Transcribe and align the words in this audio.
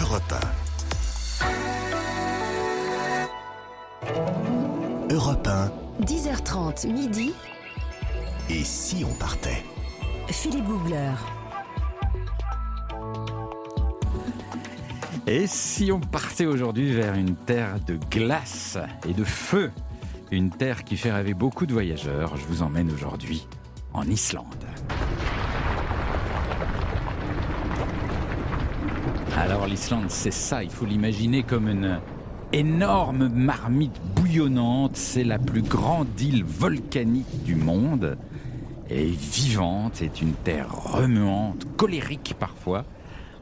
Europe 0.00 0.34
1. 5.08 5.12
Europe 5.12 5.48
1. 5.48 5.72
10h30 6.04 6.92
midi. 6.92 7.34
Et 8.48 8.62
si 8.62 9.04
on 9.04 9.14
partait? 9.14 9.64
Philippe 10.28 10.64
Googler. 10.66 11.12
Et 15.26 15.46
si 15.46 15.90
on 15.90 15.98
partait 16.00 16.46
aujourd'hui 16.46 16.92
vers 16.92 17.14
une 17.14 17.34
terre 17.34 17.80
de 17.80 17.98
glace 18.10 18.78
et 19.08 19.12
de 19.12 19.24
feu? 19.24 19.72
Une 20.30 20.50
terre 20.50 20.84
qui 20.84 20.96
fait 20.96 21.10
rêver 21.10 21.34
beaucoup 21.34 21.66
de 21.66 21.72
voyageurs. 21.72 22.36
Je 22.36 22.44
vous 22.44 22.62
emmène 22.62 22.92
aujourd'hui 22.92 23.48
en 23.92 24.04
Islande. 24.04 24.66
Alors 29.42 29.66
l'Islande, 29.66 30.04
c'est 30.08 30.30
ça, 30.30 30.62
il 30.62 30.70
faut 30.70 30.86
l'imaginer 30.86 31.42
comme 31.42 31.66
une 31.68 31.98
énorme 32.52 33.26
marmite 33.26 34.00
bouillonnante. 34.14 34.96
C'est 34.96 35.24
la 35.24 35.40
plus 35.40 35.62
grande 35.62 36.06
île 36.20 36.44
volcanique 36.44 37.42
du 37.42 37.56
monde. 37.56 38.16
Elle 38.88 38.98
est 38.98 39.20
vivante, 39.20 39.94
c'est 39.96 40.22
une 40.22 40.34
terre 40.34 40.72
remuante, 40.72 41.66
colérique 41.76 42.36
parfois. 42.38 42.84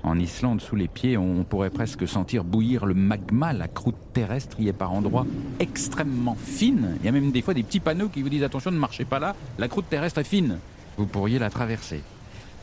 En 0.02 0.18
Islande, 0.18 0.62
sous 0.62 0.74
les 0.74 0.88
pieds, 0.88 1.18
on 1.18 1.44
pourrait 1.44 1.68
presque 1.68 2.08
sentir 2.08 2.44
bouillir 2.44 2.86
le 2.86 2.94
magma. 2.94 3.52
La 3.52 3.69
croûte 3.69 3.98
terrestre 4.14 4.58
y 4.58 4.69
est 4.69 4.72
par 4.72 4.94
endroits 4.94 5.27
extrêmement 5.58 6.34
fine. 6.34 6.96
Il 7.00 7.05
y 7.05 7.08
a 7.10 7.12
même 7.12 7.30
des 7.30 7.42
fois 7.42 7.52
des 7.52 7.62
petits 7.62 7.78
panneaux 7.78 8.08
qui 8.08 8.22
vous 8.22 8.30
disent 8.30 8.44
attention, 8.44 8.70
ne 8.70 8.78
marchez 8.78 9.05
pas 9.05 9.19
là, 9.19 9.36
la 9.58 9.69
croûte 9.69 9.91
terrestre 9.91 10.20
est 10.20 10.24
fine. 10.24 10.60
Vous 10.96 11.05
pourriez 11.05 11.38
la 11.38 11.50
traverser. 11.50 12.02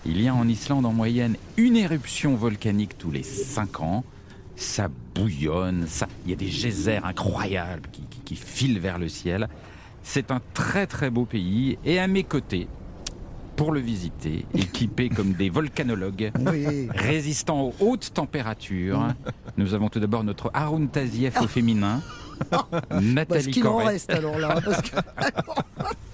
Il 0.05 0.21
y 0.21 0.27
a 0.27 0.33
en 0.35 0.47
Islande 0.47 0.85
en 0.85 0.93
moyenne 0.93 1.35
une 1.57 1.75
éruption 1.75 2.35
volcanique 2.35 2.97
tous 2.97 3.11
les 3.11 3.23
5 3.23 3.81
ans. 3.81 4.03
Ça 4.55 4.87
bouillonne, 5.13 5.85
ça... 5.87 6.07
il 6.25 6.31
y 6.31 6.33
a 6.33 6.37
des 6.37 6.47
geysers 6.49 7.01
incroyables 7.03 7.89
qui, 7.91 8.01
qui, 8.09 8.19
qui 8.21 8.35
filent 8.35 8.79
vers 8.79 8.97
le 8.97 9.09
ciel. 9.09 9.47
C'est 10.03 10.31
un 10.31 10.41
très 10.53 10.87
très 10.87 11.09
beau 11.09 11.25
pays. 11.25 11.77
Et 11.83 11.99
à 11.99 12.07
mes 12.07 12.23
côtés, 12.23 12.67
pour 13.57 13.71
le 13.71 13.79
visiter, 13.79 14.45
équipés 14.53 15.09
comme 15.09 15.33
des 15.33 15.49
volcanologues, 15.49 16.31
Oui. 16.39 16.87
résistants 16.95 17.61
aux 17.61 17.75
hautes 17.79 18.13
températures. 18.13 19.07
Nous 19.57 19.73
avons 19.73 19.89
tout 19.89 19.99
d'abord 19.99 20.23
notre 20.23 20.49
Haroun 20.53 20.87
Tazieff 20.89 21.39
au 21.41 21.47
féminin, 21.47 22.01
Bah, 22.51 22.67
ce 22.91 22.99
Nathalie 23.01 23.51
qu'il 23.51 23.67
en 23.67 23.77
reste 23.77 24.11
alors 24.11 24.37
là. 24.39 24.61
parce 24.63 24.81
que- 24.81 24.95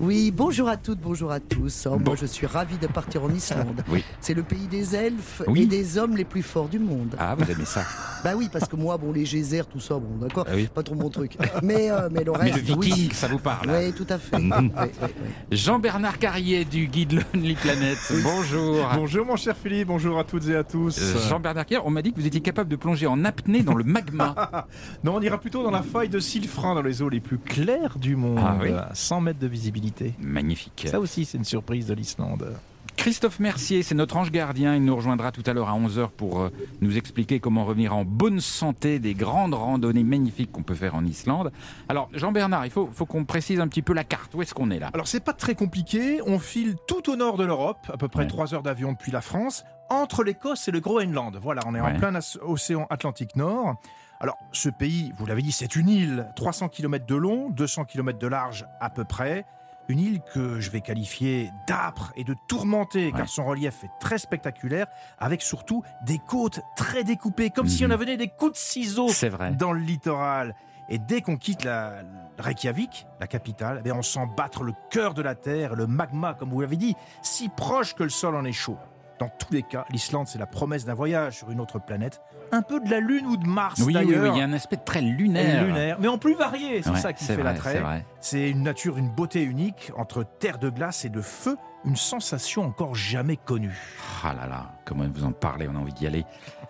oui, 0.00 0.30
bonjour 0.30 0.68
à 0.68 0.76
toutes, 0.76 1.00
bonjour 1.00 1.30
à 1.32 1.40
tous. 1.40 1.86
Oh, 1.86 1.96
Bon. 1.96 2.10
Moi, 2.10 2.16
je 2.20 2.26
suis 2.26 2.46
ravi 2.46 2.76
de 2.78 2.86
partir 2.86 3.22
en 3.24 3.30
Islande. 3.30 3.82
Oui. 3.88 4.04
C'est 4.20 4.34
le 4.34 4.42
pays 4.42 4.66
des 4.66 4.94
elfes 4.96 5.42
Oui. 5.46 5.62
et 5.62 5.66
des 5.66 5.98
hommes 5.98 6.16
les 6.16 6.24
plus 6.24 6.42
forts 6.42 6.68
du 6.68 6.78
monde. 6.78 7.14
Ah, 7.18 7.34
vous 7.36 7.50
aimez 7.50 7.64
ça 7.64 7.84
Bah 8.24 8.32
oui, 8.36 8.48
parce 8.52 8.68
que 8.68 8.76
moi, 8.76 8.96
bon, 8.98 9.12
les 9.12 9.24
geysers, 9.24 9.66
tout 9.66 9.80
ça, 9.80 9.94
bon, 9.94 10.16
d'accord, 10.20 10.44
Ah 10.48 10.52
oui. 10.54 10.68
pas 10.72 10.82
trop 10.82 10.94
mon 10.94 11.08
truc. 11.08 11.36
Mais, 11.62 11.90
euh, 11.90 12.08
mais 12.10 12.24
le 12.24 12.32
Mais 12.40 12.50
reste, 12.52 12.56
le 12.56 12.60
viking, 12.62 13.08
oui. 13.08 13.10
ça 13.12 13.28
vous 13.28 13.38
parle 13.38 13.70
Oui, 13.70 13.92
tout 13.92 14.06
à 14.08 14.18
fait. 14.18 14.36
Oui, 14.40 14.48
oui, 14.60 14.70
oui. 15.02 15.30
Jean-Bernard 15.52 16.18
Carrier 16.18 16.64
du 16.64 16.86
guide 16.86 17.12
Lonely 17.34 17.54
Planet. 17.54 17.98
Bonjour. 18.22 18.86
Bonjour 18.94 19.26
mon 19.26 19.36
cher 19.36 19.56
Philippe, 19.56 19.88
bonjour 19.88 20.18
à 20.18 20.24
toutes 20.24 20.48
et 20.48 20.56
à 20.56 20.64
tous. 20.64 20.98
Euh, 21.00 21.28
Jean-Bernard 21.28 21.66
Carrier, 21.66 21.84
on 21.86 21.90
m'a 21.90 22.02
dit 22.02 22.12
que 22.12 22.20
vous 22.20 22.26
étiez 22.26 22.40
capable 22.40 22.68
de 22.70 22.76
plonger 22.76 23.06
en 23.06 23.24
apnée 23.24 23.62
dans 23.62 23.74
le 23.74 23.84
magma. 23.84 24.66
Non, 25.04 25.14
on 25.16 25.20
ira 25.20 25.38
plutôt 25.38 25.62
dans 25.62 25.70
la 25.70 25.82
faille 25.82 26.08
de 26.08 26.18
Silfrin, 26.18 26.74
dans 26.74 26.82
les 26.82 27.02
eaux 27.02 27.08
les 27.08 27.20
plus 27.20 27.38
claires 27.38 27.98
du 27.98 28.16
monde, 28.16 28.38
Ah 28.42 28.56
oui 28.60 28.70
100 29.00 29.20
mètres 29.22 29.38
de 29.38 29.46
visibilité. 29.46 30.14
Magnifique. 30.20 30.86
Ça 30.90 31.00
aussi, 31.00 31.24
c'est 31.24 31.38
une 31.38 31.44
surprise 31.44 31.86
de 31.86 31.94
l'Islande. 31.94 32.54
Christophe 32.96 33.40
Mercier, 33.40 33.82
c'est 33.82 33.94
notre 33.94 34.16
ange 34.18 34.30
gardien. 34.30 34.74
Il 34.76 34.84
nous 34.84 34.94
rejoindra 34.94 35.32
tout 35.32 35.42
à 35.46 35.54
l'heure 35.54 35.70
à 35.70 35.78
11h 35.78 36.10
pour 36.10 36.40
euh, 36.40 36.50
nous 36.82 36.98
expliquer 36.98 37.40
comment 37.40 37.64
revenir 37.64 37.96
en 37.96 38.04
bonne 38.04 38.40
santé 38.40 38.98
des 38.98 39.14
grandes 39.14 39.54
randonnées 39.54 40.04
magnifiques 40.04 40.52
qu'on 40.52 40.62
peut 40.62 40.74
faire 40.74 40.94
en 40.94 41.06
Islande. 41.06 41.50
Alors, 41.88 42.10
Jean-Bernard, 42.12 42.66
il 42.66 42.70
faut, 42.70 42.90
faut 42.92 43.06
qu'on 43.06 43.24
précise 43.24 43.58
un 43.58 43.68
petit 43.68 43.80
peu 43.80 43.94
la 43.94 44.04
carte. 44.04 44.34
Où 44.34 44.42
est-ce 44.42 44.52
qu'on 44.52 44.70
est 44.70 44.78
là? 44.78 44.90
Alors, 44.92 45.08
c'est 45.08 45.24
pas 45.24 45.32
très 45.32 45.54
compliqué. 45.54 46.20
On 46.26 46.38
file 46.38 46.76
tout 46.86 47.08
au 47.10 47.16
nord 47.16 47.38
de 47.38 47.44
l'Europe, 47.44 47.78
à 47.90 47.96
peu 47.96 48.08
près 48.08 48.24
Ouais. 48.24 48.28
3 48.28 48.52
heures 48.54 48.62
d'avion 48.62 48.92
depuis 48.92 49.12
la 49.12 49.22
France, 49.22 49.64
entre 49.88 50.22
l'Écosse 50.22 50.68
et 50.68 50.70
le 50.70 50.80
Groenland. 50.80 51.38
Voilà, 51.40 51.62
on 51.66 51.74
est 51.74 51.80
Ouais. 51.80 51.92
en 51.92 51.98
plein 51.98 52.18
océan 52.42 52.86
Atlantique 52.90 53.34
Nord. 53.34 53.76
Alors, 54.20 54.36
ce 54.52 54.68
pays, 54.68 55.12
vous 55.16 55.24
l'avez 55.26 55.40
dit, 55.42 55.52
c'est 55.52 55.76
une 55.76 55.88
île, 55.88 56.26
300 56.36 56.68
km 56.68 57.06
de 57.06 57.14
long, 57.14 57.48
200 57.50 57.84
km 57.86 58.18
de 58.18 58.26
large 58.26 58.66
à 58.80 58.90
peu 58.90 59.04
près. 59.04 59.46
Une 59.88 59.98
île 59.98 60.20
que 60.34 60.60
je 60.60 60.70
vais 60.70 60.82
qualifier 60.82 61.50
d'âpre 61.66 62.12
et 62.16 62.22
de 62.22 62.34
tourmentée, 62.46 63.06
Ouais. 63.06 63.12
car 63.16 63.28
son 63.28 63.44
relief 63.46 63.82
est 63.82 63.90
très 63.98 64.18
spectaculaire, 64.18 64.86
avec 65.18 65.40
surtout 65.42 65.82
des 66.04 66.18
côtes 66.18 66.60
très 66.76 67.02
découpées, 67.02 67.50
comme 67.50 67.66
si 67.66 67.82
on 67.84 67.88
Mhm. 67.88 67.92
avait 67.94 68.16
des 68.18 68.28
coups 68.28 68.52
de 68.52 68.56
ciseaux 68.58 69.08
vrai. 69.08 69.52
dans 69.52 69.72
le 69.72 69.80
littoral. 69.80 70.54
Et 70.90 70.98
dès 70.98 71.22
qu'on 71.22 71.36
quitte 71.36 71.64
la 71.64 72.02
Reykjavik, 72.38 73.06
la 73.20 73.26
capitale, 73.26 73.78
eh 73.80 73.82
bien, 73.82 73.94
on 73.94 74.02
sent 74.02 74.26
battre 74.36 74.64
le 74.64 74.74
cœur 74.90 75.14
de 75.14 75.22
la 75.22 75.34
terre, 75.34 75.74
le 75.76 75.86
magma, 75.86 76.34
comme 76.34 76.50
vous 76.50 76.60
l'avez 76.60 76.76
dit, 76.76 76.94
si 77.22 77.48
proche 77.48 77.94
que 77.94 78.02
le 78.02 78.10
sol 78.10 78.34
en 78.36 78.44
est 78.44 78.52
chaud. 78.52 78.76
Dans 79.20 79.28
tous 79.28 79.52
les 79.52 79.62
cas, 79.62 79.84
l'Islande, 79.90 80.26
c'est 80.28 80.38
la 80.38 80.46
promesse 80.46 80.86
d'un 80.86 80.94
voyage 80.94 81.36
sur 81.36 81.50
une 81.50 81.60
autre 81.60 81.78
planète, 81.78 82.22
un 82.52 82.62
peu 82.62 82.80
de 82.80 82.90
la 82.90 83.00
Lune 83.00 83.26
ou 83.26 83.36
de 83.36 83.46
Mars 83.46 83.78
Oui, 83.84 83.94
oui, 83.94 84.04
oui, 84.18 84.28
il 84.32 84.38
y 84.38 84.40
a 84.40 84.44
un 84.44 84.52
aspect 84.54 84.78
très 84.78 85.00
Et 85.00 85.02
lunaire. 85.02 85.62
lunaire, 85.64 85.98
mais 86.00 86.08
en 86.08 86.16
plus 86.16 86.34
varié, 86.34 86.82
c'est 86.82 86.88
Ouais, 86.90 86.98
ça 86.98 87.12
qui 87.12 87.24
fait 87.24 87.34
vrai, 87.34 87.44
l'attrait. 87.44 88.04
C'est 88.20 88.48
une 88.50 88.62
nature, 88.62 88.96
une 88.96 89.10
beauté 89.10 89.42
unique, 89.42 89.92
entre 89.96 90.24
terre 90.24 90.58
de 90.58 90.70
glace 90.70 91.04
et 91.04 91.10
de 91.10 91.20
feu, 91.20 91.58
une 91.84 91.96
sensation 91.96 92.62
encore 92.64 92.94
jamais 92.94 93.36
connue. 93.36 93.78
Ah 94.24 94.32
là 94.32 94.46
là, 94.48 94.66
comment 94.86 95.04
vous 95.12 95.24
en 95.24 95.32
parlez, 95.32 95.68
on 95.70 95.76
a 95.76 95.78
envie 95.78 95.92
d'y 95.92 96.06
aller. 96.06 96.24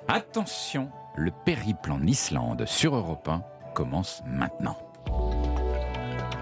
Attention, 0.09 0.91
le 1.15 1.31
périple 1.31 1.93
en 1.93 2.03
Islande 2.03 2.65
sur 2.67 2.97
Europe 2.97 3.29
1 3.29 3.43
commence 3.75 4.23
maintenant. 4.27 4.77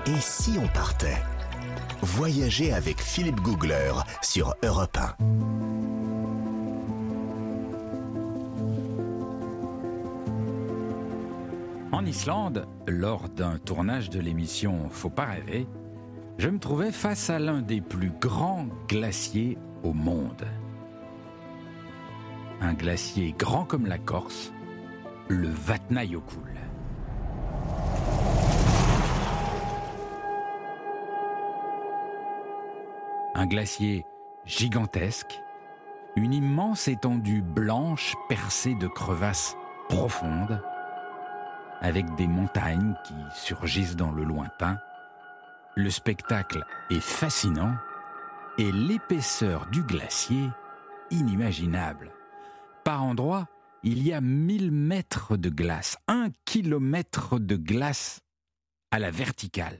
Et 0.06 0.18
si 0.20 0.58
on 0.58 0.66
partait? 0.68 1.18
Voyager 2.02 2.72
avec 2.72 3.00
Philippe 3.00 3.40
Googler 3.40 3.92
sur 4.22 4.54
Europe 4.62 4.96
1. 4.96 5.16
En 11.90 12.04
Islande, 12.06 12.66
lors 12.86 13.28
d'un 13.28 13.58
tournage 13.58 14.10
de 14.10 14.20
l'émission 14.20 14.88
Faut 14.90 15.10
pas 15.10 15.24
rêver, 15.24 15.66
je 16.38 16.48
me 16.48 16.60
trouvais 16.60 16.92
face 16.92 17.30
à 17.30 17.40
l'un 17.40 17.62
des 17.62 17.80
plus 17.80 18.12
grands 18.20 18.68
glaciers 18.88 19.58
au 19.82 19.92
monde. 19.92 20.46
Un 22.60 22.74
glacier 22.74 23.34
grand 23.36 23.64
comme 23.64 23.86
la 23.86 23.98
Corse, 23.98 24.52
le 25.28 25.48
Vatnajökull. 25.48 26.58
Un 33.38 33.46
glacier 33.46 34.04
gigantesque, 34.46 35.40
une 36.16 36.34
immense 36.34 36.88
étendue 36.88 37.40
blanche 37.40 38.16
percée 38.28 38.74
de 38.74 38.88
crevasses 38.88 39.54
profondes, 39.88 40.60
avec 41.80 42.12
des 42.16 42.26
montagnes 42.26 42.96
qui 43.06 43.14
surgissent 43.32 43.94
dans 43.94 44.10
le 44.10 44.24
lointain. 44.24 44.80
Le 45.76 45.88
spectacle 45.88 46.64
est 46.90 46.98
fascinant 46.98 47.76
et 48.58 48.72
l'épaisseur 48.72 49.66
du 49.66 49.84
glacier 49.84 50.48
inimaginable. 51.12 52.10
Par 52.82 53.04
endroits, 53.04 53.46
il 53.84 54.02
y 54.04 54.12
a 54.12 54.20
1000 54.20 54.72
mètres 54.72 55.36
de 55.36 55.48
glace, 55.48 55.96
un 56.08 56.30
kilomètre 56.44 57.38
de 57.38 57.54
glace 57.54 58.18
à 58.90 58.98
la 58.98 59.12
verticale. 59.12 59.78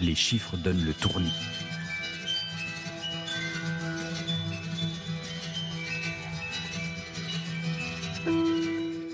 Les 0.00 0.14
chiffres 0.14 0.56
donnent 0.56 0.84
le 0.84 0.92
tournis. 0.92 1.32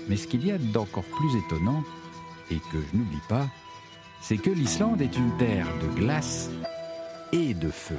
Mais 0.09 0.17
ce 0.17 0.27
qu'il 0.27 0.45
y 0.45 0.51
a 0.51 0.57
d'encore 0.57 1.05
plus 1.05 1.39
étonnant, 1.45 1.83
et 2.51 2.57
que 2.71 2.77
je 2.91 2.97
n'oublie 2.97 3.21
pas, 3.29 3.47
c'est 4.21 4.37
que 4.37 4.49
l'Islande 4.49 5.01
est 5.01 5.17
une 5.17 5.35
terre 5.37 5.67
de 5.81 5.99
glace 5.99 6.51
et 7.31 7.53
de 7.53 7.69
feu. 7.69 7.97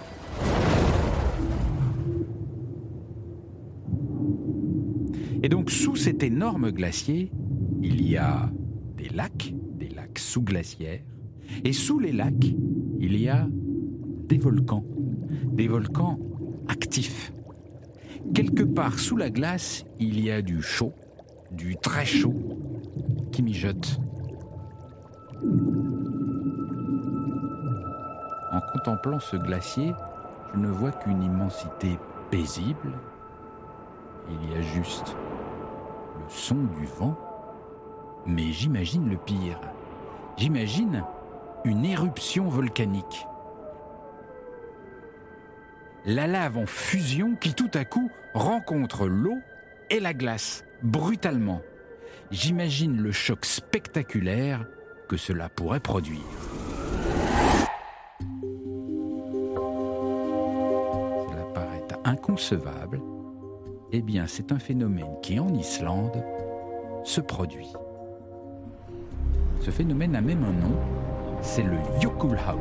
Et 5.42 5.48
donc 5.48 5.70
sous 5.70 5.96
cet 5.96 6.22
énorme 6.22 6.70
glacier, 6.70 7.30
il 7.82 8.06
y 8.06 8.16
a 8.16 8.50
des 8.96 9.08
lacs, 9.08 9.52
des 9.78 9.88
lacs 9.88 10.18
sous-glaciaires, 10.18 11.02
et 11.64 11.72
sous 11.72 11.98
les 11.98 12.12
lacs, 12.12 12.54
il 12.98 13.20
y 13.20 13.28
a 13.28 13.46
des 14.28 14.38
volcans, 14.38 14.84
des 15.52 15.68
volcans 15.68 16.18
actifs. 16.68 17.32
Quelque 18.32 18.62
part 18.62 18.98
sous 18.98 19.16
la 19.16 19.30
glace, 19.30 19.84
il 20.00 20.20
y 20.20 20.30
a 20.30 20.42
du 20.42 20.62
chaud, 20.62 20.92
du 21.50 21.76
très 21.76 22.04
chaud, 22.04 22.34
qui 23.30 23.42
mijote. 23.42 24.00
En 28.52 28.60
contemplant 28.72 29.20
ce 29.20 29.36
glacier, 29.36 29.92
je 30.54 30.60
ne 30.60 30.68
vois 30.68 30.92
qu'une 30.92 31.22
immensité 31.22 31.98
paisible. 32.30 32.92
Il 34.30 34.50
y 34.50 34.54
a 34.54 34.60
juste 34.60 35.16
le 36.16 36.24
son 36.28 36.54
du 36.78 36.86
vent. 36.98 37.16
Mais 38.26 38.52
j'imagine 38.52 39.10
le 39.10 39.18
pire. 39.18 39.60
J'imagine 40.36 41.04
une 41.64 41.84
éruption 41.86 42.48
volcanique. 42.48 43.26
La 46.04 46.26
lave 46.26 46.58
en 46.58 46.66
fusion 46.66 47.34
qui 47.36 47.54
tout 47.54 47.70
à 47.72 47.86
coup 47.86 48.10
rencontre 48.34 49.06
l'eau 49.06 49.38
et 49.88 50.00
la 50.00 50.12
glace 50.12 50.64
brutalement. 50.82 51.62
J'imagine 52.30 53.00
le 53.00 53.12
choc 53.12 53.46
spectaculaire 53.46 54.66
que 55.08 55.16
cela 55.16 55.48
pourrait 55.48 55.80
produire. 55.80 56.20
Cela 61.30 61.44
paraît 61.54 61.86
inconcevable. 62.04 63.00
Eh 63.92 64.02
bien, 64.02 64.26
c'est 64.26 64.52
un 64.52 64.58
phénomène 64.58 65.16
qui, 65.22 65.38
en 65.38 65.54
Islande, 65.54 66.22
se 67.04 67.20
produit. 67.20 67.72
Ce 69.60 69.70
phénomène 69.70 70.16
a 70.16 70.20
même 70.20 70.44
un 70.44 70.52
nom, 70.52 70.76
c'est 71.44 71.62
le 71.62 71.76
Jökulhlaup. 72.00 72.58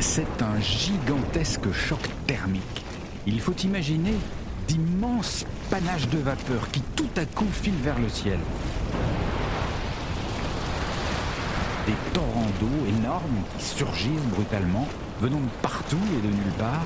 C'est 0.00 0.42
un 0.42 0.60
gigantesque 0.60 1.72
choc 1.72 2.00
thermique. 2.26 2.84
Il 3.26 3.40
faut 3.40 3.54
imaginer 3.54 4.14
d'immenses 4.66 5.46
panaches 5.70 6.08
de 6.08 6.18
vapeur 6.18 6.70
qui 6.72 6.80
tout 6.96 7.08
à 7.16 7.24
coup 7.24 7.46
filent 7.50 7.82
vers 7.82 7.98
le 7.98 8.08
ciel. 8.08 8.38
Des 11.86 11.94
torrents 12.12 12.50
d'eau 12.60 12.98
énormes 12.98 13.42
qui 13.58 13.64
surgissent 13.64 14.28
brutalement, 14.34 14.88
venant 15.20 15.40
de 15.40 15.62
partout 15.62 15.96
et 16.18 16.26
de 16.26 16.32
nulle 16.32 16.52
part, 16.58 16.84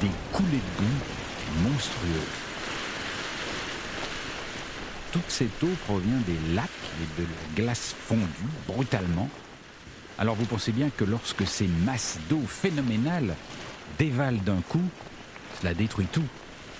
des 0.00 0.10
coulées 0.32 0.60
de 0.78 0.82
boue 0.82 1.68
monstrueuses. 1.70 2.45
Toute 5.16 5.30
cette 5.30 5.62
eau 5.62 5.70
provient 5.86 6.20
des 6.26 6.54
lacs 6.54 6.68
et 7.00 7.22
de 7.22 7.26
la 7.26 7.64
glace 7.64 7.94
fondue 7.98 8.20
brutalement. 8.66 9.30
Alors 10.18 10.34
vous 10.34 10.44
pensez 10.44 10.72
bien 10.72 10.90
que 10.90 11.04
lorsque 11.04 11.46
ces 11.46 11.68
masses 11.86 12.18
d'eau 12.28 12.42
phénoménales 12.46 13.34
dévalent 13.98 14.42
d'un 14.44 14.60
coup, 14.60 14.84
cela 15.58 15.72
détruit 15.72 16.04
tout. 16.12 16.26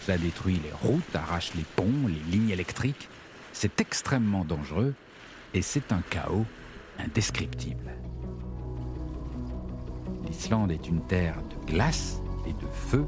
Cela 0.05 0.19
détruit 0.19 0.61
les 0.62 0.73
routes, 0.87 1.17
arrache 1.17 1.55
les 1.55 1.65
ponts, 1.77 2.09
les 2.09 2.31
lignes 2.31 2.50
électriques. 2.50 3.09
C'est 3.55 3.81
extrêmement 3.81 4.44
dangereux 4.44 4.93
et 5.55 5.62
c'est 5.62 5.91
un 5.91 6.03
chaos 6.11 6.44
indescriptible. 6.99 7.91
L'Islande 10.27 10.73
est 10.73 10.87
une 10.87 11.00
terre 11.06 11.39
de 11.43 11.73
glace 11.73 12.19
et 12.47 12.53
de 12.53 12.69
feu, 12.91 13.06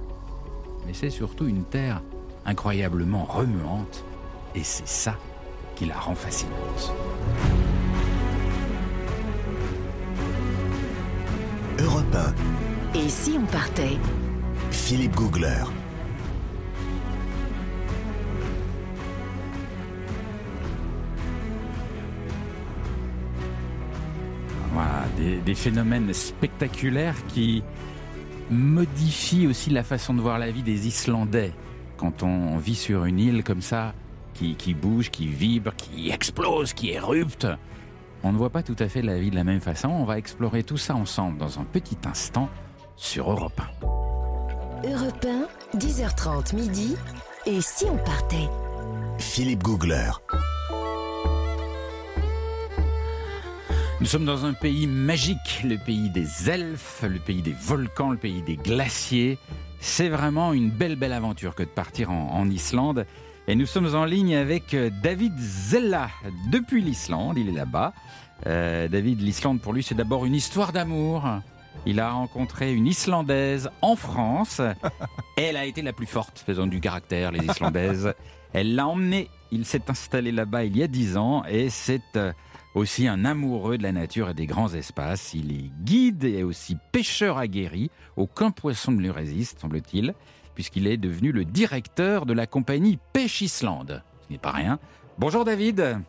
mais 0.87 0.95
c'est 0.95 1.11
surtout 1.11 1.47
une 1.49 1.67
terre 1.67 2.01
incroyablement 2.47 3.25
remuante 3.25 4.07
et 4.55 4.63
c'est 4.63 4.89
ça 4.89 5.17
qui 5.77 5.87
la 5.87 5.99
rend 5.99 6.15
fascinante. 6.15 6.93
Europe 11.79 12.17
1, 12.95 12.99
Et 12.99 13.09
si 13.09 13.37
on 13.39 13.47
partait? 13.47 13.97
Philippe 14.71 15.15
Googler. 15.15 15.63
Voilà, 24.73 25.05
des, 25.17 25.39
des 25.39 25.55
phénomènes 25.55 26.13
spectaculaires 26.13 27.17
qui 27.29 27.63
modifient 28.51 29.47
aussi 29.47 29.71
la 29.71 29.83
façon 29.83 30.15
de 30.15 30.21
voir 30.21 30.39
la 30.39 30.51
vie 30.51 30.63
des 30.63 30.87
Islandais. 30.87 31.53
Quand 31.97 32.23
on 32.23 32.59
vit 32.59 32.75
sur 32.77 33.05
une 33.05 33.19
île 33.19 33.45
comme 33.45 33.63
ça, 33.63 33.95
qui, 34.39 34.55
qui 34.55 34.75
bouge, 34.75 35.11
qui 35.11 35.27
vibre, 35.27 35.75
qui 35.77 36.11
explose, 36.11 36.73
qui 36.73 36.91
érupte, 36.91 37.47
on 38.23 38.33
ne 38.33 38.39
voit 38.39 38.51
pas 38.51 38.63
tout 38.63 38.77
à 38.79 38.89
fait 38.89 39.03
la 39.03 39.19
vie 39.19 39.31
de 39.31 39.37
la 39.37 39.45
même 39.45 39.61
façon. 39.61 39.89
On 39.89 40.05
va 40.05 40.19
explorer 40.19 40.63
tout 40.63 40.77
ça 40.77 40.95
ensemble 40.95 41.39
dans 41.39 41.59
un 41.59 41.65
petit 41.65 41.99
instant 42.05 42.49
sur 42.97 43.31
Europe 43.31 43.61
1. 44.85 44.89
Europe 44.89 45.27
1, 45.75 45.79
10h30 45.79 46.55
midi. 46.55 46.97
Et 47.47 47.61
si 47.61 47.85
on 47.85 47.97
partait? 47.97 48.49
Philippe 49.19 49.63
Googler. 49.63 50.11
Nous 54.01 54.07
sommes 54.07 54.25
dans 54.25 54.45
un 54.45 54.53
pays 54.53 54.87
magique, 54.87 55.63
le 55.65 55.77
pays 55.77 56.11
des 56.11 56.51
elfes, 56.51 57.03
le 57.03 57.19
pays 57.19 57.43
des 57.43 57.55
volcans, 57.61 58.11
le 58.11 58.17
pays 58.17 58.43
des 58.43 58.57
glaciers. 58.57 59.39
C'est 59.81 60.09
vraiment 60.09 60.53
une 60.53 60.71
belle, 60.71 60.97
belle 60.97 61.13
aventure 61.13 61.57
que 61.57 61.65
de 61.65 61.69
partir 61.69 62.11
en, 62.11 62.31
en 62.33 62.49
Islande. 62.49 63.07
Et 63.51 63.55
nous 63.55 63.65
sommes 63.65 63.95
en 63.95 64.05
ligne 64.05 64.37
avec 64.37 64.75
euh, 64.75 64.91
David 65.03 65.33
Zella 65.39 66.11
depuis 66.53 66.83
l'Islande. 66.83 67.39
Il 67.39 67.49
est 67.49 67.53
là-bas. 67.53 67.95
Euh, 68.47 68.89
David, 68.89 69.23
l'Islande 69.23 69.63
pour 69.63 69.73
lui, 69.73 69.83
c'est 69.83 69.95
d'abord 69.95 70.27
une 70.27 70.35
histoire 70.35 70.71
d'amour. 70.71 71.27
Il 71.87 71.99
a 71.99 72.11
rencontré 72.11 72.75
une 72.75 72.87
Islandaise 72.87 73.71
en 73.81 73.97
France. 73.97 74.61
Elle 75.39 75.57
a 75.57 75.65
été 75.65 75.81
la 75.81 75.95
plus 75.95 76.05
forte, 76.05 76.45
faisant 76.45 76.67
du 76.67 76.79
caractère, 76.79 77.33
les 77.33 77.43
Islandaises. 77.43 78.13
Elle 78.53 78.75
l'a 78.75 78.87
emmené. 78.87 79.31
Il 79.51 79.65
s'est 79.65 79.91
installé 79.91 80.31
là-bas 80.31 80.65
il 80.65 80.77
y 80.77 80.83
a 80.83 80.87
dix 80.87 81.17
ans 81.17 81.43
et 81.49 81.71
c'est 81.71 82.17
euh, 82.17 82.35
aussi 82.75 83.09
un 83.09 83.25
amoureux 83.25 83.79
de 83.79 83.83
la 83.83 83.93
nature 83.93 84.29
et 84.29 84.35
des 84.35 84.45
grands 84.45 84.75
espaces. 84.75 85.33
Il 85.33 85.53
est 85.53 85.71
guide 85.85 86.25
et 86.25 86.43
aussi 86.43 86.77
pêcheur 86.93 87.39
aguerri. 87.39 87.91
Aucun 88.19 88.51
poisson 88.51 88.93
ne 88.93 89.01
lui 89.01 89.11
résiste, 89.11 89.61
semble-t-il, 89.61 90.13
puisqu'il 90.59 90.89
est 90.89 90.97
devenu 90.97 91.31
le 91.31 91.45
directeur 91.45 92.27
de 92.27 92.33
la 92.33 92.49
compagnie 92.49 92.99
Pêche 93.13 93.43
Islande. 93.43 94.03
Ce 94.27 94.33
n'est 94.33 94.41
pas 94.41 94.51
rien. 94.51 94.81
Bonjour 95.17 95.45
David. 95.45 96.01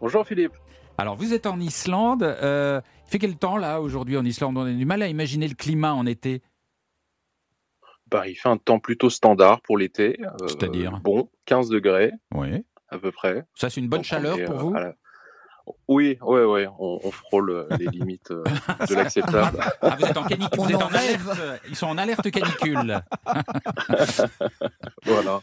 Bonjour 0.00 0.26
Philippe. 0.26 0.54
Alors 0.98 1.14
vous 1.14 1.32
êtes 1.32 1.46
en 1.46 1.60
Islande. 1.60 2.24
euh, 2.24 2.80
il 3.06 3.10
fait 3.12 3.18
quel 3.20 3.36
temps 3.36 3.56
là 3.56 3.80
aujourd'hui 3.80 4.16
en 4.16 4.24
Islande? 4.24 4.58
On 4.58 4.62
a 4.66 4.72
du 4.72 4.84
mal 4.84 5.00
à 5.00 5.06
imaginer 5.06 5.46
le 5.46 5.54
climat 5.54 5.94
en 5.94 6.06
été. 6.06 6.42
Bah, 8.10 8.26
il 8.26 8.34
fait 8.34 8.48
un 8.48 8.56
temps 8.56 8.80
plutôt 8.80 9.10
standard 9.10 9.60
pour 9.60 9.78
l'été. 9.78 10.18
euh, 10.24 10.48
C'est-à-dire? 10.48 10.98
Bon, 10.98 11.30
15 11.44 11.68
degrés 11.68 12.10
Oui. 12.34 12.64
à 12.88 12.98
peu 12.98 13.12
près. 13.12 13.44
Ça 13.54 13.70
c'est 13.70 13.78
une 13.80 13.88
bonne 13.88 13.98
Donc, 14.00 14.06
chaleur 14.06 14.40
est, 14.40 14.44
pour 14.46 14.56
euh, 14.56 14.58
vous? 14.58 14.72
la- 14.74 14.94
Oui, 15.88 16.18
ouais, 16.22 16.44
ouais, 16.44 16.68
on, 16.78 17.00
on 17.02 17.10
frôle 17.10 17.50
euh, 17.50 17.66
les 17.78 17.86
limites 17.92 18.30
euh, 18.30 18.42
de 18.88 18.94
l'acceptable. 18.94 19.58
Ah, 19.82 19.96
vous 19.98 20.06
êtes 20.06 20.16
en 20.16 20.24
canicule. 20.24 20.60
On 20.60 20.64
Vous 20.64 20.70
êtes 20.70 20.76
en 20.82 20.86
en 20.86 20.94
alerte. 20.94 21.60
Ils 21.68 21.76
sont 21.76 21.86
en 21.86 21.98
alerte 21.98 22.30
canicule. 22.30 23.00
voilà. 25.04 25.40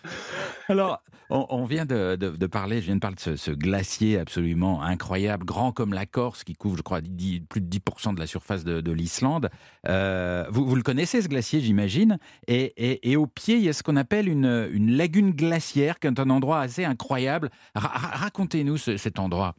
Alors, 0.69 1.01
on, 1.29 1.45
on 1.49 1.65
vient 1.65 1.85
de, 1.85 2.15
de- 2.15 2.29
de 2.29 2.47
parler, 2.47 2.79
je 2.81 2.85
viens 2.85 2.95
de 2.95 2.99
parler 3.01 3.15
de 3.15 3.21
ce, 3.21 3.35
ce 3.35 3.51
glacier 3.51 4.17
absolument 4.19 4.81
incroyable, 4.81 5.45
grand 5.45 5.71
comme 5.71 5.93
la 5.93 6.05
Corse, 6.05 6.43
qui 6.43 6.53
couvre, 6.53 6.77
je 6.77 6.81
crois, 6.83 6.99
plus 7.01 7.61
de 7.61 7.77
10% 7.79 8.15
de 8.15 8.19
la 8.19 8.27
surface 8.27 8.63
de, 8.63 8.79
de 8.81 8.91
l'Islande. 8.91 9.49
Euh, 9.87 10.45
vous, 10.49 10.65
vous 10.65 10.75
le 10.75 10.83
connaissez, 10.83 11.21
ce 11.21 11.27
glacier, 11.27 11.59
j'imagine. 11.61 12.17
Et, 12.47 12.73
et- 12.77 13.11
et 13.11 13.15
au 13.17 13.27
pied, 13.27 13.55
il 13.57 13.63
y 13.63 13.69
a 13.69 13.73
ce 13.73 13.83
qu'on 13.83 13.95
appelle 13.97 14.27
une, 14.29 14.69
une 14.71 14.95
lagune 14.95 15.31
glaciaire, 15.31 15.99
qui 15.99 16.07
est 16.07 16.19
un 16.19 16.29
endroit 16.29 16.59
assez 16.59 16.85
incroyable. 16.85 17.49
Ra- 17.75 17.87
ra- 17.89 18.17
Racontez-nous 18.17 18.77
ce- 18.77 18.97
cet 18.97 19.19
endroit. 19.19 19.55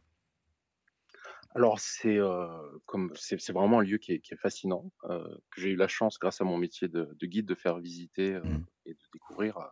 Alors 1.55 1.79
c'est 1.79 2.17
euh, 2.17 2.47
comme 2.85 3.11
c'est 3.15 3.39
c'est 3.41 3.53
vraiment 3.53 3.79
un 3.79 3.83
lieu 3.83 3.97
qui 3.97 4.11
est, 4.13 4.19
qui 4.19 4.33
est 4.33 4.37
fascinant 4.37 4.91
euh, 5.09 5.23
que 5.51 5.61
j'ai 5.61 5.69
eu 5.69 5.75
la 5.75 5.87
chance 5.87 6.17
grâce 6.19 6.41
à 6.41 6.43
mon 6.43 6.57
métier 6.57 6.87
de, 6.87 7.09
de 7.19 7.25
guide 7.25 7.47
de 7.47 7.55
faire 7.55 7.79
visiter 7.79 8.35
euh, 8.35 8.41
Mm. 8.43 8.63
et 8.85 8.93
de 8.93 8.99
découvrir 9.13 9.57
euh, 9.57 9.63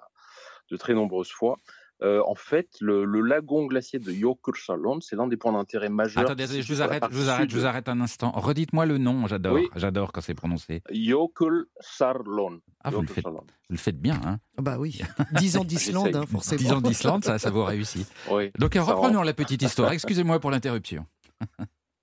de 0.72 0.78
très 0.78 0.94
nombreuses 0.96 1.32
fois. 1.32 1.58
Euh, 2.04 2.22
en 2.28 2.36
fait, 2.36 2.68
le, 2.80 3.06
le 3.06 3.22
lagon 3.22 3.66
glacier 3.66 3.98
de 3.98 4.12
Jökulsárlón, 4.12 5.02
c'est 5.02 5.16
l'un 5.16 5.26
des 5.28 5.36
points 5.38 5.54
d'intérêt 5.54 5.90
majeurs. 5.90 6.24
Attendez, 6.24 6.46
je 6.62 6.72
vous 6.74 6.82
arrête, 6.84 7.04
je 7.10 7.16
vous 7.18 7.28
arrête, 7.30 7.50
je 7.50 7.58
vous 7.58 7.66
arrête 7.66 7.90
un 7.90 8.00
instant. 8.02 8.30
Redites-moi 8.36 8.86
le 8.86 9.00
nom, 9.00 9.26
j'adore, 9.26 9.56
Oui. 9.56 9.68
j'adore 9.76 10.12
quand 10.12 10.22
c'est 10.22 10.36
prononcé. 10.36 10.84
Jökulsárlón. 10.92 12.62
Ah, 12.84 12.92
vous 12.92 13.02
le 13.02 13.08
faites, 13.08 13.26
vous 13.26 13.40
le 13.70 13.78
faites 13.78 14.00
bien, 14.00 14.20
hein 14.24 14.40
Ah 14.58 14.62
Bah 14.62 14.78
oui. 14.80 15.00
10 15.34 15.58
ans 15.58 15.64
d'Islande, 15.64 16.16
hein, 16.16 16.26
forcément. 16.28 16.58
10 16.60 16.72
ans 16.74 16.82
d'Islande, 16.82 17.24
ça, 17.24 17.38
ça 17.40 17.50
vaut 17.50 17.66
réussi. 17.66 18.06
Oui. 18.32 18.52
Donc 18.60 18.76
reprenons 18.76 19.18
rend- 19.20 19.24
la 19.24 19.34
petite 19.34 19.62
histoire. 19.62 19.92
Excusez-moi 19.92 20.40
pour 20.40 20.52
l'interruption. 20.52 21.06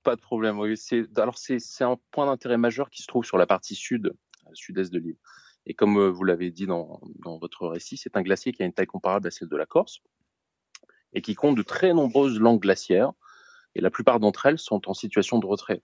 Pas 0.03 0.17
de 0.17 0.21
problème. 0.21 0.59
Oui, 0.59 0.75
alors 1.17 1.39
c'est 1.39 1.61
un 1.81 1.97
point 2.11 2.27
d'intérêt 2.27 2.59
majeur 2.59 2.91
qui 2.91 3.03
se 3.03 3.07
trouve 3.07 3.25
sur 3.25 3.39
la 3.39 3.47
partie 3.47 3.75
sud, 3.75 4.15
euh, 4.47 4.51
sud-est 4.53 4.93
de 4.93 4.99
l'île. 4.99 5.17
Et 5.67 5.75
comme 5.75 5.97
euh, 5.97 6.11
vous 6.11 6.25
l'avez 6.25 6.51
dit 6.51 6.67
dans, 6.67 7.01
dans 7.25 7.39
votre 7.39 7.67
récit, 7.67 7.97
c'est 7.97 8.17
un 8.17 8.23
glacier 8.23 8.53
qui 8.53 8.63
a 8.63 8.67
une 8.67 8.75
taille 8.75 8.87
comparable 8.87 9.27
à 9.27 9.31
celle 9.31 9.49
de 9.49 9.57
la 9.57 9.67
Corse 9.67 10.01
et 11.15 11.23
qui 11.23 11.35
compte 11.35 11.57
de 11.57 11.63
très 11.63 11.95
nombreuses 11.95 12.39
langues 12.39 12.61
glaciaires. 12.61 13.13
Et 13.75 13.81
la 13.81 13.91
plupart 13.91 14.21
d'entre 14.21 14.47
elles 14.47 14.59
sont 14.59 14.89
en 14.89 14.95
situation 14.95 15.39
de 15.39 15.47
retrait. 15.47 15.81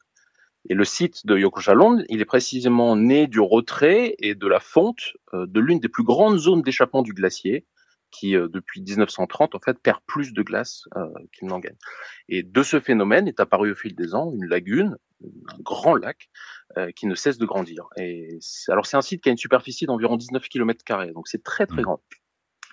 Et 0.68 0.74
le 0.74 0.84
site 0.84 1.26
de 1.26 1.38
Jökulsárlón, 1.38 2.04
il 2.08 2.20
est 2.20 2.26
précisément 2.26 2.94
né 2.94 3.26
du 3.26 3.40
retrait 3.40 4.14
et 4.18 4.34
de 4.34 4.46
la 4.46 4.60
fonte 4.60 5.14
euh, 5.32 5.46
de 5.46 5.60
l'une 5.60 5.80
des 5.80 5.88
plus 5.88 6.04
grandes 6.04 6.38
zones 6.38 6.62
d'échappement 6.62 7.02
du 7.02 7.14
glacier, 7.14 7.66
qui 8.10 8.32
depuis 8.32 8.82
1930 8.82 9.54
en 9.54 9.58
fait 9.60 9.78
perd 9.78 10.00
plus 10.06 10.32
de 10.32 10.42
glace 10.42 10.84
qu'il 11.32 11.48
n'en 11.48 11.58
gagne. 11.58 11.76
Et 12.28 12.42
de 12.42 12.62
ce 12.62 12.80
phénomène 12.80 13.28
est 13.28 13.40
apparu 13.40 13.72
au 13.72 13.74
fil 13.74 13.94
des 13.94 14.14
ans 14.14 14.32
une 14.34 14.46
lagune, 14.46 14.96
un 15.22 15.58
grand 15.60 15.94
lac 15.94 16.28
qui 16.96 17.06
ne 17.06 17.14
cesse 17.14 17.38
de 17.38 17.46
grandir. 17.46 17.88
Et 17.96 18.38
alors 18.68 18.86
c'est 18.86 18.96
un 18.96 19.02
site 19.02 19.22
qui 19.22 19.28
a 19.28 19.32
une 19.32 19.38
superficie 19.38 19.86
d'environ 19.86 20.16
19 20.16 20.48
km 20.48 20.84
donc 21.12 21.28
c'est 21.28 21.42
très 21.42 21.66
très 21.66 21.80
mmh. 21.80 21.84
grand. 21.84 22.02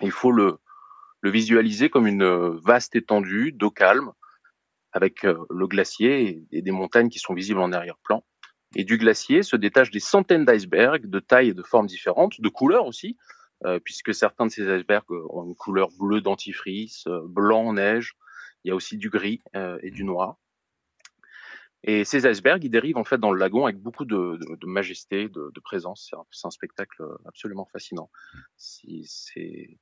Il 0.02 0.12
faut 0.12 0.32
le 0.32 0.58
le 1.20 1.30
visualiser 1.30 1.90
comme 1.90 2.06
une 2.06 2.24
vaste 2.64 2.94
étendue 2.94 3.52
d'eau 3.52 3.70
calme 3.70 4.12
avec 4.92 5.22
le 5.24 5.66
glacier 5.66 6.44
et 6.52 6.62
des 6.62 6.70
montagnes 6.70 7.08
qui 7.08 7.18
sont 7.18 7.34
visibles 7.34 7.60
en 7.60 7.72
arrière-plan. 7.72 8.24
Et 8.76 8.84
du 8.84 8.98
glacier 8.98 9.42
se 9.42 9.56
détachent 9.56 9.90
des 9.90 10.00
centaines 10.00 10.44
d'icebergs 10.44 11.06
de 11.06 11.20
tailles 11.20 11.48
et 11.48 11.54
de 11.54 11.62
formes 11.62 11.86
différentes, 11.86 12.40
de 12.40 12.48
couleurs 12.48 12.86
aussi, 12.86 13.16
euh, 13.16 13.37
puisque 13.84 14.14
certains 14.14 14.46
de 14.46 14.50
ces 14.50 14.62
icebergs 14.62 15.10
ont 15.10 15.44
une 15.44 15.54
couleur 15.54 15.88
bleue 15.98 16.20
dentifrice, 16.20 17.06
euh, 17.06 17.20
blanc 17.26 17.72
neige. 17.72 18.16
Il 18.64 18.68
y 18.68 18.70
a 18.70 18.74
aussi 18.74 18.98
du 18.98 19.10
gris 19.10 19.42
euh, 19.56 19.78
et 19.82 19.90
du 19.90 20.04
noir. 20.04 20.36
Et 21.84 22.04
ces 22.04 22.26
icebergs, 22.26 22.64
ils 22.64 22.70
dérivent 22.70 22.96
en 22.96 23.04
fait 23.04 23.18
dans 23.18 23.30
le 23.30 23.38
lagon 23.38 23.64
avec 23.64 23.78
beaucoup 23.78 24.04
de, 24.04 24.36
de, 24.36 24.56
de 24.56 24.66
majesté, 24.66 25.28
de, 25.28 25.52
de 25.54 25.60
présence. 25.60 26.08
C'est 26.10 26.16
un, 26.16 26.48
un, 26.48 26.50
spectacle 26.50 27.04
absolument 27.24 27.66
fascinant. 27.66 28.10
C'est 28.56 29.78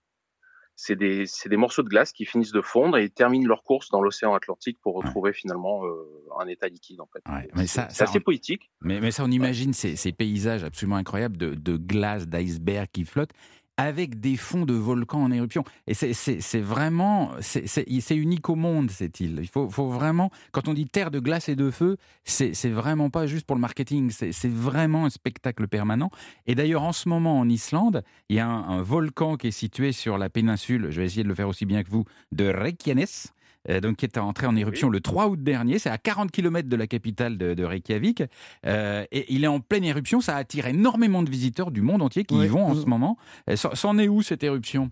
des, 0.94 1.24
des, 1.46 1.56
morceaux 1.56 1.82
de 1.82 1.88
glace 1.88 2.12
qui 2.12 2.26
finissent 2.26 2.52
de 2.52 2.60
fondre 2.60 2.98
et 2.98 3.08
terminent 3.08 3.48
leur 3.48 3.62
course 3.62 3.88
dans 3.88 4.02
l'océan 4.02 4.34
Atlantique 4.34 4.78
pour 4.82 4.96
retrouver 4.96 5.32
finalement 5.32 5.86
euh, 5.86 6.04
un 6.38 6.46
état 6.48 6.68
liquide 6.68 7.00
en 7.00 7.06
fait. 7.06 7.22
Ouais, 7.32 7.66
c'est 7.66 8.02
assez 8.02 8.20
poétique. 8.20 8.70
Mais, 8.82 9.00
mais, 9.00 9.10
ça, 9.10 9.24
on 9.24 9.30
imagine 9.30 9.72
ces, 9.72 9.96
ces, 9.96 10.12
paysages 10.12 10.64
absolument 10.64 10.96
incroyables 10.96 11.38
de, 11.38 11.76
glace, 11.78 12.28
d'iceberg 12.28 12.88
qui 12.92 13.06
flottent 13.06 13.32
avec 13.76 14.20
des 14.20 14.36
fonds 14.36 14.64
de 14.64 14.74
volcans 14.74 15.22
en 15.22 15.30
éruption. 15.30 15.64
Et 15.86 15.94
c'est 15.94 16.60
vraiment, 16.60 17.32
c'est 17.40 18.16
unique 18.16 18.48
au 18.48 18.54
monde 18.54 18.90
cette 18.90 19.20
île. 19.20 19.38
Il 19.40 19.48
faut, 19.48 19.68
faut, 19.68 19.88
vraiment, 19.88 20.30
quand 20.52 20.68
on 20.68 20.74
dit 20.74 20.86
terre 20.86 21.10
de 21.10 21.20
glace 21.20 21.48
et 21.48 21.56
de 21.56 21.70
feu, 21.70 21.96
c'est 22.24 22.70
vraiment 22.70 23.10
pas 23.10 23.26
juste 23.26 23.46
pour 23.46 23.56
le 23.56 23.60
marketing, 23.60 24.10
c'est 24.10 24.52
vraiment 24.52 25.04
un 25.04 25.10
spectacle 25.10 25.68
permanent. 25.68 26.10
Et 26.46 26.54
d'ailleurs, 26.54 26.82
en 26.82 26.92
ce 26.92 27.08
moment 27.08 27.38
en 27.38 27.48
Islande, 27.48 28.02
il 28.28 28.36
y 28.36 28.40
a 28.40 28.46
un, 28.46 28.68
un, 28.68 28.82
volcan 28.82 29.36
qui 29.36 29.48
est 29.48 29.52
situé 29.52 29.92
sur 29.92 30.18
la 30.18 30.28
péninsule, 30.28 30.90
je 30.90 31.00
vais 31.00 31.06
essayer 31.06 31.22
de 31.22 31.28
le 31.28 31.34
faire 31.34 31.48
aussi 31.48 31.66
bien 31.66 31.82
que 31.82 31.90
vous, 31.90 32.04
de 32.32 32.46
Reykjanes. 32.46 33.30
Euh, 33.70 33.80
donc, 33.80 33.96
qui 33.96 34.04
est 34.04 34.18
entré 34.18 34.46
en 34.46 34.56
éruption 34.56 34.88
le 34.88 35.00
3 35.00 35.28
août 35.28 35.42
dernier. 35.42 35.78
C'est 35.78 35.90
à 35.90 35.98
40 35.98 36.30
km 36.30 36.68
de 36.68 36.76
la 36.76 36.86
capitale 36.86 37.36
de, 37.36 37.64
Reykjavik. 37.64 38.22
Euh, 38.66 39.04
et 39.10 39.32
il 39.32 39.44
est 39.44 39.48
en 39.48 39.60
pleine 39.60 39.84
éruption. 39.84 40.20
Ça 40.20 40.36
attire 40.36 40.66
énormément 40.66 41.22
de 41.22 41.30
visiteurs 41.30 41.70
du 41.70 41.82
monde 41.82 42.02
entier 42.02 42.24
qui 42.24 42.36
y 42.36 42.46
vont 42.46 42.66
en 42.66 42.74
ce 42.74 42.86
moment. 42.86 43.16
Euh, 43.50 43.56
c'en 43.56 43.98
est 43.98 44.08
où 44.08 44.22
cette 44.22 44.42
éruption? 44.44 44.90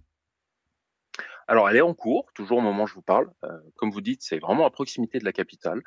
Alors, 1.46 1.68
elle 1.68 1.76
est 1.76 1.82
en 1.82 1.94
cours, 1.94 2.30
toujours 2.34 2.58
au 2.58 2.62
moment 2.62 2.84
où 2.84 2.86
je 2.86 2.94
vous 2.94 3.02
parle. 3.02 3.30
comme 3.76 3.90
vous 3.90 4.00
dites, 4.00 4.22
c'est 4.22 4.38
vraiment 4.38 4.66
à 4.66 4.70
proximité 4.70 5.18
de 5.18 5.24
la 5.24 5.32
capitale. 5.32 5.82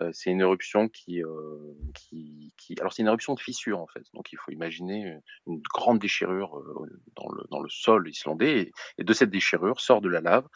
Euh, 0.00 0.10
c'est 0.12 0.30
une 0.30 0.40
éruption 0.40 0.88
qui, 0.88 1.22
euh, 1.22 1.74
qui, 1.94 2.52
alors 2.80 2.92
c'est 2.92 3.02
une 3.02 3.08
éruption 3.08 3.34
de 3.34 3.40
fissure 3.40 3.80
en 3.80 3.86
fait. 3.86 4.04
Donc 4.14 4.32
il 4.32 4.36
faut 4.36 4.52
imaginer 4.52 5.18
une 5.46 5.60
grande 5.62 5.98
déchirure 5.98 6.58
euh, 6.58 6.86
dans 7.16 7.28
le, 7.30 7.44
dans 7.50 7.60
le 7.60 7.68
sol 7.68 8.08
islandais 8.08 8.72
et, 8.98 9.04
de 9.04 9.12
cette 9.12 9.30
déchirure 9.30 9.80
sort 9.80 10.00
de 10.00 10.08
la 10.08 10.20
lave. 10.20 10.46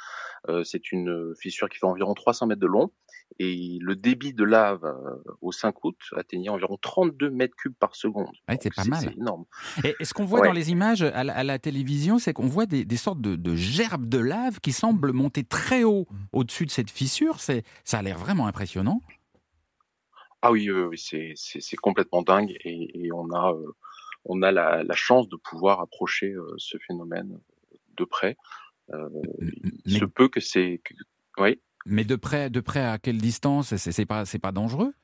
c'est 0.64 0.92
une 0.92 1.34
fissure 1.40 1.68
qui 1.68 1.78
fait 1.78 1.86
environ 1.86 2.14
300 2.14 2.46
mètres 2.46 2.60
de 2.60 2.66
long 2.66 2.92
et 3.40 3.78
le 3.80 3.96
débit 3.96 4.32
de 4.32 4.44
lave 4.44 4.84
au 5.40 5.50
5 5.50 5.84
août 5.84 5.96
atteignait 6.16 6.50
environ 6.50 6.78
32 6.80 7.30
mètres 7.30 7.56
cubes 7.56 7.74
par 7.74 7.96
seconde. 7.96 8.30
c'est 8.60 8.72
pas 8.72 8.84
mal. 8.84 9.00
C'est 9.00 9.16
énorme. 9.16 9.44
Et, 9.82 10.04
ce 10.04 10.14
qu'on 10.14 10.24
voit 10.24 10.40
dans 10.40 10.52
les 10.52 10.70
images 10.70 11.02
à 11.02 11.24
la, 11.24 11.58
télévision, 11.58 12.18
c'est 12.18 12.32
qu'on 12.32 12.46
voit 12.46 12.66
des, 12.66 12.84
des 12.84 12.96
sortes 12.96 13.20
de, 13.20 13.34
de, 13.34 13.56
gerbes 13.56 14.08
de 14.08 14.18
lave 14.18 14.60
qui 14.60 14.72
semblent 14.72 15.12
monter 15.12 15.42
très 15.42 15.82
haut 15.82 16.06
au-dessus 16.32 16.66
de 16.66 16.70
cette 16.70 16.90
fissure. 16.90 17.40
C'est, 17.40 17.64
ça 17.82 17.98
a 17.98 18.02
l'air 18.02 18.18
vraiment 18.18 18.46
impressionnant. 18.46 19.02
Ah 20.46 20.52
oui, 20.52 20.68
c'est 20.94 21.76
complètement 21.76 22.20
dingue 22.20 22.54
et, 22.64 23.06
et 23.06 23.12
on 23.12 23.30
a, 23.30 23.52
euh, 23.52 23.74
on 24.26 24.42
a 24.42 24.52
la, 24.52 24.84
la, 24.84 24.94
chance 24.94 25.26
de 25.26 25.36
pouvoir 25.36 25.80
approcher 25.80 26.32
euh, 26.32 26.54
ce 26.58 26.76
phénomène 26.86 27.40
de 27.96 28.04
près. 28.04 28.36
Euh, 28.92 29.08
il 29.86 29.98
se 29.98 30.04
peut 30.04 30.28
que 30.28 30.40
c'est, 30.40 30.82
oui. 31.38 31.58
Mais 31.86 32.04
de 32.04 32.16
près, 32.16 32.50
de 32.50 32.60
près 32.60 32.84
à 32.84 32.98
quelle 32.98 33.18
distance 33.18 33.76
C'est 33.76 34.06
pas, 34.06 34.24
pas 34.40 34.52
dangereux 34.52 34.94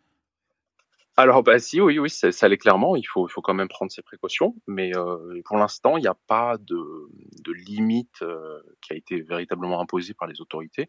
alors 1.17 1.43
bah 1.43 1.59
si 1.59 1.81
oui 1.81 1.99
oui 1.99 2.09
ça, 2.09 2.33
ça 2.33 2.49
l'est 2.49 2.57
clairement. 2.57 2.97
Il 2.97 3.05
faut 3.05 3.29
il 3.29 3.31
faut 3.31 3.43
quand 3.43 3.55
même 3.55 3.69
prendre 3.69 3.93
ses 3.93 4.03
précautions. 4.03 4.55
Mais 4.67 4.97
euh, 4.97 5.41
pour 5.45 5.59
l'instant 5.59 5.97
il 5.97 6.01
n'y 6.03 6.07
a 6.07 6.17
pas 6.27 6.57
de, 6.59 7.11
de 7.45 7.53
limite 7.53 8.23
euh, 8.23 8.61
qui 8.81 8.93
a 8.93 8.97
été 8.97 9.21
véritablement 9.21 9.81
imposée 9.81 10.15
par 10.15 10.29
les 10.29 10.41
autorités. 10.41 10.89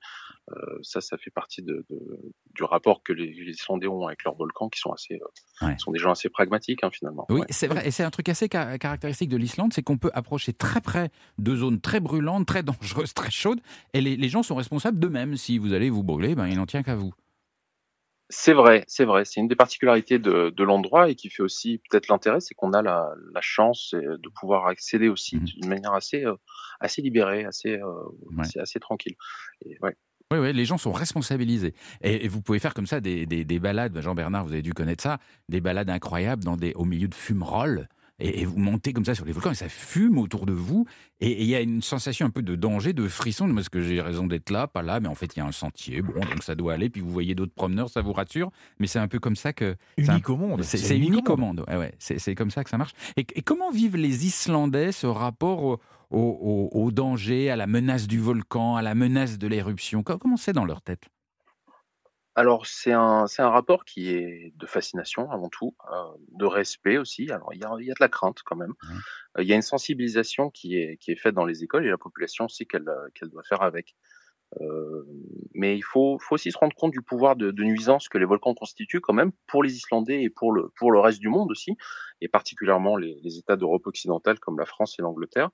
Euh, 0.51 0.79
ça 0.83 1.01
ça 1.01 1.17
fait 1.17 1.31
partie 1.31 1.61
de, 1.61 1.85
de, 1.89 1.99
du 2.53 2.63
rapport 2.63 3.03
que 3.03 3.13
les, 3.13 3.25
Islandais 3.25 3.87
ont 3.87 4.07
avec 4.07 4.23
leurs 4.23 4.35
volcans 4.35 4.69
qui 4.69 4.79
sont 4.79 4.91
assez 4.91 5.19
ouais. 5.61 5.75
sont 5.77 5.91
des 5.91 5.99
gens 5.99 6.11
assez 6.11 6.29
pragmatiques 6.29 6.83
hein, 6.83 6.91
finalement. 6.91 7.25
Oui 7.29 7.41
ouais. 7.41 7.47
c'est 7.49 7.67
vrai. 7.67 7.87
Et 7.87 7.91
c'est 7.91 8.03
un 8.03 8.11
truc 8.11 8.29
assez 8.29 8.47
ca 8.49 8.77
caractéristique 8.77 9.29
de 9.29 9.37
l'Islande 9.37 9.73
c'est 9.73 9.83
qu'on 9.83 9.97
peut 9.97 10.11
approcher 10.13 10.53
très 10.53 10.81
près 10.81 11.09
de 11.39 11.55
zones 11.55 11.81
très 11.81 11.99
brûlantes 11.99 12.45
très 12.45 12.63
dangereuses 12.63 13.13
très 13.13 13.31
chaudes. 13.31 13.59
Et 13.93 14.01
les, 14.01 14.15
les 14.15 14.29
gens 14.29 14.43
sont 14.43 14.55
responsables 14.55 14.99
d'eux-mêmes. 14.99 15.35
Si 15.35 15.57
vous 15.57 15.73
allez 15.73 15.89
vous 15.89 16.03
brûler 16.03 16.35
ben 16.35 16.47
il 16.47 16.55
n'en 16.55 16.65
tient 16.65 16.83
qu'à 16.83 16.95
vous 16.95 17.13
c'est 18.31 18.53
vrai, 18.53 18.85
c'est 18.87 19.03
vrai. 19.03 19.25
C'est 19.25 19.41
une 19.41 19.49
des 19.49 19.55
particularités 19.55 20.17
de, 20.17 20.49
de 20.55 20.63
l'endroit 20.63 21.09
et 21.09 21.15
qui 21.15 21.29
fait 21.29 21.43
aussi 21.43 21.81
peut-être 21.89 22.07
l'intérêt, 22.07 22.39
c'est 22.39 22.55
qu'on 22.55 22.71
a 22.71 22.81
la, 22.81 23.13
la, 23.33 23.41
chance 23.41 23.93
de 23.93 24.29
pouvoir 24.29 24.67
accéder 24.67 25.09
aussi 25.09 25.35
mmh. 25.35 25.43
d'une 25.43 25.67
manière 25.67 25.93
assez, 25.93 26.23
euh, 26.23 26.35
assez 26.79 27.01
libérée, 27.01 27.43
assez, 27.43 27.77
euh, 27.77 27.85
ouais. 28.31 28.41
assez, 28.41 28.59
assez, 28.59 28.79
tranquille. 28.79 29.15
Et, 29.65 29.77
ouais. 29.81 29.95
Oui, 30.31 30.39
oui, 30.39 30.53
les 30.53 30.63
gens 30.63 30.77
sont 30.77 30.93
responsabilisés. 30.93 31.75
Et, 32.01 32.25
et 32.25 32.27
vous 32.29 32.41
pouvez 32.41 32.59
faire 32.59 32.73
comme 32.73 32.87
ça 32.87 33.01
des, 33.01 33.25
des, 33.25 33.43
des 33.43 33.59
balades, 33.59 33.99
Jean-Bernard, 33.99 34.45
vous 34.45 34.53
avez 34.53 34.61
dû 34.61 34.73
connaître 34.73 35.03
ça, 35.03 35.19
des 35.49 35.59
balades 35.59 35.89
incroyables 35.89 36.45
dans 36.45 36.55
des, 36.55 36.73
au 36.75 36.85
milieu 36.85 37.09
de 37.09 37.15
fumerolles 37.15 37.89
et, 38.21 38.41
et, 38.41 38.45
vous 38.45 38.57
montez 38.57 38.93
comme 38.93 39.05
ça 39.05 39.15
sur 39.15 39.25
les 39.25 39.31
volcans 39.31 39.51
et 39.51 39.55
ça 39.55 39.69
fume 39.69 40.17
autour 40.17 40.45
de 40.45 40.53
vous 40.53 40.85
et 41.19 41.41
il 41.41 41.47
y 41.47 41.55
a 41.55 41.61
une 41.61 41.81
sensation 41.81 42.25
un 42.25 42.29
peu 42.29 42.41
de 42.41 42.55
danger, 42.55 42.93
de 42.93 43.07
frisson. 43.07 43.55
Est-ce 43.57 43.69
que 43.69 43.81
j'ai 43.81 44.01
raison 44.01 44.27
d'être 44.27 44.49
là, 44.49 44.67
pas 44.67 44.81
là, 44.81 44.99
mais 44.99 45.07
en 45.07 45.15
fait 45.15 45.35
il 45.35 45.39
y 45.39 45.41
a 45.41 45.45
un 45.45 45.51
sentier, 45.51 46.01
bon 46.01 46.13
donc 46.13 46.43
ça 46.43 46.55
doit 46.55 46.73
aller. 46.73 46.89
Puis 46.89 47.01
vous 47.01 47.11
voyez 47.11 47.35
d'autres 47.35 47.53
promeneurs, 47.53 47.89
ça 47.89 48.01
vous 48.01 48.13
rassure. 48.13 48.51
Mais 48.79 48.87
c'est 48.87 48.99
un 48.99 49.07
peu 49.07 49.19
comme 49.19 49.35
ça 49.35 49.53
que 49.53 49.75
unique 49.97 50.29
au 50.29 50.37
monde. 50.37 50.63
C'est 50.63 50.95
unique, 50.95 51.09
unique 51.09 51.29
au 51.29 51.37
monde. 51.37 51.63
Ouais, 51.67 51.77
ouais, 51.77 51.93
c'est 51.99 52.35
comme 52.35 52.51
ça 52.51 52.63
que 52.63 52.69
ça 52.69 52.77
marche. 52.77 52.93
Et, 53.17 53.25
et, 53.35 53.41
comment 53.41 53.71
vivent 53.71 53.97
les 53.97 54.25
Islandais 54.25 54.91
ce 54.91 55.07
rapport 55.07 55.63
au, 55.63 55.79
au, 56.09 56.69
au, 56.73 56.83
au 56.83 56.91
danger, 56.91 57.49
à 57.49 57.55
la 57.55 57.67
menace 57.67 58.07
du 58.07 58.19
volcan, 58.19 58.75
à 58.75 58.81
la 58.81 58.95
menace 58.95 59.37
de 59.37 59.47
l'éruption? 59.47 60.03
Comment 60.03 60.37
c'est 60.37 60.53
dans 60.53 60.65
leur 60.65 60.81
tête? 60.81 61.09
Alors 62.35 62.65
c'est 62.65 62.93
un 62.93 63.27
c'est 63.27 63.41
un 63.41 63.49
rapport 63.49 63.83
qui 63.83 64.09
est 64.09 64.53
de 64.55 64.65
fascination 64.65 65.29
avant 65.31 65.49
tout, 65.49 65.75
euh, 65.91 65.95
de 66.29 66.45
respect 66.45 66.97
aussi. 66.97 67.29
Alors 67.31 67.53
il 67.53 67.59
y 67.59 67.63
a, 67.63 67.75
il 67.79 67.85
y 67.85 67.91
a 67.91 67.93
de 67.93 67.99
la 67.99 68.09
crainte 68.09 68.39
quand 68.45 68.55
même. 68.55 68.73
Mmh. 68.83 68.97
Euh, 69.37 69.43
il 69.43 69.49
y 69.49 69.53
a 69.53 69.55
une 69.55 69.61
sensibilisation 69.61 70.49
qui 70.49 70.77
est 70.77 70.97
qui 70.97 71.11
est 71.11 71.17
faite 71.17 71.35
dans 71.35 71.45
les 71.45 71.63
écoles 71.63 71.85
et 71.85 71.89
la 71.89 71.97
population 71.97 72.47
sait 72.47 72.65
qu'elle 72.65 72.89
qu'elle 73.15 73.29
doit 73.29 73.43
faire 73.43 73.61
avec. 73.61 73.95
Euh, 74.59 75.03
mais 75.53 75.77
il 75.77 75.81
faut 75.81 76.19
faut 76.19 76.35
aussi 76.35 76.51
se 76.51 76.57
rendre 76.57 76.75
compte 76.75 76.91
du 76.91 77.01
pouvoir 77.01 77.37
de, 77.37 77.51
de, 77.51 77.63
nuisance 77.63 78.09
que 78.09 78.17
les 78.17 78.25
volcans 78.25 78.53
constituent 78.53 78.99
quand 78.99 79.13
même 79.13 79.31
pour 79.47 79.63
les 79.63 79.75
Islandais 79.77 80.23
et 80.23 80.29
pour 80.29 80.51
le 80.51 80.69
pour 80.75 80.91
le 80.91 80.99
reste 80.99 81.19
du 81.19 81.29
monde 81.29 81.51
aussi, 81.51 81.77
et 82.19 82.27
particulièrement 82.27 82.97
les, 82.97 83.17
les 83.23 83.37
États 83.37 83.55
d'Europe 83.55 83.87
occidentale 83.87 84.39
comme 84.39 84.59
la 84.59 84.65
France 84.65 84.99
et 84.99 85.01
l'Angleterre 85.01 85.51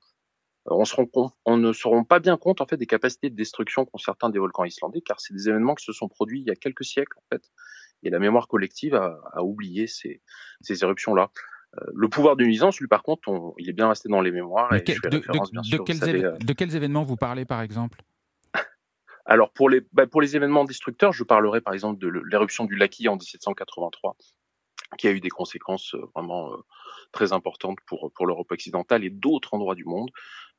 on, 0.68 0.86
se 0.86 0.96
rend 0.96 1.06
compte, 1.06 1.34
on 1.46 1.58
ne 1.58 1.74
se 1.74 1.88
rend 1.88 2.04
pas 2.04 2.20
bien 2.20 2.38
compte 2.38 2.62
en 2.62 2.66
fait 2.66 2.78
des 2.78 2.86
capacités 2.86 3.30
de 3.30 3.36
destruction 3.36 3.86
qu'ont 3.86 3.98
certains 3.98 4.30
des 4.30 4.40
volcans 4.40 4.66
islandais, 4.66 5.02
car 5.02 5.20
c'est 5.20 5.34
des 5.34 5.50
événements 5.50 5.76
qui 5.76 5.86
se 5.86 5.94
sont 5.94 6.08
produits 6.08 6.42
il 6.42 6.48
y 6.48 6.52
a 6.52 6.56
quelques 6.56 6.84
siècles 6.84 7.18
en 7.18 7.36
fait, 7.36 7.50
et 8.04 8.10
la 8.10 8.20
mémoire 8.20 8.48
collective 8.48 8.96
a, 8.96 9.20
a 9.34 9.44
oublié 9.44 9.88
ces, 9.88 10.22
ces 10.62 10.84
éruptions-là. 10.84 11.32
Euh, 11.76 11.86
le 11.94 12.08
pouvoir 12.08 12.36
de 12.36 12.44
nuisance, 12.46 12.80
lui, 12.80 12.88
par 12.88 13.04
contre, 13.04 13.28
on, 13.28 13.54
il 13.58 13.70
est 13.70 13.74
bien 13.74 13.90
resté 13.90 14.10
dans 14.10 14.22
les 14.22 14.32
mémoires. 14.32 14.74
Et 14.74 14.82
de, 14.82 15.10
de, 15.10 15.18
de, 15.18 15.78
quels 15.84 15.98
savez, 15.98 16.24
euh, 16.24 16.38
de, 16.38 16.54
quels 16.54 16.76
événements 16.76 17.04
vous 17.04 17.18
parlez, 17.18 17.46
par 17.46 17.62
exemple? 17.62 18.02
Alors, 19.26 19.52
pour 19.52 19.70
les, 19.70 19.82
bah, 19.92 20.08
pour 20.08 20.22
les 20.22 20.38
événements 20.38 20.64
destructeurs, 20.64 21.12
je 21.12 21.24
parlerai 21.24 21.60
par 21.60 21.74
exemple 21.74 22.00
de 22.00 22.08
l'éruption 22.08 22.64
du 22.64 22.78
Laki 22.78 23.10
en 23.10 23.18
1783, 23.18 24.16
qui 24.98 25.08
a 25.08 25.12
eu 25.12 25.20
des 25.20 25.30
conséquences 25.30 25.96
euh, 25.96 26.06
vraiment 26.16 26.54
euh, 26.54 26.58
très 27.12 27.34
importantes 27.34 27.80
pour, 27.86 28.12
pour 28.14 28.26
l'Europe 28.26 28.52
occidentale 28.52 29.04
et 29.04 29.10
d'autres 29.10 29.54
endroits 29.54 29.76
du 29.76 29.86
monde. 29.86 30.10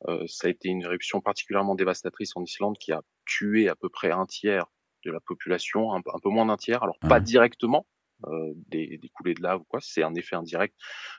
Euh, 0.07 0.25
ça 0.27 0.47
a 0.47 0.51
été 0.51 0.69
une 0.69 0.83
éruption 0.83 1.21
particulièrement 1.21 1.75
dévastatrice 1.75 2.37
en 2.37 2.45
Islande 2.45 2.77
qui 2.79 2.93
a 2.93 3.03
tué 3.27 3.69
à 3.69 3.75
peu 3.75 3.89
près 3.89 4.11
un 4.11 4.27
tiers 4.27 4.67
de 5.05 5.11
la 5.11 5.21
population, 5.21 5.93
un, 5.93 5.99
un 5.99 6.19
peu 6.23 6.29
moins 6.29 6.47
d'un 6.47 6.57
tiers, 6.57 6.83
alors 6.83 6.99
pas 6.99 7.21
directement, 7.21 7.87
euh, 8.27 8.53
des, 8.69 8.99
des, 8.99 9.09
coulées 9.11 9.35
de 9.35 9.43
lave 9.43 9.61
ou 9.61 9.65
quoi, 9.65 9.81
c'est 9.81 10.03
un 10.03 10.15
effet 10.15 10.37
indirect 10.37 10.75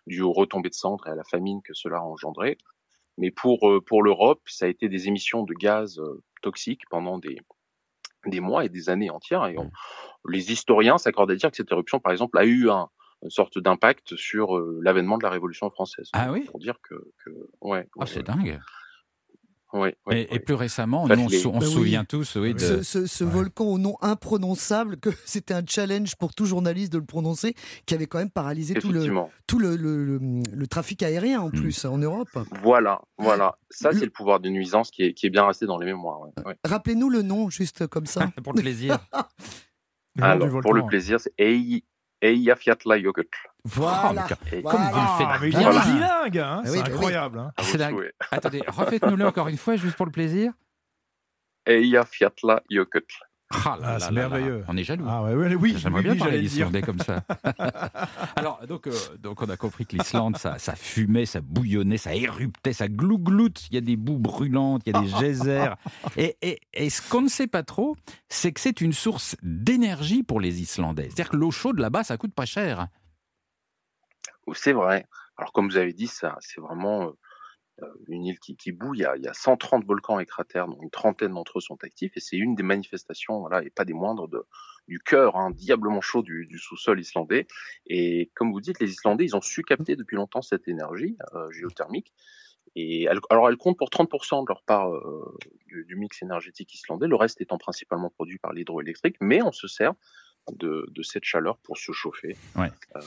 dû 0.06 0.22
aux 0.22 0.34
retombées 0.34 0.70
de 0.70 0.75
cendres 0.75 1.08
et 1.08 1.12
à 1.12 1.16
la 1.16 1.24
famine 1.24 1.62
que 1.62 1.74
cela 1.74 1.98
a 1.98 2.01
engendré. 2.01 2.58
Mais 3.18 3.32
pour, 3.32 3.70
euh, 3.70 3.82
pour 3.82 4.04
l'Europe, 4.04 4.42
ça 4.46 4.66
a 4.66 4.68
été 4.68 4.89
des 4.89 5.08
émissions 5.08 5.44
de 5.44 5.54
gaz 5.54 6.01
toxiques 6.42 6.84
pendant 6.89 7.18
des, 7.18 7.38
des 8.25 8.39
mois 8.39 8.66
et 8.66 8.70
des 8.70 8.89
années 8.89 9.10
entières. 9.10 9.46
Et 9.48 9.58
on, 9.58 9.72
les 10.28 10.51
historiens 10.51 10.98
s'accordent 10.98 11.32
à 11.32 11.36
dire 11.36 11.51
que 11.51 11.58
cette 11.58 11.72
éruption, 11.72 12.00
par 12.00 12.12
exemple, 12.12 12.38
a 12.38 12.46
eu 12.46 12.70
un, 12.70 12.89
une 13.24 13.30
sorte 13.30 13.60
d'impact 13.60 14.16
sur 14.16 14.58
euh, 14.58 14.80
l'avènement 14.82 15.18
de 15.18 15.24
la 15.24 15.30
Révolution 15.30 15.70
française. 15.70 16.10
Ah 16.14 16.32
oui? 16.32 16.42
Pour 16.42 16.60
dire 16.60 16.76
que, 16.82 16.96
que 17.24 17.30
ouais. 17.62 17.88
Oh, 17.96 18.06
c'est 18.06 18.24
dingue. 18.24 18.60
Oui, 19.72 19.90
oui, 20.08 20.26
Et, 20.32 20.40
plus 20.40 20.56
récemment, 20.56 21.04
on, 21.04 21.30
se- 21.30 21.48
Bah 21.48 21.62
souvient 21.62 22.04
tous 22.04 22.38
oui, 22.38 22.56
de, 22.56 22.60
Ce, 22.60 22.82
ce- 22.82 23.06
ce 23.06 23.24
volcan 23.24 23.66
au 23.66 23.78
nom 23.78 23.98
imprononçable, 24.02 24.98
que 24.98 25.12
c'était 25.28 25.54
un 25.54 25.62
challenge 25.64 26.16
pour 26.16 26.34
tout 26.34 26.46
journaliste 26.48 26.92
de 26.92 26.98
le 26.98 27.06
prononcer, 27.06 27.54
qui 27.86 27.94
avait 27.94 28.08
quand 28.08 28.18
même 28.18 28.32
paralysé 28.32 28.74
tout 28.74 28.92
le, 28.92 29.06
tout 29.46 29.60
le, 29.60 29.76
le- 29.76 30.04
le- 30.18 30.42
le 30.52 30.68
trafic 30.68 31.04
aérien 31.04 31.42
en 31.42 31.50
Mm. 31.50 31.52
plus 31.52 31.86
en 31.86 32.00
Europe. 32.00 32.30
Voilà, 32.64 33.00
voilà. 33.20 33.60
Ça, 33.70 33.92
Le- 33.92 34.00
c'est 34.00 34.06
le 34.06 34.12
pouvoir 34.12 34.40
de 34.40 34.50
nuisance 34.50 34.90
qui 34.90 35.04
est, 35.04 35.14
qui 35.14 35.28
est 35.28 35.30
bien 35.30 35.46
resté 35.46 35.68
dans 35.68 35.78
les 35.78 35.86
mémoires. 35.86 36.22
ouais, 36.22 36.32
ouais. 36.48 36.56
Rappelez-nous 36.66 37.10
le 37.12 37.22
nom, 37.22 37.52
juste 37.52 37.86
comme 37.86 38.08
ça. 38.08 38.32
pour 38.44 38.54
le 38.54 38.62
plaisir. 38.62 38.98
Alors, 40.20 40.62
pour 40.62 40.74
le 40.74 40.84
plaisir, 40.88 41.20
c'est 41.20 41.34
Eyjafjallajökull. 42.22 43.26
Voilà. 43.66 44.28
Oh, 44.32 44.36
mais 44.52 44.62
Voilà. 44.62 44.78
Comme 44.78 44.88
vous 44.90 45.00
le 45.00 45.18
faites 45.18 45.28
Ah, 45.30 45.38
bien. 45.72 45.82
est 45.82 45.94
bilingue, 45.94 46.38
hein, 46.40 46.62
Ah 46.64 46.68
c'est 46.68 46.80
bah 46.80 46.84
oui. 46.88 46.94
incroyable. 46.94 47.40
hein. 47.40 47.52
C'est 47.60 47.78
dingue. 47.78 48.12
Attendez, 48.32 48.62
refaites-nous-le 48.68 49.26
encore 49.26 49.48
une 49.48 49.58
fois, 49.58 49.76
juste 49.76 49.96
pour 49.96 50.06
le 50.06 50.12
plaisir. 50.12 50.52
Eyjafjallajökull. 51.66 53.04
Ah, 53.51 53.77
là 53.79 53.84
Ah, 53.84 53.91
là 53.94 54.00
c'est 54.00 54.06
là 54.06 54.22
là. 54.22 54.29
merveilleux. 54.29 54.63
On 54.68 54.77
est 54.77 54.84
jaloux. 54.84 55.06
Ah 55.08 55.24
ouais, 55.24 55.34
ouais, 55.34 55.56
oui, 55.56 55.74
J'aimerais 55.77 56.00
oui, 56.01 56.03
bien 56.03 56.13
oui, 56.13 56.20
parler 56.20 56.39
d'Islandais 56.41 56.82
comme 56.82 57.00
ça. 57.00 57.24
Alors, 58.36 58.60
donc, 58.68 58.86
euh, 58.88 58.94
donc, 59.20 59.41
on 59.41 59.50
a 59.50 59.58
compris 59.58 59.86
que 59.88 59.96
l'Islande, 59.96 60.38
ça, 60.38 60.60
ça 60.60 60.75
fumait, 60.75 61.25
ça 61.25 61.41
bouillonnait, 61.41 61.98
ça 61.98 62.13
éruptait, 62.15 62.74
ça 62.74 62.88
glougloute. 62.88 63.68
Il 63.72 63.75
y 63.75 63.77
a 63.77 63.82
des 63.82 63.96
boues 63.96 64.20
brûlantes, 64.20 64.84
il 64.86 64.94
y 64.94 64.96
a 64.96 65.01
des 65.01 65.08
geysers. 65.20 65.75
Et, 66.15 66.38
et- 66.41 66.60
et 66.74 66.89
ce 66.91 67.01
qu'on 67.01 67.22
ne 67.22 67.27
sait 67.29 67.48
pas 67.48 67.63
trop, 67.63 67.98
c'est 68.29 68.51
que 68.51 68.60
c'est 68.60 68.82
une 68.82 68.94
source 68.94 69.36
d'énergie 69.41 70.22
pour 70.22 70.39
les 70.39 70.62
Islandais. 70.62 71.06
C'est-à-dire 71.06 71.29
que 71.29 71.38
l'eau 71.38 71.51
chaude 71.51 71.79
là-bas, 71.79 72.03
ça 72.03 72.18
coûte 72.18 72.34
pas 72.34 72.46
cher. 72.46 72.88
C'est 74.53 74.74
vrai. 74.74 75.06
Alors, 75.38 75.53
comme 75.53 75.68
vous 75.70 75.77
avez 75.77 75.94
dit, 75.94 76.08
ça, 76.08 76.38
c'est 76.41 76.60
vraiment 76.62 77.03
euh, 77.08 77.12
une 78.07 78.25
île 78.25 78.39
qui, 78.39 78.55
qui 78.55 78.71
bouille. 78.71 79.00
Il 79.00 79.01
y, 79.01 79.05
a, 79.05 79.15
il 79.17 79.24
y 79.24 79.27
a 79.27 79.33
130 79.33 79.86
volcans 79.86 80.19
et 80.19 80.25
cratères, 80.25 80.67
dont 80.67 80.79
une 80.81 80.89
trentaine 80.89 81.33
d'entre 81.33 81.57
eux 81.57 81.62
sont 81.62 81.77
actifs, 81.83 82.15
et 82.15 82.19
c'est 82.19 82.38
une 82.38 82.55
des 82.55 82.63
manifestations, 82.63 83.39
voilà, 83.39 83.63
et 83.63 83.69
pas 83.69 83.86
des 83.86 83.93
moindres, 83.93 84.27
du 84.89 85.00
cœur 85.00 85.38
hein, 85.38 85.51
diablement 85.51 86.01
chaud 86.01 86.24
du, 86.24 86.48
sous-sol 86.57 87.00
islandais. 87.00 87.48
Et 87.88 88.31
comme 88.36 88.51
vous 88.51 88.59
dites, 88.59 88.79
les 88.79 88.91
Islandais, 88.91 89.24
ils 89.24 89.36
ont 89.36 89.41
su 89.41 89.62
capter 89.63 89.95
depuis 89.95 90.15
longtemps 90.15 90.41
cette 90.41 90.67
énergie 90.67 91.15
euh, 91.36 91.50
géothermique. 91.51 92.12
Et 92.75 93.07
alors, 93.07 93.50
elle 93.50 93.57
compte 93.57 93.77
pour 93.77 93.89
30% 93.89 94.43
de 94.43 94.45
leur 94.48 94.63
part 94.63 94.93
euh, 94.93 95.38
du 95.67 95.95
mix 95.95 96.21
énergétique 96.21 96.74
islandais, 96.74 97.07
le 97.07 97.15
reste 97.15 97.41
étant 97.41 97.57
principalement 97.57 98.09
produit 98.09 98.38
par 98.38 98.53
l'hydroélectrique, 98.53 99.17
mais 99.21 99.41
on 99.41 99.51
se 99.51 99.67
sert 99.67 99.93
de, 100.53 100.86
de 100.91 101.03
cette 101.03 101.24
chaleur 101.25 101.58
pour 101.58 101.77
se 101.77 101.91
chauffer. 101.91 102.36
Ouais. 102.56 102.72
Euh, 102.96 103.00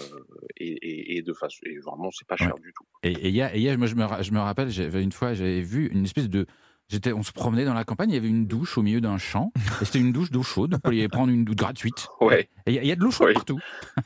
et, 0.56 0.68
et, 0.72 1.16
et 1.18 1.22
de 1.22 1.32
façon, 1.32 1.58
et 1.64 1.78
vraiment, 1.78 2.10
c'est 2.10 2.26
pas 2.26 2.36
cher 2.36 2.54
du 2.56 2.72
tout. 2.72 2.84
Et 3.02 3.28
il 3.28 3.34
y 3.34 3.42
a, 3.42 3.54
et 3.54 3.58
il 3.58 3.62
y 3.62 3.68
a- 3.68 3.76
moi, 3.76 3.86
je 3.86 3.94
me, 3.94 4.04
je 4.22 4.30
me 4.32 4.38
rappelle, 4.40 4.70
j'avais 4.70 5.02
une 5.02 5.12
fois, 5.12 5.34
j'avais 5.34 5.60
vu 5.62 5.88
une 5.88 6.04
espèce 6.04 6.28
de. 6.28 6.46
J'étais, 6.88 7.12
on 7.12 7.22
se 7.22 7.32
promenait 7.32 7.64
dans 7.64 7.74
la 7.74 7.84
campagne, 7.84 8.10
il 8.10 8.14
y 8.14 8.18
avait 8.18 8.28
une 8.28 8.46
douche 8.46 8.76
au 8.76 8.82
milieu 8.82 9.00
d'un 9.00 9.16
champ, 9.18 9.52
et 9.80 9.84
c'était 9.84 10.00
une 10.00 10.12
douche 10.12 10.30
d'eau 10.30 10.42
chaude. 10.42 10.74
On 10.74 10.78
pouvait 10.78 10.98
y 10.98 11.08
prendre 11.08 11.32
une 11.32 11.44
douche 11.44 11.56
gratuite. 11.56 12.08
Ouais. 12.20 12.48
Et 12.66 12.72
il 12.72 12.74
y 12.74 12.78
a- 12.78 12.82
il 12.82 12.88
y, 12.88 12.92
a 12.92 12.96
de 12.96 13.00
l'eau 13.02 13.10
chaude 13.10 13.28
Oui. 13.28 13.34
partout. 13.34 13.60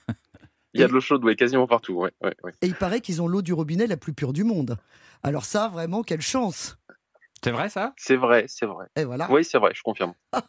Il 0.75 0.81
y 0.81 0.85
a 0.85 0.89
de 0.89 0.93
l'eau 0.93 1.01
chaude, 1.01 1.25
ouais, 1.25 1.37
quasiment 1.37 1.67
partout. 1.67 1.95
Ouais, 1.95 2.11
ouais, 2.23 2.35
ouais. 2.45 2.53
Et 2.61 2.67
il 2.67 2.75
paraît 2.75 3.01
qu'ils 3.01 3.23
ont 3.23 3.29
l'eau 3.29 3.41
du 3.41 3.55
robinet 3.55 3.87
la 3.87 3.97
plus 3.97 4.13
pure 4.13 4.35
du 4.35 4.45
monde. 4.45 4.77
Alors 5.23 5.47
ça, 5.47 5.69
vraiment, 5.69 6.03
quelle 6.03 6.21
chance. 6.21 6.77
C'est 7.43 7.51
vrai 7.53 7.69
ça? 7.69 7.93
C'est 7.97 8.17
vrai, 8.17 8.47
c'est 8.49 8.67
vrai. 8.67 8.87
Et 8.97 9.05
voilà. 9.05 9.29
Oui, 9.31 9.45
c'est 9.45 9.59
vrai, 9.59 9.73
je 9.75 9.83
confirme. 9.83 10.15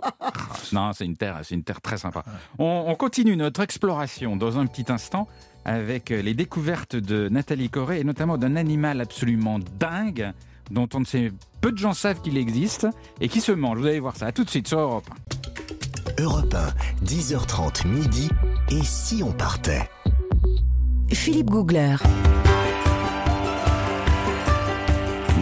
Non, 0.74 0.92
c'est 0.92 1.06
une 1.06 1.16
terre, 1.16 1.40
c'est 1.44 1.56
une 1.56 1.64
terre 1.64 1.80
très 1.80 1.98
sympa. 1.98 2.24
On, 2.60 2.86
on 2.88 2.96
continue 2.96 3.38
notre 3.38 3.62
exploration 3.62 4.36
dans 4.36 4.58
un 4.60 4.66
petit 4.66 4.92
instant 4.92 5.28
avec 5.64 6.10
les 6.10 6.34
découvertes 6.34 6.98
de 6.98 7.30
Nathalie 7.30 7.70
Corée 7.70 8.02
et 8.02 8.04
notamment 8.04 8.38
d'un 8.38 8.58
animal 8.58 9.00
absolument 9.00 9.60
dingue 9.80 10.34
dont 10.72 10.90
on 10.94 11.00
ne 11.00 11.06
sait 11.06 11.32
peu 11.62 11.72
de 11.72 11.78
gens 11.78 11.94
savent 11.94 12.22
qu'il 12.22 12.38
existe 12.38 12.88
et 13.22 13.30
qui 13.30 13.40
se 13.40 13.52
mange. 13.52 13.78
Vous 13.80 13.86
allez 13.86 14.00
voir 14.00 14.18
ça. 14.18 14.26
À 14.28 14.32
tout 14.32 14.44
de 14.44 14.50
suite 14.50 14.68
sur 14.68 14.80
Europe. 14.80 15.06
1. 16.20 16.24
Europe 16.24 16.54
1, 16.54 17.06
10h30 17.06 17.88
midi. 17.88 18.30
Et 18.72 18.84
si 18.84 19.22
on 19.24 19.32
partait? 19.32 19.90
Philippe 21.12 21.50
Googler. 21.50 21.96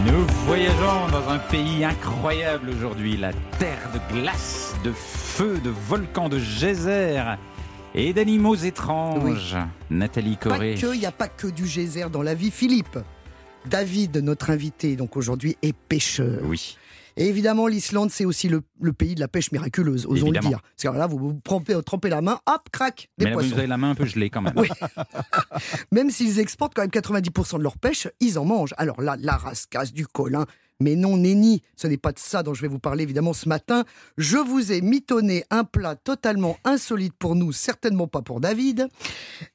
Nous 0.04 0.26
voyageons 0.44 1.08
dans 1.10 1.28
un 1.30 1.38
pays 1.38 1.84
incroyable 1.84 2.68
aujourd'hui, 2.70 3.16
la 3.16 3.32
terre 3.58 3.90
de 3.94 4.20
glace, 4.20 4.74
de 4.84 4.92
feu, 4.92 5.58
de 5.64 5.70
volcans, 5.70 6.28
de 6.28 6.38
geysers 6.38 7.36
et 7.94 8.12
d'animaux 8.12 8.54
étranges. 8.54 9.56
Nathalie 9.90 10.36
Pas 10.36 10.50
Corée. 10.50 10.74
que, 10.74 10.92
il 10.94 11.00
n'y 11.00 11.06
a 11.06 11.12
pas 11.12 11.28
que 11.28 11.46
du 11.46 11.66
geyser 11.66 12.06
dans 12.12 12.22
la 12.22 12.34
vie. 12.34 12.50
Philippe, 12.50 12.98
David, 13.64 14.18
notre 14.18 14.50
invité, 14.50 14.96
donc 14.96 15.16
aujourd'hui, 15.16 15.56
est 15.62 15.74
pêcheur. 15.74 16.40
Oui. 16.44 16.76
Et 17.16 17.26
évidemment, 17.28 17.66
l'Islande, 17.66 18.10
c'est 18.10 18.24
aussi 18.24 18.48
le, 18.48 18.62
le 18.80 18.92
pays 18.92 19.14
de 19.14 19.20
la 19.20 19.28
pêche 19.28 19.50
miraculeuse, 19.52 20.04
osons 20.06 20.26
Évidemment. 20.26 20.48
le 20.50 20.54
dire. 20.56 20.60
Parce 20.62 20.94
que 20.94 20.98
là, 20.98 21.06
vous 21.06 21.18
vous 21.18 21.40
trempez, 21.42 21.74
trempez 21.84 22.08
la 22.10 22.20
main, 22.20 22.38
hop, 22.46 22.68
crac, 22.70 23.08
des 23.18 23.24
Mais 23.24 23.30
là, 23.30 23.36
poissons. 23.36 23.48
vous 23.50 23.58
avez 23.58 23.66
la 23.66 23.78
main 23.78 23.90
un 23.90 23.94
peu 23.94 24.04
gelée 24.04 24.30
quand 24.30 24.42
même. 24.42 24.52
Oui. 24.56 24.68
Même 25.92 26.10
s'ils 26.10 26.38
exportent 26.40 26.74
quand 26.74 26.82
même 26.82 26.90
90% 26.90 27.58
de 27.58 27.62
leur 27.62 27.78
pêche, 27.78 28.08
ils 28.20 28.38
en 28.38 28.44
mangent. 28.44 28.74
Alors 28.76 29.00
là, 29.00 29.16
la 29.18 29.36
rascasse, 29.36 29.92
du 29.92 30.06
colin. 30.06 30.44
Mais 30.78 30.94
non, 30.94 31.16
Nenni, 31.16 31.62
ce 31.74 31.86
n'est 31.86 31.96
pas 31.96 32.12
de 32.12 32.18
ça 32.18 32.42
dont 32.42 32.52
je 32.52 32.60
vais 32.60 32.68
vous 32.68 32.78
parler 32.78 33.02
évidemment 33.04 33.32
ce 33.32 33.48
matin. 33.48 33.84
Je 34.18 34.36
vous 34.36 34.72
ai 34.72 34.82
mitonné 34.82 35.44
un 35.48 35.64
plat 35.64 35.96
totalement 35.96 36.58
insolite 36.64 37.14
pour 37.18 37.34
nous, 37.34 37.50
certainement 37.50 38.08
pas 38.08 38.20
pour 38.20 38.40
David. 38.40 38.88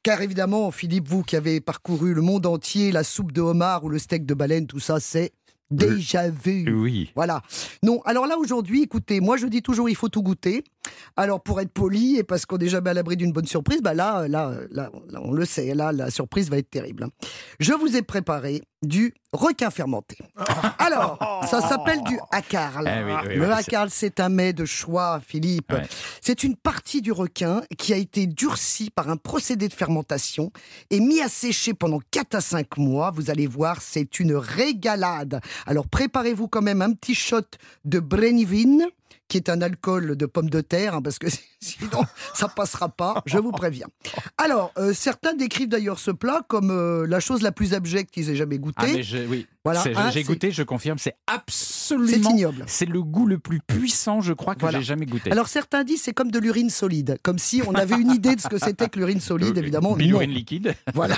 Car 0.02 0.20
évidemment, 0.24 0.72
Philippe, 0.72 1.08
vous 1.08 1.22
qui 1.22 1.36
avez 1.36 1.62
parcouru 1.62 2.16
le 2.16 2.24
monde 2.24 2.48
entier, 2.48 2.92
la 2.92 3.04
soupe 3.04 3.32
de 3.34 3.42
homard 3.42 3.84
ou 3.84 3.90
le 3.90 4.00
steak 4.00 4.26
de 4.26 4.34
baleine, 4.34 4.66
tout 4.66 4.80
ça, 4.80 5.00
c'est 5.00 5.32
déjà 5.72 6.30
vu. 6.30 6.74
Oui. 6.74 7.12
Voilà. 7.16 7.42
Non, 7.84 8.02
alors 8.06 8.28
là 8.28 8.38
aujourd'hui, 8.38 8.84
écoutez, 8.84 9.20
moi 9.20 9.38
je 9.38 9.48
dis 9.48 9.62
toujours 9.62 9.90
il 9.90 9.96
faut 9.96 10.10
tout 10.10 10.22
goûter. 10.22 10.64
Alors 11.18 11.42
pour 11.42 11.60
être 11.60 11.72
poli 11.72 12.18
et 12.18 12.24
parce 12.24 12.46
qu'on 12.46 12.58
n'est 12.58 12.68
jamais 12.68 12.90
à 12.90 12.94
l'abri 12.94 13.18
d'une 13.18 13.32
bonne 13.32 13.46
surprise, 13.46 13.82
bah 13.82 13.94
là, 13.94 14.28
là, 14.28 14.54
là, 14.72 14.90
là, 15.10 15.20
on 15.24 15.32
le 15.32 15.46
sait, 15.46 15.74
là 15.74 15.92
la 15.92 16.10
surprise 16.10 16.50
va 16.50 16.58
être 16.58 16.70
terrible. 16.70 17.08
Je 17.60 17.74
vous 17.74 17.96
ai 17.96 18.02
préparé 18.02 18.62
du 18.82 19.14
requin 19.32 19.70
fermenté. 19.70 20.18
Alors, 20.80 21.20
ça 21.48 21.62
s'appelle 21.62 22.02
du 22.04 22.16
oui, 22.16 23.14
oui, 23.28 23.36
le 23.36 23.48
oui, 23.48 23.90
c'est 23.90 24.20
un 24.20 24.30
mets 24.30 24.54
de 24.54 24.66
choix, 24.66 25.22
Philippe. 25.26 25.72
Ouais. 25.72 25.84
C'est 26.20 26.44
une 26.44 26.56
partie 26.56 27.02
du 27.02 27.12
requin 27.12 27.62
qui 27.78 27.94
a 27.94 27.98
été 27.98 28.26
durcie 28.26 28.90
par 28.90 29.10
un 29.10 29.18
procédé 29.18 29.68
de 29.68 29.74
fermentation 29.74 30.52
et 30.90 31.00
mis 31.00 31.22
à 31.22 31.30
sécher 31.30 31.74
pendant 31.74 32.00
4 32.12 32.36
à 32.36 32.42
5 32.42 32.78
mois. 32.78 33.12
Vous 33.12 33.30
allez 33.30 33.48
voir, 33.48 33.82
c'est 33.82 34.20
une 34.20 34.36
régalade. 34.36 35.42
Alors 35.68 35.88
préparez-vous 35.88 36.48
quand 36.48 36.62
même 36.62 36.82
un 36.82 36.94
petit 36.94 37.16
shot 37.16 37.42
de 37.86 38.00
Brennivin 38.00 38.88
qui 39.32 39.38
est 39.38 39.48
un 39.50 39.62
alcool 39.62 40.18
de 40.18 40.26
pomme 40.26 40.50
de 40.50 40.60
terre, 40.60 40.96
hein, 40.96 41.02
parce 41.02 41.18
que 41.18 41.28
sinon 41.62 42.04
ça 42.34 42.50
passera 42.50 42.90
pas, 42.90 43.24
je 43.26 43.38
vous 43.38 43.52
préviens. 43.54 43.88
Alors, 44.38 44.74
euh, 44.78 44.94
certains 44.94 45.34
décrivent 45.34 45.70
d'ailleurs 45.70 46.00
ce 46.00 46.12
plat 46.12 46.42
comme 46.50 46.70
euh, 46.70 47.08
la 47.08 47.22
chose 47.22 47.42
la 47.42 47.54
plus 47.54 47.74
abjecte 47.74 48.12
qu'ils 48.14 48.30
aient 48.30 48.36
jamais 48.36 48.60
Ah, 48.76 48.84
mais 48.84 48.92
goûtée. 48.92 49.04
je- 49.04 49.26
oui. 49.26 49.48
Voilà, 49.64 49.84
hein, 49.96 50.10
j'ai 50.10 50.24
goûté, 50.24 50.52
je 50.52 50.64
confirme, 50.64 50.98
c'est 50.98 51.12
c'est 51.12 51.34
absolument. 51.36 52.30
ignoble. 52.32 52.64
C'est 52.68 52.86
le 52.88 53.04
goût 53.04 53.26
le 53.28 53.38
plus 53.38 53.60
puissant, 53.60 54.22
je 54.22 54.34
crois, 54.34 54.56
que 54.56 54.62
Voilà. 54.62 54.80
j'ai 54.80 54.86
jamais 54.86 55.06
goûté. 55.06 55.32
Alors 55.32 55.48
certains 55.50 55.84
disent 55.84 56.02
c'est 56.02 56.14
comme 56.14 56.32
de 56.32 56.40
l'urine 56.40 56.70
solide, 56.70 57.18
comme 57.22 57.38
si 57.38 57.62
on 57.68 57.76
avait 57.76 57.96
une 58.00 58.12
idée 58.12 58.36
de 58.36 58.42
ce 58.42 58.48
que 58.48 58.58
c'était 58.58 58.90
que 58.90 58.98
l'urine 58.98 59.20
solide, 59.20 59.58
Euh, 59.58 59.62
évidemment. 59.62 59.92
non. 59.92 59.96
Bilurine 59.98 60.32
liquide. 60.32 60.74
Voilà. 60.96 61.18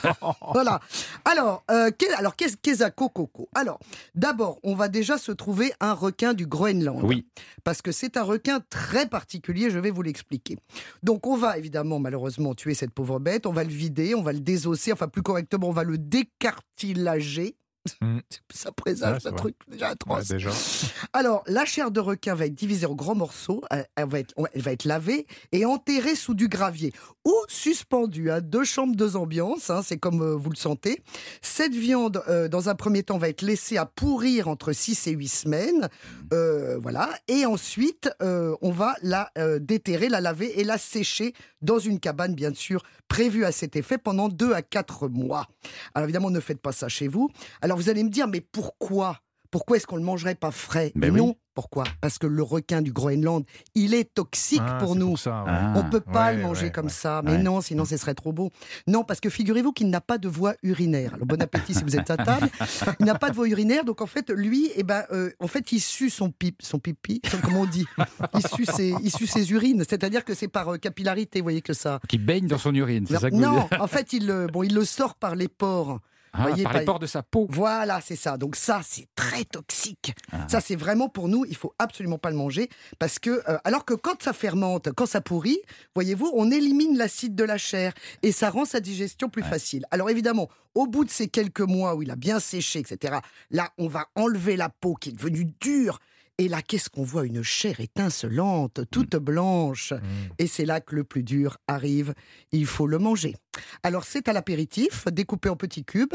voilà. 0.53 0.81
Alors, 1.25 1.63
euh, 1.71 1.89
alors 2.17 2.35
qu'est-ce 2.35 2.57
qu'est 2.57 2.83
Coco? 2.95 3.49
Alors, 3.55 3.79
d'abord, 4.15 4.59
on 4.63 4.75
va 4.75 4.87
déjà 4.89 5.17
se 5.17 5.31
trouver 5.31 5.71
un 5.79 5.93
requin 5.93 6.33
du 6.33 6.45
Groenland. 6.47 6.99
Oui. 7.03 7.25
Parce 7.63 7.81
que 7.81 7.91
c'est 7.91 8.17
un 8.17 8.23
requin 8.23 8.59
très 8.69 9.07
particulier, 9.07 9.69
je 9.69 9.79
vais 9.79 9.91
vous 9.91 10.01
l'expliquer. 10.01 10.57
Donc, 11.01 11.27
on 11.27 11.37
va 11.37 11.57
évidemment, 11.57 11.99
malheureusement, 11.99 12.55
tuer 12.55 12.73
cette 12.73 12.91
pauvre 12.91 13.19
bête, 13.19 13.45
on 13.45 13.53
va 13.53 13.63
le 13.63 13.69
vider, 13.69 14.15
on 14.15 14.21
va 14.21 14.33
le 14.33 14.39
désosser, 14.41 14.91
enfin, 14.91 15.07
plus 15.07 15.21
correctement, 15.21 15.69
on 15.69 15.73
va 15.73 15.83
le 15.83 15.97
décartilager. 15.97 17.55
Mm. 18.01 18.19
Ça 18.53 18.71
présage 18.71 19.13
Ouais, 19.13 19.19
c'est 19.21 19.27
un 19.27 19.31
vrai. 19.31 19.39
truc 19.39 19.55
déjà 19.67 19.85
Ouais, 19.87 19.91
atroce. 19.91 20.27
déjà. 20.27 20.49
Alors, 21.13 21.43
la 21.47 21.65
chair 21.65 21.91
de 21.91 21.99
requin 21.99 22.33
va 22.35 22.45
être 22.45 22.53
divisée 22.55 22.85
en 22.85 22.93
grands 22.95 23.15
morceaux, 23.15 23.61
elle, 23.69 23.85
elle 23.95 24.07
va, 24.07 24.19
être, 24.19 24.33
elle 24.53 24.61
va 24.61 24.71
être 24.71 24.85
lavée 24.85 25.27
et 25.51 25.65
enterrée 25.65 26.15
sous 26.15 26.33
du 26.33 26.47
gravier 26.47 26.93
ou 27.25 27.33
suspendue 27.47 28.29
à 28.31 28.41
deux 28.41 28.63
chambres, 28.63 28.95
deux 28.95 29.15
ambiances, 29.15 29.69
hein, 29.69 29.81
c'est 29.83 29.97
comme 29.97 30.21
euh, 30.21 30.35
vous 30.35 30.49
le 30.49 30.55
sentez. 30.55 31.01
Cette 31.41 31.73
viande, 31.73 32.21
euh, 32.27 32.47
dans 32.47 32.69
un 32.69 32.75
premier 32.75 33.03
temps, 33.03 33.17
va 33.17 33.29
être 33.29 33.41
laissée 33.41 33.77
à 33.77 33.85
pourrir 33.85 34.47
entre 34.47 34.73
6 34.73 35.07
et 35.07 35.11
8 35.11 35.27
semaines, 35.27 35.89
euh, 36.33 36.77
voilà, 36.79 37.09
et 37.27 37.45
ensuite, 37.45 38.09
euh, 38.21 38.55
on 38.61 38.71
va 38.71 38.95
la 39.01 39.31
euh, 39.37 39.59
déterrer, 39.59 40.09
la 40.09 40.19
laver 40.21 40.59
et 40.59 40.63
la 40.63 40.77
sécher 40.77 41.33
dans 41.61 41.79
une 41.79 41.99
cabane, 41.99 42.35
bien 42.35 42.53
sûr, 42.53 42.83
prévue 43.07 43.45
à 43.45 43.51
cet 43.53 43.75
effet 43.77 43.97
pendant 43.97 44.27
2 44.27 44.53
à 44.53 44.61
4 44.61 45.07
mois. 45.07 45.47
Alors 45.95 46.03
évidemment, 46.05 46.29
ne 46.29 46.39
faites 46.41 46.59
pas 46.61 46.71
ça 46.73 46.89
chez 46.89 47.07
vous. 47.07 47.29
Alors 47.61 47.72
vous 47.75 47.89
allez 47.89 48.03
me 48.03 48.09
dire, 48.09 48.27
mais 48.27 48.41
pourquoi? 48.41 49.19
Pourquoi 49.51 49.77
est-ce 49.77 49.85
qu'on 49.85 49.97
le 49.97 50.03
mangerait 50.03 50.33
pas 50.33 50.49
frais? 50.49 50.91
Ben 50.95 51.11
oui. 51.11 51.19
Non, 51.19 51.35
pourquoi? 51.53 51.83
Parce 52.01 52.17
que 52.17 52.25
le 52.25 52.41
requin 52.41 52.81
du 52.81 52.91
Groenland, 52.91 53.43
il 53.75 53.93
est 53.93 54.11
toxique 54.11 54.63
Ah, 54.65 54.79
pour 54.79 54.95
nous. 54.95 55.15
ça, 55.15 55.43
ouais. 55.43 55.51
Ah. 55.53 55.73
On 55.75 55.83
peut 55.87 55.99
pas 55.99 56.29
Ouais, 56.31 56.37
le 56.37 56.41
manger 56.41 56.63
ouais, 56.65 56.71
comme 56.71 56.85
ouais. 56.87 56.91
ça, 56.91 57.21
mais 57.23 57.33
Ouais. 57.33 57.37
non, 57.37 57.61
sinon 57.61 57.85
ce 57.85 57.95
serait 57.97 58.15
trop 58.15 58.33
beau. 58.33 58.49
Non, 58.87 59.03
parce 59.03 59.19
que 59.19 59.29
figurez-vous 59.29 59.71
qu'il 59.71 59.91
n'a 59.91 60.01
pas 60.01 60.17
de 60.17 60.27
voie 60.27 60.55
urinaire. 60.63 61.13
Alors, 61.13 61.27
bon 61.27 61.39
appétit 61.39 61.75
si 61.75 61.83
vous 61.83 61.95
êtes 61.95 62.09
à 62.09 62.17
table. 62.17 62.49
Il 62.99 63.05
n'a 63.05 63.13
pas 63.13 63.29
de 63.29 63.35
voie 63.35 63.47
urinaire, 63.47 63.85
donc 63.85 64.01
en 64.01 64.07
fait, 64.07 64.31
lui, 64.31 64.71
eh 64.75 64.81
ben, 64.81 65.03
euh, 65.11 65.29
en 65.39 65.47
fait, 65.47 65.71
il 65.71 65.79
sue 65.79 66.09
son 66.09 66.31
pipe, 66.31 66.63
son 66.63 66.79
pipi, 66.79 67.21
son- 67.29 67.37
comment 67.37 67.61
on 67.61 67.65
dit 67.65 67.85
Il 68.33 68.47
sue 68.55 68.65
ses, 68.65 68.95
il 69.03 69.11
sue 69.11 69.27
ses 69.27 69.51
urines, 69.51 69.83
c'est-à-dire 69.87 70.25
que 70.25 70.33
c'est 70.33 70.47
par 70.47 70.67
euh, 70.73 70.77
capillarité, 70.77 71.41
vous 71.41 71.45
voyez 71.45 71.61
que 71.61 71.73
ça. 71.73 71.99
Qui 72.09 72.17
baigne 72.17 72.47
dans 72.47 72.57
son 72.57 72.73
urine, 72.73 73.05
c'est 73.07 73.19
ça 73.19 73.29
que 73.29 73.35
vous 73.35 73.41
non, 73.41 73.67
en 73.79 73.87
fait, 73.87 74.13
il, 74.13 74.25
le- 74.25 74.47
bon, 74.47 74.63
il 74.63 74.73
le 74.73 74.83
sort 74.83 75.13
par 75.13 75.35
les 75.35 75.47
pores. 75.47 75.99
Ah, 76.33 76.47
voyez, 76.47 76.63
Par 76.63 76.73
les 76.73 76.85
pores 76.85 76.99
de 76.99 77.05
sa 77.05 77.21
peau. 77.21 77.45
Voilà, 77.49 78.01
c'est 78.01 78.15
ça. 78.15 78.37
Donc 78.37 78.55
ça, 78.55 78.81
c'est 78.83 79.07
très 79.15 79.45
toxique. 79.45 80.13
Ah. 80.31 80.47
Ça, 80.49 80.61
c'est 80.61 80.75
vraiment 80.75 81.07
pour 81.07 81.27
nous, 81.27 81.45
il 81.45 81.55
faut 81.55 81.73
absolument 81.77 82.17
pas 82.17 82.31
le 82.31 82.35
manger 82.35 82.69
parce 82.97 83.19
que, 83.19 83.43
euh, 83.47 83.57
alors 83.63 83.85
que 83.85 83.93
quand 83.93 84.21
ça 84.21 84.33
fermente, 84.33 84.91
quand 84.93 85.05
ça 85.05 85.21
pourrit, 85.21 85.59
voyez-vous, 85.93 86.31
on 86.33 86.49
élimine 86.49 86.97
l'acide 86.97 87.35
de 87.35 87.43
la 87.43 87.57
chair 87.57 87.93
et 88.23 88.31
ça 88.31 88.49
rend 88.49 88.65
sa 88.65 88.79
digestion 88.79 89.29
plus 89.29 89.43
facile. 89.43 89.85
Alors 89.91 90.09
évidemment, 90.09 90.49
au 90.73 90.87
bout 90.87 91.05
de 91.05 91.11
ces 91.11 91.27
quelques 91.27 91.61
mois 91.61 91.95
où 91.95 92.01
il 92.01 92.09
a 92.09 92.15
bien 92.15 92.39
séché, 92.39 92.79
etc., 92.79 93.19
là, 93.51 93.69
on 93.77 93.87
va 93.87 94.07
enlever 94.15 94.57
la 94.57 94.69
peau 94.69 94.95
qui 94.95 95.09
est 95.09 95.13
devenue 95.13 95.45
dure. 95.59 95.99
Et 96.39 96.47
là, 96.47 96.63
qu'est-ce 96.63 96.89
qu'on 96.89 97.03
voit? 97.03 97.25
Une 97.25 97.43
chair 97.43 97.79
étincelante, 97.79 98.81
toute 98.89 99.15
blanche. 99.17 99.93
Mm. 99.93 100.33
Et 100.39 100.47
c'est 100.47 100.65
là 100.65 100.81
que 100.81 100.95
le 100.95 101.03
plus 101.03 101.21
dur 101.21 101.57
arrive. 101.67 102.15
Il 102.51 102.65
faut 102.65 102.87
le 102.87 102.97
manger. 102.97 103.35
Alors, 103.83 104.03
c'est 104.03 104.27
à 104.27 104.33
l'apéritif, 104.33 105.05
découpé 105.11 105.49
en 105.49 105.55
petits 105.55 105.83
cubes. 105.83 106.13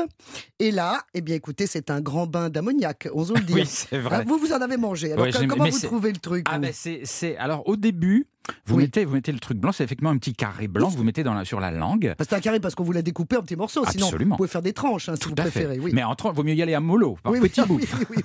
Et 0.58 0.70
là, 0.70 1.02
eh 1.14 1.20
bien, 1.20 1.34
écoutez, 1.36 1.66
c'est 1.66 1.90
un 1.90 2.00
grand 2.00 2.26
bain 2.26 2.50
d'ammoniac, 2.50 3.08
osons 3.12 3.34
le 3.34 3.40
dire. 3.44 3.56
Oui, 3.56 3.66
c'est 3.66 3.98
vrai. 3.98 4.18
Ah, 4.20 4.24
vous, 4.26 4.38
vous 4.38 4.52
en 4.52 4.60
avez 4.60 4.76
mangé. 4.76 5.12
Alors, 5.12 5.26
Ouais, 5.26 5.46
comment 5.46 5.64
vous 5.68 5.78
trouvez 5.78 6.12
le 6.12 6.18
truc 6.18 6.46
Ah 6.50 6.56
vous 6.56 6.62
ben 6.62 6.72
c'est 6.72 7.36
alors 7.38 7.68
au 7.68 7.76
début 7.76 8.26
vous 8.66 8.76
Oui. 8.76 8.84
mettez 8.84 9.04
vous 9.04 9.12
mettez 9.12 9.30
le 9.30 9.40
truc 9.40 9.58
blanc 9.58 9.72
c'est 9.72 9.84
effectivement 9.84 10.08
un 10.08 10.16
petit 10.16 10.32
carré 10.32 10.68
blanc 10.68 10.90
que 10.90 10.96
vous 10.96 11.04
mettez 11.04 11.22
dans 11.22 11.34
la, 11.34 11.44
sur 11.44 11.60
la 11.60 11.70
langue 11.70 12.14
C'est 12.18 12.32
un 12.32 12.40
carré 12.40 12.60
parce 12.60 12.74
qu'on 12.74 12.82
vous 12.82 12.92
l'a 12.92 13.02
découpé 13.02 13.36
en 13.36 13.42
petits 13.42 13.56
morceaux. 13.56 13.84
Sinon, 13.90 14.06
Absolument. 14.06 14.36
vous 14.36 14.36
pouvez 14.38 14.48
faire 14.48 14.62
des 14.62 14.72
tranches, 14.72 15.10
hein, 15.10 15.14
si 15.16 15.20
tout 15.20 15.28
vous 15.28 15.34
préférez. 15.34 15.78
Oui. 15.78 15.90
mais 15.92 16.02
en 16.02 16.14
tran- 16.14 16.32
vaut 16.32 16.42
mieux 16.44 16.54
y 16.54 16.62
aller 16.62 16.72
à 16.72 16.80
mollo 16.80 17.18
par 17.22 17.32
Oui, 17.32 17.40
petits 17.40 17.60
bouts 17.66 17.78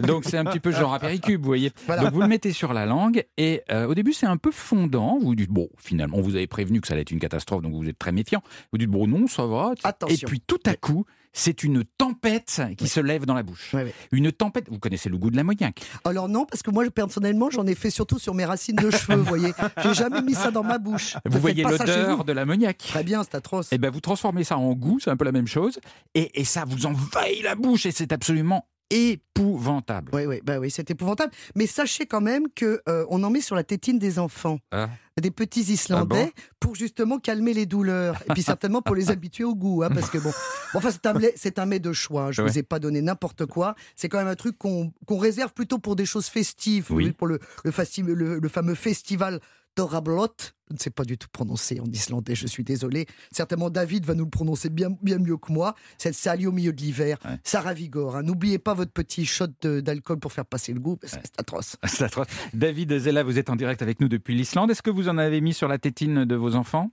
donc 0.07 0.23
c'est 0.23 0.37
un 0.37 0.45
petit 0.45 0.61
peu 0.61 0.71
genre 0.71 0.93
apéricube 0.93 1.41
vous 1.41 1.47
voyez 1.47 1.71
Voilà. 1.87 2.03
donc 2.03 2.13
vous 2.13 2.21
le 2.21 2.27
mettez 2.29 2.53
sur 2.53 2.71
la 2.71 2.85
langue 2.85 3.25
et 3.37 3.63
euh, 3.69 3.85
au 3.85 3.95
début 3.95 4.13
c'est 4.13 4.25
un 4.25 4.37
peu 4.37 4.51
fondant 4.51 5.19
vous 5.21 5.35
dites 5.35 5.49
bon 5.49 5.67
finalement 5.77 6.17
on 6.17 6.21
vous 6.21 6.35
avait 6.37 6.47
prévenu 6.47 6.79
que 6.79 6.87
ça 6.87 6.93
allait 6.93 7.01
être 7.01 7.11
une 7.11 7.19
catastrophe 7.19 7.61
donc 7.61 7.73
vous 7.73 7.89
êtes 7.89 7.99
très 7.99 8.13
méfiant 8.13 8.41
vous 8.71 8.77
dites 8.77 8.89
bon 8.89 9.02
non 9.07 9.27
ça 9.27 9.45
va 9.45 9.73
Attention. 9.83 10.15
et 10.15 10.25
puis 10.29 10.39
tout 10.41 10.59
à 10.65 10.75
coup 10.75 11.05
c'est 11.33 11.63
une 11.63 11.83
tempête 11.97 12.61
qui 12.77 12.87
se 12.87 12.99
lève 12.99 13.25
dans 13.25 13.33
la 13.33 13.41
bouche. 13.41 13.75
Une 14.11 14.31
tempête. 14.31 14.69
Vous 14.69 14.77
connaissez 14.77 15.09
le 15.09 15.17
goût 15.17 15.31
de 15.31 15.35
l'ammoniac. 15.35 15.81
Alors 16.05 16.29
non, 16.29 16.45
parce 16.45 16.61
que 16.61 16.69
moi, 16.69 16.87
personnellement, 16.91 17.49
j'en 17.49 17.65
ai 17.65 17.73
fait 17.73 17.89
surtout 17.89 18.19
sur 18.19 18.35
mes 18.35 18.45
racines 18.45 18.75
de 18.75 18.91
cheveux, 18.91 19.15
vous 19.17 19.25
voyez. 19.25 19.51
J'ai 19.81 19.95
jamais 19.95 20.21
mis 20.21 20.35
ça 20.35 20.51
dans 20.51 20.63
ma 20.63 20.77
bouche. 20.77 21.17
Vous 21.25 21.39
voyez 21.39 21.63
l'odeur 21.63 22.23
de 22.23 22.31
l'ammoniac. 22.33 22.77
Très 22.77 23.03
bien, 23.03 23.23
c'est 23.23 23.33
atroce. 23.33 23.73
Et 23.73 23.79
ben 23.79 23.89
vous 23.89 23.99
transformez 23.99 24.43
ça 24.43 24.57
en 24.59 24.73
goût, 24.73 24.99
c'est 24.99 25.09
un 25.09 25.17
peu 25.17 25.25
la 25.25 25.31
même 25.31 25.47
chose, 25.47 25.79
et, 26.13 26.39
et 26.39 26.43
ça 26.43 26.65
vous 26.67 26.85
envahit 26.85 27.41
la 27.43 27.55
bouche 27.55 27.87
et 27.87 27.91
c'est 27.91 28.13
absolument 28.13 28.67
épouvantable. 28.89 30.11
Oui, 30.13 30.25
oui, 30.25 30.41
bah 30.43 30.59
oui, 30.59 30.69
c'est 30.71 30.89
épouvantable. 30.91 31.31
Mais 31.55 31.67
sachez 31.67 32.05
quand 32.05 32.21
même 32.21 32.45
que 32.55 32.81
euh, 32.87 33.05
on 33.09 33.23
en 33.23 33.29
met 33.29 33.41
sur 33.41 33.55
la 33.55 33.63
tétine 33.63 33.99
des 33.99 34.19
enfants, 34.19 34.59
Ah. 34.71 34.89
des 35.19 35.31
petits 35.31 35.61
Islandais, 35.73 36.25
bon? 36.25 36.31
pour 36.59 36.75
justement 36.75 37.19
calmer 37.19 37.53
les 37.53 37.65
douleurs. 37.65 38.21
Et 38.29 38.33
puis 38.33 38.43
certainement 38.43 38.81
pour 38.81 38.95
les 38.95 39.09
habituer 39.11 39.43
au 39.43 39.55
goût, 39.55 39.83
hein, 39.83 39.89
parce 39.93 40.09
que 40.09 40.17
bon, 40.17 40.31
enfin 40.73 40.91
c'est 40.91 41.05
un, 41.05 41.13
c'est 41.35 41.59
un 41.59 41.65
mets 41.65 41.79
de 41.79 41.93
choix. 41.93 42.31
Je 42.31 42.41
Ouais. 42.41 42.49
vous 42.49 42.57
ai 42.57 42.63
pas 42.63 42.79
donné 42.79 43.01
n'importe 43.01 43.45
quoi. 43.45 43.75
C'est 43.95 44.09
quand 44.09 44.17
même 44.19 44.27
un 44.27 44.35
truc 44.35 44.57
qu'on 44.57 44.91
qu'on 45.05 45.17
réserve 45.17 45.53
plutôt 45.53 45.79
pour 45.79 45.95
des 45.95 46.05
choses 46.05 46.27
festives, 46.27 46.87
Oui. 46.91 47.11
pour 47.11 47.27
le, 47.27 47.39
le, 47.63 47.71
festi- 47.71 48.03
le- 48.03 48.39
le 48.39 48.49
fameux 48.49 48.75
festival 48.75 49.39
Torablot. 49.75 50.27
Je 50.69 50.73
ne 50.75 50.79
sais 50.79 50.89
pas 50.89 51.03
du 51.03 51.17
tout 51.17 51.27
prononcer 51.31 51.79
en 51.79 51.85
islandais, 51.85 52.33
je 52.35 52.47
suis 52.47 52.63
désolé. 52.63 53.05
Certainement 53.31 53.69
David 53.69 54.05
va 54.05 54.15
nous 54.15 54.23
le 54.23 54.29
prononcer 54.29 54.69
bien, 54.69 54.89
bien 55.01 55.19
mieux 55.19 55.37
que 55.37 55.51
moi. 55.51 55.75
C'est 55.97 56.13
salé 56.13 56.47
au 56.47 56.51
milieu 56.51 56.73
de 56.73 56.81
l'hiver. 56.81 57.17
Ouais. 57.25 57.37
Ça 57.43 57.61
ravigore. 57.61 58.15
hein. 58.15 58.23
N'oubliez 58.23 58.57
pas 58.59 58.73
votre 58.73 58.91
petit 58.91 59.25
shot 59.25 59.47
d'alcool 59.61 60.19
pour 60.19 60.31
faire 60.33 60.45
passer 60.45 60.73
le 60.73 60.79
goût. 60.79 60.95
parce 60.95 61.13
que 61.13 61.17
Ouais. 61.17 61.23
C'est 61.25 61.39
atroce. 61.39 61.77
C'est 61.85 62.03
atroce. 62.05 62.27
David 62.53 62.97
Zella, 62.97 63.23
vous 63.23 63.37
êtes 63.37 63.49
en 63.49 63.55
direct 63.55 63.81
avec 63.83 63.99
nous 63.99 64.07
depuis 64.07 64.33
l'Islande. 64.35 64.71
Est-ce 64.71 64.81
que 64.81 64.89
vous 64.89 65.09
en 65.09 65.17
avez 65.17 65.41
mis 65.41 65.53
sur 65.53 65.67
la 65.67 65.77
tétine 65.77 66.25
de 66.25 66.35
vos 66.35 66.55
enfants? 66.55 66.91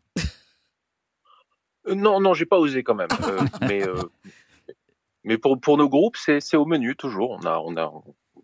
Euh, 1.89 1.95
Non, 1.95 2.21
non, 2.21 2.35
j'ai 2.35 2.47
pas 2.47 2.59
osé 2.59 2.83
quand 2.83 2.95
même. 2.95 3.09
Euh, 3.23 3.41
mais 3.63 3.87
euh, 3.89 4.03
mais 5.25 5.37
pour, 5.39 5.61
pour 5.61 5.77
nos 5.79 5.89
groupes, 5.89 6.17
c'est 6.17 6.41
c'est 6.41 6.57
au 6.57 6.65
menu 6.67 6.97
toujours. 6.97 7.31
On 7.31 7.47
a, 7.47 7.59
on 7.59 7.77
a 7.77 7.93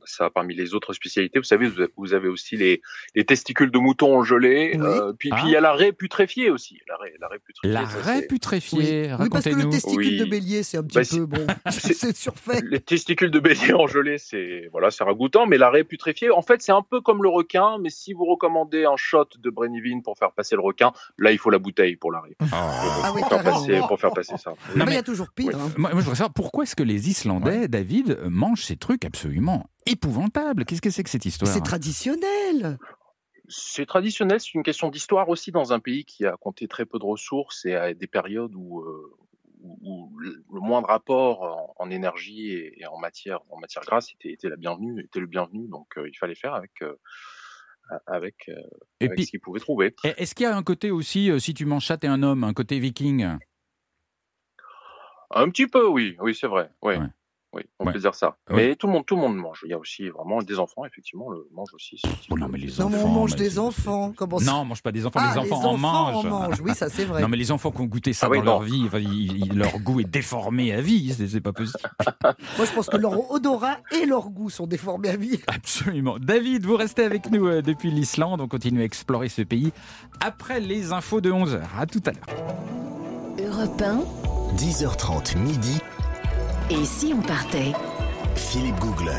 ça 0.06 0.30
parmi 0.30 0.54
les 0.54 0.74
autres 0.74 0.92
spécialités. 0.92 1.38
Vous 1.38 1.44
savez, 1.44 1.68
vous 1.96 2.14
avez- 2.14 2.28
aussi 2.28 2.56
les, 2.56 2.80
les 3.14 3.24
testicules 3.24 3.70
de 3.70 3.78
mouton 3.78 4.16
en 4.18 4.22
gelée. 4.24 4.72
Oui. 4.74 4.80
euh, 4.84 5.12
puis 5.12 5.28
Ah. 5.32 5.36
puis 5.36 5.46
il 5.48 5.52
y 5.52 5.56
a 5.56 5.60
la 5.60 5.72
raie 5.74 5.92
putréfiée 5.92 6.50
aussi. 6.50 6.78
La 6.88 6.96
raie, 6.96 7.12
la 7.20 7.28
raie 7.28 7.38
putréfiée. 7.38 7.72
La 7.74 7.86
ça, 7.88 7.98
raie 8.00 8.26
putréfiée, 8.26 9.10
Oui, 9.20 9.28
parce 9.30 9.44
que 9.44 9.50
le 9.50 9.68
testicule 9.68 9.98
Oui. 9.98 10.18
de 10.18 10.24
bélier, 10.24 10.62
c'est 10.62 10.78
un 10.78 10.82
petit 10.82 10.94
Bah, 10.94 11.00
peu 11.00 11.04
c'est- 11.04 11.20
bon. 11.20 11.46
c'est- 11.70 12.16
surfait. 12.16 12.60
Les 12.64 12.80
testicules 12.80 13.30
de 13.30 13.38
bélier 13.40 13.72
en 13.74 13.86
gelée, 13.86 14.18
c'est 14.18 14.68
voilà, 14.72 14.90
c'est 14.90 15.04
ragoûtant, 15.04 15.46
mais 15.46 15.58
la 15.58 15.70
raie 15.70 15.84
putréfiée, 15.84 16.30
en 16.30 16.42
fait, 16.42 16.62
c'est 16.62 16.72
un 16.72 16.82
peu 16.82 17.00
comme 17.00 17.22
le 17.22 17.28
requin, 17.28 17.78
mais 17.80 17.90
si 17.90 18.12
vous 18.12 18.24
recommandez 18.24 18.84
un 18.84 18.96
shot 18.96 19.26
de 19.38 19.50
Brenivine 19.50 20.02
pour 20.02 20.16
faire 20.18 20.32
passer 20.32 20.54
le 20.56 20.62
requin, 20.62 20.92
là, 21.18 21.32
il 21.32 21.38
faut 21.38 21.50
la 21.50 21.58
bouteille 21.58 21.96
pour 21.96 22.12
la 22.12 22.20
raie. 22.20 22.36
Ah 22.52 23.12
oui, 23.14 23.20
Pour 23.20 23.28
faire 23.30 23.42
passer, 23.44 23.80
pour 23.88 24.00
faire 24.00 24.12
passer 24.12 24.36
ça. 24.36 24.50
Non, 24.50 24.56
Ah, 24.80 24.84
mais 24.86 24.92
il 24.92 24.94
y 24.94 24.98
a 24.98 25.02
toujours 25.02 25.30
pire. 25.34 25.48
Oui. 25.48 25.54
hein. 25.56 25.72
Moi, 25.76 25.90
moi, 25.90 26.00
je 26.00 26.04
voudrais 26.04 26.16
savoir 26.16 26.32
pourquoi 26.32 26.64
est-ce 26.64 26.76
que 26.76 26.82
les 26.82 27.08
Islandais, 27.08 27.68
David, 27.68 28.10
euh, 28.20 28.28
mangent 28.30 28.62
ces 28.64 28.76
trucs 28.76 29.04
absolument 29.04 29.68
épouvantables 29.86 30.64
Qu'est-ce 30.64 30.82
que 30.82 30.90
c'est 30.90 31.02
que 31.04 31.10
cette 31.10 31.24
histoire 31.24 31.52
C'est 31.52 31.60
traditionnel. 31.62 32.78
C'est 33.48 33.86
traditionnel, 33.86 34.40
c'est 34.40 34.54
une 34.54 34.62
question 34.64 34.88
d'histoire 34.90 35.28
aussi 35.28 35.52
dans 35.52 35.72
un 35.72 35.78
pays 35.78 36.04
qui 36.04 36.26
a 36.26 36.36
compté 36.36 36.66
très 36.66 36.84
peu 36.84 36.98
de 36.98 37.04
ressources 37.04 37.64
et 37.64 37.74
à 37.76 37.94
des 37.94 38.06
périodes 38.08 38.54
où, 38.56 38.80
euh, 38.80 39.14
où- 39.62 39.78
où 40.12 40.18
le 40.18 40.60
moindre 40.60 40.90
apport 40.90 41.42
en, 41.42 41.74
en 41.84 41.90
énergie 41.90 42.50
et, 42.50 42.80
et 42.82 42.86
en 42.86 42.98
matière 42.98 43.40
en 43.50 43.58
matière 43.60 43.84
grasse 43.84 44.12
était, 44.14 44.32
était 44.32 44.48
la 44.48 44.56
bienvenue, 44.56 45.00
était 45.00 45.20
le 45.20 45.26
bienvenu. 45.26 45.68
Donc 45.68 45.96
euh, 45.96 46.08
il 46.08 46.14
fallait 46.16 46.34
faire 46.34 46.54
avec 46.54 46.72
euh, 46.82 46.94
avec, 48.08 48.48
euh, 48.48 48.54
Et 48.98 49.04
avec 49.06 49.16
puis, 49.16 49.26
ce 49.26 49.30
qu'ils 49.30 49.40
pouvaient 49.40 49.60
trouver. 49.60 49.94
et- 50.02 50.14
est-ce 50.20 50.34
qu'il 50.34 50.42
y 50.42 50.48
a 50.48 50.56
un 50.56 50.64
côté 50.64 50.90
aussi, 50.90 51.30
euh, 51.30 51.38
si 51.38 51.54
tu 51.54 51.66
manges 51.66 51.86
ça, 51.86 51.96
t'es 51.96 52.08
un 52.08 52.24
homme, 52.24 52.42
un 52.42 52.52
côté 52.52 52.80
viking? 52.80 53.24
Un 55.30 55.50
petit 55.50 55.68
peu, 55.68 55.86
oui, 55.86 56.16
oui, 56.20 56.34
c'est 56.34 56.46
vrai. 56.48 56.70
Oui, 56.82 56.96
Ouais. 56.96 57.06
Oui, 57.52 57.62
on 57.78 57.86
Ouais. 57.86 57.92
peut 57.92 57.98
dire 58.00 58.14
ça. 58.14 58.36
Ouais. 58.50 58.56
Mais 58.56 58.76
tout 58.76 58.86
le 58.86 58.92
monde, 58.92 59.06
tout 59.06 59.14
le 59.16 59.22
monde 59.22 59.36
mange. 59.36 59.60
Il 59.64 59.70
y 59.70 59.72
a 59.72 59.78
aussi 59.78 60.08
vraiment 60.10 60.42
des 60.42 60.58
enfants, 60.58 60.84
effectivement, 60.84 61.30
le 61.30 61.46
mangent 61.54 61.72
aussi. 61.74 62.00
Bon, 62.28 62.36
non, 62.36 62.48
mais 62.48 62.58
les 62.58 62.66
Non, 62.78 62.90
mais 62.90 62.96
enfants. 62.98 63.06
on 63.06 63.12
mange 63.12 63.30
mais 63.32 63.36
des 63.38 63.58
enfants. 63.58 64.12
Comment 64.16 64.38
ça 64.38 64.52
Non, 64.52 64.58
on 64.60 64.64
mange 64.66 64.82
pas 64.82 64.92
des 64.92 65.06
enfants, 65.06 65.20
Ah, 65.22 65.32
les 65.34 65.40
enfants 65.40 65.70
en 65.72 65.76
mangent. 65.78 66.60
Oui, 66.60 66.74
ça 66.74 66.88
c'est 66.90 67.04
vrai. 67.04 67.22
Non, 67.22 67.28
mais 67.28 67.36
les 67.38 67.50
enfants 67.52 67.70
qui 67.70 67.80
ont 67.80 67.86
goûté 67.86 68.12
ça 68.12 68.26
Ah 68.26 68.30
oui, 68.30 68.38
dans 68.38 68.44
non. 68.44 68.50
leur 68.52 68.62
vie, 68.62 68.82
enfin, 68.86 68.98
ils- 68.98 69.38
ils- 69.46 69.56
leur 69.58 69.78
goût 69.78 70.00
est 70.00 70.04
déformé 70.04 70.72
à 70.74 70.80
vie, 70.80 71.14
c'est 71.16 71.26
c'est 71.28 71.40
pas 71.40 71.52
possible. 71.52 71.78
Moi, 72.58 72.66
je 72.66 72.72
pense 72.72 72.88
que 72.88 72.96
leur 72.98 73.30
odorat 73.30 73.78
et 73.92 74.04
leur 74.06 74.28
goût 74.28 74.50
sont 74.50 74.66
déformés 74.66 75.08
à 75.10 75.16
vie. 75.16 75.40
Absolument. 75.46 76.18
David, 76.18 76.66
vous 76.66 76.76
restez 76.76 77.04
avec 77.04 77.30
nous 77.30 77.46
euh, 77.46 77.62
depuis 77.62 77.90
l'Islande. 77.90 78.40
On 78.40 78.48
continue 78.48 78.82
à 78.82 78.84
explorer 78.84 79.28
ce 79.28 79.42
pays 79.42 79.72
après 80.20 80.60
les 80.60 80.92
infos 80.92 81.20
de 81.20 81.30
11h. 81.30 81.60
À 81.78 81.86
tout 81.86 82.02
à 82.06 82.10
l'heure. 82.12 82.46
Europe 83.38 83.80
1, 83.82 84.00
10h30 84.56 85.36
midi, 85.38 85.78
et 86.70 86.84
si 86.84 87.12
on 87.14 87.20
partait 87.20 87.72
Philippe 88.34 88.78
Googler. 88.80 89.12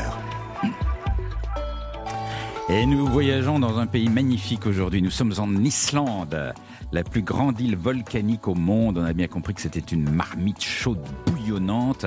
Et 2.68 2.84
nous 2.84 3.06
voyageons 3.06 3.58
dans 3.58 3.78
un 3.78 3.86
pays 3.86 4.08
magnifique 4.08 4.66
aujourd'hui. 4.66 5.00
Nous 5.00 5.10
sommes 5.10 5.32
en 5.38 5.54
Islande, 5.56 6.52
la 6.92 7.04
plus 7.04 7.22
grande 7.22 7.60
île 7.60 7.76
volcanique 7.76 8.48
au 8.48 8.54
monde. 8.54 8.98
On 8.98 9.04
a 9.04 9.12
bien 9.12 9.26
compris 9.26 9.54
que 9.54 9.60
c'était 9.60 9.80
une 9.80 10.08
marmite 10.08 10.62
chaude 10.62 11.00
bouillonnante. 11.26 12.06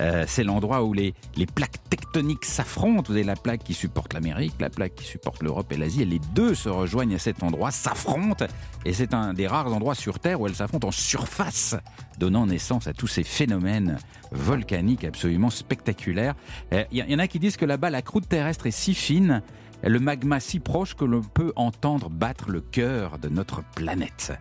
Euh, 0.00 0.24
c'est 0.26 0.44
l'endroit 0.44 0.84
où 0.84 0.92
les, 0.92 1.14
les 1.36 1.46
plaques 1.46 1.88
tectoniques 1.88 2.44
s'affrontent. 2.44 3.04
Vous 3.08 3.14
avez 3.14 3.24
la 3.24 3.36
plaque 3.36 3.64
qui 3.64 3.74
supporte 3.74 4.12
l'Amérique, 4.12 4.54
la 4.60 4.70
plaque 4.70 4.94
qui 4.94 5.04
supporte 5.04 5.42
l'Europe 5.42 5.72
et 5.72 5.76
l'Asie. 5.76 6.04
Les 6.04 6.20
deux 6.34 6.54
se 6.54 6.68
rejoignent 6.68 7.14
à 7.14 7.18
cet 7.18 7.42
endroit, 7.42 7.70
s'affrontent. 7.70 8.46
Et 8.84 8.92
c'est 8.92 9.14
un 9.14 9.34
des 9.34 9.46
rares 9.46 9.72
endroits 9.72 9.94
sur 9.94 10.18
Terre 10.18 10.40
où 10.40 10.46
elles 10.46 10.54
s'affrontent 10.54 10.88
en 10.88 10.92
surface, 10.92 11.76
donnant 12.18 12.46
naissance 12.46 12.86
à 12.86 12.92
tous 12.92 13.08
ces 13.08 13.24
phénomènes 13.24 13.98
volcaniques 14.30 15.04
absolument 15.04 15.50
spectaculaires. 15.50 16.34
Euh, 16.72 16.84
Il 16.92 17.04
y, 17.04 17.10
y 17.10 17.14
en 17.14 17.18
a 17.18 17.26
qui 17.26 17.38
disent 17.38 17.56
que 17.56 17.64
là-bas, 17.64 17.90
la 17.90 18.02
croûte 18.02 18.28
terrestre 18.28 18.66
est 18.66 18.70
si 18.70 18.94
fine 18.94 19.42
le 19.82 19.98
magma 20.00 20.40
si 20.40 20.60
proche 20.60 20.94
que 20.94 21.04
l'on 21.04 21.22
peut 21.22 21.52
entendre 21.56 22.08
battre 22.10 22.50
le 22.50 22.60
cœur 22.60 23.18
de 23.18 23.28
notre 23.28 23.62
planète. 23.74 24.32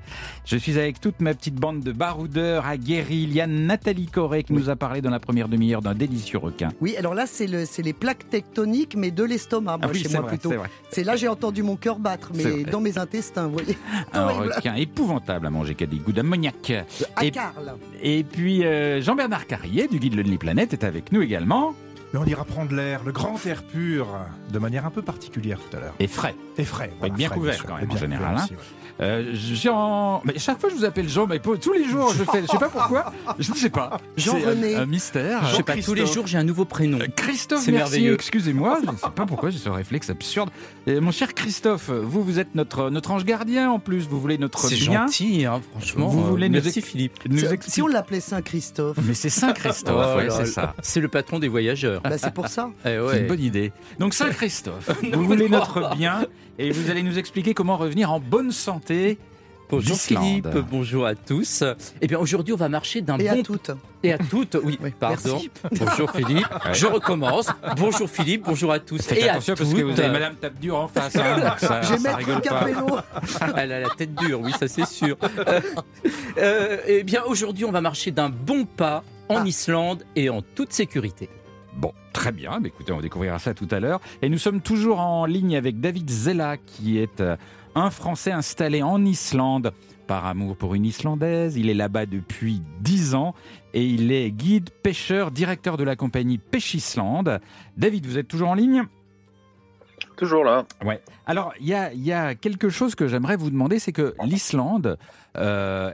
Je 0.45 0.57
suis 0.57 0.77
avec 0.77 0.99
toute 0.99 1.19
ma 1.21 1.33
petite 1.33 1.55
bande 1.55 1.81
de 1.81 1.91
baroudeurs 1.91 2.65
aguerris. 2.65 3.23
Il 3.23 3.33
y 3.33 3.41
a 3.41 3.47
Nathalie 3.47 4.07
Corée 4.07 4.43
qui 4.43 4.53
nous 4.53 4.69
a 4.69 4.75
parlé 4.75 5.01
dans 5.01 5.09
la 5.09 5.19
première 5.19 5.47
demi-heure 5.47 5.81
d'un 5.81 5.93
délicieux 5.95 6.37
requin. 6.39 6.69
Oui, 6.81 6.95
alors 6.97 7.13
là, 7.13 7.25
c'est 7.25 7.47
le, 7.47 7.63
les 7.83 7.93
plaques 7.93 8.29
tectoniques, 8.29 8.95
mais 8.95 9.11
de 9.11 9.23
l'estomac, 9.23 9.77
moi, 9.77 9.93
chez 9.93 10.03
c'est 10.07 10.11
moi 10.13 10.21
vrai, 10.21 10.37
plutôt. 10.37 10.53
c'est 10.91 11.03
là 11.03 11.15
j'ai 11.15 11.27
entendu 11.27 11.63
mon 11.63 11.75
cœur 11.75 11.99
battre, 11.99 12.31
mais 12.35 12.63
dans 12.63 12.81
mes 12.81 12.97
intestins, 12.97 13.47
vous 13.47 13.53
voyez. 13.53 13.77
Un 14.13 14.27
requin 14.27 14.75
épouvantable 14.75 15.45
à 15.47 15.49
manger 15.49 15.75
qui 15.75 15.83
a 15.83 15.87
des 15.87 15.97
goûts 15.97 16.11
d'ammoniac. 16.11 16.73
À 17.15 17.25
Et- 17.25 17.31
Carl. 17.31 17.75
Et 18.01 18.23
puis 18.23 18.65
euh, 18.65 19.01
Jean-Bernard 19.01 19.47
Carrier 19.47 19.87
du 19.87 19.99
guide 19.99 20.15
Lonely 20.15 20.37
Planet 20.37 20.73
est 20.73 20.83
avec 20.83 21.11
nous 21.11 21.21
également. 21.21 21.73
Mais 22.13 22.19
on 22.19 22.25
ira 22.25 22.43
prendre 22.43 22.73
l'air, 22.73 23.03
le 23.03 23.11
grand 23.11 23.45
air 23.45 23.63
pur, 23.63 24.07
de 24.51 24.59
manière 24.59 24.85
un 24.85 24.89
peu 24.89 25.01
particulière 25.01 25.59
tout 25.59 25.77
à 25.77 25.79
l'heure. 25.79 25.93
Et 25.99 26.07
frais. 26.07 26.35
Et 26.57 26.65
frais. 26.65 26.91
Être 27.03 27.13
bien 27.13 27.27
frais, 27.27 27.37
couvert, 27.37 27.65
quand 27.65 27.77
même, 27.77 27.91
en 27.91 27.97
général, 27.97 28.29
couvert 28.29 28.41
hein. 28.41 28.43
aussi, 28.45 28.53
ouais. 28.53 28.78
Euh, 29.01 29.33
Jean. 29.33 30.21
Mais 30.25 30.33
chaque 30.37 30.59
fois, 30.59 30.69
je 30.69 30.75
vous 30.75 30.85
appelle 30.85 31.07
Jean, 31.07 31.25
mais 31.27 31.39
tous 31.39 31.73
les 31.73 31.85
jours, 31.85 32.13
je 32.13 32.23
fais. 32.23 32.41
Je 32.41 32.47
sais 32.47 32.57
pas 32.57 32.69
pourquoi. 32.69 33.13
Je 33.39 33.51
ne 33.51 33.55
sais 33.55 33.69
pas. 33.69 33.97
Jean-René. 34.17 34.71
C'est 34.71 34.75
un, 34.75 34.81
un 34.81 34.85
mystère. 34.85 35.45
Je 35.47 35.55
sais 35.55 35.63
pas, 35.63 35.77
tous 35.77 35.93
les 35.93 36.05
jours 36.05 36.27
j'ai 36.27 36.37
un 36.37 36.43
nouveau 36.43 36.65
prénom. 36.65 36.99
Euh, 36.99 37.07
Christophe, 37.15 37.61
C'est 37.63 37.71
merci, 37.71 37.91
merveilleux. 37.93 38.13
excusez-moi, 38.13 38.79
je 38.85 38.91
ne 38.91 38.95
sais 38.97 39.07
pas 39.15 39.25
pourquoi 39.25 39.49
j'ai 39.51 39.57
ce 39.57 39.69
réflexe 39.69 40.09
absurde. 40.09 40.49
Et 40.87 40.99
mon 40.99 41.11
cher 41.11 41.33
Christophe, 41.33 41.89
vous, 41.89 42.23
vous 42.23 42.39
êtes 42.39 42.55
notre, 42.55 42.89
notre 42.89 43.11
ange 43.11 43.23
gardien 43.25 43.69
en 43.71 43.79
plus, 43.79 44.07
vous 44.07 44.19
voulez 44.19 44.37
notre 44.37 44.59
C'est 44.59 44.75
bien. 44.75 45.03
gentil, 45.07 45.45
hein, 45.45 45.61
franchement. 45.71 46.07
Vous 46.07 46.19
Euh, 46.19 46.29
voulez 46.29 46.49
nous 46.49 46.59
Merci 46.61 46.81
Philippe. 46.81 47.13
Nous 47.29 47.39
Si- 47.67 47.81
on 47.81 47.87
l'appelait 47.87 48.19
Saint-Christophe, 48.19 48.97
Mais 49.05 49.13
c'est 49.13 49.29
Saint-Christophe, 49.29 50.07
Oh 50.13 50.17
ouais, 50.17 50.29
c'est 50.29 50.45
ça. 50.45 50.75
C'est 50.81 50.99
le 50.99 51.07
patron 51.07 51.39
des 51.39 51.47
voyageurs. 51.47 52.01
bah, 52.01 52.17
c'est 52.17 52.33
pour 52.33 52.47
ça. 52.47 52.69
Eh 52.85 52.97
C'est 53.11 53.21
une 53.21 53.27
bonne 53.27 53.39
idée. 53.41 53.71
Donc 53.99 54.13
Saint-Christophe, 54.13 54.89
vous 55.13 55.23
voulez 55.25 55.47
notre 55.49 55.95
bien 55.95 56.25
et 56.57 56.71
vous 56.71 56.89
allez 56.91 57.03
nous 57.03 57.17
expliquer 57.17 57.53
comment 57.53 57.77
revenir 57.77 58.11
en 58.11 58.19
bonne 58.19 58.51
santé. 58.51 58.88
Bonjour 59.71 59.95
d'Islande. 59.95 60.23
Philippe, 60.25 60.47
bonjour 60.71 61.05
à 61.05 61.13
tous. 61.13 61.63
Eh 62.01 62.07
bien 62.07 62.17
aujourd'hui 62.17 62.53
on 62.53 62.57
va 62.57 62.69
marcher 62.69 63.01
d'un 63.01 63.17
Et 63.19 63.29
bon 63.29 63.39
à 63.41 63.43
toutes. 63.43 63.71
et 64.01 64.13
à 64.13 64.17
toutes. 64.17 64.57
Oui, 64.63 64.79
Oui, 64.81 64.91
pardon. 64.99 65.19
merci. 65.33 65.51
Bonjour 65.85 66.11
Philippe. 66.11 66.47
Je 66.73 66.87
recommence. 66.87 67.49
Bonjour 67.77 68.09
Philippe, 68.09 68.45
bonjour 68.45 68.71
à 68.71 68.79
tous 68.79 69.03
Faites 69.03 69.19
et 69.19 69.29
attention 69.29 69.53
à 69.53 69.57
parce 69.57 69.71
que 69.71 69.81
vous 69.83 69.89
toutes. 69.91 69.99
avez 69.99 70.11
Madame 70.11 70.35
Tape 70.35 70.59
Dur 70.59 70.75
en 70.75 70.87
face. 70.87 71.15
Hein, 71.17 71.55
ça, 71.59 71.81
J'ai 71.83 71.97
ça 71.99 72.15
rigole 72.15 72.41
pas. 72.41 72.49
Capello. 72.65 72.87
Elle 73.57 73.71
a 73.73 73.79
la 73.81 73.89
tête 73.89 74.15
dure, 74.15 74.41
oui, 74.41 74.51
ça 74.59 74.67
c'est 74.67 74.87
sûr. 74.87 75.15
Euh, 75.37 75.61
euh, 76.39 76.77
eh 76.87 77.03
bien 77.03 77.21
aujourd'hui 77.27 77.65
on 77.65 77.71
va 77.71 77.81
marcher 77.81 78.09
d'un 78.09 78.29
bon 78.29 78.65
pas 78.65 79.03
en 79.27 79.41
Ah. 79.41 79.45
Islande 79.47 80.03
et 80.15 80.29
en 80.31 80.41
toute 80.41 80.73
sécurité. 80.73 81.29
Bon, 81.75 81.93
très 82.11 82.31
bien. 82.31 82.57
Mais 82.59 82.69
écoutez, 82.69 82.91
on 82.91 82.99
découvrira 82.99 83.37
ça 83.37 83.53
tout 83.53 83.67
à 83.69 83.79
l'heure. 83.79 84.01
Et 84.23 84.27
nous 84.29 84.39
sommes 84.39 84.59
toujours 84.59 84.99
en 84.99 85.25
ligne 85.25 85.55
avec 85.55 85.79
David 85.79 86.09
Zella, 86.09 86.57
qui 86.57 86.97
est 86.97 87.21
euh, 87.21 87.37
un 87.79 87.89
Français 87.91 88.31
installé 88.31 88.83
en 88.83 89.03
Islande 89.05 89.73
par 90.07 90.25
amour 90.25 90.57
pour 90.57 90.75
une 90.75 90.85
Islandaise. 90.85 91.55
Il 91.55 91.69
est 91.69 91.73
là-bas 91.73 92.05
depuis 92.05 92.61
10 92.81 93.15
ans 93.15 93.33
et 93.73 93.85
il 93.85 94.11
est 94.11 94.31
guide, 94.31 94.69
pêcheur, 94.83 95.31
directeur 95.31 95.77
de 95.77 95.83
la 95.83 95.95
compagnie 95.95 96.37
Pêche 96.37 96.73
Islande. 96.73 97.39
David, 97.77 98.05
vous 98.05 98.17
êtes 98.17 98.27
toujours 98.27 98.49
en 98.49 98.55
ligne? 98.55 98.83
Toujours 100.19 100.43
là. 100.43 100.65
Ouais. 100.83 101.01
Alors, 101.27 101.53
il 101.61 101.67
y 101.67 102.11
a, 102.11 102.35
quelque 102.35 102.67
chose 102.67 102.93
que 102.93 103.07
j'aimerais 103.07 103.37
vous 103.37 103.49
demander, 103.49 103.79
c'est 103.79 103.93
que 103.93 104.13
l'Islande, 104.25 104.97
euh, 105.37 105.93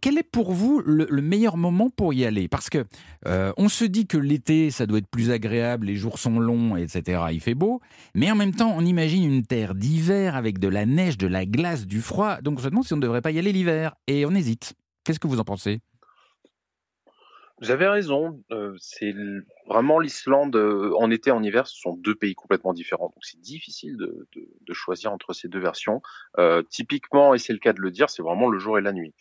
quel 0.00 0.16
est 0.16 0.22
pour 0.22 0.54
vous 0.54 0.80
le, 0.80 1.06
le 1.10 1.20
meilleur 1.20 1.58
moment 1.58 1.90
pour 1.90 2.14
y 2.14 2.24
aller? 2.24 2.48
Parce 2.48 2.70
que 2.70 2.86
euh, 3.26 3.52
on 3.58 3.68
se 3.68 3.84
dit 3.84 4.06
que 4.06 4.16
l'été, 4.16 4.70
ça 4.70 4.86
doit 4.86 4.96
être 4.96 5.10
plus 5.10 5.30
agréable, 5.30 5.84
les 5.84 5.96
jours 5.96 6.18
sont 6.18 6.40
longs, 6.40 6.76
etc. 6.76 7.24
Il 7.30 7.40
fait 7.40 7.54
beau, 7.54 7.82
mais 8.14 8.30
en 8.30 8.36
même 8.36 8.54
temps, 8.54 8.72
on 8.74 8.86
imagine 8.86 9.30
une 9.30 9.44
terre 9.44 9.74
d'hiver 9.74 10.34
avec 10.34 10.58
de 10.58 10.68
la 10.68 10.86
neige, 10.86 11.18
de 11.18 11.26
la 11.26 11.44
glace, 11.44 11.86
du 11.86 12.00
froid. 12.00 12.40
Donc, 12.40 12.60
on 12.60 12.62
se 12.62 12.68
demande 12.70 12.86
si 12.86 12.94
on 12.94 12.96
ne 12.96 13.02
devrait 13.02 13.20
pas 13.20 13.32
y 13.32 13.38
aller 13.38 13.52
l'hiver, 13.52 13.96
et 14.06 14.24
on 14.24 14.30
hésite. 14.30 14.72
Qu'est-ce 15.04 15.20
que 15.20 15.28
vous 15.28 15.40
en 15.40 15.44
pensez? 15.44 15.80
Vous 17.60 17.70
avez 17.70 17.86
raison. 17.88 18.42
euh, 18.52 18.74
c'est 18.78 19.14
vraiment 19.66 19.98
l'Islande 19.98 20.54
euh, 20.56 20.92
en 20.96 21.10
été, 21.10 21.30
en 21.30 21.42
hiver, 21.42 21.66
ce 21.66 21.76
sont 21.78 21.94
deux 21.94 22.14
pays 22.14 22.34
complètement 22.34 22.72
différents. 22.72 23.06
Donc 23.06 23.22
c'est 23.24 23.40
difficile 23.40 23.96
de, 23.96 24.28
de- 24.34 24.48
de 24.60 24.72
choisir 24.74 25.12
entre 25.12 25.32
ces 25.32 25.48
deux 25.48 25.58
versions. 25.60 26.00
Euh, 26.38 26.62
typiquement, 26.62 27.34
et 27.34 27.38
c'est 27.38 27.52
le 27.52 27.58
cas 27.58 27.72
de 27.72 27.80
le 27.80 27.90
dire, 27.90 28.10
c'est 28.10 28.22
vraiment 28.22 28.48
le 28.48 28.58
jour 28.58 28.78
et 28.78 28.80
la 28.80 28.92
nuit. 28.92 29.14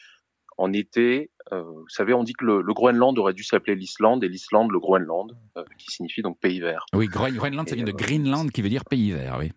En 0.59 0.73
été, 0.73 1.29
euh, 1.51 1.61
vous 1.61 1.87
savez, 1.89 2.13
on 2.13 2.23
dit 2.23 2.33
que 2.33 2.43
le, 2.45 2.61
le 2.61 2.73
Groenland 2.73 3.17
aurait 3.19 3.33
dû 3.33 3.43
s'appeler 3.43 3.75
l'Islande 3.75 4.23
et 4.23 4.27
l'Islande 4.27 4.71
le 4.71 4.79
Groenland, 4.79 5.37
euh, 5.57 5.63
qui 5.77 5.91
signifie 5.91 6.21
donc 6.23 6.39
pays 6.39 6.59
vert. 6.59 6.85
Oui, 6.93 7.07
Groen- 7.07 7.31
Groenland, 7.35 7.67
ça 7.67 7.75
vient 7.75 7.85
de 7.85 7.91
euh, 7.91 7.93
Greenland, 7.95 8.49
qui 8.51 8.61
veut 8.63 8.69
dire 8.69 8.85
pays 8.85 9.11
vert, 9.11 9.37
oui. 9.39 9.51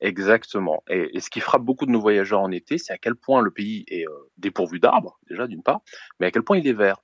Exactement. 0.00 0.82
Et, 0.88 1.16
et 1.16 1.20
ce 1.20 1.30
qui 1.30 1.40
frappe 1.40 1.62
beaucoup 1.62 1.86
de 1.86 1.90
nos 1.90 2.00
voyageurs 2.00 2.40
en 2.40 2.50
été, 2.50 2.78
c'est 2.78 2.92
à 2.92 2.98
quel 2.98 3.14
point 3.16 3.40
le 3.40 3.50
pays 3.50 3.84
est 3.88 4.06
euh, 4.06 4.30
dépourvu 4.36 4.78
d'arbres, 4.78 5.18
déjà 5.28 5.46
d'une 5.46 5.62
part, 5.62 5.80
mais 6.20 6.26
à 6.26 6.30
quel 6.30 6.42
point 6.42 6.58
il 6.58 6.66
est 6.68 6.72
vert. 6.74 7.02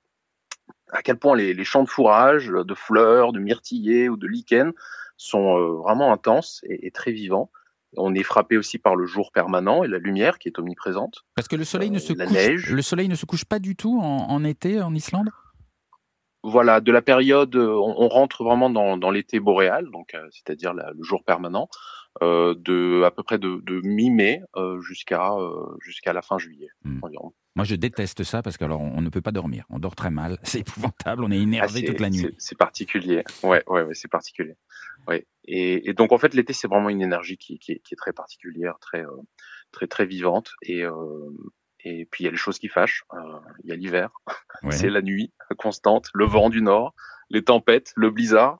À 0.93 1.01
quel 1.01 1.17
point 1.17 1.35
les, 1.35 1.53
les 1.53 1.63
champs 1.63 1.83
de 1.83 1.89
fourrage, 1.89 2.47
de 2.47 2.73
fleurs, 2.73 3.33
de 3.33 3.39
myrtillers 3.39 4.09
ou 4.09 4.15
de 4.17 4.27
lichens 4.27 4.73
sont 5.17 5.57
euh, 5.57 5.73
vraiment 5.83 6.13
intenses 6.13 6.61
et, 6.69 6.87
et 6.87 6.91
très 6.91 7.11
vivants. 7.11 7.49
On 7.97 8.15
est 8.15 8.23
frappé 8.23 8.57
aussi 8.57 8.77
par 8.79 8.95
le 8.95 9.05
jour 9.05 9.31
permanent 9.31 9.83
et 9.83 9.87
la 9.87 9.97
lumière 9.99 10.39
qui 10.39 10.47
est 10.49 10.57
omniprésente. 10.57 11.25
Parce 11.35 11.47
que 11.47 11.55
le 11.55 11.63
soleil 11.63 11.91
ne 11.91 11.97
Euh, 11.97 11.99
se 11.99 12.13
la 12.13 12.25
couche, 12.25 12.33
neige. 12.35 12.71
le 12.73 12.81
soleil 12.81 13.07
ne 13.09 13.15
se 13.15 13.25
couche 13.25 13.45
pas 13.45 13.59
du 13.59 13.75
tout 13.75 13.99
en, 14.01 14.29
en 14.29 14.43
été 14.43 14.81
en 14.81 14.93
Islande? 14.95 15.29
Voilà, 16.43 16.81
de 16.81 16.91
la 16.91 17.01
période, 17.01 17.55
euh, 17.55 17.69
on, 17.75 17.95
on 17.97 18.07
rentre 18.09 18.43
vraiment 18.43 18.69
dans, 18.69 18.97
dans 18.97 19.11
l'été 19.11 19.39
boréal, 19.39 19.89
donc 19.91 20.13
euh, 20.13 20.27
c'est-à-dire 20.31 20.73
le 20.73 21.01
jour 21.03 21.23
permanent, 21.23 21.69
euh, 22.21 22.53
de 22.57 23.03
à 23.05 23.11
peu 23.11 23.23
près 23.23 23.37
de, 23.39 23.61
de 23.63 23.79
mi-mai 23.81 24.41
euh, 24.57 24.81
jusqu'à 24.81 25.33
euh, 25.35 25.65
jusqu'à 25.79 26.11
la 26.13 26.21
fin 26.21 26.37
juillet 26.37 26.67
Hmm. 26.83 26.99
environ. 27.01 27.33
Moi, 27.55 27.65
je 27.65 27.75
déteste 27.75 28.23
ça 28.23 28.41
parce 28.41 28.57
qu'alors 28.57 28.81
on 28.81 28.97
on 28.97 29.01
ne 29.01 29.09
peut 29.09 29.21
pas 29.21 29.31
dormir. 29.31 29.65
On 29.69 29.79
dort 29.79 29.95
très 29.95 30.09
mal. 30.09 30.37
C'est 30.43 30.59
épouvantable. 30.59 31.23
On 31.23 31.31
est 31.31 31.37
Ah, 31.37 31.41
énervé 31.41 31.83
toute 31.85 31.99
la 31.99 32.09
nuit. 32.09 32.33
c'est- 32.37 32.57
particulier. 32.57 33.23
Ouais, 33.43 33.63
ouais, 33.67 33.83
ouais, 33.83 33.93
c'est 33.93 34.07
particulier. 34.09 34.55
Ouais. 35.07 35.25
Et, 35.45 35.89
et 35.89 35.93
donc 35.93 36.11
en 36.13 36.17
fait 36.17 36.33
l'été 36.33 36.53
c'est 36.53 36.67
vraiment 36.67 36.89
une 36.89 37.01
énergie 37.01 37.37
qui, 37.37 37.59
qui, 37.59 37.73
est, 37.73 37.79
qui 37.79 37.93
est 37.93 37.97
très 37.97 38.13
particulière, 38.13 38.77
très 38.79 39.03
euh, 39.05 39.09
très 39.71 39.87
très 39.87 40.05
vivante. 40.05 40.51
Et 40.61 40.83
euh, 40.83 41.29
et 41.85 42.05
puis 42.05 42.23
il 42.23 42.25
y 42.25 42.27
a 42.29 42.31
les 42.31 42.37
choses 42.37 42.57
qui 42.59 42.69
fâchent. 42.69 43.03
Euh, 43.13 43.17
Il 43.63 43.69
y 43.69 43.73
a 43.73 43.75
l'hiver, 43.75 44.09
Ouais. 44.63 44.71
c'est 44.71 44.89
la 44.89 45.01
nuit 45.01 45.31
constante, 45.57 46.07
le 46.13 46.25
vent 46.25 46.49
du 46.49 46.61
nord, 46.61 46.93
les 47.29 47.43
tempêtes, 47.43 47.91
le 47.97 48.09
blizzard. 48.09 48.59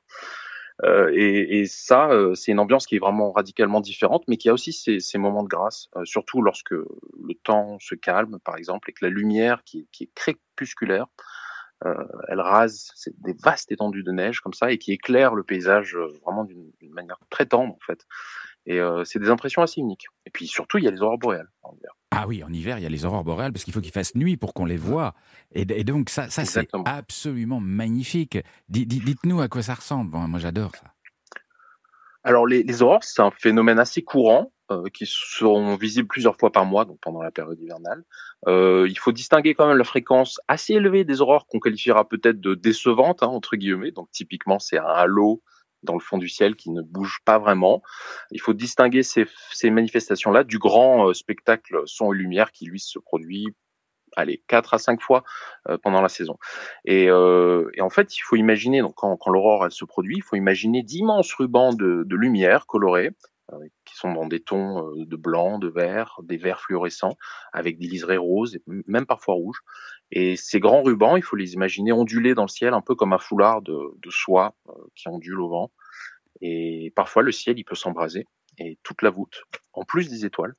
Euh, 0.82 1.10
et, 1.14 1.60
et 1.60 1.66
ça, 1.66 2.10
euh, 2.10 2.34
c'est 2.34 2.50
une 2.50 2.58
ambiance 2.58 2.86
qui 2.86 2.96
est 2.96 2.98
vraiment 2.98 3.30
radicalement 3.30 3.80
différente, 3.80 4.24
mais 4.26 4.36
qui 4.36 4.48
a 4.48 4.52
aussi 4.52 4.72
ses, 4.72 5.18
moments 5.18 5.44
de 5.44 5.48
grâce, 5.48 5.88
euh, 5.96 6.04
surtout 6.04 6.42
lorsque 6.42 6.72
le 6.72 7.34
temps 7.44 7.78
se 7.80 7.94
calme, 7.94 8.38
par 8.44 8.56
exemple, 8.56 8.90
et 8.90 8.92
que 8.92 9.04
la 9.04 9.10
lumière 9.10 9.62
qui, 9.64 9.86
qui 9.92 10.04
est 10.04 10.10
crépusculaire, 10.14 11.06
euh, 11.84 11.94
elle 12.28 12.40
rase 12.40 12.92
des 13.18 13.34
vastes 13.34 13.70
étendues 13.70 14.04
de 14.04 14.12
neige 14.12 14.40
comme 14.40 14.54
ça 14.54 14.72
et 14.72 14.78
qui 14.78 14.92
éclaire 14.92 15.34
le 15.34 15.42
paysage 15.42 15.96
euh, 15.96 16.06
vraiment 16.24 16.44
d'une 16.44 16.72
manière 16.92 17.18
très 17.30 17.46
tendre 17.46 17.74
en 17.74 17.78
fait. 17.84 18.06
Et 18.66 18.80
euh, 18.80 19.04
c'est 19.04 19.18
des 19.18 19.28
impressions 19.28 19.62
assez 19.62 19.80
uniques. 19.80 20.06
Et 20.26 20.30
puis 20.30 20.46
surtout, 20.46 20.78
il 20.78 20.84
y 20.84 20.88
a 20.88 20.90
les 20.90 21.02
aurores 21.02 21.18
boréales 21.18 21.50
en 21.62 21.74
hiver. 21.74 21.92
Ah 22.10 22.26
oui, 22.26 22.42
en 22.42 22.52
hiver, 22.52 22.78
il 22.78 22.82
y 22.82 22.86
a 22.86 22.90
les 22.90 23.04
aurores 23.04 23.24
boréales 23.24 23.52
parce 23.52 23.64
qu'il 23.64 23.74
faut 23.74 23.80
qu'il 23.80 23.92
fasse 23.92 24.14
nuit 24.14 24.36
pour 24.36 24.54
qu'on 24.54 24.64
les 24.64 24.76
voie. 24.76 25.14
Et, 25.52 25.66
et 25.68 25.84
donc, 25.84 26.08
ça, 26.08 26.30
ça 26.30 26.44
c'est 26.44 26.68
absolument 26.84 27.60
magnifique. 27.60 28.38
Di- 28.68 28.86
di- 28.86 29.00
Dites-nous 29.00 29.40
à 29.40 29.48
quoi 29.48 29.62
ça 29.62 29.74
ressemble. 29.74 30.10
Bon, 30.10 30.20
moi, 30.28 30.38
j'adore 30.38 30.74
ça. 30.76 30.86
Alors 32.22 32.46
les, 32.46 32.62
les 32.62 32.80
aurores, 32.80 33.04
c'est 33.04 33.20
un 33.20 33.30
phénomène 33.30 33.78
assez 33.78 34.02
courant 34.02 34.50
euh, 34.70 34.84
qui 34.94 35.04
sont 35.06 35.76
visibles 35.76 36.08
plusieurs 36.08 36.36
fois 36.36 36.50
par 36.50 36.64
mois, 36.64 36.86
donc 36.86 36.98
pendant 37.02 37.20
la 37.20 37.30
période 37.30 37.60
hivernale. 37.60 38.02
Euh, 38.46 38.86
il 38.88 38.98
faut 38.98 39.12
distinguer 39.12 39.54
quand 39.54 39.68
même 39.68 39.76
la 39.76 39.84
fréquence 39.84 40.40
assez 40.48 40.72
élevée 40.72 41.04
des 41.04 41.20
aurores 41.20 41.46
qu'on 41.46 41.60
qualifiera 41.60 42.08
peut-être 42.08 42.40
de 42.40 42.54
décevantes 42.54 43.22
hein, 43.22 43.26
entre 43.26 43.56
guillemets. 43.56 43.90
Donc 43.90 44.10
typiquement, 44.10 44.58
c'est 44.58 44.78
un 44.78 44.86
halo 44.86 45.42
dans 45.84 45.94
le 45.94 46.00
fond 46.00 46.18
du 46.18 46.28
ciel 46.28 46.56
qui 46.56 46.70
ne 46.70 46.82
bouge 46.82 47.20
pas 47.24 47.38
vraiment. 47.38 47.82
Il 48.30 48.40
faut 48.40 48.54
distinguer 48.54 49.02
ces, 49.02 49.26
manifestations-là 49.70 50.44
du 50.44 50.58
grand 50.58 51.08
euh, 51.08 51.14
spectacle 51.14 51.82
son 51.86 52.12
et 52.12 52.16
lumière 52.16 52.52
qui 52.52 52.66
lui 52.66 52.80
se 52.80 52.98
produit 52.98 53.54
allez, 54.16 54.42
quatre 54.46 54.74
à 54.74 54.78
cinq 54.78 55.00
fois 55.00 55.24
euh, 55.68 55.78
pendant 55.78 56.00
la 56.00 56.08
saison. 56.08 56.38
Et, 56.84 57.08
euh, 57.08 57.70
et 57.74 57.80
en 57.80 57.90
fait, 57.90 58.16
il 58.16 58.20
faut 58.20 58.36
imaginer, 58.36 58.80
donc 58.80 58.94
quand, 58.94 59.18
l'aurore 59.26 59.70
se 59.70 59.84
produit, 59.84 60.16
il 60.16 60.22
faut 60.22 60.36
imaginer 60.36 60.82
d'immenses 60.82 61.32
rubans 61.34 61.74
de, 61.74 62.04
lumière 62.14 62.66
colorés 62.66 63.10
euh, 63.10 63.10
qui 63.84 63.96
sont 63.96 64.12
dans 64.12 64.26
des 64.26 64.40
tons 64.40 64.88
euh, 64.88 65.04
de 65.06 65.16
blanc, 65.16 65.58
de 65.58 65.68
vert, 65.68 66.20
des 66.22 66.36
verts 66.36 66.60
fluorescents, 66.60 67.16
avec 67.52 67.78
des 67.78 67.86
liserés 67.86 68.16
roses, 68.16 68.58
même 68.66 69.06
parfois 69.06 69.34
rouges. 69.34 69.60
Et 70.10 70.36
ces 70.36 70.60
grands 70.60 70.82
rubans, 70.82 71.16
il 71.16 71.22
faut 71.22 71.36
les 71.36 71.54
imaginer 71.54 71.92
ondulés 71.92 72.34
dans 72.34 72.44
le 72.44 72.48
ciel, 72.48 72.74
un 72.74 72.80
peu 72.80 72.94
comme 72.94 73.12
un 73.12 73.18
foulard 73.18 73.62
de, 73.62 73.76
de 74.00 74.10
soie 74.10 74.54
euh, 74.68 74.72
qui 74.94 75.08
ondule 75.08 75.40
au 75.40 75.48
vent. 75.48 75.72
Et 76.40 76.92
parfois, 76.96 77.22
le 77.22 77.32
ciel, 77.32 77.58
il 77.58 77.64
peut 77.64 77.74
s'embraser, 77.74 78.26
et 78.58 78.78
toute 78.82 79.02
la 79.02 79.10
voûte, 79.10 79.42
en 79.72 79.84
plus 79.84 80.08
des 80.08 80.24
étoiles, 80.24 80.54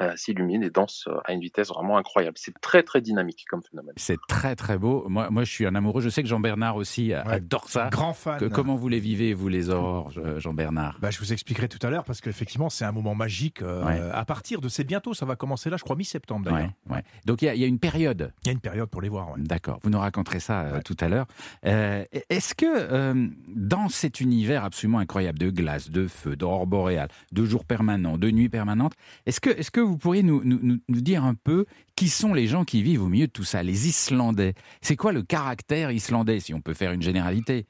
euh, 0.00 0.12
s'illumine 0.16 0.62
et 0.62 0.70
danse 0.70 1.04
euh, 1.08 1.16
à 1.24 1.32
une 1.32 1.40
vitesse 1.40 1.68
vraiment 1.68 1.96
incroyable. 1.98 2.36
C'est 2.38 2.58
très 2.60 2.82
très 2.82 3.00
dynamique 3.00 3.44
comme 3.48 3.62
phénomène. 3.62 3.94
C'est 3.96 4.18
très, 4.28 4.54
très 4.56 4.78
beau. 4.78 5.06
Moi, 5.08 5.30
moi, 5.30 5.44
je 5.44 5.50
suis 5.50 5.66
un 5.66 5.74
amoureux. 5.74 6.00
Je 6.02 6.08
sais 6.08 6.22
que 6.22 6.28
Jean-Bernard 6.28 6.76
aussi 6.76 7.12
euh, 7.12 7.22
Ouais. 7.24 7.34
adore 7.34 7.68
ça. 7.68 7.88
Grand 7.90 8.12
fan. 8.12 8.38
Que- 8.38 8.44
comment 8.46 8.74
vous 8.76 8.88
les 8.88 9.00
vivez, 9.00 9.32
vous, 9.34 9.48
les 9.48 9.70
aurores, 9.70 10.10
Jean-Bernard 10.38 10.98
Bah, 11.00 11.10
je 11.10 11.18
vous 11.18 11.32
expliquerai 11.32 11.68
tout 11.68 11.84
à 11.86 11.90
l'heure 11.90 12.04
parce 12.04 12.20
qu'effectivement, 12.20 12.68
c'est 12.70 12.84
un 12.84 12.92
moment 12.92 13.14
magique. 13.14 13.62
euh, 13.62 13.84
Ouais. 13.84 14.00
À 14.12 14.24
partir 14.24 14.60
de, 14.60 14.68
c'est 14.68 14.84
bientôt, 14.84 15.14
ça 15.14 15.24
va 15.26 15.36
commencer 15.36 15.70
là, 15.70 15.76
je 15.76 15.84
crois, 15.84 15.96
mi-septembre 15.96 16.44
d'ailleurs. 16.50 16.70
Ouais, 16.88 16.96
ouais. 16.96 17.02
Donc, 17.24 17.42
il 17.42 17.46
y, 17.46 17.48
a- 17.48 17.54
il 17.54 17.60
y 17.60 17.64
a 17.64 17.66
une 17.66 17.78
période 17.78 18.32
Il 18.42 18.46
y 18.46 18.50
a 18.50 18.52
une 18.52 18.60
période 18.60 18.88
pour 18.88 19.00
les 19.02 19.08
voir. 19.08 19.30
ouais. 19.30 19.36
D'accord, 19.38 19.78
vous 19.82 19.90
nous 19.90 19.98
raconterez 19.98 20.40
ça 20.40 20.62
euh, 20.62 20.72
Ouais. 20.74 20.82
tout 20.82 20.96
à 21.00 21.08
l'heure. 21.08 21.26
Euh, 21.64 22.04
Est-ce 22.30 22.54
que 22.54 22.66
euh, 22.66 23.28
dans 23.48 23.88
cet 23.88 24.20
univers 24.20 24.64
absolument 24.64 24.98
incroyable 24.98 25.38
de 25.38 25.50
glace, 25.50 25.90
de 25.90 26.06
feu, 26.06 26.36
d'aurore 26.36 26.66
boréale, 26.66 27.08
de 27.32 27.44
jours 27.44 27.64
permanents, 27.64 28.18
de 28.18 28.30
nuits 28.30 28.48
permanentes, 28.48 28.94
est-ce 29.26 29.40
que, 29.40 29.50
est 29.50 29.70
que 29.70 29.80
vous 29.86 29.98
pourriez 29.98 30.22
nous, 30.22 30.42
nous, 30.44 30.58
nous- 30.62 30.78
nous 30.88 31.00
dire 31.00 31.24
un 31.24 31.34
peu 31.34 31.66
qui 31.96 32.08
sont 32.08 32.34
les 32.34 32.46
gens 32.46 32.64
qui 32.64 32.82
vivent 32.82 33.02
au 33.02 33.08
milieu 33.08 33.26
de 33.26 33.32
tout 33.32 33.44
ça, 33.44 33.62
les 33.62 33.88
Islandais? 33.88 34.54
C'est 34.82 34.96
quoi 34.96 35.12
le 35.12 35.22
caractère 35.22 35.90
islandais, 35.90 36.40
si 36.40 36.52
on 36.54 36.60
peut 36.60 36.74
faire 36.74 36.92
une 36.92 37.02
généralité? 37.02 37.66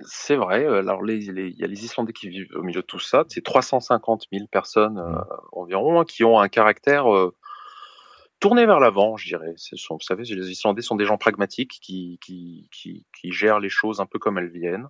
C'est 0.00 0.36
vrai. 0.36 0.66
Alors, 0.66 1.02
les, 1.02 1.20
les- 1.32 1.48
il 1.48 1.56
y 1.58 1.64
a 1.64 1.66
les 1.66 1.84
Islandais 1.84 2.12
qui 2.12 2.28
vivent 2.28 2.52
au 2.54 2.62
milieu 2.62 2.82
de 2.82 2.86
tout 2.86 2.98
ça. 2.98 3.24
C'est 3.28 3.42
350 3.42 4.26
000 4.32 4.46
personnes 4.46 4.98
euh, 4.98 5.18
environ 5.52 6.00
hein, 6.00 6.04
qui 6.04 6.22
ont 6.22 6.38
un 6.38 6.48
caractère 6.48 7.12
euh, 7.14 7.34
tourné 8.38 8.66
vers 8.66 8.78
l'avant, 8.78 9.16
je 9.16 9.26
dirais. 9.28 9.54
Sont, 9.56 9.94
vous 9.94 10.00
savez, 10.04 10.24
les 10.24 10.50
Islandais 10.50 10.82
sont 10.82 10.96
des 10.96 11.06
gens 11.06 11.16
pragmatiques 11.16 11.78
qui, 11.80 12.18
qui, 12.22 12.68
qui, 12.72 13.06
qui 13.18 13.32
gèrent 13.32 13.60
les 13.60 13.70
choses 13.70 14.00
un 14.00 14.06
peu 14.06 14.18
comme 14.18 14.36
elles 14.36 14.50
viennent 14.50 14.88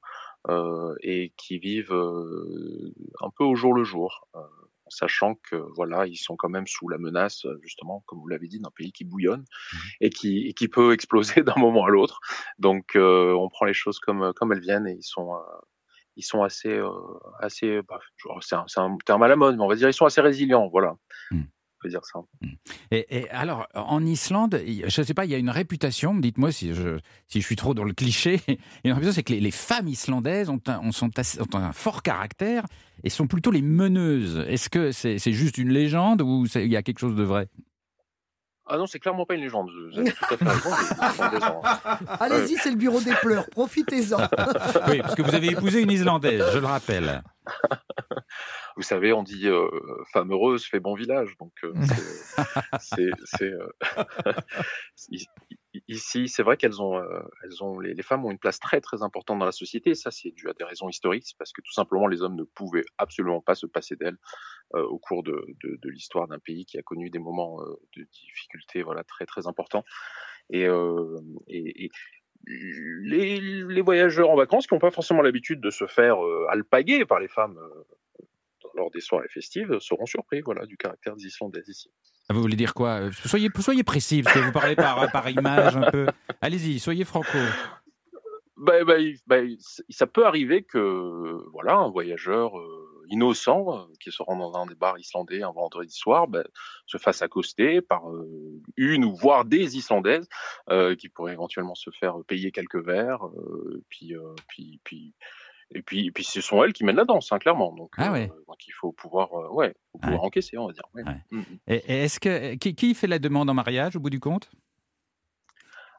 euh, 0.48 0.94
et 1.02 1.32
qui 1.36 1.58
vivent 1.58 1.92
euh, 1.92 2.92
un 3.20 3.30
peu 3.30 3.44
au 3.44 3.54
jour 3.54 3.74
le 3.74 3.84
jour. 3.84 4.26
Euh, 4.86 4.88
en 4.88 4.90
sachant 4.90 5.34
que 5.34 5.56
voilà, 5.74 6.06
ils 6.06 6.16
sont 6.16 6.36
quand 6.36 6.48
même 6.48 6.66
sous 6.66 6.88
la 6.88 6.98
menace, 6.98 7.44
euh, 7.44 7.58
justement, 7.62 8.02
comme 8.06 8.20
vous 8.20 8.28
l'avez 8.28 8.48
dit, 8.48 8.60
d'un 8.60 8.70
pays 8.74 8.92
qui 8.92 9.04
bouillonne 9.04 9.44
et 10.00 10.10
qui, 10.10 10.46
et 10.46 10.52
qui 10.54 10.68
peut 10.68 10.92
exploser 10.92 11.42
d'un 11.42 11.56
moment 11.56 11.84
à 11.84 11.88
l'autre. 11.90 12.20
Donc, 12.58 12.96
euh, 12.96 13.32
on 13.32 13.48
prend 13.48 13.66
les 13.66 13.74
choses 13.74 13.98
comme 13.98 14.32
comme 14.34 14.52
elles 14.52 14.60
viennent 14.60 14.86
et 14.86 14.94
ils 14.94 15.02
sont 15.04 15.34
euh, 15.34 15.38
ils 16.16 16.22
sont 16.24 16.42
assez 16.42 16.70
euh, 16.70 16.90
assez 17.40 17.80
bah, 17.88 17.98
c'est 18.40 18.54
un, 18.78 18.96
terme 19.04 19.22
à 19.22 19.28
la 19.28 19.36
mode, 19.36 19.56
mais 19.56 19.62
on 19.62 19.68
va 19.68 19.76
dire 19.76 19.88
ils 19.88 19.94
sont 19.94 20.06
assez 20.06 20.20
résilients, 20.20 20.68
voilà. 20.68 20.96
Mm. 21.30 21.42
On 21.42 21.78
peut 21.82 21.88
dire 21.90 22.04
ça. 22.06 22.20
Et, 22.90 23.18
et 23.18 23.28
alors, 23.30 23.66
en 23.74 24.02
Islande, 24.06 24.58
je 24.66 24.84
ne 24.84 25.04
sais 25.04 25.12
pas, 25.12 25.26
il 25.26 25.30
y 25.30 25.34
a 25.34 25.38
une 25.38 25.50
réputation, 25.50 26.14
dites-moi 26.14 26.50
si 26.50 26.72
je, 26.72 26.98
si 27.28 27.42
je 27.42 27.46
suis 27.46 27.56
trop 27.56 27.74
dans 27.74 27.84
le 27.84 27.92
cliché, 27.92 28.40
une 28.84 28.92
réputation, 28.92 29.12
c'est 29.12 29.22
que 29.22 29.34
les, 29.34 29.40
les 29.40 29.50
femmes 29.50 29.86
islandaises 29.86 30.48
ont 30.48 30.60
un, 30.68 30.78
ont- 30.78 30.92
sont 30.92 31.10
assez- 31.18 31.38
ont 31.42 31.54
un 31.54 31.72
fort 31.72 32.02
caractère 32.02 32.64
et 33.06 33.08
sont 33.08 33.28
plutôt 33.28 33.52
les 33.52 33.62
meneuses. 33.62 34.44
Est-ce 34.48 34.68
que 34.68 34.90
c'est 34.90 35.18
juste 35.32 35.58
une 35.58 35.68
légende 35.70 36.22
ou 36.22 36.44
il 36.56 36.66
y 36.72 36.76
a 36.76 36.82
quelque 36.82 36.98
chose 36.98 37.14
de 37.14 37.22
vrai? 37.22 37.48
Ah 38.68 38.78
non, 38.78 38.86
c'est 38.86 38.98
clairement 38.98 39.24
pas 39.26 39.34
une 39.36 39.42
légende. 39.42 39.70
Vous 39.92 39.98
avez 40.00 40.10
tout 40.10 40.24
à 40.28 40.36
fait 40.36 40.44
raison. 40.44 40.70
les 40.70 41.06
Islandais 41.14 41.40
sont- 41.40 41.62
Allez-y, 42.18 42.56
c'est 42.56 42.70
le 42.70 42.76
bureau 42.76 43.00
des 43.00 43.14
pleurs, 43.22 43.48
profitez-en. 43.48 44.16
Oui, 44.88 44.98
parce 45.02 45.14
que 45.14 45.22
vous 45.22 45.36
avez 45.36 45.50
épousé 45.52 45.82
une 45.82 45.90
Islandaise, 45.92 46.42
je 46.52 46.58
le 46.58 46.66
rappelle. 46.66 47.22
Vous 48.76 48.82
savez, 48.82 49.12
on 49.14 49.22
dit 49.22 49.46
euh, 49.48 49.68
femme 50.12 50.32
heureuse 50.32 50.64
fait 50.66 50.80
bon 50.80 50.94
village, 50.96 51.34
donc 51.40 51.52
euh, 51.64 51.72
c'est- 52.80 53.10
euh, 53.42 53.68
ici 55.88 56.28
c'est 56.28 56.42
vrai 56.42 56.56
qu'elles 56.56 56.80
ont 56.80 56.98
euh, 56.98 57.20
elles 57.42 57.62
ont 57.62 57.78
les, 57.78 58.02
femmes 58.02 58.24
ont 58.24 58.30
une 58.30 58.38
place 58.38 58.58
très 58.60 58.80
très 58.80 59.02
importante 59.02 59.38
dans 59.38 59.44
la 59.44 59.52
société. 59.52 59.94
Ça 59.94 60.10
c'est 60.10 60.30
dû 60.30 60.48
à 60.48 60.52
des 60.52 60.64
raisons 60.64 60.88
historiques, 60.88 61.34
parce 61.38 61.52
que 61.52 61.60
tout 61.62 61.72
simplement 61.72 62.06
les 62.06 62.22
hommes 62.22 62.36
ne 62.36 62.44
pouvaient 62.44 62.84
absolument 62.98 63.40
pas 63.40 63.54
se 63.54 63.66
passer 63.66 63.96
d'elles 63.96 64.18
euh, 64.74 64.82
au 64.82 64.98
cours 64.98 65.22
de, 65.22 65.46
l'histoire 65.84 66.28
d'un 66.28 66.38
pays 66.38 66.66
qui 66.66 66.78
a 66.78 66.82
connu 66.82 67.10
des 67.10 67.18
moments 67.18 67.60
euh, 67.62 67.76
de 67.96 68.02
difficulté 68.04 68.82
voilà 68.82 69.04
très 69.04 69.26
très 69.26 69.46
importants. 69.46 69.84
Et, 70.50 70.68
les, 72.48 73.40
les 73.40 73.80
voyageurs 73.80 74.30
en 74.30 74.36
vacances 74.36 74.68
qui 74.68 74.74
n'ont 74.74 74.80
pas 74.80 74.92
forcément 74.92 75.22
l'habitude 75.22 75.60
de 75.60 75.70
se 75.70 75.86
faire 75.86 76.18
alpaguer 76.48 77.04
par 77.04 77.18
les 77.18 77.26
femmes 77.26 77.58
lors 78.74 78.90
des 78.90 79.00
soirées 79.00 79.28
festives 79.28 79.78
seront 79.80 80.06
surpris 80.06 80.42
voilà, 80.42 80.66
du 80.66 80.76
caractère 80.76 81.16
des 81.16 81.26
Islandaises 81.26 81.68
ici. 81.68 81.90
Ah, 82.28 82.34
Vous 82.34 82.40
voulez 82.40 82.56
dire 82.56 82.74
quoi 82.74 83.00
Euh, 83.00 83.10
soyez, 83.24 83.50
soyez 83.60 83.84
précis, 83.84 84.22
parce 84.22 84.36
que 84.36 84.44
vous 84.44 84.52
parlez 84.52 84.74
par, 84.74 85.10
par 85.12 85.28
image 85.28 85.76
un 85.76 85.90
peu. 85.90 86.06
Allez-y, 86.40 86.78
soyez 86.80 87.04
franco. 87.04 87.38
Bah, 88.56 88.84
bah, 88.84 88.94
bah, 89.26 89.40
ça 89.90 90.06
peut 90.06 90.26
arriver 90.26 90.62
que 90.62 91.44
voilà 91.52 91.74
un 91.74 91.90
voyageur 91.90 92.58
euh, 92.58 93.04
innocent 93.10 93.66
euh, 93.68 93.92
qui 94.00 94.10
se 94.10 94.22
rend 94.22 94.36
dans 94.36 94.56
un 94.58 94.64
des 94.66 94.74
bars 94.74 94.98
islandais 94.98 95.42
un 95.42 95.52
vendredi 95.52 95.94
soir 95.94 96.26
bah, 96.26 96.42
se 96.86 96.96
fasse 96.96 97.20
accoster 97.20 97.82
par 97.82 98.10
euh, 98.10 98.62
une 98.78 99.04
ou 99.04 99.14
voire 99.14 99.44
des 99.44 99.76
Islandaises 99.76 100.26
euh, 100.70 100.96
qui 100.96 101.10
pourraient 101.10 101.34
éventuellement 101.34 101.74
se 101.74 101.90
faire 101.90 102.16
payer 102.26 102.50
quelques 102.50 102.82
verres 102.82 103.26
euh, 103.26 103.84
puis, 103.90 104.14
euh, 104.16 104.34
puis 104.48 104.80
puis 104.84 105.14
et 105.74 105.82
puis 105.82 106.06
et 106.06 106.12
puis 106.12 106.24
ce 106.24 106.40
sont 106.40 106.62
elles 106.62 106.72
qui 106.72 106.84
mènent 106.84 106.96
la 106.96 107.04
danse 107.04 107.32
hein, 107.32 107.38
clairement 107.38 107.72
donc, 107.74 107.92
Ah 107.96 108.12
ouais. 108.12 108.30
euh, 108.30 108.44
donc 108.46 108.66
il 108.68 108.72
faut 108.72 108.92
pouvoir 108.92 109.32
euh, 109.34 109.48
ouais 109.50 109.74
faut 109.92 109.98
pouvoir 109.98 110.20
Ouais. 110.20 110.26
encaisser 110.26 110.56
on 110.58 110.66
va 110.68 110.72
dire 110.72 110.84
ouais. 110.94 111.02
Mm, 111.30 111.38
mm. 111.38 111.44
Et, 111.68 111.74
et 111.76 112.04
est-ce 112.04 112.20
que 112.20 112.54
qui, 112.54 112.74
qui 112.74 112.94
fait 112.94 113.06
la 113.08 113.18
demande 113.18 113.50
en 113.50 113.54
mariage 113.54 113.96
au 113.96 114.00
bout 114.00 114.10
du 114.10 114.20
compte? 114.20 114.50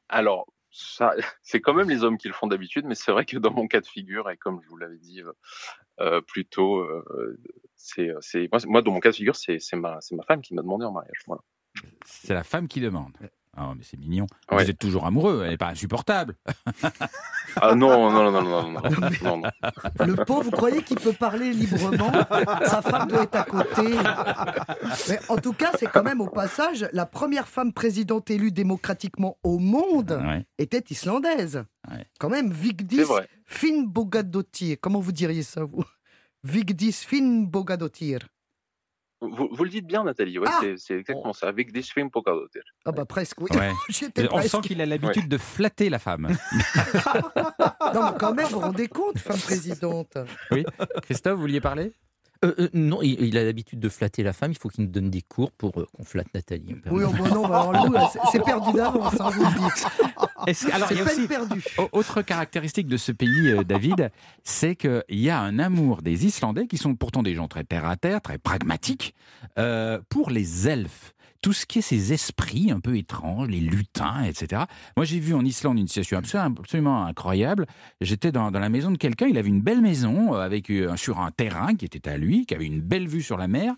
Alors, 0.10 0.48
ça, 0.72 1.14
c'est 1.44 1.60
quand 1.62 1.74
même 1.74 1.90
les 1.90 2.04
hommes 2.04 2.18
qui 2.18 2.28
le 2.28 2.34
font 2.34 2.48
d'habitude, 2.48 2.86
mais 2.86 2.96
c'est 2.96 3.12
vrai 3.12 3.26
que 3.26 3.38
dans 3.38 3.52
mon 3.52 3.68
cas 3.68 3.82
de 3.82 3.88
figure, 3.88 4.30
et 4.30 4.38
comme 4.38 4.62
je 4.64 4.70
vous 4.70 4.78
l'avais 4.78 4.98
dit 4.98 5.22
euh, 5.22 5.34
euh, 6.00 6.22
plus 6.22 6.46
tôt, 6.46 6.88
c'est, 7.76 8.12
c'est, 8.22 8.48
moi, 8.52 8.62
moi, 8.68 8.82
dans 8.82 8.92
mon 8.92 9.00
cas 9.00 9.10
de 9.12 9.16
figure, 9.16 9.36
c'est, 9.36 9.60
c'est, 9.60 9.76
ma, 9.76 10.00
c'est 10.02 10.16
ma 10.16 10.24
femme 10.24 10.42
qui 10.42 10.54
m'a 10.54 10.62
demandé 10.62 10.86
en 10.86 10.92
mariage. 10.94 11.20
Voilà. 11.28 11.42
C'est 12.06 12.34
la 12.34 12.44
femme 12.44 12.68
qui 12.68 12.80
demande. 12.80 13.18
Ah, 13.60 13.74
mais 13.76 13.84
c'est 13.84 13.98
mignon. 13.98 14.28
Ouais. 14.52 14.64
Vous 14.64 14.70
êtes 14.70 14.78
toujours 14.78 15.06
amoureux, 15.08 15.42
elle 15.44 15.50
n'est 15.50 15.58
pas 15.58 15.70
insupportable. 15.70 16.36
Ah 17.60 17.74
non, 17.74 18.12
non, 18.12 18.30
non, 18.32 18.42
non, 18.44 18.44
non, 18.44 18.72
non, 18.72 19.10
non, 19.24 19.38
non. 19.38 20.06
Le 20.06 20.14
pauvre, 20.26 20.44
vous 20.44 20.52
croyez 20.52 20.84
qu'il 20.84 21.00
peut 21.00 21.14
parler 21.14 21.52
librement? 21.54 22.12
Sa 22.66 22.84
femme 22.84 23.08
doit 23.08 23.24
être 23.24 23.36
à 23.36 23.44
côté. 23.46 23.96
Mais 25.10 25.20
en 25.28 25.38
tout 25.38 25.54
cas, 25.54 25.72
c'est 25.80 25.88
quand 25.88 26.04
même 26.04 26.22
au 26.22 26.28
passage 26.30 26.88
la 26.94 27.08
première 27.08 27.48
femme 27.48 27.74
présidente 27.74 28.30
élue 28.30 28.52
démocratiquement 28.52 29.38
au 29.44 29.58
monde 29.58 30.22
Ouais. 30.24 30.46
était 30.60 30.84
islandaise. 30.92 31.64
Ouais. 31.90 32.06
Quand 32.20 32.30
même, 32.30 32.52
Vigdis. 32.52 33.02
Finnbogadottir. 33.46 34.78
Comment 34.80 35.00
vous 35.00 35.12
diriez 35.14 35.44
ça, 35.44 35.64
vous? 35.64 35.84
Vigdis 36.44 36.92
Finnbogadottir. 36.92 38.20
Vous, 39.20 39.50
vous 39.52 39.64
le 39.64 39.70
dites 39.70 39.88
bien, 39.88 40.04
Nathalie. 40.04 40.38
Ouais, 40.38 40.48
Ah 40.50 40.62
c'est, 40.78 40.96
exactement 40.96 41.34
ça. 41.34 41.48
Avec 41.48 41.72
des 41.72 41.82
swim 41.82 42.12
pokadoter. 42.12 42.62
Ah 42.86 42.92
bah 42.92 43.06
presque, 43.06 43.42
oui. 43.42 43.50
Ouais. 43.56 43.72
On 44.32 44.42
sent 44.42 44.62
qu'il 44.64 44.82
a 44.82 44.86
l'habitude 44.86 45.28
de 45.28 45.38
flatter 45.38 45.90
la 45.90 46.00
femme. 46.00 46.28
Non, 47.94 48.12
mais 48.12 48.18
quand 48.20 48.34
même, 48.34 48.46
vous 48.48 48.56
vous 48.56 48.60
rendez 48.60 48.88
compte, 48.90 49.18
femme 49.18 49.40
présidente 49.40 50.18
Oui. 50.52 50.66
Christophe, 51.04 51.36
vous 51.36 51.42
vouliez 51.42 51.62
parler? 51.62 51.94
Euh, 52.46 52.54
euh, 52.60 52.70
non, 52.74 53.02
il, 53.02 53.20
il 53.22 53.38
a 53.38 53.44
l'habitude 53.44 53.80
de 53.80 53.90
flatter 53.90 54.22
la 54.24 54.34
femme. 54.34 54.52
Il 54.52 54.58
faut 54.58 54.70
qu'il 54.70 54.84
nous 54.84 54.90
donne 54.90 55.10
des 55.10 55.22
cours 55.22 55.52
pour 55.52 55.80
euh, 55.80 55.88
qu'on 55.94 56.04
flatte 56.04 56.28
Nathalie. 56.34 56.76
Oui, 56.92 57.04
oh, 57.08 57.12
bon, 57.12 57.28
non, 57.34 57.42
mais 57.48 57.56
alors, 57.56 57.86
Lou, 57.88 57.92
là, 57.94 58.10
c'est- 58.14 58.20
c'est 58.32 58.44
perdu 58.44 58.72
d'avance, 58.74 59.20
hein, 59.20 59.30
je 59.34 59.40
vous 59.40 59.46
le 59.46 59.52
dis. 59.52 60.72
Alors, 60.72 60.92
il 60.92 60.98
y 60.98 61.00
C'est 61.00 61.02
a 61.02 61.06
peine 61.06 61.18
aussi 61.20 61.28
perdue. 61.28 61.64
Au- 61.78 61.90
Autre 61.94 62.22
caractéristique 62.22 62.88
de 62.88 62.98
ce 62.98 63.12
pays, 63.12 63.50
euh, 63.50 63.64
David, 63.64 64.12
c'est 64.44 64.76
qu'il 64.76 65.04
y 65.10 65.30
a 65.30 65.40
un 65.40 65.58
amour 65.60 66.02
des 66.02 66.26
Islandais, 66.26 66.68
qui 66.68 66.78
sont 66.78 66.96
pourtant 66.96 67.24
des 67.24 67.34
gens 67.34 67.48
très 67.48 67.64
terre-à-terre, 67.64 68.22
très 68.22 68.38
pragmatiques, 68.38 69.16
euh, 69.58 70.00
pour 70.10 70.30
les 70.30 70.68
elfes. 70.68 71.14
Tout 71.48 71.54
ce 71.54 71.66
qui 71.66 71.80
est 71.80 71.82
ces 71.82 72.12
esprits 72.12 72.72
un 72.72 72.82
peu 72.82 72.98
étranges, 72.98 73.48
les 73.48 73.62
lutins, 73.62 74.22
etc. 74.24 74.64
Moi, 74.98 75.06
j'ai 75.06 75.18
vu 75.18 75.34
en 75.34 75.46
Islande 75.46 75.80
une 75.80 75.88
situation 75.88 76.18
absolument, 76.18 76.60
absolument 76.60 77.06
incroyable. 77.06 77.68
J'étais 78.02 78.34
dans, 78.34 78.52
dans 78.52 78.60
la 78.60 78.68
maison 78.68 78.92
de 78.92 78.98
quelqu'un, 78.98 79.28
il 79.28 79.38
avait 79.38 79.48
une 79.48 79.62
belle 79.62 79.80
maison 79.80 80.34
euh, 80.36 80.40
avec 80.42 80.70
euh, 80.70 80.98
sur 80.98 81.20
un 81.22 81.32
terrain 81.32 81.74
qui 81.76 81.86
était 81.86 82.10
à 82.10 82.18
lui, 82.18 82.46
qui 82.46 82.54
avait 82.54 82.66
une 82.66 82.82
belle 82.82 83.08
vue 83.08 83.22
sur 83.22 83.38
la 83.38 83.48
mer, 83.48 83.74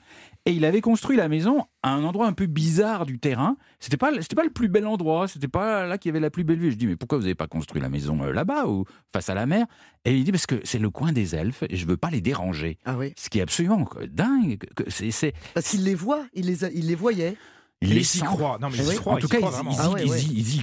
et 0.48 0.52
il 0.52 0.66
avait 0.66 0.82
construit 0.82 1.16
la 1.16 1.28
maison 1.30 1.64
à 1.84 1.92
un 1.94 2.04
endroit 2.04 2.26
un 2.26 2.34
peu 2.34 2.48
bizarre 2.48 3.06
du 3.06 3.20
terrain. 3.20 3.56
C'était 3.80 3.98
pas, 3.98 4.12
c'était 4.20 4.36
pas 4.36 4.44
le 4.44 4.50
plus 4.50 4.68
bel 4.68 4.88
endroit, 4.88 5.28
c'était 5.28 5.48
pas 5.48 5.86
là 5.86 6.00
qu'il 6.00 6.10
y 6.10 6.12
avait 6.12 6.20
la 6.20 6.32
plus 6.32 6.44
belle 6.44 6.58
vue. 6.58 6.72
Je 6.72 6.76
dis 6.76 6.88
mais 6.88 6.96
pourquoi 6.96 7.20
vous 7.20 7.26
n'avez 7.26 7.36
pas 7.36 7.46
construit 7.48 7.80
la 7.84 7.90
maison 7.90 8.20
euh, 8.24 8.32
là-bas 8.34 8.66
ou 8.66 8.86
face 9.14 9.30
à 9.30 9.36
la 9.36 9.46
mer? 9.46 9.68
Et 10.06 10.18
il 10.18 10.24
dit 10.24 10.32
parce 10.32 10.48
que 10.48 10.60
c'est 10.64 10.80
le 10.80 10.90
coin 10.90 11.12
des 11.12 11.36
elfes 11.36 11.62
et 11.70 11.76
je 11.78 11.86
veux 11.86 11.98
pas 11.98 12.10
les 12.10 12.22
déranger. 12.22 12.80
Ah 12.86 12.98
oui, 12.98 13.14
Ce 13.16 13.30
qui 13.30 13.38
est 13.38 13.44
absolument 13.44 13.88
dingue. 14.10 14.58
C'est, 14.88 15.12
c'est- 15.12 15.34
parce 15.54 15.70
qu'il 15.70 15.84
les 15.84 15.94
voit, 15.94 16.26
il 16.34 16.48
les, 16.48 16.64
a- 16.64 16.72
il 16.72 16.88
les 16.88 16.96
voyait. 16.96 17.38
Il 17.82 17.90
Ils 17.90 17.96
les 17.96 18.18
y 18.18 18.22
croient. 18.22 18.58
Non, 18.60 18.70
mais 18.70 18.78
ils 18.78 18.88
Oui. 18.90 18.96
y 18.96 18.98
croient. 18.98 19.14
En 19.14 19.18
tout 19.20 19.28
cas, 19.28 19.40
ils, 19.40 19.44
y- 19.44 19.76
Ah 19.80 19.90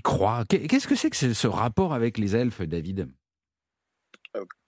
croient. 0.02 0.44
Qu'est- 0.48 0.66
Qu'est-ce 0.66 0.86
que 0.86 0.94
c'est 0.94 1.10
que 1.10 1.16
ce, 1.16 1.32
rapport 1.46 1.94
avec 1.94 2.18
les 2.18 2.36
elfes, 2.36 2.62
David? 2.62 3.08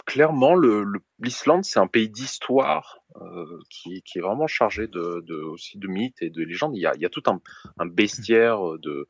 Clairement, 0.07 0.55
le, 0.55 0.85
le- 0.85 1.01
l'Islande, 1.19 1.65
c'est 1.65 1.79
un 1.79 1.87
pays 1.87 2.09
d'histoire 2.09 2.99
euh, 3.21 3.59
qui, 3.71 4.03
qui 4.03 4.19
est 4.19 4.23
vraiment 4.23 4.47
chargé 4.47 4.87
de, 4.87 5.21
de, 5.27 5.35
aussi 5.35 5.79
de 5.79 5.89
mythes 5.89 6.23
et 6.23 6.31
de 6.31 6.43
légendes. 6.43 6.77
Il 6.77 6.81
y 6.81 6.87
a, 6.87 6.95
il 6.95 7.01
y 7.01 7.07
a 7.07 7.11
tout 7.11 7.23
un, 7.27 7.41
un 7.79 7.87
bestiaire 7.87 8.61
de, 8.79 9.07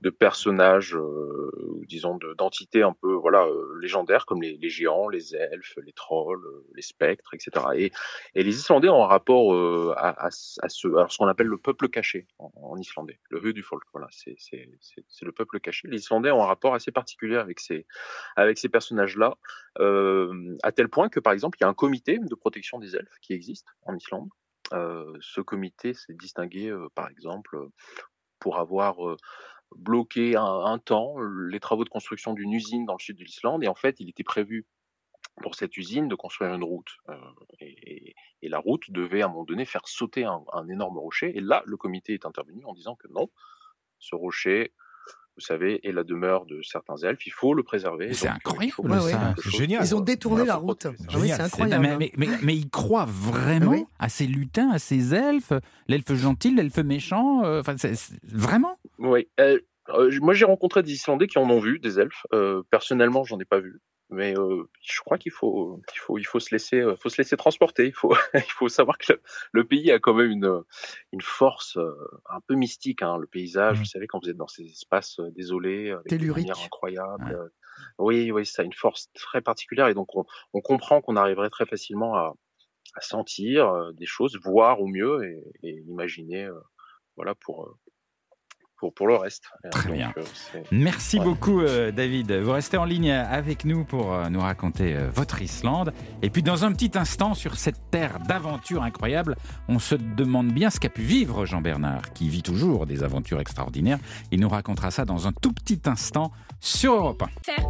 de 0.00 0.10
personnages, 0.10 0.94
euh, 0.96 1.50
disons, 1.86 2.16
de, 2.16 2.34
d'entités 2.34 2.82
un 2.82 2.92
peu 2.92 3.12
voilà 3.14 3.44
euh, 3.44 3.78
légendaires 3.80 4.26
comme 4.26 4.42
les, 4.42 4.56
les 4.56 4.70
géants, 4.70 5.08
les 5.08 5.34
elfes, 5.34 5.78
les 5.84 5.92
trolls, 5.92 6.44
euh, 6.44 6.66
les 6.74 6.82
spectres, 6.82 7.34
etc. 7.34 7.66
Et, 7.74 7.92
et 8.34 8.42
les 8.42 8.56
Islandais 8.56 8.88
ont 8.88 9.02
un 9.02 9.06
rapport 9.08 9.54
euh, 9.54 9.92
à, 9.96 10.26
à, 10.26 10.30
ce- 10.30 10.60
à 10.62 10.68
ce, 10.68 11.16
qu'on 11.18 11.26
appelle 11.26 11.46
le 11.48 11.58
peuple 11.58 11.88
caché 11.88 12.26
en, 12.38 12.76
islandais, 12.78 13.18
le 13.30 13.44
Hudufolk. 13.46 13.82
Voilà, 13.92 14.08
c'est, 14.10 14.36
le 15.22 15.32
peuple 15.32 15.60
caché. 15.60 15.88
Les 15.88 15.98
Islandais 15.98 16.30
ont 16.30 16.42
un 16.42 16.46
rapport 16.46 16.74
assez 16.74 16.92
particulier 16.92 17.36
avec 17.36 17.60
ces, 17.60 17.86
avec 18.36 18.58
ces 18.58 18.68
personnages-là 18.68 19.36
euh, 19.78 20.56
à 20.62 20.72
tel 20.72 20.88
point 20.88 21.08
que, 21.08 21.20
par 21.20 21.32
exemple, 21.32 21.58
il 21.60 21.64
y 21.64 21.66
a 21.66 21.68
un 21.68 21.74
comité 21.74 22.18
de 22.18 22.34
protection 22.34 22.78
des 22.78 22.96
elfes 22.96 23.18
qui 23.20 23.34
existe 23.40 23.66
en 23.82 23.96
Islande. 23.96 24.28
Euh, 24.72 25.16
ce 25.20 25.40
comité 25.40 25.94
s'est 25.94 26.14
distingué, 26.14 26.68
euh, 26.68 26.88
par 26.94 27.08
exemple, 27.08 27.56
euh, 27.56 27.72
pour 28.38 28.58
avoir 28.58 28.96
bloqué 29.76 30.34
un, 30.36 30.78
temps 30.78 31.16
les 31.20 31.60
travaux 31.60 31.84
de 31.84 31.90
construction 31.90 32.32
d'une 32.32 32.52
usine 32.52 32.86
dans 32.86 32.94
le 32.94 33.02
sud 33.02 33.18
de 33.18 33.24
l'Islande. 33.24 33.62
Et 33.62 33.68
en 33.68 33.74
fait, 33.74 33.96
il 34.00 34.08
était 34.08 34.24
prévu 34.24 34.66
pour 35.42 35.54
cette 35.54 35.76
usine 35.76 36.08
de 36.08 36.14
construire 36.14 36.54
une 36.54 36.64
route. 36.64 36.90
Et, 37.60 38.14
la 38.42 38.58
route 38.58 38.90
devait, 38.90 39.20
à 39.20 39.26
un 39.26 39.28
moment 39.28 39.44
donné, 39.44 39.66
faire 39.66 39.86
sauter 39.86 40.24
un 40.24 40.68
énorme 40.68 40.98
rocher. 40.98 41.36
Et 41.36 41.40
là, 41.40 41.62
le 41.66 41.76
comité 41.76 42.14
est 42.14 42.24
intervenu 42.24 42.64
en 42.64 42.72
disant 42.72 42.96
que 42.96 43.08
non, 43.08 43.28
ce 43.98 44.14
rocher 44.14 44.72
vous 45.40 45.46
savez, 45.46 45.80
est 45.88 45.92
la 45.92 46.04
demeure 46.04 46.44
de 46.46 46.60
certains 46.62 46.96
elfes. 46.98 47.26
Il 47.26 47.32
faut 47.32 47.54
le 47.54 47.62
préserver. 47.62 48.12
C'est 48.12 48.28
euh, 48.28 48.32
il 48.32 48.68
incroyable, 48.70 49.10
ça. 49.10 49.34
Génial. 49.50 49.84
Ils 49.84 49.94
ont 49.94 50.00
détourné 50.00 50.38
Voilà, 50.44 50.52
la 50.52 50.58
route. 50.58 50.86
Ah 50.86 51.14
oui, 51.18 51.28
c'est 51.28 51.40
incroyable. 51.40 51.82
mais, 51.82 51.96
mais, 51.98 52.12
mais, 52.16 52.28
mais 52.42 52.56
ils 52.56 52.68
croient 52.68 53.06
vraiment 53.08 53.70
Oui. 53.72 53.84
à 53.98 54.08
ces 54.08 54.26
lutins, 54.26 54.70
à 54.70 54.78
ces 54.78 55.14
elfes, 55.14 55.52
l'elfe 55.88 56.12
gentil, 56.14 56.54
l'elfe 56.54 56.78
méchant, 56.78 57.44
euh, 57.44 57.60
enfin, 57.60 57.74
vraiment? 58.24 58.78
Oui. 58.98 59.26
euh, 59.40 59.58
moi, 60.20 60.34
j'ai 60.34 60.44
rencontré 60.44 60.82
des 60.82 60.92
Islandais 60.92 61.26
qui 61.26 61.38
en 61.38 61.48
ont 61.50 61.58
vu, 61.60 61.78
des 61.78 61.98
elfes. 61.98 62.26
Euh, 62.32 62.62
personnellement, 62.70 63.24
j'en 63.24 63.38
ai 63.40 63.44
pas 63.44 63.58
vu. 63.60 63.80
Mais 64.10 64.36
euh, 64.38 64.64
je 64.82 65.00
crois 65.00 65.18
qu'il 65.18 65.32
faut, 65.32 65.80
il 65.94 65.98
faut, 65.98 66.18
il 66.18 66.24
faut 66.26 66.40
se 66.40 66.54
laisser, 66.54 66.82
faut 67.00 67.08
se 67.08 67.18
laisser 67.20 67.36
transporter. 67.36 67.86
Il 67.86 67.94
faut, 67.94 68.14
il 68.34 68.40
faut 68.52 68.68
savoir 68.68 68.98
que 68.98 69.12
le, 69.12 69.22
le 69.52 69.64
pays 69.64 69.90
a 69.92 69.98
quand 69.98 70.14
même 70.14 70.30
une, 70.30 70.62
une 71.12 71.20
force 71.20 71.76
euh, 71.76 71.94
un 72.28 72.40
peu 72.40 72.54
mystique. 72.54 73.02
Hein, 73.02 73.18
le 73.18 73.26
paysage, 73.26 73.76
Mhm. 73.76 73.82
vous 73.84 73.84
savez, 73.84 74.06
quand 74.06 74.20
vous 74.22 74.30
êtes 74.30 74.36
dans 74.36 74.48
ces 74.48 74.64
espaces 74.64 75.20
désolés, 75.34 75.90
avec 75.90 76.04
des 76.04 76.10
Tellurique. 76.18 76.36
lumières 76.38 76.60
incroyables. 76.64 77.30
Ouais. 77.30 77.34
euh, 77.34 77.48
oui, 77.98 78.30
oui, 78.32 78.44
ça 78.46 78.62
a 78.62 78.64
une 78.64 78.72
force 78.74 79.10
très 79.14 79.40
particulière. 79.40 79.88
Et 79.88 79.94
donc, 79.94 80.14
on, 80.16 80.24
on 80.52 80.60
comprend 80.60 81.00
qu'on 81.00 81.16
arriverait 81.16 81.50
très 81.50 81.66
facilement 81.66 82.14
à, 82.16 82.34
à 82.94 83.00
sentir 83.00 83.68
euh, 83.70 83.92
des 83.92 84.06
choses, 84.06 84.38
voir 84.44 84.80
au 84.80 84.86
mieux 84.86 85.24
et, 85.24 85.44
et 85.62 85.76
imaginer, 85.88 86.44
euh, 86.44 86.60
voilà, 87.16 87.34
pour, 87.34 87.64
euh, 87.66 87.74
pour, 88.80 88.92
pour 88.94 89.06
le 89.06 89.14
reste. 89.16 89.44
Très 89.70 89.88
Donc, 89.90 89.96
bien. 89.96 90.12
euh, 90.16 90.22
Merci 90.72 91.18
Ouais. 91.18 91.24
beaucoup, 91.24 91.60
euh, 91.60 91.92
David. 91.92 92.32
Vous 92.32 92.50
restez 92.52 92.76
en 92.78 92.84
ligne 92.86 93.10
avec 93.12 93.64
nous 93.64 93.84
pour 93.84 94.12
euh, 94.12 94.28
nous 94.30 94.40
raconter 94.40 94.96
euh, 94.96 95.10
votre 95.14 95.40
Islande. 95.42 95.92
Et 96.22 96.30
puis, 96.30 96.42
dans 96.42 96.64
un 96.64 96.72
petit 96.72 96.96
instant, 96.98 97.34
sur 97.34 97.56
cette 97.56 97.90
terre 97.90 98.18
d'aventure 98.26 98.82
incroyable, 98.82 99.36
on 99.68 99.78
se 99.78 99.94
demande 99.94 100.48
bien 100.52 100.70
ce 100.70 100.80
qu'a 100.80 100.88
pu 100.88 101.02
vivre 101.02 101.44
Jean-Bernard, 101.46 102.12
qui 102.14 102.28
vit 102.28 102.42
toujours 102.42 102.86
des 102.86 103.02
aventures 103.04 103.38
extraordinaires. 103.40 103.98
Il 104.30 104.40
nous 104.40 104.48
racontera 104.48 104.90
ça 104.90 105.04
dans 105.04 105.28
un 105.28 105.32
tout 105.32 105.52
petit 105.52 105.80
instant 105.86 106.32
sur 106.58 106.94
Europe 106.94 107.22
1. 107.58 107.62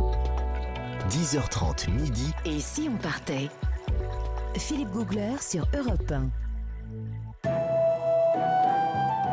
10h30 1.09 1.91
midi. 1.91 2.33
Et 2.45 2.61
si 2.61 2.89
on 2.93 2.97
partait? 2.97 3.49
Philippe 4.57 4.91
Googler 4.91 5.33
sur 5.41 5.67
Europe 5.77 6.11
1. 6.11 6.29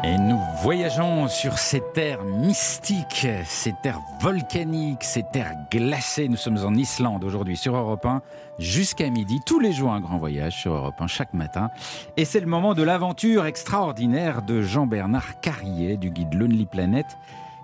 Et 0.03 0.17
nous 0.17 0.39
voyageons 0.61 1.27
sur 1.27 1.57
ces 1.57 1.81
terres 1.93 2.23
mystiques, 2.23 3.27
ces 3.45 3.73
terres 3.81 4.01
volcaniques, 4.21 5.03
ces 5.03 5.23
terres 5.33 5.55
glacées. 5.71 6.27
Nous 6.29 6.37
sommes 6.37 6.63
en 6.63 6.73
Islande 6.75 7.23
aujourd'hui 7.23 7.57
sur 7.57 7.75
Europe 7.75 8.05
1 8.05 8.21
jusqu'à 8.59 9.09
midi. 9.09 9.39
Tous 9.45 9.59
les 9.59 9.73
jours 9.73 9.91
un 9.91 9.99
grand 9.99 10.17
voyage 10.17 10.55
sur 10.55 10.73
Europe 10.73 10.95
1 10.99 11.07
chaque 11.07 11.33
matin. 11.33 11.71
Et 12.15 12.25
c'est 12.25 12.39
le 12.39 12.45
moment 12.45 12.75
de 12.75 12.83
l'aventure 12.83 13.45
extraordinaire 13.45 14.43
de 14.43 14.61
Jean-Bernard 14.61 15.39
Carrier 15.41 15.97
du 15.97 16.11
guide 16.11 16.33
Lonely 16.35 16.67
Planet. 16.67 17.05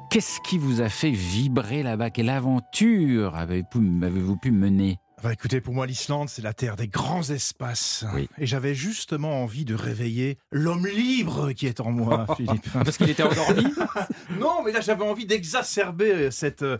Qu'est-ce 0.09 0.39
qui 0.41 0.57
vous 0.57 0.81
a 0.81 0.89
fait 0.89 1.11
vibrer 1.11 1.83
là-bas? 1.83 2.09
Quelle 2.09 2.29
aventure 2.29 3.35
avez-vous 3.35 4.37
pu 4.37 4.51
mener? 4.51 4.99
Bah, 5.23 5.31
écoutez, 5.31 5.61
pour 5.61 5.73
moi, 5.73 5.85
l'Islande, 5.87 6.27
c'est 6.27 6.41
la 6.41 6.53
terre 6.53 6.75
des 6.75 6.89
grands 6.89 7.29
espaces. 7.29 8.03
Oui. 8.13 8.27
Et 8.37 8.45
j'avais 8.45 8.75
justement 8.75 9.41
envie 9.41 9.63
de 9.63 9.73
réveiller 9.73 10.37
l'homme 10.51 10.85
libre 10.85 11.53
qui 11.53 11.65
est 11.65 11.79
en 11.79 11.91
moi, 11.91 12.25
Philippe. 12.35 12.67
Parce 12.73 12.97
qu'il 12.97 13.09
était 13.09 13.23
endormi 13.23 13.63
Non, 14.39 14.63
mais 14.65 14.73
là, 14.73 14.81
j'avais 14.81 15.05
envie 15.05 15.25
d'exacerber 15.25 16.29
cette, 16.29 16.63
euh, 16.63 16.77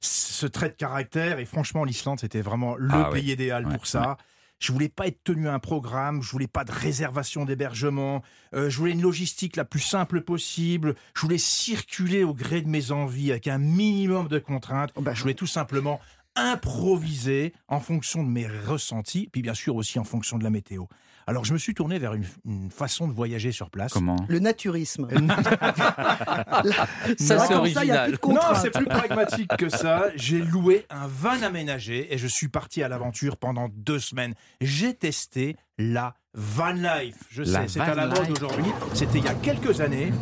ce 0.00 0.46
trait 0.46 0.68
de 0.68 0.74
caractère. 0.74 1.38
Et 1.38 1.46
franchement, 1.46 1.84
l'Islande, 1.84 2.20
c'était 2.20 2.42
vraiment 2.42 2.76
le 2.76 2.90
Ah 2.92 3.08
pays 3.10 3.24
oui. 3.28 3.32
idéal 3.32 3.66
Ouais, 3.66 3.74
pour 3.74 3.86
ça. 3.86 4.18
Je 4.58 4.72
voulais 4.72 4.88
pas 4.88 5.06
être 5.06 5.22
tenu 5.22 5.48
à 5.48 5.54
un 5.54 5.58
programme, 5.58 6.22
je 6.22 6.30
voulais 6.30 6.46
pas 6.46 6.64
de 6.64 6.72
réservation 6.72 7.44
d'hébergement, 7.44 8.22
euh, 8.54 8.70
je 8.70 8.78
voulais 8.78 8.92
une 8.92 9.02
logistique 9.02 9.54
la 9.54 9.66
plus 9.66 9.80
simple 9.80 10.22
possible, 10.22 10.94
je 11.14 11.20
voulais 11.20 11.36
circuler 11.36 12.24
au 12.24 12.32
gré 12.32 12.62
de 12.62 12.68
mes 12.68 12.90
envies 12.90 13.32
avec 13.32 13.48
un 13.48 13.58
minimum 13.58 14.28
de 14.28 14.38
contraintes, 14.38 14.92
Oh 14.94 15.02
bah, 15.02 15.12
je 15.12 15.20
voulais 15.20 15.34
tout 15.34 15.46
simplement 15.46 16.00
improviser 16.36 17.52
en 17.68 17.80
fonction 17.80 18.22
de 18.22 18.28
mes 18.28 18.46
ressentis, 18.46 19.28
puis 19.32 19.42
bien 19.42 19.54
sûr 19.54 19.76
aussi 19.76 19.98
en 19.98 20.04
fonction 20.04 20.38
de 20.38 20.44
la 20.44 20.50
météo. 20.50 20.84
Alors 21.28 21.44
je 21.44 21.52
me 21.52 21.58
suis 21.58 21.74
tourné 21.74 21.98
vers 21.98 22.14
une, 22.14 22.24
une 22.44 22.70
façon 22.70 23.08
de 23.08 23.12
voyager 23.12 23.50
sur 23.50 23.68
place. 23.68 23.92
Comment? 23.92 24.14
Le 24.28 24.38
naturisme. 24.38 25.08
Ça, 27.18 27.34
Là, 27.34 27.46
c'est 27.46 27.54
comme 27.54 27.66
ça, 27.68 27.84
il 27.84 27.88
y 27.88 27.90
a 27.90 28.04
original. 28.04 28.18
plus 28.18 28.28
de 28.28 28.34
Non, 28.34 28.40
c'est 28.60 28.70
plus 28.70 28.84
pragmatique 28.86 29.50
que 29.58 29.68
ça. 29.68 30.04
J'ai 30.14 30.40
loué 30.40 30.86
un 30.90 31.06
van 31.08 31.42
aménagé 31.42 32.12
et 32.14 32.18
je 32.18 32.26
suis 32.28 32.48
parti 32.48 32.82
à 32.82 32.88
l'aventure 32.88 33.36
pendant 33.36 33.68
deux 33.74 33.98
semaines. 33.98 34.34
J'ai 34.60 34.94
testé 34.94 35.56
la 35.78 36.14
van 36.34 36.72
life. 36.72 37.16
Je 37.30 37.42
La 37.42 37.62
sais, 37.62 37.68
c'est 37.74 37.80
à 37.80 37.94
la 37.94 38.06
mode 38.06 38.30
aujourd'hui. 38.30 38.64
C'était 38.94 39.18
il 39.18 39.24
y 39.24 39.28
a 39.28 39.34
quelques 39.34 39.80
années. 39.80 40.12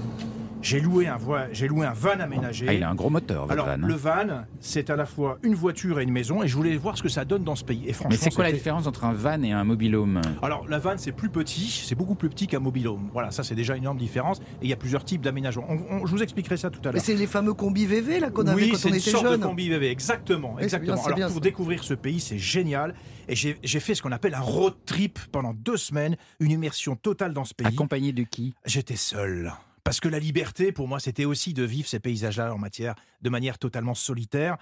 J'ai 0.65 0.81
loué 0.81 1.07
un 1.07 1.17
voi- 1.19 1.49
j'ai 1.53 1.69
loué 1.69 1.85
un 1.87 1.93
van 1.93 2.19
aménagé. 2.21 2.65
Ah, 2.69 2.73
Il 2.73 2.83
a 2.83 2.89
un 2.89 2.95
gros 2.95 3.11
moteur, 3.11 3.43
votre 3.43 3.53
Alors, 3.53 3.67
van, 3.67 3.73
hein. 3.73 3.87
le 3.87 3.95
van, 3.95 4.45
c'est 4.61 4.89
à 4.89 4.97
la 4.97 5.05
fois 5.05 5.39
une 5.43 5.55
voiture 5.55 6.01
et 6.01 6.05
une 6.05 6.11
maison, 6.11 6.43
et 6.43 6.49
je 6.49 6.57
voulais 6.57 6.75
voir 6.79 6.97
ce 6.97 7.03
que 7.03 7.11
ça 7.11 7.27
donne 7.27 7.45
dans 7.45 7.55
ce 7.55 7.65
pays. 7.65 7.83
Et 7.87 7.93
franchement, 7.93 8.09
Mais 8.11 8.17
c'est 8.17 8.35
quoi 8.35 8.45
la 8.45 8.53
différence 8.53 8.87
entre 8.87 9.05
un 9.05 9.13
van 9.13 9.43
et 9.43 9.53
un 9.53 9.63
mobilhome? 9.65 10.23
Alors, 10.43 10.67
la 10.67 10.79
van, 10.79 10.95
c'est 10.97 11.13
plus 11.13 11.29
petit, 11.29 11.69
c'est 11.87 11.95
beaucoup 11.95 12.15
plus 12.15 12.31
petit 12.31 12.47
qu'un 12.47 12.61
mobilhome. 12.61 13.11
Voilà, 13.13 13.31
ça, 13.31 13.43
c'est 13.45 13.55
déjà 13.55 13.77
une 13.77 13.83
énorme 13.83 13.99
différence. 13.99 14.39
Et 14.63 14.65
il 14.65 14.69
y 14.71 14.73
a 14.73 14.77
plusieurs 14.77 15.05
types 15.05 15.21
d'aménagement. 15.21 15.67
On- 15.69 15.97
on- 16.03 16.07
je 16.07 16.11
vous 16.13 16.23
expliquerai 16.23 16.57
ça 16.57 16.71
tout 16.71 16.81
à 16.81 16.87
Mais 16.89 16.93
l'heure. 16.95 17.03
c'est 17.03 17.15
les 17.15 17.27
fameux 17.27 17.53
combis 17.53 17.85
VV 17.85 18.19
là 18.21 18.31
qu'on 18.31 18.47
avait 18.47 18.63
oui, 18.63 18.71
quand 18.71 18.79
c'est 18.79 18.87
on 18.87 18.93
une 18.93 18.97
était 18.97 19.11
sorte 19.11 19.25
jeune. 19.27 19.41
de 19.41 19.45
combi 19.45 19.69
VV, 19.69 19.91
exactement, 19.91 20.53
Oui, 20.53 20.55
c'est 20.61 20.65
exactement. 20.65 20.95
bien, 20.95 21.03
c'est 21.03 21.07
Alors 21.09 21.17
bien, 21.19 21.27
pour 21.27 21.35
ça. 21.37 21.41
découvrir 21.41 21.85
ce 21.85 21.93
pays, 21.95 22.21
c'est 22.21 22.39
génial. 22.39 22.95
Et 23.29 23.37
j'ai 23.37 23.59
j'ai 23.63 23.81
fait 23.81 23.95
ce 23.95 24.01
qu'on 24.01 24.13
appelle 24.13 24.35
un 24.35 24.41
road 24.41 24.75
trip 24.87 25.19
pendant 25.31 25.53
deux 25.53 25.77
semaines, 25.77 26.17
une 26.41 26.51
immersion 26.53 26.97
totale 26.97 27.35
dans 27.35 27.45
ce 27.45 27.53
pays. 27.53 27.67
Accompagné 27.67 28.13
de 28.13 28.23
qui? 28.23 28.55
J'étais 28.65 28.97
seul. 28.97 29.53
Parce 29.85 30.01
que 30.01 30.09
la 30.09 30.19
liberté, 30.19 30.73
pour 30.73 30.89
moi, 30.89 30.99
c'était 30.99 31.27
aussi 31.27 31.53
de 31.53 31.63
vivre 31.63 31.87
ces 31.87 32.01
paysages-là 32.01 32.55
en 32.55 32.59
matière, 32.59 32.95
de 33.21 33.29
manière 33.29 33.59
totalement 33.59 33.95
solitaire. 33.95 34.57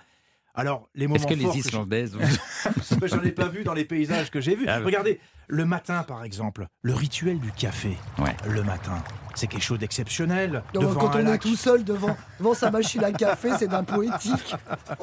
Alors, 0.54 0.88
les 0.94 1.06
moments 1.06 1.16
Est-ce 1.16 1.26
que 1.26 1.34
les 1.34 1.58
Islandaises 1.58 2.16
je- 3.00 3.06
J'en 3.06 3.22
ai 3.22 3.30
pas 3.32 3.48
vu 3.48 3.64
dans 3.64 3.72
les 3.72 3.86
paysages 3.86 4.30
que 4.30 4.40
j'ai 4.40 4.54
vus. 4.54 4.66
Ah. 4.68 4.80
Regardez, 4.84 5.18
le 5.48 5.64
matin, 5.64 6.02
par 6.02 6.24
exemple, 6.24 6.66
le 6.82 6.92
rituel 6.92 7.38
du 7.38 7.50
café. 7.52 7.96
Ouais. 8.18 8.36
Le 8.48 8.62
matin, 8.62 9.02
c'est 9.34 9.46
quelque 9.46 9.62
chose 9.62 9.78
d'exceptionnel. 9.78 10.62
Quand 10.74 11.16
un 11.16 11.26
on 11.26 11.32
est 11.32 11.38
tout 11.38 11.56
seul 11.56 11.84
devant, 11.84 12.14
devant 12.38 12.52
sa 12.52 12.70
machine 12.70 13.02
à 13.02 13.12
café, 13.12 13.50
c'est 13.58 13.68
d'un 13.68 13.82
poétique. 13.82 14.54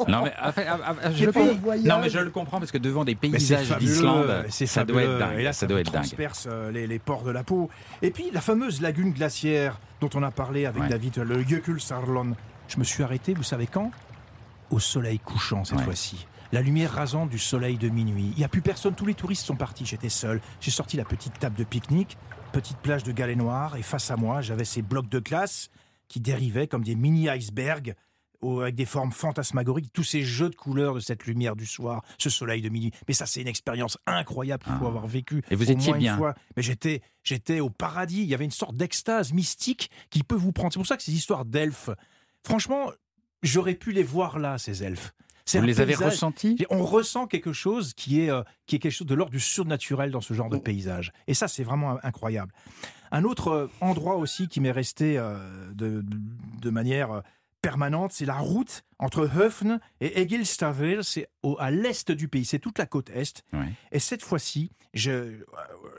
Non 0.08 0.24
mais, 0.24 0.34
enfin, 0.44 0.62
ah, 0.68 0.96
ah, 1.04 1.12
je 1.12 1.30
puis, 1.30 1.44
le 1.44 1.52
voyage. 1.54 1.86
non 1.86 2.00
mais 2.00 2.10
je 2.10 2.20
le 2.20 2.30
comprends 2.30 2.60
parce 2.60 2.72
que 2.72 2.78
devant 2.78 3.04
des 3.04 3.16
paysages 3.16 3.76
d'Islande, 3.80 4.46
c'est 4.50 4.68
ça 4.68 4.86
doit 4.86 5.02
être 5.02 5.18
dingue. 5.18 5.40
Et 5.40 5.44
là, 5.44 5.54
ça 5.54 5.62
ça, 5.62 5.68
doit 5.68 5.80
être 5.80 5.92
dingue. 5.92 6.04
transperce 6.04 6.48
euh, 6.50 6.72
les, 6.72 6.86
les 6.86 7.00
pores 7.00 7.24
de 7.24 7.32
la 7.32 7.44
peau. 7.44 7.70
Et 8.04 8.12
puis, 8.12 8.30
la 8.32 8.42
fameuse 8.42 8.82
lagune 8.82 9.14
glaciaire 9.14 9.80
dont 10.00 10.10
on 10.14 10.22
a 10.22 10.30
parlé 10.32 10.66
avec 10.68 10.84
Ouais. 10.84 10.90
David, 10.90 11.18
le 11.18 11.44
Jökulsárlón. 11.44 12.36
Je 12.68 12.78
me 12.78 12.84
suis 12.84 13.02
arrêté, 13.04 13.34
vous 13.34 13.42
savez 13.44 13.66
quand? 13.66 13.92
Au 14.72 14.80
soleil 14.80 15.20
couchant 15.20 15.64
cette 15.64 15.78
Ouais. 15.80 15.84
fois-ci. 15.84 16.28
La 16.52 16.62
lumière 16.62 16.92
rasante 16.94 17.30
du 17.30 17.38
soleil 17.40 17.78
de 17.78 17.90
minuit. 17.90 18.32
Il 18.34 18.38
n'y 18.40 18.44
a 18.44 18.48
plus 18.50 18.62
personne, 18.62 18.96
tous 18.96 19.06
les 19.06 19.14
touristes 19.14 19.46
sont 19.46 19.56
partis. 19.56 19.86
J'étais 19.86 20.10
seul. 20.10 20.42
J'ai 20.60 20.72
sorti 20.72 20.98
la 20.98 21.06
petite 21.06 21.38
table 21.40 21.56
de 21.56 21.64
pique-nique, 21.64 22.18
petite 22.54 22.78
plage 22.80 23.04
de 23.04 23.12
galets 23.12 23.38
noirs, 23.38 23.76
et 23.76 23.84
face 23.84 24.10
à 24.10 24.16
moi, 24.16 24.42
j'avais 24.42 24.66
ces 24.66 24.82
blocs 24.82 25.10
de 25.10 25.20
glace 25.20 25.70
qui 26.08 26.20
dérivaient 26.20 26.68
comme 26.68 26.84
des 26.84 26.96
mini-icebergs 26.96 27.94
avec 28.62 28.74
des 28.76 28.86
formes 28.86 29.12
fantasmagoriques, 29.12 29.92
tous 29.92 30.06
ces 30.06 30.24
jeux 30.24 30.50
de 30.50 30.56
couleurs 30.56 30.96
de 30.96 31.02
cette 31.02 31.26
lumière 31.26 31.58
du 31.58 31.66
soir, 31.66 32.04
ce 32.18 32.30
soleil 32.30 32.62
de 32.62 32.70
minuit. 32.70 32.92
Mais 33.08 33.14
ça, 33.14 33.26
c'est 33.26 33.42
une 33.42 33.48
expérience 33.50 33.98
incroyable 34.08 34.64
qu'il 34.64 34.72
faut 34.76 34.86
Ah. 34.86 34.88
avoir 34.90 35.08
vécu. 35.08 35.44
Et 35.52 35.56
vous 35.56 35.70
étiez 35.70 35.92
bien. 35.94 36.14
Une 36.14 36.18
fois. 36.20 36.36
Mais 36.56 36.64
j'étais, 36.64 37.02
j'étais 37.22 37.60
au 37.60 37.70
paradis. 37.70 38.22
Il 38.22 38.28
y 38.30 38.34
avait 38.34 38.46
une 38.46 38.50
sorte 38.52 38.78
d'extase 38.78 39.34
mystique 39.34 39.92
qui 40.10 40.24
peut 40.24 40.36
vous 40.38 40.54
prendre. 40.54 40.72
C'est 40.72 40.80
pour 40.80 40.88
ça 40.88 40.96
que 40.96 41.04
ces 41.04 41.12
histoires 41.14 41.44
d'elfes, 41.44 41.90
franchement, 42.46 42.92
j'aurais 43.44 43.76
pu 43.76 43.92
les 43.92 44.04
voir 44.04 44.40
là, 44.40 44.58
ces 44.58 44.84
elfes. 44.84 45.14
Vous 45.52 45.62
les 45.64 45.82
avez 45.82 45.96
ressentis? 45.96 46.66
On 46.70 46.84
ressent 46.84 47.26
quelque 47.26 47.54
chose 47.54 47.94
qui 47.96 48.22
est, 48.22 48.30
euh, 48.30 48.44
qui 48.68 48.76
est 48.76 48.80
quelque 48.80 48.92
chose 48.92 49.08
de 49.08 49.16
l'ordre 49.16 49.32
du 49.32 49.40
surnaturel 49.40 50.12
dans 50.12 50.22
ce 50.22 50.36
genre 50.36 50.50
de 50.50 50.58
paysage. 50.58 51.12
Et 51.26 51.34
ça, 51.34 51.48
c'est 51.48 51.64
vraiment 51.64 51.98
incroyable. 52.04 52.54
Un 53.12 53.24
autre 53.24 53.48
euh, 53.48 53.68
endroit 53.82 54.18
aussi 54.18 54.48
qui 54.48 54.62
m'est 54.62 54.70
resté 54.70 55.18
euh, 55.18 55.40
de, 55.74 56.06
de 56.62 56.70
manière 56.70 57.24
permanente, 57.64 58.12
c'est 58.14 58.26
la 58.26 58.38
route 58.38 58.84
entre 59.00 59.28
Höfn 59.28 59.80
et 60.02 60.22
Egilstavir. 60.22 61.04
C'est 61.04 61.28
à 61.58 61.72
l'est 61.72 62.12
du 62.12 62.28
pays, 62.28 62.46
c'est 62.46 62.60
toute 62.60 62.78
la 62.78 62.86
côte 62.86 63.10
est. 63.10 63.44
Et 63.92 64.00
cette 64.00 64.22
fois-ci, 64.22 64.72
je, 64.94 65.44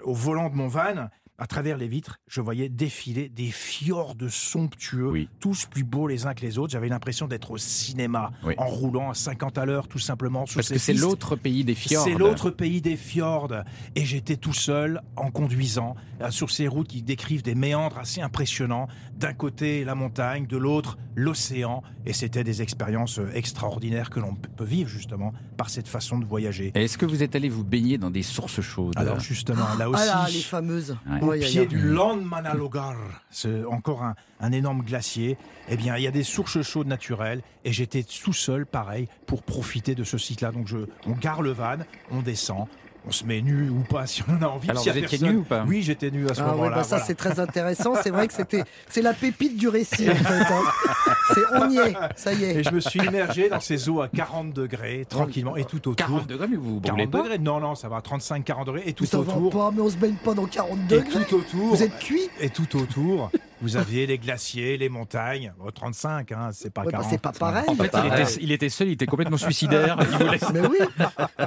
au 0.04 0.14
volant 0.14 0.48
de 0.48 0.54
mon 0.54 0.68
van, 0.68 1.08
à 1.40 1.46
travers 1.46 1.78
les 1.78 1.88
vitres, 1.88 2.18
je 2.28 2.42
voyais 2.42 2.68
défiler 2.68 3.30
des 3.30 3.50
fjords 3.50 4.14
somptueux, 4.28 5.08
Oui. 5.10 5.28
tous 5.40 5.64
plus 5.64 5.84
beaux 5.84 6.06
les 6.06 6.26
uns 6.26 6.34
que 6.34 6.42
les 6.42 6.58
autres. 6.58 6.72
J'avais 6.72 6.88
l'impression 6.90 7.26
d'être 7.26 7.50
au 7.50 7.56
cinéma, 7.56 8.30
Oui. 8.44 8.54
en 8.58 8.66
roulant 8.66 9.10
à 9.10 9.14
50 9.14 9.56
à 9.56 9.64
l'heure, 9.64 9.88
tout 9.88 9.98
simplement. 9.98 10.44
Parce 10.54 10.66
ces 10.68 10.74
que 10.74 10.78
c'est 10.78 10.92
l'autre 10.92 11.36
pays 11.36 11.64
des 11.64 11.74
fjords. 11.74 12.04
C'est 12.04 12.14
l'autre 12.14 12.50
pays 12.50 12.82
des 12.82 12.96
fjords. 12.96 13.52
Et 13.96 14.04
j'étais 14.04 14.36
tout 14.36 14.52
seul 14.52 15.00
en 15.16 15.30
conduisant 15.30 15.96
euh, 16.20 16.30
sur 16.30 16.50
ces 16.50 16.68
routes 16.68 16.88
qui 16.88 17.02
décrivent 17.02 17.42
des 17.42 17.54
méandres 17.54 17.98
assez 17.98 18.20
impressionnants. 18.20 18.86
D'un 19.16 19.32
côté, 19.32 19.82
la 19.84 19.94
montagne, 19.94 20.46
de 20.46 20.58
l'autre, 20.58 20.98
l'océan. 21.14 21.82
Et 22.04 22.12
c'était 22.12 22.44
des 22.44 22.60
expériences 22.60 23.18
euh, 23.18 23.30
extraordinaires 23.34 24.10
que 24.10 24.20
l'on 24.20 24.34
peut 24.34 24.64
vivre 24.64 24.90
justement 24.90 25.32
par 25.56 25.70
cette 25.70 25.88
façon 25.88 26.18
de 26.18 26.26
voyager. 26.26 26.72
Est-ce 26.74 26.98
que 26.98 27.06
vous 27.06 27.22
êtes 27.22 27.34
allé 27.34 27.48
vous 27.48 27.64
baigner 27.64 27.96
dans 27.96 28.10
des 28.10 28.22
sources 28.22 28.60
chaudes? 28.60 28.94
Alors 28.96 29.20
justement, 29.20 29.64
là 29.78 29.86
Ah 29.94 30.04
là, 30.06 30.24
les 30.28 30.36
aussi, 30.36 30.42
fameuses. 30.42 30.96
Ouais. 31.08 31.20
Au 31.30 31.40
pied 31.40 31.66
du 31.66 31.78
Landmannalaugar, 31.78 32.96
c'est 33.30 33.64
encore 33.64 34.02
un, 34.02 34.14
un 34.40 34.52
énorme 34.52 34.82
glacier. 34.82 35.36
Eh 35.68 35.76
bien, 35.76 35.96
il 35.96 36.02
y 36.02 36.06
a 36.06 36.10
des 36.10 36.24
sources 36.24 36.62
chaudes 36.62 36.86
naturelles 36.86 37.42
et 37.64 37.72
j'étais 37.72 38.02
tout 38.02 38.32
seul, 38.32 38.66
pareil, 38.66 39.08
pour 39.26 39.42
profiter 39.42 39.94
de 39.94 40.04
ce 40.04 40.18
site-là. 40.18 40.52
Donc, 40.52 40.66
je, 40.66 40.78
on 41.06 41.12
gare 41.12 41.42
le 41.42 41.50
van, 41.50 41.76
on 42.10 42.22
descend. 42.22 42.66
On 43.08 43.12
se 43.12 43.24
met 43.24 43.40
nu 43.40 43.70
ou 43.70 43.80
pas 43.80 44.06
si 44.06 44.22
on 44.28 44.34
en 44.36 44.42
a 44.42 44.46
envie. 44.46 44.68
Alors, 44.70 44.82
a 44.86 44.92
vous 44.92 44.98
étiez 44.98 45.02
personne- 45.18 45.30
nu 45.30 45.36
ou 45.38 45.42
pas? 45.42 45.64
Oui, 45.66 45.80
j'étais 45.82 46.10
nu 46.10 46.28
à 46.28 46.34
ce 46.34 46.40
Ah 46.42 46.44
ouais, 46.44 46.50
moment-là. 46.52 46.76
bah 46.76 46.82
ça 46.82 46.88
voilà. 46.90 47.04
c'est 47.06 47.14
très 47.14 47.40
intéressant. 47.40 47.94
C'est 48.02 48.10
vrai 48.10 48.28
que 48.28 48.34
c'était, 48.34 48.62
c'est 48.90 49.00
la 49.02 49.14
pépite 49.14 49.56
du 49.56 49.68
récit 49.68 50.10
en 50.10 50.14
fait. 50.14 50.34
hein. 50.34 51.14
C'est 51.34 51.40
on 51.56 51.70
y 51.70 51.78
est, 51.78 51.94
ça 52.16 52.32
y 52.34 52.44
Et 52.44 52.58
est. 52.58 52.62
je 52.62 52.70
me 52.70 52.80
suis 52.80 53.00
immergé 53.00 53.48
dans 53.48 53.60
ces 53.60 53.88
eaux 53.88 54.02
à 54.02 54.08
40 54.08 54.52
degrés, 54.52 55.06
tranquillement, 55.08 55.56
et 55.56 55.64
tout 55.64 55.76
autour. 55.88 55.96
40 55.96 56.26
degrés, 56.26 56.46
mais 56.48 56.56
vous 56.56 56.74
vous 56.74 56.80
40 56.80 56.96
brûlez 56.98 57.10
pas? 57.10 57.18
degrés 57.22 57.38
Non, 57.38 57.58
non, 57.58 57.74
ça 57.74 57.88
va, 57.88 58.00
35-40 58.00 58.66
degrés, 58.66 58.82
et 58.86 58.92
tout 58.92 59.06
Ça 59.06 59.18
va 59.18 59.32
autour. 59.34 59.50
pas, 59.50 59.70
mais 59.74 59.80
on 59.80 59.88
se 59.90 59.96
baigne 59.96 60.16
pas 60.22 60.34
dans 60.34 60.46
40 60.46 60.78
Et 60.90 60.96
degrés. 60.96 61.24
tout 61.26 61.36
autour. 61.36 61.74
Vous 61.74 61.82
êtes 61.82 61.98
cuit? 61.98 62.28
Et 62.40 62.50
tout 62.50 62.76
autour, 62.76 63.30
vous 63.60 63.76
aviez 63.76 64.06
les 64.06 64.18
glaciers, 64.18 64.76
les 64.78 64.88
montagnes. 64.88 65.52
Bon, 65.58 65.70
35, 65.70 66.32
hein, 66.32 66.50
c'est 66.52 66.70
pas 66.72 66.82
Ouais, 66.82 66.86
bah, 66.92 66.98
40. 66.98 67.10
C'est 67.10 67.18
pas 67.20 67.32
pareil. 67.32 67.64
En 67.68 67.74
fait, 67.74 67.90
il 67.94 68.06
était, 68.12 68.32
il 68.42 68.52
était 68.52 68.68
seul, 68.68 68.88
il 68.88 68.92
était 68.92 69.06
complètement 69.06 69.36
suicidaire. 69.36 69.96
Il 70.12 70.16
voulait- 70.26 70.38
Mais 70.52 70.66
oui. 70.66 70.78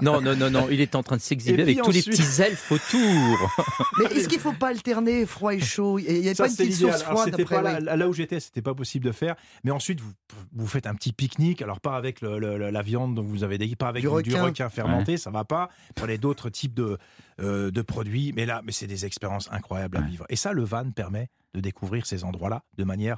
Non, 0.01 0.21
non, 0.21 0.35
non, 0.35 0.49
non, 0.49 0.67
il 0.69 0.81
est 0.81 0.95
en 0.95 1.03
train 1.03 1.15
de 1.17 1.21
s'exhiber 1.21 1.61
avec 1.63 1.81
tous 1.81 1.91
les 1.91 2.01
petits 2.03 2.41
elfes 2.41 2.71
autour. 2.71 3.55
Mais 3.99 4.05
est-ce 4.15 4.27
qu'il 4.29 4.39
faut 4.39 4.53
pas 4.53 4.67
alterner 4.69 5.25
froid 5.25 5.53
et 5.53 5.59
chaud? 5.59 5.99
Il 5.99 6.21
n'y 6.21 6.29
a 6.29 6.35
Ça, 6.35 6.43
pas 6.43 6.49
une 6.49 6.55
petite 6.55 6.75
source 6.75 7.01
Alors, 7.03 7.19
froide 7.19 7.33
après 7.39 7.61
pas 7.61 7.73
oui. 7.79 7.83
là, 7.83 7.95
là 7.95 8.07
où 8.09 8.13
j'étais, 8.13 8.39
c'était 8.39 8.61
pas 8.61 8.73
possible 8.73 9.05
de 9.05 9.11
faire. 9.11 9.35
Mais 9.63 9.71
ensuite, 9.71 9.99
vous, 10.01 10.11
vous 10.53 10.67
faites 10.67 10.87
un 10.87 10.95
petit 10.95 11.13
pique-nique. 11.13 11.61
Alors, 11.61 11.79
pas 11.79 11.95
avec 11.95 12.21
le- 12.21 12.39
le- 12.39 12.69
la 12.69 12.81
viande 12.81 13.15
dont 13.15 13.23
vous 13.23 13.43
avez 13.43 13.57
dit, 13.57 13.75
pas 13.75 13.87
avec 13.87 14.01
Du 14.03 14.07
du, 14.07 14.23
du 14.23 14.29
requin. 14.35 14.43
requin 14.43 14.69
fermenté, 14.69 15.17
ça 15.17 15.29
va 15.31 15.43
pas. 15.45 15.69
Prenez 15.95 16.17
d'autres 16.17 16.49
types 16.49 16.73
de, 16.73 16.97
euh, 17.41 17.71
de 17.71 17.81
produits. 17.81 18.33
Mais 18.35 18.45
là, 18.45 18.61
mais 18.63 18.71
c'est 18.71 18.87
des 18.87 19.05
expériences 19.05 19.49
incroyables 19.51 19.97
à 19.97 20.01
vivre. 20.01 20.25
Et 20.29 20.35
ça, 20.35 20.53
le 20.53 20.63
van 20.63 20.89
permet 20.91 21.29
de 21.53 21.59
découvrir 21.59 22.05
ces 22.05 22.23
endroits-là 22.23 22.63
de 22.77 22.83
manière 22.83 23.17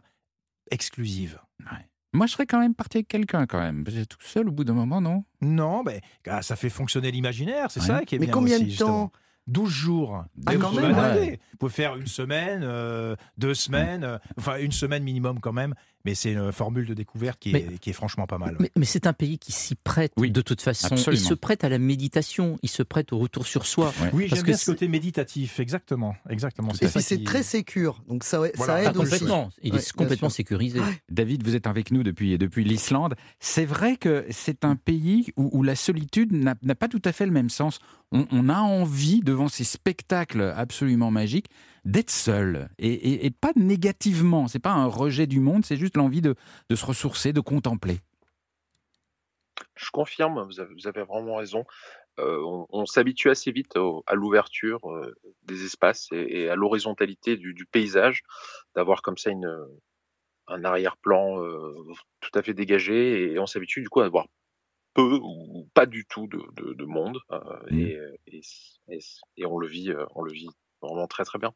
exclusive. 0.71 1.39
Moi, 2.13 2.27
je 2.27 2.31
serais 2.33 2.45
quand 2.45 2.59
même 2.59 2.73
parti 2.75 2.97
avec 2.97 3.07
quelqu'un, 3.09 3.45
quand 3.45 3.59
même. 3.59 3.83
J'étais 3.87 4.05
tout 4.05 4.21
seul 4.21 4.47
au 4.47 4.51
bout 4.51 4.63
d'un 4.63 4.73
moment, 4.73 5.01
non? 5.01 5.25
Non, 5.41 5.83
mais 5.83 5.99
ah, 6.27 6.41
ça 6.41 6.55
fait 6.55 6.69
fonctionner 6.69 7.11
l'imaginaire, 7.11 7.69
c'est 7.71 7.81
Ouais. 7.81 7.85
ça 7.87 8.05
qui 8.05 8.15
est 8.15 8.19
Mais 8.19 8.27
bien 8.27 8.33
combien 8.33 8.55
aussi, 8.55 8.65
de 8.65 8.69
justement. 8.69 9.07
temps 9.07 9.11
12 9.47 9.69
jours. 9.69 10.25
Ah, 10.45 10.53
Vous 10.53 10.59
quand 10.59 10.69
pouvez 10.69 10.81
même, 10.83 10.95
aller. 10.97 11.19
ouais. 11.19 11.39
Vous 11.51 11.57
pouvez 11.57 11.71
faire 11.73 11.95
une 11.97 12.07
semaine, 12.07 12.61
euh, 12.63 13.15
deux 13.37 13.53
semaines, 13.53 14.03
euh, 14.05 14.17
enfin 14.39 14.57
une 14.59 14.71
semaine 14.71 15.03
minimum 15.03 15.39
quand 15.41 15.51
même, 15.53 15.75
mais 16.05 16.15
c'est 16.15 16.31
une 16.31 16.51
formule 16.51 16.85
de 16.85 16.93
découverte 16.93 17.39
qui, 17.39 17.51
est, 17.55 17.79
qui 17.79 17.89
est 17.89 17.93
franchement 17.93 18.27
pas 18.27 18.37
mal. 18.37 18.55
Mais, 18.59 18.71
mais 18.77 18.85
c'est 18.85 19.07
un 19.07 19.13
pays 19.13 19.37
qui 19.39 19.51
s'y 19.51 19.75
prête 19.75 20.11
Oui, 20.17 20.31
de 20.31 20.41
toute 20.41 20.61
façon. 20.61 20.87
absolument. 20.91 21.21
Il 21.21 21.25
se 21.27 21.33
prête 21.33 21.63
à 21.63 21.69
la 21.69 21.79
méditation, 21.79 22.57
il 22.61 22.69
se 22.69 22.83
prête 22.83 23.11
au 23.13 23.17
retour 23.17 23.45
sur 23.47 23.65
soi. 23.65 23.93
Ouais. 24.01 24.09
Oui, 24.13 24.23
Parce 24.29 24.35
j'aime 24.39 24.41
que 24.45 24.51
bien 24.51 24.57
ce 24.57 24.65
côté 24.71 24.87
méditatif, 24.87 25.59
exactement, 25.59 26.15
exactement. 26.29 26.71
Et 26.81 26.87
puis 26.87 27.01
c'est 27.01 27.17
qui- 27.17 27.23
très 27.23 27.43
sécure, 27.43 28.03
donc 28.07 28.23
ça, 28.23 28.37
Voilà. 28.37 28.53
ça 28.57 28.75
Ah, 28.75 28.81
aide 28.91 28.97
aussi. 28.97 29.11
complètement. 29.11 29.49
Il 29.63 29.73
Ouais, 29.73 29.79
est 29.79 29.91
complètement 29.93 30.29
sécurisé. 30.29 30.79
David, 31.09 31.43
vous 31.43 31.55
êtes 31.55 31.67
avec 31.67 31.91
nous 31.91 32.03
depuis, 32.03 32.37
depuis 32.37 32.63
l'Islande. 32.63 33.15
C'est 33.39 33.65
vrai 33.65 33.97
que 33.97 34.25
c'est 34.29 34.63
un 34.65 34.75
pays 34.75 35.31
où, 35.37 35.49
où 35.51 35.63
la 35.63 35.75
solitude 35.75 36.31
n'a 36.33 36.55
n'a 36.61 36.75
pas 36.75 36.87
tout 36.87 37.01
à 37.05 37.11
fait 37.11 37.25
le 37.25 37.31
même 37.31 37.49
sens. 37.49 37.79
On, 38.11 38.25
on 38.31 38.49
a 38.49 38.59
envie, 38.59 39.21
devant 39.21 39.47
ces 39.47 39.63
spectacles 39.63 40.53
absolument 40.55 41.11
magiques, 41.11 41.47
d'être 41.85 42.11
seul. 42.11 42.69
Et, 42.77 42.91
et- 42.93 43.25
et 43.25 43.31
pas 43.31 43.51
négativement. 43.55 44.47
C'est 44.47 44.59
pas 44.59 44.71
un 44.73 44.87
rejet 44.87 45.27
du 45.27 45.39
monde, 45.39 45.63
c'est 45.65 45.77
juste 45.77 45.95
l'envie 45.97 46.21
de, 46.21 46.35
de 46.69 46.75
se 46.75 46.85
ressourcer, 46.85 47.31
de 47.33 47.41
contempler. 47.41 47.99
Je 49.75 49.89
confirme, 49.91 50.43
vous 50.43 50.59
avez, 50.59 50.73
vous 50.73 50.87
avez 50.87 51.03
vraiment 51.03 51.35
raison. 51.35 51.63
Euh, 52.19 52.41
on 52.45 52.65
on 52.69 52.85
s'habitue 52.85 53.29
assez 53.29 53.51
vite 53.51 53.75
au- 53.77 54.03
à 54.07 54.15
l'ouverture 54.15 54.79
euh, 54.89 55.13
des 55.43 55.65
espaces 55.65 56.07
et, 56.13 56.41
et 56.43 56.49
à 56.49 56.55
l'horizontalité 56.55 57.35
du, 57.37 57.53
du 57.53 57.65
paysage, 57.65 58.21
d'avoir 58.75 59.01
comme 59.01 59.17
ça 59.17 59.31
une, 59.31 59.53
un 60.47 60.63
arrière-plan 60.63 61.41
euh, 61.41 61.73
tout 62.21 62.31
à 62.37 62.41
fait 62.41 62.53
dégagé 62.53 63.31
et 63.33 63.39
on 63.39 63.45
s'habitue 63.45 63.81
du 63.81 63.89
coup 63.89 63.99
à 64.01 64.05
avoir 64.05 64.27
peu 64.93 65.19
ou 65.21 65.67
pas 65.73 65.85
du 65.85 66.05
tout 66.05 66.27
de, 66.27 66.41
de, 66.53 66.73
de 66.73 66.85
monde 66.85 67.19
euh, 67.31 67.39
Mhm. 67.69 67.79
et, 67.79 67.99
et, 68.27 68.99
et, 69.37 69.45
on 69.45 69.57
le 69.57 69.67
vit, 69.67 69.93
on 70.15 70.21
le 70.21 70.31
vit 70.31 70.47
vraiment 70.85 71.07
très 71.07 71.23
très 71.23 71.39
bien. 71.39 71.51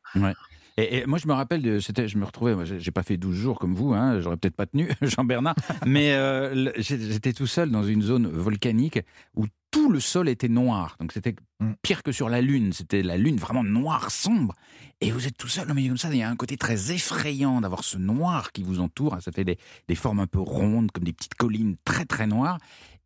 Et, 0.78 1.00
et 1.00 1.06
moi, 1.06 1.18
je 1.18 1.28
me 1.28 1.34
rappelle, 1.34 1.62
de, 1.62 1.80
c'était, 1.80 2.08
je 2.08 2.18
me 2.18 2.24
retrouvais, 2.26 2.56
moi, 2.56 2.64
j'ai 2.64 2.92
pas 2.92 3.04
fait 3.04 3.18
12 3.18 3.36
jours 3.36 3.60
comme 3.60 3.76
vous, 3.76 3.94
hein, 3.94 4.22
j'aurais 4.22 4.38
peut-être 4.38 4.56
pas 4.56 4.66
tenu, 4.66 4.90
Jean-Bernard, 5.02 5.56
mais 5.86 6.14
euh, 6.14 6.72
j'étais 6.78 7.34
tout 7.34 7.48
seul 7.48 7.70
dans 7.70 7.84
une 7.84 8.02
zone 8.02 8.28
volcanique 8.28 9.00
où 9.36 9.46
tout 9.72 9.92
le 9.92 10.00
sol 10.00 10.30
était 10.30 10.48
noir. 10.48 10.96
Donc 11.00 11.12
c'était 11.12 11.36
Mm. 11.62 11.74
pire 11.82 12.04
que 12.04 12.14
sur 12.14 12.30
la 12.30 12.40
Lune, 12.42 12.72
c'était 12.72 13.02
la 13.04 13.18
Lune 13.18 13.36
vraiment 13.36 13.66
noire, 13.66 14.12
sombre. 14.12 14.56
Et 15.02 15.12
vous 15.12 15.28
êtes 15.28 15.38
tout 15.38 15.50
seul 15.50 15.70
au 15.70 15.74
milieu 15.74 15.90
comme 15.90 15.98
ça, 15.98 16.08
il 16.10 16.16
y 16.18 16.24
a 16.24 16.30
un 16.30 16.38
côté 16.38 16.56
très 16.56 16.94
effrayant 16.94 17.60
d'avoir 17.60 17.84
ce 17.84 17.98
noir 17.98 18.54
qui 18.54 18.64
vous 18.64 18.80
entoure. 18.80 19.18
Ça 19.22 19.34
fait 19.34 19.44
des, 19.44 19.58
des 19.90 19.96
formes 19.96 20.22
un 20.22 20.28
peu 20.28 20.40
rondes, 20.40 20.92
comme 20.92 21.04
des 21.04 21.12
petites 21.12 21.36
collines 21.36 21.76
très 21.84 22.06
très 22.06 22.28
noires. 22.28 22.58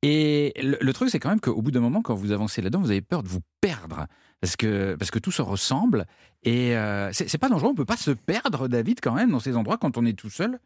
Et 0.04 0.54
le, 0.62 0.78
le 0.80 0.94
truc, 0.94 1.10
c'est 1.10 1.20
quand 1.20 1.30
même 1.30 1.40
qu'au 1.40 1.62
bout 1.64 1.72
d'un 1.72 1.80
moment, 1.80 2.02
quand 2.04 2.14
vous 2.14 2.32
avancez 2.32 2.62
là-dedans, 2.62 2.82
vous 2.82 2.92
avez 2.92 3.02
peur 3.02 3.24
de 3.24 3.28
vous 3.28 3.40
perdre. 3.60 4.06
Parce 4.44 4.58
que, 4.58 4.96
parce 4.96 5.10
que 5.10 5.20
tout 5.20 5.32
se 5.32 5.42
ressemble. 5.42 6.06
Et 6.44 6.76
euh, 6.76 7.14
c'est 7.14 7.38
pas 7.38 7.48
dangereux, 7.48 7.70
on 7.70 7.76
peut 7.76 7.86
pas 7.86 7.96
se 7.96 8.12
perdre, 8.12 8.68
David, 8.68 9.00
quand 9.02 9.14
même, 9.14 9.32
dans 9.32 9.40
ces 9.40 9.56
endroits 9.56 9.78
quand 9.78 9.98
on 9.98 10.06
est 10.06 10.20
tout 10.20 10.30
seul. 10.30 10.60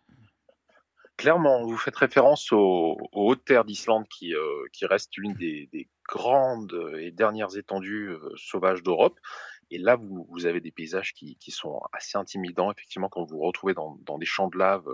Clairement, 1.16 1.64
vous 1.64 1.78
faites 1.78 1.96
référence 1.96 2.52
aux, 2.52 2.98
hautes 3.12 3.46
terres 3.46 3.66
d'Islande 3.66 4.08
qui, 4.08 4.34
euh, 4.34 4.66
qui 4.74 4.88
restent 4.88 5.16
l'une 5.18 5.36
des, 5.36 5.70
des 5.72 5.88
grandes 6.10 6.76
et 7.00 7.12
dernières 7.12 7.56
étendues 7.56 8.10
euh, 8.10 8.32
sauvages 8.36 8.82
d'Europe. 8.82 9.20
Et 9.70 9.78
là, 9.78 9.96
vous, 9.96 10.26
vous 10.32 10.48
avez 10.48 10.60
des 10.60 10.72
paysages 10.72 11.14
qui, 11.14 11.36
qui 11.36 11.52
sont 11.52 11.80
assez 11.94 12.18
intimidants, 12.18 12.72
effectivement, 12.72 13.10
quand 13.10 13.26
vous 13.26 13.38
vous 13.38 13.44
retrouvez 13.44 13.76
dans, 13.76 14.18
des 14.18 14.26
champs 14.26 14.48
de 14.48 14.58
lave 14.58 14.88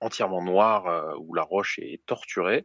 entièrement 0.00 0.42
noirs 0.42 0.88
euh, 0.88 1.14
où 1.20 1.34
la 1.34 1.42
roche 1.42 1.78
est 1.78 2.04
torturée. 2.04 2.64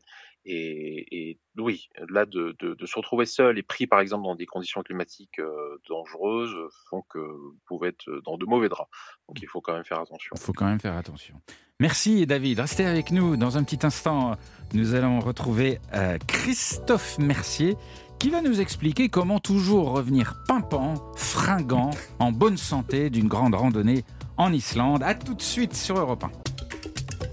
Et, 0.49 1.37
oui, 1.57 1.89
là, 2.09 2.25
de, 2.25 2.55
se 2.85 2.95
retrouver 2.95 3.25
seul 3.25 3.57
et 3.57 3.63
pris, 3.63 3.85
par 3.85 3.99
exemple, 3.99 4.23
dans 4.23 4.35
des 4.35 4.45
conditions 4.45 4.81
climatiques 4.81 5.41
dangereuses, 5.89 6.55
font 6.89 7.03
que 7.09 7.19
vous 7.19 7.57
pouvez 7.67 7.89
être 7.89 8.09
dans 8.23 8.37
de 8.37 8.45
mauvais 8.45 8.69
draps. 8.69 8.89
Donc, 9.27 9.37
il 9.41 9.47
faut 9.47 9.61
quand 9.61 9.73
même 9.73 9.83
faire 9.83 9.99
attention. 9.99 10.35
Il 10.35 10.41
faut 10.41 10.53
quand 10.53 10.65
même 10.65 10.79
faire 10.79 10.95
attention. 10.95 11.35
Merci, 11.79 12.25
David. 12.25 12.59
Restez 12.59 12.85
avec 12.85 13.11
nous. 13.11 13.37
Dans 13.37 13.57
un 13.57 13.63
petit 13.63 13.85
instant, 13.85 14.35
nous 14.73 14.95
allons 14.95 15.19
retrouver 15.19 15.79
euh, 15.93 16.17
Christophe 16.27 17.19
Mercier 17.19 17.75
qui 18.17 18.31
va 18.31 18.41
nous 18.41 18.61
expliquer 18.61 19.09
comment 19.09 19.39
toujours 19.39 19.91
revenir 19.91 20.33
pimpant, 20.47 20.95
fringant, 21.15 21.91
en 22.17 22.31
bonne 22.31 22.57
santé 22.57 23.11
d'une 23.11 23.27
grande 23.27 23.53
randonnée 23.53 24.03
en 24.37 24.51
Islande. 24.53 25.03
À 25.03 25.13
tout 25.13 25.35
de 25.35 25.41
suite 25.41 25.75
sur 25.75 25.99
Europe 25.99 26.23
1. 26.23 26.46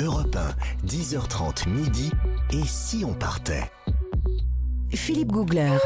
Europe 0.01 0.37
1, 0.37 0.87
10h30 0.87 1.69
midi. 1.69 2.11
Et 2.53 2.65
si 2.65 3.05
on 3.05 3.15
partait 3.15 3.71
Philippe 4.91 5.33
Googler. 5.33 5.77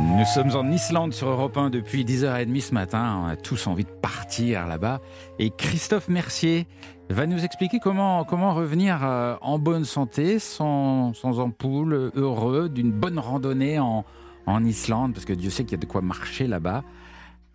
Nous 0.00 0.24
sommes 0.24 0.54
en 0.56 0.70
Islande 0.70 1.12
sur 1.12 1.28
Europe 1.28 1.56
1 1.56 1.70
depuis 1.70 2.04
10h30 2.04 2.60
ce 2.60 2.74
matin. 2.74 3.22
On 3.22 3.26
a 3.26 3.36
tous 3.36 3.66
envie 3.66 3.84
de 3.84 3.90
partir 3.90 4.66
là-bas. 4.66 5.00
Et 5.38 5.50
Christophe 5.50 6.08
Mercier 6.08 6.66
va 7.10 7.26
nous 7.26 7.44
expliquer 7.44 7.78
comment, 7.78 8.24
comment 8.24 8.54
revenir 8.54 9.04
euh, 9.04 9.36
en 9.40 9.58
bonne 9.58 9.84
santé, 9.84 10.38
sans, 10.38 11.14
sans 11.14 11.40
ampoule, 11.40 12.12
heureux, 12.14 12.68
d'une 12.68 12.92
bonne 12.92 13.18
randonnée 13.18 13.78
en, 13.78 14.04
en 14.46 14.64
Islande, 14.64 15.14
parce 15.14 15.24
que 15.24 15.32
Dieu 15.32 15.50
sait 15.50 15.64
qu'il 15.64 15.72
y 15.72 15.80
a 15.80 15.84
de 15.84 15.86
quoi 15.86 16.00
marcher 16.00 16.46
là-bas. 16.46 16.82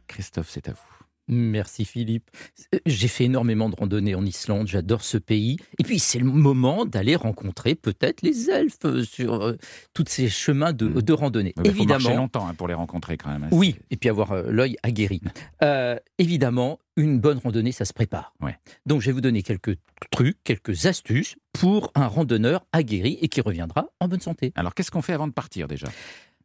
Christophe, 0.07 0.49
c'est 0.49 0.69
à 0.69 0.73
vous. 0.73 0.92
Merci 1.29 1.85
Philippe. 1.85 2.29
Euh, 2.75 2.79
J'ai 2.85 3.07
fait 3.07 3.23
énormément 3.25 3.69
de 3.69 3.75
randonnées 3.75 4.13
en 4.15 4.25
Islande, 4.25 4.67
j'adore 4.67 5.03
ce 5.03 5.17
pays. 5.17 5.57
Et 5.79 5.83
puis 5.83 5.97
c'est 5.99 6.19
le 6.19 6.25
moment 6.25 6.85
d'aller 6.85 7.15
rencontrer 7.15 7.75
peut-être 7.75 8.21
les 8.23 8.49
elfes 8.49 8.77
sur 9.05 9.41
euh, 9.41 9.57
tous 9.93 10.03
ces 10.07 10.27
chemins 10.29 10.73
de, 10.73 10.87
Mm. 10.87 11.01
de 11.01 11.13
randonnée. 11.13 11.53
Il 11.63 11.71
faut 11.71 11.83
marcher 11.85 11.93
Évidemment, 12.07 12.21
longtemps 12.23 12.47
hein, 12.47 12.53
pour 12.53 12.67
les 12.67 12.73
rencontrer 12.73 13.15
quand 13.17 13.29
même. 13.29 13.43
hein. 13.45 13.49
oui, 13.51 13.75
et 13.89 13.95
puis 13.97 14.09
avoir 14.09 14.33
euh, 14.33 14.43
l'œil 14.51 14.75
aguerri. 14.83 15.21
Euh, 15.63 15.97
évidemment, 16.17 16.79
une 16.97 17.19
bonne 17.19 17.37
randonnée, 17.37 17.71
ça 17.71 17.85
se 17.85 17.93
prépare. 17.93 18.33
Ouais. 18.41 18.57
Donc 18.85 19.01
je 19.01 19.05
vais 19.07 19.13
vous 19.13 19.21
donner 19.21 19.43
quelques 19.43 19.77
trucs, 20.11 20.37
quelques 20.43 20.87
astuces 20.87 21.35
pour 21.53 21.91
un 21.95 22.07
randonneur 22.07 22.65
aguerri 22.73 23.17
et 23.21 23.29
qui 23.29 23.39
reviendra 23.41 23.87
en 24.01 24.07
bonne 24.09 24.19
santé. 24.19 24.51
Alors 24.55 24.73
qu'est-ce 24.75 24.91
qu'on 24.91 25.01
fait 25.01 25.13
avant 25.13 25.27
de 25.27 25.33
partir 25.33 25.67
déjà? 25.67 25.87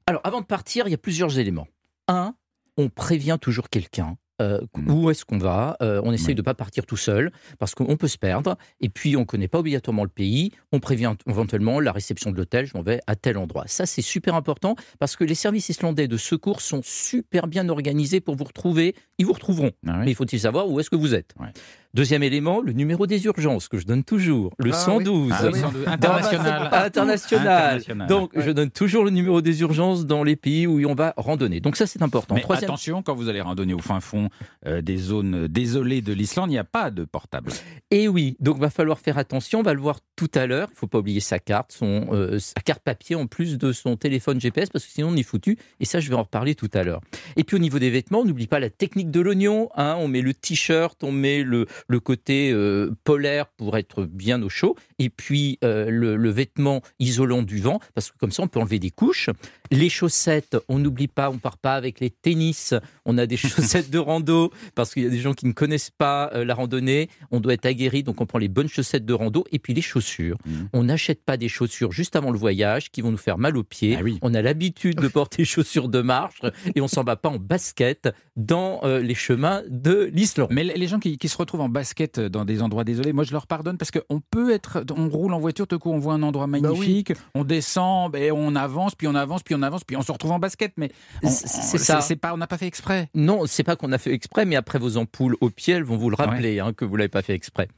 Alors, 0.07 0.20
avant 0.24 0.41
de 0.41 0.47
partir, 0.47 0.87
il 0.87 0.91
y 0.93 0.95
a 0.95 0.99
plusieurs 0.99 1.39
éléments. 1.39 1.66
Un, 2.07 2.35
on 2.79 2.89
prévient 2.89 3.37
toujours 3.41 3.68
quelqu'un. 3.68 4.16
Euh, 4.41 4.61
Mhm. 4.76 4.91
Où 4.91 5.11
est-ce 5.11 5.24
qu'on 5.24 5.39
va 5.39 5.76
Euh, 5.82 6.01
On 6.05 6.12
essaye 6.12 6.34
de 6.34 6.41
ne 6.41 6.45
pas 6.45 6.55
partir 6.55 6.86
tout 6.86 6.97
seul 6.97 7.30
parce 7.59 7.74
qu'on 7.74 7.97
peut 7.97 8.09
se 8.09 8.18
perdre. 8.18 8.57
Et 8.80 8.89
puis, 8.89 9.16
on 9.16 9.20
ne 9.20 9.24
connaît 9.24 9.49
pas 9.49 9.59
obligatoirement 9.59 10.05
le 10.05 10.09
pays. 10.11 10.53
On 10.72 10.80
prévient 10.80 11.14
éventuellement 11.26 11.80
la 11.80 11.93
réception 11.93 12.30
de 12.30 12.36
l'hôtel. 12.36 12.66
Je 12.66 12.76
m'en 12.76 12.82
vais 12.82 13.01
à 13.07 13.16
tel 13.16 13.36
endroit. 13.39 13.64
Ça, 13.66 13.86
c'est 13.86 14.03
super 14.03 14.34
important 14.34 14.76
parce 14.99 15.16
que 15.16 15.24
les 15.24 15.34
services 15.34 15.68
islandais 15.68 16.09
de 16.09 16.16
secours 16.16 16.61
sont 16.61 16.80
super 16.84 17.47
bien 17.47 17.68
organisés 17.68 18.20
pour 18.20 18.36
vous 18.36 18.45
retrouver. 18.45 18.95
Ils 19.19 19.27
vous 19.27 19.33
retrouveront. 19.33 19.73
Ah 19.87 19.95
oui 19.99 20.05
Mais 20.07 20.11
il 20.12 20.14
faut-il 20.14 20.39
savoir 20.41 20.69
où 20.69 20.79
est-ce 20.81 20.91
que 20.91 20.97
vous 20.97 21.14
êtes. 21.14 21.35
Ouais. 21.41 21.49
Deuxième 21.95 22.23
élément, 22.23 22.61
le 22.61 22.73
numéro 22.73 23.07
des 23.07 23.25
urgences 23.25 23.66
que 23.66 23.79
je 23.79 23.87
donne 23.87 24.05
toujours, 24.05 24.53
le 24.59 24.71
Ah 24.73 24.77
112. 24.77 25.33
Ah, 25.35 25.49
oui. 25.51 25.61
Ah, 25.87 25.93
international. 25.95 26.69
International. 26.73 27.47
International. 27.49 28.09
Donc, 28.09 28.33
Ouais. 28.35 28.43
je 28.45 28.51
donne 28.51 28.71
toujours 28.71 29.05
le 29.05 29.11
numéro 29.11 29.41
des 29.41 29.62
urgences 29.62 30.05
dans 30.07 30.23
les 30.23 30.37
pays 30.37 30.66
où 30.66 30.87
on 30.89 30.95
va 30.95 31.14
randonner. 31.16 31.61
Donc, 31.61 31.77
ça, 31.77 31.87
c'est 31.87 32.03
important. 32.03 32.35
Mais 32.35 32.43
Troisième- 32.43 32.71
attention, 32.71 33.03
quand 33.03 33.14
vous 33.14 33.29
allez 33.29 33.41
randonner 33.41 33.73
au 33.75 33.79
fin 33.79 34.01
fond 34.01 34.29
euh, 34.66 34.83
des 34.83 34.99
zones 34.99 35.47
désolées 35.49 36.03
de 36.03 36.12
l'Islande, 36.12 36.51
il 36.51 36.53
n'y 36.55 36.59
a 36.59 36.64
pas 36.64 36.91
de 36.91 37.05
portable. 37.05 37.51
Et 37.91 38.07
oui, 38.07 38.37
donc 38.39 38.59
va 38.59 38.69
falloir 38.71 38.99
faire 38.99 39.16
attention. 39.16 39.61
On 39.61 39.62
va 39.62 39.73
le 39.73 39.81
voir 39.81 39.99
tout 40.14 40.31
à 40.35 40.47
l'heure. 40.47 40.69
Il 40.73 40.77
faut 40.77 40.87
pas 40.89 40.99
oublier 40.99 41.21
sa 41.21 41.39
carte, 41.39 41.73
son, 41.73 42.09
euh, 42.12 42.39
sa 42.39 42.61
carte 42.61 42.83
papier 42.83 43.16
en 43.16 43.27
plus 43.27 43.57
de 43.57 43.73
son 43.73 43.97
téléphone 43.97 44.41
GPS 44.41 44.69
parce 44.69 44.85
que 44.85 44.91
sinon 44.93 45.09
on 45.09 45.16
est 45.16 45.23
foutu. 45.23 45.57
Et 45.81 45.85
ça, 45.87 46.01
je 46.01 46.09
vais 46.11 46.16
en 46.16 46.23
reparler 46.23 46.55
tout 46.55 46.71
à 46.75 46.83
l'heure. 46.83 47.01
Et 47.37 47.45
puis 47.45 47.57
au 47.57 47.61
niveau 47.61 47.79
des 47.79 47.91
vêtements, 47.91 48.21
on 48.21 48.25
n'oublie 48.27 48.47
pas 48.47 48.61
la 48.61 48.69
technique 48.71 49.07
de 49.11 49.20
l'oignon. 49.20 49.70
hein. 49.74 49.96
On 49.98 50.09
met 50.09 50.20
le 50.20 50.34
t-shirt, 50.34 51.02
on 51.02 51.12
met 51.12 51.42
le, 51.42 51.66
côté 52.00 52.50
euh, 52.52 52.90
polaire 53.04 53.46
pour 53.46 53.76
être 53.76 54.04
bien 54.04 54.42
au 54.42 54.48
chaud. 54.48 54.76
Et 54.99 55.11
puis 55.11 55.59
euh, 55.64 55.90
le, 55.90 56.16
le 56.16 56.30
vêtement 56.30 56.82
isolant 56.99 57.42
du 57.42 57.59
vent 57.61 57.80
parce 57.94 58.11
que 58.11 58.18
comme 58.18 58.32
ça 58.32 58.42
on 58.42 58.49
peut 58.49 58.61
enlever 58.61 58.78
des 58.78 58.90
couches. 58.90 59.30
Les 59.70 59.88
chaussettes, 59.88 60.57
on 60.68 60.78
n'oublie 60.78 61.09
pas, 61.09 61.30
on 61.30 61.38
part 61.38 61.59
pas 61.59 61.74
avec 61.74 62.01
les 62.01 62.11
tennis. 62.11 62.74
On 63.05 63.18
a 63.18 63.26
des 63.26 63.36
chaussettes 63.36 63.90
de 63.90 63.99
rando 63.99 64.51
parce 64.74 64.94
qu'il 64.94 65.03
y 65.03 65.07
a 65.07 65.11
des 65.11 65.20
gens 65.20 65.34
qui 65.34 65.46
ne 65.46 65.53
connaissent 65.53 65.90
pas 65.90 66.30
euh, 66.34 66.44
la 66.44 66.55
randonnée. 66.55 67.09
On 67.30 67.40
doit 67.40 67.55
être 67.55 67.66
aguerri, 67.66 68.03
donc 68.03 68.20
on 68.20 68.26
prend 68.26 68.38
les 68.38 68.49
bonnes 68.49 68.68
chaussettes 68.68 69.05
de 69.05 69.12
rando 69.12 69.44
et 69.53 69.59
puis 69.59 69.74
les 69.74 69.82
chaussures. 69.82 70.38
Mhm. 70.46 70.68
On 70.72 70.84
n'achète 70.84 71.22
pas 71.24 71.36
des 71.36 71.49
chaussures 71.49 71.92
juste 71.92 72.16
avant 72.16 72.30
le 72.30 72.38
voyage 72.38 72.90
qui 72.90 73.03
vont 73.03 73.11
nous 73.11 73.16
faire 73.16 73.38
mal 73.38 73.57
aux 73.57 73.64
pieds. 73.64 73.96
Ah 73.99 74.03
oui. 74.03 74.18
On 74.22 74.34
a 74.34 74.42
l'habitude 74.42 74.96
de 75.01 75.09
porter 75.09 75.44
chaussures 75.44 75.88
de 75.88 76.01
marche 76.01 76.40
et 76.74 76.80
on 76.80 76.88
s'en 76.88 77.05
va 77.05 77.16
pas 77.16 77.28
en 77.28 77.38
basket 77.38 78.09
dans 78.36 78.80
euh, 78.84 79.01
les 79.01 79.14
chemins 79.14 79.62
de 79.68 80.11
l'Islande. 80.12 80.49
Mais 80.51 80.64
les 80.64 80.86
gens 80.86 80.99
qui, 80.99 81.18
qui 81.18 81.28
se 81.28 81.36
retrouvent 81.36 81.61
en 81.61 81.68
basket 81.68 82.20
dans 82.20 82.44
des 82.44 82.62
endroits 82.62 82.84
désolés, 82.84 83.12
moi 83.12 83.24
je 83.24 83.32
leur 83.32 83.46
pardonne 83.46 83.76
parce 83.76 83.90
qu'on 83.90 84.20
peut 84.30 84.53
être, 84.53 84.80
on 84.93 85.09
roule 85.09 85.32
en 85.34 85.39
voiture, 85.39 85.66
tout 85.66 85.78
coup 85.78 85.91
on 85.91 85.99
voit 85.99 86.14
un 86.14 86.22
endroit 86.22 86.47
Bah 86.47 86.59
magnifique, 86.61 87.12
on 87.34 87.45
descend, 87.45 88.12
ben, 88.12 88.32
on 88.32 88.55
avance, 88.57 88.95
puis 88.95 89.07
on 89.09 89.14
avance, 89.14 89.43
puis 89.43 89.55
on 89.55 89.62
avance, 89.62 89.84
puis 89.84 89.97
on 89.97 90.03
se 90.03 90.12
retrouve 90.12 90.32
en 90.32 90.39
basket. 90.39 90.72
Mais 90.76 90.91
C'est- 91.22 91.78
ça. 91.78 92.01
C'est 92.01 92.16
pas, 92.16 92.32
on 92.34 92.36
n'a 92.36 92.47
pas 92.47 92.59
fait 92.59 92.66
exprès. 92.66 93.09
Non, 93.14 93.43
c'est 93.47 93.64
pas 93.64 93.76
qu'on 93.76 93.93
a 93.93 93.99
fait 93.99 94.12
exprès, 94.12 94.45
mais 94.45 94.57
après 94.57 94.78
vos 94.78 94.97
ampoules 94.97 95.36
au 95.41 95.51
pied, 95.51 95.74
elles 95.74 95.84
vont 95.84 95.97
vous 95.97 96.11
le 96.11 96.16
rappeler 96.16 96.61
hein, 96.61 96.72
que 96.72 96.84
vous 96.84 96.97
l'avez 96.97 97.09
pas 97.09 97.22
fait 97.22 97.34
exprès. 97.34 97.68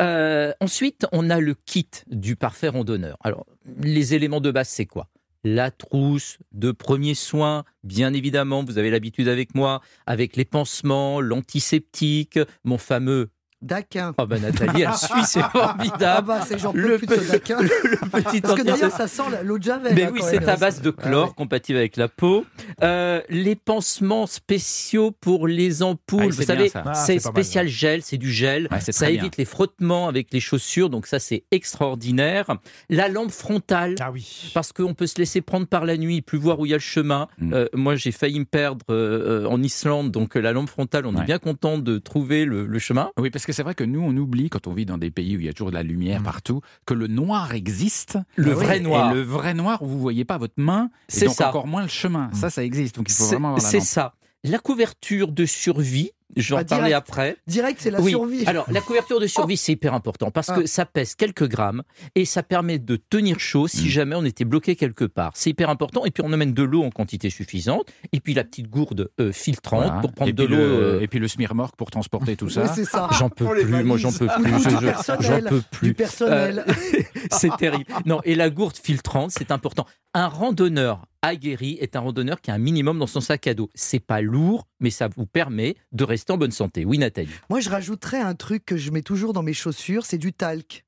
Euh, 0.00 0.52
ensuite, 0.60 1.06
on 1.12 1.30
a 1.30 1.40
le 1.40 1.54
kit 1.54 1.88
du 2.08 2.36
parfait 2.36 2.68
randonneur. 2.68 3.16
Alors, 3.22 3.46
les 3.80 4.14
éléments 4.14 4.40
de 4.40 4.50
base, 4.50 4.68
c'est 4.68 4.86
quoi? 4.86 5.08
La 5.44 5.70
trousse 5.70 6.38
de 6.52 6.72
premiers 6.72 7.14
soins, 7.14 7.64
bien 7.84 8.12
évidemment, 8.12 8.64
vous 8.64 8.76
avez 8.76 8.90
l'habitude 8.90 9.28
avec 9.28 9.54
moi, 9.54 9.80
avec 10.06 10.36
les 10.36 10.44
pansements, 10.44 11.20
l'antiseptique, 11.20 12.38
mon 12.64 12.78
fameux. 12.78 13.30
Daquin. 13.60 14.14
Oh 14.18 14.26
ben 14.26 14.40
Nathalie, 14.40 14.82
elle 14.82 14.94
suit, 14.94 15.24
c'est 15.24 15.40
Ah 15.42 15.50
formidable. 15.50 16.26
bah, 16.28 16.40
c'est 16.46 16.58
j'en 16.58 16.72
Le 16.72 16.98
pe- 16.98 17.30
daquin. 17.30 17.60
Le 17.62 17.68
petit 18.22 18.40
Parce 18.40 18.54
que 18.54 18.62
d'ailleurs, 18.62 18.92
ça 18.92 19.08
sent 19.08 19.22
l'eau 19.44 19.58
de 19.58 19.62
Javel. 19.64 19.94
Mais 19.94 20.04
hein, 20.04 20.10
oui, 20.12 20.20
c'est 20.22 20.46
à 20.48 20.56
base 20.56 20.80
de 20.80 20.90
chlore, 20.90 21.24
Ah 21.24 21.28
ouais. 21.30 21.34
compatible 21.36 21.78
avec 21.78 21.96
la 21.96 22.08
peau. 22.08 22.44
Euh, 22.82 23.20
les 23.28 23.56
pansements 23.56 24.26
spéciaux 24.26 25.10
pour 25.10 25.48
les 25.48 25.82
ampoules. 25.82 26.22
Ah, 26.24 26.34
Vous 26.34 26.42
savez. 26.42 26.70
Ah, 26.74 26.94
c'est 26.94 27.14
mal, 27.24 27.32
spécial 27.32 27.68
gel, 27.68 28.02
c'est 28.02 28.16
du 28.16 28.30
gel. 28.30 28.68
Ouais, 28.70 28.80
ça 28.80 29.08
évite 29.10 29.20
bien. 29.22 29.30
les 29.38 29.44
frottements 29.44 30.08
avec 30.08 30.28
les 30.32 30.40
chaussures, 30.40 30.88
donc 30.90 31.06
ça 31.06 31.18
c'est 31.18 31.44
extraordinaire. 31.50 32.46
La 32.90 33.08
lampe 33.08 33.30
frontale. 33.30 33.94
Ah 34.00 34.10
oui. 34.12 34.50
Parce 34.54 34.72
qu'on 34.72 34.94
peut 34.94 35.06
se 35.06 35.18
laisser 35.18 35.40
prendre 35.40 35.66
par 35.66 35.84
la 35.84 35.96
nuit, 35.96 36.22
plus 36.22 36.38
voir 36.38 36.60
où 36.60 36.66
il 36.66 36.70
y 36.70 36.74
a 36.74 36.76
le 36.76 36.80
chemin. 36.80 37.28
Mm. 37.38 37.52
Euh, 37.54 37.66
moi, 37.74 37.96
j'ai 37.96 38.12
failli 38.12 38.38
me 38.38 38.44
perdre 38.44 38.84
euh, 38.90 39.46
en 39.46 39.62
Islande, 39.62 40.10
donc 40.10 40.34
la 40.34 40.52
lampe 40.52 40.68
frontale, 40.68 41.06
on 41.06 41.14
Ouais. 41.14 41.22
est 41.22 41.26
bien 41.26 41.38
content 41.38 41.78
de 41.78 41.98
trouver 41.98 42.44
le, 42.44 42.66
le 42.66 42.78
chemin. 42.78 43.10
Oui, 43.18 43.30
parce 43.30 43.46
que 43.48 43.54
c'est 43.54 43.62
vrai 43.62 43.74
que 43.74 43.82
nous, 43.84 44.00
on 44.00 44.16
oublie, 44.16 44.50
quand 44.50 44.66
on 44.66 44.72
vit 44.74 44.84
dans 44.86 44.98
des 44.98 45.10
pays 45.10 45.36
où 45.36 45.40
il 45.40 45.46
y 45.46 45.48
a 45.48 45.52
toujours 45.52 45.70
de 45.70 45.74
la 45.74 45.82
lumière 45.82 46.20
Mm. 46.20 46.24
partout, 46.24 46.60
que 46.86 46.94
le 46.94 47.06
noir 47.06 47.54
existe. 47.54 48.18
Le 48.36 48.52
Ah 48.52 48.54
vrai 48.54 48.80
noir. 48.80 49.10
Et 49.10 49.14
le 49.14 49.22
vrai 49.22 49.54
noir 49.54 49.82
où 49.82 49.86
vous 49.86 49.98
voyez 49.98 50.24
pas 50.24 50.36
votre 50.38 50.54
main, 50.58 50.90
et 51.08 51.12
C'est 51.12 51.26
donc 51.26 51.34
ça. 51.34 51.48
encore 51.48 51.66
moins 51.66 51.82
le 51.82 51.88
chemin. 51.88 52.30
Ça, 52.34 52.50
ça 52.50 52.62
existe. 52.62 52.96
Donc 52.96 53.08
il 53.10 53.14
faut 53.14 53.24
vraiment 53.24 53.48
avoir 53.48 53.62
la 53.62 53.68
c'est 53.68 53.80
ça. 53.80 54.14
La 54.44 54.58
couverture 54.58 55.32
de 55.32 55.46
survie, 55.46 56.10
je 56.36 56.54
vais 56.54 56.56
Bah, 56.56 56.62
en 56.62 56.64
parler 56.76 56.88
direct. 56.88 57.08
après. 57.08 57.36
Direct, 57.46 57.80
c'est 57.80 57.90
la 57.90 58.00
oui. 58.00 58.10
survie. 58.10 58.44
Alors, 58.46 58.66
la 58.70 58.80
couverture 58.80 59.18
de 59.20 59.26
survie, 59.26 59.56
c'est 59.56 59.72
hyper 59.72 59.94
important 59.94 60.30
parce 60.30 60.48
que 60.48 60.60
Ah. 60.64 60.66
ça 60.66 60.84
pèse 60.86 61.14
quelques 61.14 61.48
grammes 61.48 61.82
et 62.14 62.24
ça 62.24 62.42
permet 62.42 62.78
de 62.78 62.96
tenir 62.96 63.38
chaud 63.40 63.66
si 63.68 63.84
Mm. 63.84 63.88
jamais 63.88 64.16
on 64.16 64.24
était 64.24 64.44
bloqué 64.44 64.76
quelque 64.76 65.04
part. 65.04 65.32
C'est 65.34 65.50
hyper 65.50 65.70
important. 65.70 66.04
Et 66.04 66.10
puis, 66.10 66.22
on 66.26 66.32
emmène 66.32 66.52
de 66.52 66.62
l'eau 66.62 66.82
en 66.84 66.90
quantité 66.90 67.30
suffisante. 67.30 67.86
Et 68.12 68.20
puis, 68.20 68.34
la 68.34 68.44
petite 68.44 68.68
gourde 68.68 69.10
euh, 69.20 69.32
filtrante 69.32 69.84
Voilà. 69.86 70.00
pour 70.00 70.12
prendre 70.12 70.28
et 70.30 70.32
de 70.32 70.44
l'eau. 70.44 70.56
le- 70.56 70.62
euh, 70.62 71.00
Et 71.00 71.08
puis 71.08 71.18
le 71.18 71.28
smirmorque 71.28 71.76
pour 71.76 71.90
transporter 71.90 72.36
tout 72.36 72.46
Oui, 72.46 72.52
ça. 72.52 72.68
c'est 72.74 72.84
ça. 72.84 73.08
J'en 73.18 73.30
peux 73.30 73.46
plus, 73.46 73.84
moi 73.84 73.96
j'en 73.96 74.12
peux 74.12 74.26
plus, 74.26 74.52
du 74.52 74.70
j'en 74.70 75.40
peux 75.42 75.58
Du 75.58 75.62
plus. 75.70 75.94
personnel. 75.94 76.64
Euh, 76.68 76.72
c'est 77.30 77.56
terrible. 77.56 77.84
Non, 78.06 78.20
et 78.24 78.34
la 78.34 78.50
gourde 78.50 78.76
filtrante, 78.76 79.30
c'est 79.30 79.50
important. 79.50 79.86
Un 80.14 80.26
randonneur 80.28 81.06
aguerri 81.22 81.76
est 81.80 81.96
un 81.96 82.00
randonneur 82.00 82.40
qui 82.40 82.50
a 82.50 82.54
un 82.54 82.58
minimum 82.58 82.98
dans 82.98 83.06
son 83.06 83.20
sac 83.20 83.46
à 83.46 83.54
dos. 83.54 83.70
C'est 83.74 83.98
pas 84.00 84.20
lourd, 84.20 84.66
mais 84.80 84.90
ça 84.90 85.08
vous 85.14 85.26
permet 85.26 85.76
de 85.92 86.04
rester 86.04 86.17
en 86.30 86.36
bonne 86.36 86.50
santé. 86.50 86.84
Oui, 86.84 86.98
Nathalie. 86.98 87.30
Moi, 87.50 87.60
je 87.60 87.70
rajouterais 87.70 88.20
un 88.20 88.34
truc 88.34 88.64
que 88.64 88.76
je 88.76 88.90
mets 88.90 89.02
toujours 89.02 89.32
dans 89.32 89.42
mes 89.42 89.52
chaussures, 89.52 90.04
c'est 90.04 90.18
du 90.18 90.32
talc. 90.32 90.84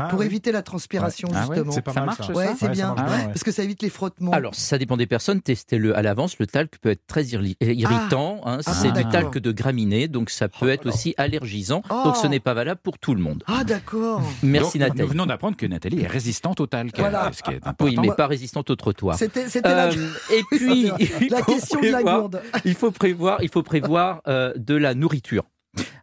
Ah 0.00 0.08
pour 0.08 0.20
oui. 0.20 0.26
éviter 0.26 0.52
la 0.52 0.62
transpiration, 0.62 1.28
Ah 1.34 1.46
ouais, 1.46 1.54
justement. 1.56 1.72
C'est 1.72 1.82
pas 1.82 1.92
Ça 1.92 2.00
mal, 2.00 2.06
marche, 2.06 2.26
ça. 2.26 2.32
Ouais, 2.32 2.48
c'est 2.58 2.66
Ouais, 2.66 2.72
bien. 2.72 2.94
Parce 2.94 3.42
que 3.44 3.50
ça 3.52 3.62
évite 3.62 3.82
les 3.82 3.90
frottements. 3.90 4.32
Alors, 4.32 4.54
ça 4.54 4.78
dépend 4.78 4.96
des 4.96 5.06
personnes. 5.06 5.40
Testez-le 5.40 5.96
à 5.96 6.02
l'avance. 6.02 6.38
Le 6.38 6.46
talc 6.46 6.78
peut 6.80 6.90
être 6.90 7.06
très 7.06 7.34
euh, 7.34 7.42
irritant. 7.60 8.40
hein. 8.44 8.58
Ah, 8.66 8.72
c'est 8.72 8.88
du 8.88 8.94
d'accord. 8.94 9.12
talc 9.12 9.38
de 9.38 9.52
graminées, 9.52 10.08
donc 10.08 10.30
ça 10.30 10.48
peut 10.48 10.66
Oh, 10.66 10.68
être 10.68 10.86
aussi 10.86 11.14
allergisant. 11.16 11.82
Oh. 11.90 12.02
Donc, 12.04 12.16
ce 12.16 12.26
n'est 12.26 12.40
pas 12.40 12.54
valable 12.54 12.80
pour 12.82 12.98
tout 12.98 13.14
le 13.14 13.20
monde. 13.20 13.42
Ah, 13.46 13.64
d'accord. 13.64 14.22
Merci, 14.42 14.78
Donc, 14.78 14.88
Nathalie. 14.88 15.02
Nous 15.02 15.08
venons 15.08 15.26
d'apprendre 15.26 15.56
que 15.56 15.66
Nathalie 15.66 16.02
est 16.02 16.06
résistante 16.06 16.60
au 16.60 16.66
talc. 16.66 16.98
Voilà. 16.98 17.26
euh, 17.26 17.32
Ce 17.32 17.42
qui 17.42 17.50
est 17.50 17.56
important. 17.56 17.84
Oui, 17.84 17.96
mais 18.00 18.10
pas 18.14 18.26
résistante 18.26 18.70
au 18.70 18.76
trottoir. 18.76 19.16
C'était 19.16 19.48
c'était 19.48 19.68
la, 19.74 19.86
Euh, 19.88 20.08
et 20.32 20.42
puis, 20.56 20.90
la 21.30 21.42
question 21.42 21.80
de 21.80 21.88
la 21.88 22.02
gourde. 22.02 22.42
il 22.64 22.74
faut 22.74 22.90
prévoir, 22.90 23.42
il 23.42 23.48
faut 23.48 23.62
prévoir 23.62 24.20
euh, 24.28 24.52
de 24.56 24.74
la 24.74 24.94
nourriture. 24.94 25.44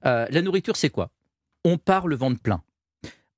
Euh, 0.05 0.25
la 0.29 0.41
nourriture, 0.41 0.75
c'est 0.77 0.89
quoi? 0.89 1.09
On 1.63 1.77
part 1.77 2.07
le 2.07 2.15
ventre 2.15 2.39
plein. 2.39 2.61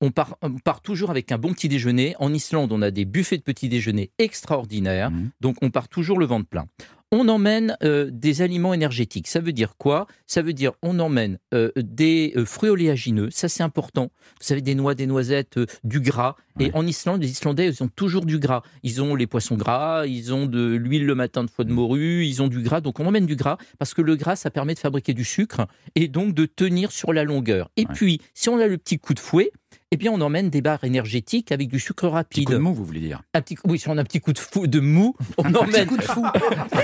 On 0.01 0.11
part, 0.11 0.37
on 0.41 0.51
part 0.59 0.81
toujours 0.81 1.09
avec 1.09 1.31
un 1.31 1.37
bon 1.37 1.53
petit 1.53 1.69
déjeuner. 1.69 2.15
En 2.19 2.33
Islande, 2.33 2.71
on 2.71 2.81
a 2.81 2.91
des 2.91 3.05
buffets 3.05 3.37
de 3.37 3.43
petit 3.43 3.67
déjeuner 3.67 4.11
extraordinaires. 4.19 5.11
Mhm. 5.11 5.31
Donc, 5.41 5.57
on 5.61 5.71
part 5.71 5.87
toujours 5.87 6.19
le 6.19 6.25
ventre 6.25 6.47
plein. 6.47 6.67
On 7.11 7.29
emmène 7.29 7.77
euh, 7.83 8.09
des 8.11 8.41
aliments 8.41 8.73
énergétiques. 8.73 9.27
Ça 9.27 9.39
veut 9.39 9.53
dire 9.53 9.77
quoi? 9.77 10.07
Ça 10.25 10.41
veut 10.41 10.51
dire 10.53 10.73
on 10.81 10.99
emmène 10.99 11.39
euh, 11.53 11.71
des 11.77 12.33
euh, 12.35 12.45
fruits 12.45 12.69
oléagineux. 12.69 13.29
Ça, 13.31 13.47
c'est 13.47 13.63
important. 13.63 14.11
Vous 14.39 14.45
savez, 14.45 14.61
des 14.61 14.75
noix, 14.75 14.93
des 14.93 15.07
noisettes, 15.07 15.57
euh, 15.57 15.67
du 15.85 16.01
gras. 16.01 16.35
Et 16.59 16.71
en 16.73 16.85
Islande, 16.87 17.21
les 17.21 17.29
Islandais, 17.31 17.67
ils 17.67 17.83
ont 17.83 17.87
toujours 17.87 18.25
du 18.25 18.39
gras. 18.39 18.61
Ils 18.83 19.01
ont 19.01 19.15
les 19.15 19.27
poissons 19.27 19.55
gras, 19.55 20.05
ils 20.07 20.33
ont 20.33 20.45
de 20.45 20.75
l'huile 20.75 21.05
le 21.05 21.15
matin 21.15 21.43
de 21.43 21.49
foie 21.49 21.65
de 21.65 21.71
morue, 21.71 22.25
ils 22.25 22.41
ont 22.41 22.47
du 22.47 22.61
gras. 22.61 22.81
Donc, 22.81 22.99
on 22.99 23.05
emmène 23.05 23.25
du 23.25 23.35
gras 23.35 23.57
parce 23.79 23.93
que 23.93 24.01
le 24.01 24.15
gras, 24.15 24.35
ça 24.35 24.49
permet 24.49 24.73
de 24.73 24.79
fabriquer 24.79 25.13
du 25.13 25.23
sucre 25.23 25.67
et 25.95 26.07
donc 26.07 26.33
de 26.33 26.45
tenir 26.45 26.91
sur 26.91 27.13
la 27.13 27.23
longueur. 27.23 27.69
Et 27.77 27.81
Ouais. 27.81 27.93
puis, 27.93 28.21
si 28.33 28.49
on 28.49 28.57
a 28.59 28.67
le 28.67 28.77
petit 28.77 28.97
coup 28.99 29.13
de 29.13 29.19
fouet, 29.19 29.51
eh 29.91 29.97
bien, 29.97 30.11
on 30.11 30.19
emmène 30.19 30.49
des 30.49 30.61
barres 30.61 30.83
énergétiques 30.83 31.51
avec 31.51 31.69
du 31.69 31.79
sucre 31.79 32.07
Petit 32.07 32.13
rapide. 32.13 32.45
coup 32.47 32.53
de 32.53 32.57
mou, 32.57 32.73
vous 32.73 32.83
voulez 32.85 32.99
dire? 32.99 33.21
Un 33.33 33.41
petit, 33.41 33.55
oui, 33.65 33.79
si 33.79 33.87
on 33.87 33.97
a 33.97 34.01
un 34.01 34.03
petit 34.03 34.19
coup 34.19 34.33
de, 34.33 34.39
fou, 34.39 34.67
de 34.67 34.79
mou, 34.79 35.15
on 35.37 35.43
Petit 35.43 35.55
emmène. 35.57 35.87
coup 35.87 35.97
de 35.97 36.01
fou. 36.01 36.25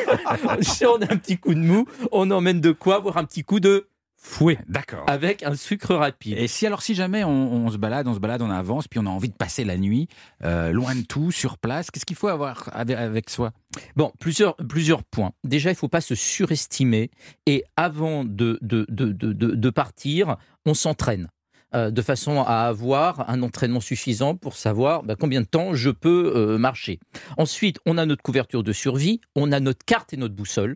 si 0.61 0.85
on 0.85 0.95
a 1.01 1.05
un 1.11 1.17
petit 1.17 1.37
coup 1.37 1.53
de 1.53 1.59
mou, 1.59 1.85
on 2.11 2.29
emmène 2.31 2.61
de 2.61 2.71
quoi 2.71 2.95
Avoir 2.95 3.17
un 3.17 3.25
petit 3.25 3.43
coup 3.43 3.59
de 3.59 3.87
fouet 4.25 4.57
D'accord. 4.69 5.03
avec 5.07 5.43
un 5.43 5.55
sucre 5.55 5.93
rapide. 5.95 6.37
Et 6.37 6.47
si 6.47 6.65
alors 6.65 6.81
si 6.81 6.95
jamais 6.95 7.23
on, 7.25 7.29
on 7.53 7.69
se 7.69 7.77
balade, 7.77 8.07
on 8.07 8.13
se 8.13 8.19
balade, 8.19 8.41
on 8.41 8.49
avance, 8.49 8.87
puis 8.87 8.99
on 8.99 9.05
a 9.05 9.09
envie 9.09 9.27
de 9.29 9.35
passer 9.35 9.65
la 9.65 9.77
nuit 9.77 10.07
euh, 10.43 10.71
loin 10.71 10.95
de 10.95 11.01
tout, 11.01 11.29
sur 11.29 11.57
place, 11.57 11.91
qu'est-ce 11.91 12.05
qu'il 12.05 12.15
faut 12.15 12.29
avoir 12.29 12.69
avec, 12.71 13.29
soi? 13.29 13.51
Bon, 13.97 14.13
plusieurs, 14.19 14.55
plusieurs 14.55 15.03
points. 15.03 15.33
Déjà, 15.43 15.69
il 15.69 15.73
ne 15.73 15.77
faut 15.77 15.89
pas 15.89 16.01
se 16.01 16.15
surestimer. 16.15 17.11
Et 17.45 17.65
avant 17.75 18.23
de, 18.23 18.57
de, 18.61 18.85
de, 18.89 19.11
de, 19.11 19.33
de- 19.33 19.55
de 19.55 19.69
partir, 19.69 20.37
on 20.65 20.73
s'entraîne. 20.73 21.27
euh, 21.75 21.91
de 21.91 22.01
façon 22.01 22.41
à 22.41 22.67
avoir 22.67 23.29
un 23.29 23.41
entraînement 23.41 23.81
suffisant 23.81 24.35
pour 24.35 24.55
savoir 24.55 25.03
bah, 25.03 25.15
combien 25.19 25.41
de 25.41 25.47
temps 25.47 25.73
je 25.73 25.89
peux 25.89 26.31
euh, 26.35 26.57
marcher. 26.57 26.99
Ensuite, 27.37 27.79
on 27.85 27.97
a 27.97 28.05
notre 28.05 28.21
couverture 28.21 28.63
de 28.63 28.71
survie, 28.73 29.19
on 29.35 29.51
a 29.51 29.59
notre 29.59 29.83
carte 29.83 30.13
et 30.13 30.17
notre 30.17 30.35
boussole. 30.35 30.75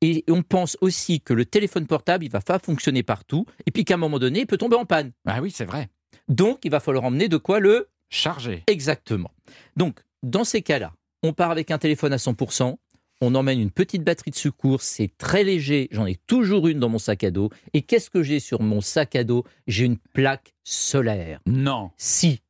Et 0.00 0.24
on 0.28 0.42
pense 0.42 0.76
aussi 0.80 1.20
que 1.20 1.32
le 1.32 1.44
téléphone 1.44 1.86
portable, 1.86 2.24
il 2.24 2.30
va 2.30 2.40
pas 2.40 2.58
fonctionner 2.58 3.02
partout, 3.02 3.46
et 3.66 3.70
puis 3.70 3.84
qu'à 3.84 3.94
un 3.94 3.98
moment 3.98 4.18
donné, 4.18 4.40
il 4.40 4.46
peut 4.46 4.58
tomber 4.58 4.76
en 4.76 4.84
panne. 4.84 5.12
Ah 5.26 5.40
oui, 5.40 5.50
c'est 5.50 5.64
vrai. 5.64 5.88
Donc, 6.28 6.60
il 6.64 6.70
va 6.70 6.80
falloir 6.80 7.04
emmener 7.04 7.28
de 7.28 7.36
quoi 7.36 7.60
le 7.60 7.88
Chargé. 8.10 8.64
Exactement. 8.66 9.30
Donc, 9.76 10.00
dans 10.24 10.44
ces 10.44 10.62
cas-là, 10.62 10.92
on 11.22 11.32
part 11.32 11.52
avec 11.52 11.70
un 11.70 11.78
téléphone 11.78 12.12
à 12.12 12.16
100%, 12.16 12.76
on 13.20 13.34
emmène 13.34 13.60
une 13.60 13.70
petite 13.70 14.02
batterie 14.02 14.30
de 14.30 14.36
secours, 14.36 14.82
c'est 14.82 15.12
très 15.18 15.44
léger, 15.44 15.88
j'en 15.92 16.06
ai 16.06 16.16
toujours 16.26 16.66
une 16.66 16.80
dans 16.80 16.88
mon 16.88 16.98
sac 16.98 17.22
à 17.22 17.30
dos. 17.30 17.50
Et 17.74 17.82
qu'est-ce 17.82 18.10
que 18.10 18.22
j'ai 18.22 18.40
sur 18.40 18.62
mon 18.62 18.80
sac 18.80 19.14
à 19.14 19.24
dos? 19.24 19.44
J'ai 19.66 19.84
une 19.84 19.98
plaque 19.98 20.54
solaire. 20.64 21.40
Non. 21.46 21.90
Si. 21.96 22.40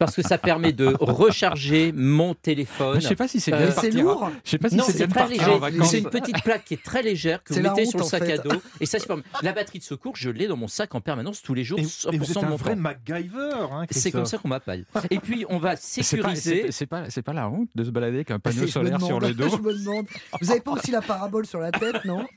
Parce 0.00 0.16
que 0.16 0.22
ça 0.22 0.36
permet 0.36 0.72
de 0.72 0.94
recharger 0.98 1.92
mon 1.92 2.34
téléphone. 2.34 3.00
Je 3.00 3.06
sais 3.06 3.14
pas 3.14 3.28
si 3.28 3.38
c'est 3.38 3.52
Euh, 3.52 3.58
bien 3.58 3.70
C'est 3.70 3.90
lourd. 3.92 4.28
Je 4.44 4.50
sais 4.50 4.58
pas 4.58 4.68
si 4.68 4.74
non, 4.74 4.84
c'est 4.84 5.06
bien 5.06 5.22
en 5.24 5.28
léger. 5.28 5.58
vacances. 5.58 5.90
C'est 5.90 5.98
une 6.00 6.10
petite 6.10 6.42
plaque 6.42 6.64
qui 6.64 6.74
est 6.74 6.82
très 6.82 7.02
légère 7.02 7.42
que 7.44 7.54
vous 7.54 7.62
la 7.62 7.70
mettez 7.70 7.86
sur 7.86 8.00
le 8.00 8.04
sac 8.04 8.24
fait. 8.24 8.32
à 8.32 8.38
dos. 8.38 8.50
Et 8.80 8.86
ça, 8.86 8.98
pas. 9.06 9.16
La 9.42 9.52
batterie 9.52 9.78
de 9.78 9.84
secours, 9.84 10.16
je 10.16 10.28
l'ai 10.30 10.48
dans 10.48 10.56
mon 10.56 10.66
sac 10.66 10.92
en 10.96 11.00
permanence 11.00 11.40
tous 11.40 11.54
les 11.54 11.62
jours, 11.62 11.78
Et, 11.78 11.82
et 11.82 11.86
100% 11.86 12.18
vous 12.18 12.24
êtes 12.32 12.34
de 12.34 12.44
un 12.44 12.48
mon 12.48 12.56
vrai 12.56 12.74
temps. 12.74 12.80
MacGyver. 12.80 13.50
Hein, 13.70 13.86
C'est 13.90 14.10
comme 14.10 14.26
ça 14.26 14.38
qu'on 14.38 14.48
m'appelle. 14.48 14.84
Et 15.10 15.20
puis, 15.20 15.46
on 15.48 15.58
va 15.58 15.70
pas, 15.70 15.76
sécuriser. 15.76 16.72
c'est- 16.72 16.86
pas, 16.86 17.08
c'est 17.08 17.22
pas 17.22 17.32
la 17.32 17.48
honte 17.48 17.68
de 17.76 17.84
se 17.84 17.90
balader 17.90 18.16
avec 18.16 18.32
un 18.32 18.36
Ah, 18.36 18.38
panneau 18.40 18.66
solaire 18.66 19.00
sur 19.00 19.20
le 19.20 19.32
dos. 19.34 19.48
Je 19.48 19.56
me 19.62 19.72
demande. 19.72 20.06
Vous 20.40 20.50
avez 20.50 20.60
pas 20.60 20.72
aussi 20.72 20.90
la 20.90 21.00
parabole 21.00 21.46
sur 21.46 21.60
la 21.60 21.70
tête, 21.70 22.04
non? 22.04 22.26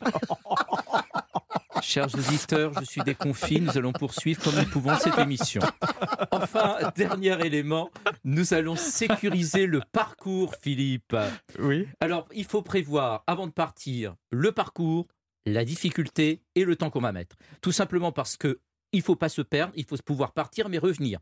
Chers 1.82 2.14
auditeurs, 2.14 2.74
je 2.80 2.86
suis 2.86 3.02
déconfit. 3.02 3.62
Nous 3.62 3.78
allons 3.78 3.94
poursuivre 3.94 4.42
comme 4.44 4.56
nous 4.56 4.70
pouvons 4.70 4.98
cette 4.98 5.18
émission. 5.18 5.62
Enfin, 6.32 6.78
dernier 6.96 7.46
élément, 7.46 7.90
nous 8.24 8.54
allons 8.54 8.76
sécuriser 8.76 9.66
le 9.66 9.82
parcours, 9.92 10.56
Philippe. 10.62 11.16
Oui. 11.60 11.88
Alors, 12.00 12.28
il 12.34 12.46
faut 12.46 12.62
prévoir, 12.62 13.24
avant 13.28 13.48
de 13.48 13.52
partir, 13.52 14.16
le 14.32 14.52
parcours, 14.52 15.08
la 15.46 15.64
difficulté 15.66 16.42
et 16.56 16.66
le 16.66 16.76
temps 16.76 16.90
qu'on 16.90 17.02
va 17.02 17.12
mettre. 17.12 17.36
Tout 17.62 17.72
simplement 17.72 18.12
parce 18.12 18.38
que 18.38 18.60
il 18.92 19.02
faut 19.02 19.16
pas 19.16 19.30
se 19.30 19.42
perdre, 19.42 19.74
il 19.76 19.86
faut 19.86 19.98
pouvoir 19.98 20.34
partir 20.34 20.70
mais 20.70 20.78
revenir. 20.78 21.20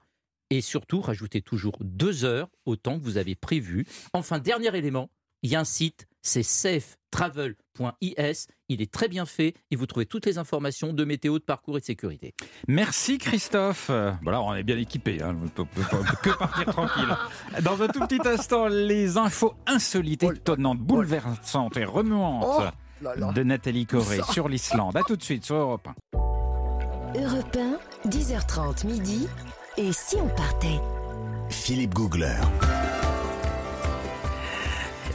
Et 0.50 0.62
surtout, 0.62 1.02
rajoutez 1.02 1.42
toujours 1.42 1.78
deux 1.82 2.24
heures 2.24 2.50
au 2.66 2.76
temps 2.76 3.00
que 3.00 3.04
vous 3.04 3.18
avez 3.18 3.36
prévu. 3.36 3.86
Enfin, 4.14 4.40
dernier 4.40 4.76
élément, 4.76 5.10
il 5.42 5.50
y 5.50 5.56
a 5.56 5.60
un 5.60 5.66
site, 5.66 6.08
c'est 6.26 6.44
safetravel.is. 6.44 8.48
Il 8.68 8.82
est 8.82 8.92
très 8.92 9.08
bien 9.08 9.26
fait 9.26 9.54
et 9.72 9.76
vous 9.76 9.86
trouvez 9.86 10.06
toutes 10.06 10.26
les 10.26 10.38
informations 10.38 10.92
de 10.92 11.06
météo, 11.06 11.38
de 11.40 11.44
parcours 11.44 11.78
et 11.78 11.82
de 11.82 11.86
sécurité. 11.86 12.34
Merci 12.68 13.18
Christophe. 13.20 13.90
Voilà, 14.24 14.42
on 14.42 14.54
est 14.56 14.64
bien 14.64 14.78
équipé. 14.78 15.22
Hein. 15.22 15.38
On 15.44 15.48
peut, 15.48 15.66
peut- 15.66 15.84
peut- 15.90 16.04
que 16.24 16.30
partir 16.38 16.66
tranquille. 16.66 17.16
Dans 17.62 17.82
un 17.82 17.88
tout 17.88 18.00
petit 18.08 18.28
instant, 18.28 18.68
les 18.68 19.18
infos 19.18 19.54
insolites, 19.68 20.24
étonnantes, 20.24 20.80
bouleversantes 20.80 21.78
et 21.78 21.86
remuantes 21.86 22.44
Oh 22.48 22.64
là 23.04 23.16
là. 23.16 23.32
de 23.32 23.44
Nathalie 23.44 23.86
Corée 23.86 24.18
Ça. 24.18 24.24
sur 24.34 24.50
l'Islande. 24.50 24.98
A 24.98 25.04
tout 25.04 25.16
de 25.16 25.24
suite 25.24 25.46
sur 25.46 25.56
Europe 25.56 25.88
1. 25.88 25.94
Europe 27.22 27.58
1, 28.06 28.10
10h30 28.10 28.88
midi. 28.88 29.28
Et 29.78 29.92
si 29.94 30.16
on 30.16 30.28
partait? 30.30 30.80
Philippe 31.50 31.94
Googler. 31.94 32.36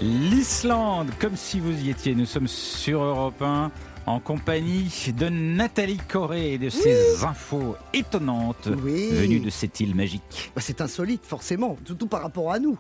L'Islande, 0.01 1.11
comme 1.21 1.37
si 1.37 1.61
vous 1.61 1.79
y 1.85 1.91
étiez. 1.91 2.15
Nous 2.15 2.25
sommes 2.25 2.49
sur 2.49 3.03
Europe 3.03 3.43
1 3.43 3.71
en 4.07 4.19
compagnie 4.19 4.91
de 5.17 5.29
Nathalie 5.29 5.99
Corée 6.09 6.55
et 6.55 6.59
de 6.59 6.71
ses 6.71 7.23
infos 7.23 7.77
étonnantes 7.93 8.69
Oui. 8.83 9.11
venues 9.13 9.41
de 9.41 9.51
cette 9.51 9.79
île 9.81 9.95
magique. 9.95 10.53
Bah, 10.55 10.63
C'est 10.65 10.81
insolite, 10.81 11.27
forcément, 11.27 11.77
surtout 11.85 12.07
par 12.07 12.23
rapport 12.23 12.51
à 12.51 12.59
nous. 12.59 12.79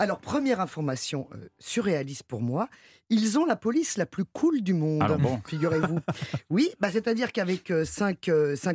Alors, 0.00 0.18
première 0.18 0.60
information 0.60 1.28
euh, 1.34 1.48
surréaliste 1.60 2.24
pour 2.24 2.42
moi, 2.42 2.68
ils 3.10 3.38
ont 3.38 3.44
la 3.44 3.56
police 3.56 3.96
la 3.96 4.06
plus 4.06 4.24
cool 4.24 4.62
du 4.62 4.74
monde, 4.74 5.02
Alors 5.02 5.18
bon. 5.18 5.40
figurez-vous. 5.46 6.00
oui, 6.50 6.70
bah, 6.80 6.90
c'est-à-dire 6.90 7.32
qu'avec 7.32 7.72
5 7.84 8.28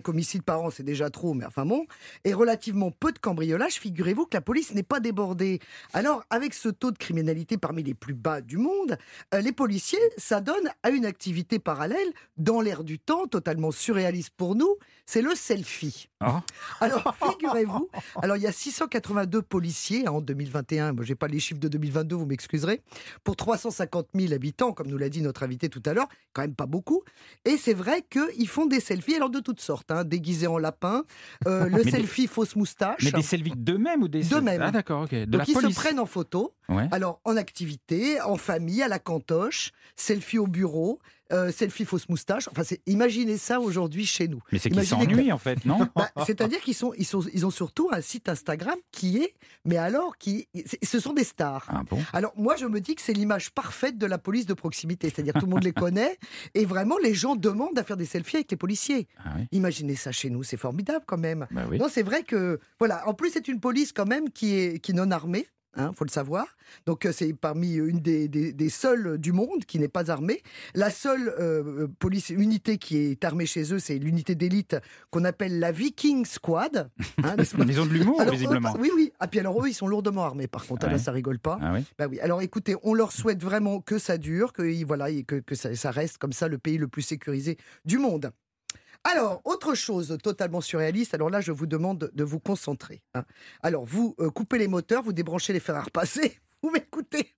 homicides 0.08 0.44
par 0.44 0.62
an, 0.62 0.70
c'est 0.70 0.84
déjà 0.84 1.10
trop, 1.10 1.34
mais 1.34 1.46
enfin 1.46 1.66
bon, 1.66 1.86
et 2.24 2.34
relativement 2.34 2.92
peu 2.92 3.12
de 3.12 3.20
cambriolages, 3.20 3.74
figurez-vous 3.74 4.26
que 4.26 4.38
la 4.38 4.42
police 4.42 4.74
n'est 4.74 4.84
pas 4.84 5.00
débordée. 5.00 5.60
Alors, 5.94 6.24
avec 6.30 6.54
ce 6.54 6.70
taux 6.70 6.92
de 6.92 6.98
criminalité 6.98 7.58
parmi 7.58 7.84
les 7.84 7.94
plus 7.94 8.14
bas 8.14 8.42
du 8.42 8.58
monde, 8.58 8.98
euh, 9.34 9.42
les 9.42 9.52
policiers 9.52 10.00
s'adonnent 10.18 10.72
à 10.84 10.90
une 10.90 11.06
activité 11.06 11.60
parallèle 11.60 12.12
dans 12.38 12.62
l'air 12.62 12.84
du 12.84 13.00
temps, 13.00 13.28
totalement 13.28 13.72
surréaliste 13.72 14.34
pour 14.36 14.56
nous, 14.56 14.76
c'est 15.06 15.22
le 15.22 15.36
selfie. 15.36 16.11
Ah. 16.24 16.44
Alors, 16.80 17.16
figurez-vous, 17.32 17.90
alors 18.22 18.38
il 18.38 18.44
y 18.44 18.48
a 18.48 18.52
682 18.52 19.42
policiers 19.42 20.08
hein, 20.08 20.12
en 20.12 20.22
2021, 20.22 20.94
moi 20.94 21.04
j'ai 21.04 21.16
pas 21.16 21.28
les 21.28 21.40
chiffres 21.40 21.60
de 21.60 21.68
2022, 21.68 22.16
vous 22.16 22.26
m'excuserez, 22.26 22.82
pour 23.24 23.36
350 23.36 24.08
000 24.16 24.34
habitants, 24.34 24.72
comme 24.72 24.88
nous 24.88 24.98
l'a 24.98 25.10
dit 25.10 25.22
notre 25.22 25.44
invité 25.44 25.70
tout 25.70 25.82
à 25.86 25.94
l'heure, 25.94 26.08
quand 26.34 26.42
même 26.42 26.56
pas 26.56 26.66
beaucoup. 26.68 27.02
Et 27.46 27.58
c'est 27.58 27.74
vrai 27.74 28.04
qu'ils 28.10 28.48
font 28.48 28.66
des 28.66 28.80
selfies, 28.80 29.16
alors 29.16 29.30
de 29.30 29.40
toutes 29.40 29.62
sortes, 29.62 29.92
hein, 29.92 30.04
déguisés 30.04 30.48
en 30.48 30.58
lapin, 30.58 31.04
euh, 31.48 31.66
le 31.70 31.78
Mais 31.78 31.84
des- 31.84 31.92
selfie 31.92 32.28
fausse 32.28 32.56
moustache. 32.56 33.04
Mais 33.04 33.12
des 33.12 33.22
selfies 33.22 33.54
d'eux-mêmes 33.56 34.04
ou 34.04 34.08
des 34.08 34.24
D'eux-mêmes. 34.24 34.62
Ah 34.62 34.72
d'accord, 34.72 35.04
ok. 35.04 35.12
De 35.12 35.26
Donc 35.26 35.40
la 35.40 35.46
ils 35.48 35.54
police. 35.54 35.76
se 35.76 35.80
prennent 35.82 36.00
en 36.00 36.06
photo, 36.06 36.54
Ouais. 36.70 36.88
alors 36.92 37.20
en 37.26 37.36
activité, 37.36 38.22
en 38.22 38.38
famille, 38.38 38.82
à 38.82 38.88
la 38.88 39.00
cantoche, 39.00 39.72
selfie 39.96 40.38
au 40.38 40.48
bureau, 40.48 41.00
euh, 41.32 41.52
selfie 41.52 41.86
fausse 41.86 42.08
moustache. 42.10 42.48
Enfin, 42.52 42.64
c'est- 42.64 42.82
imaginez 42.88 43.38
ça 43.38 43.60
aujourd'hui 43.60 44.06
chez 44.06 44.28
nous. 44.28 44.42
Mais 44.52 44.60
c'est 44.60 44.70
qu'ils 44.70 44.80
que- 44.82 44.86
s'ennuient 44.86 45.32
en 45.32 45.38
fait, 45.38 45.66
non 45.66 45.88
Bah, 45.96 46.10
C'est-à-dire 46.26 46.60
qu'ils 46.62 46.74
sont, 46.76 46.94
ils 46.98 47.06
sont, 47.06 47.22
ils 47.34 47.46
ont 47.46 47.50
surtout 47.52 47.90
un 47.92 48.02
site 48.02 48.30
Instagram 48.30 48.76
qui 48.92 49.18
est, 49.18 49.34
mais 49.66 49.78
alors, 49.78 50.18
qui, 50.18 50.48
ce 50.84 51.00
sont 51.00 51.14
des 51.14 51.24
stars. 51.24 51.66
Ah 51.70 51.82
bon? 51.90 52.00
Alors 52.14 52.34
moi, 52.38 52.56
je 52.56 52.66
me 52.66 52.80
dis 52.82 52.96
que 52.96 53.02
c'est 53.02 53.14
l'image 53.14 53.52
parfaite 53.52 53.98
de 53.98 54.06
la 54.06 54.18
police 54.18 54.46
de 54.46 54.54
proximité, 54.54 55.10
c'est-à-dire 55.10 55.34
tout 55.36 55.46
le 55.46 55.52
monde 55.52 55.64
les 55.64 55.74
connaît 55.74 56.18
et 56.54 56.66
vraiment 56.66 56.98
les 56.98 57.14
gens 57.14 57.36
demandent 57.36 57.78
à 57.78 57.84
faire 57.84 57.98
des 57.98 58.06
selfies 58.06 58.38
avec 58.38 58.52
les 58.52 58.58
policiers. 58.58 59.08
Ah 59.24 59.34
oui. 59.38 59.48
Imaginez 59.52 59.96
ça 59.96 60.12
chez 60.12 60.30
nous, 60.30 60.44
c'est 60.44 60.58
formidable 60.58 61.06
quand 61.08 61.18
même. 61.18 61.48
Bah 61.52 61.66
oui. 61.70 61.78
Non, 61.80 61.88
c'est 61.90 62.04
vrai 62.04 62.24
que 62.24 62.60
voilà. 62.80 63.08
En 63.08 63.14
plus, 63.14 63.32
c'est 63.32 63.48
une 63.48 63.60
police 63.60 63.92
quand 63.94 64.08
même 64.08 64.30
qui 64.30 64.56
est 64.56 64.80
qui 64.80 64.92
est 64.92 64.96
non 64.96 65.12
armée. 65.12 65.48
Hein, 65.78 65.92
faut 65.96 66.04
le 66.04 66.10
savoir. 66.10 66.46
Donc 66.86 67.06
euh, 67.06 67.14
c'est 67.14 67.32
parmi 67.34 67.76
une 67.76 68.02
des, 68.02 68.28
des, 68.28 68.52
des 68.52 68.70
seules 68.70 69.18
du 69.18 69.32
monde 69.32 69.64
qui 69.66 69.80
n'est 69.80 69.88
pas 69.88 70.12
armée. 70.12 70.42
La 70.76 70.90
seule 70.90 71.34
euh, 71.40 71.88
police 72.00 72.30
unité 72.30 72.78
qui 72.78 72.98
est 72.98 73.24
armée 73.24 73.46
chez 73.46 73.74
eux, 73.74 73.80
c'est 73.80 73.98
l'unité 73.98 74.36
d'élite 74.36 74.76
qu'on 75.12 75.24
appelle 75.24 75.60
la 75.60 75.72
Viking 75.72 76.26
Squad. 76.26 76.90
Hein, 77.24 77.36
Ils 77.68 77.80
ont 77.80 77.86
de 77.86 77.92
l'humour 77.94 78.22
eux, 78.22 78.30
visiblement. 78.32 78.76
oui, 78.80 78.92
oui. 78.94 79.14
Ah, 79.22 79.28
puis 79.28 79.40
alors 79.40 79.64
eux, 79.64 79.70
ils 79.70 79.74
sont 79.74 79.88
lourdement 79.88 80.26
armés. 80.26 80.48
Par 80.48 80.66
contre, 80.66 80.88
Ouais. 80.88 80.94
là, 80.94 81.00
ça 81.00 81.12
rigole 81.14 81.40
pas. 81.40 81.58
Ah 81.62 81.72
oui. 81.74 81.86
Bah 81.98 82.08
oui. 82.10 82.20
Alors 82.20 82.42
écoutez, 82.42 82.76
on 82.84 82.94
leur 82.94 83.12
souhaite 83.14 83.42
vraiment 83.42 83.80
que 83.80 83.98
ça 83.98 84.18
dure, 84.18 84.52
que 84.52 84.84
voilà, 84.86 85.10
que, 85.24 85.36
que 85.36 85.56
ça, 85.56 85.74
ça 85.76 85.92
reste 85.92 86.18
comme 86.18 86.34
ça 86.34 86.50
le 86.50 86.58
pays 86.58 86.78
le 86.78 86.88
plus 86.90 87.02
sécurisé 87.04 87.58
du 87.86 87.98
monde. 87.98 88.32
Alors, 89.04 89.42
autre 89.46 89.74
chose 89.74 90.18
totalement 90.24 90.62
surréaliste, 90.62 91.14
alors 91.16 91.30
là, 91.30 91.42
je 91.42 91.52
vous 91.52 91.66
demande 91.66 92.12
de, 92.14 92.24
vous 92.24 92.40
concentrer. 92.40 93.02
hein. 93.16 93.24
Alors, 93.64 93.84
vous 93.86 94.16
euh, 94.20 94.30
coupez 94.30 94.58
les 94.60 94.68
moteurs, 94.68 95.02
vous 95.02 95.14
débranchez 95.14 95.54
les 95.54 95.60
fers 95.60 95.76
à 95.76 95.82
repasser, 95.82 96.38
vous 96.62 96.70
m'écoutez. 96.70 97.34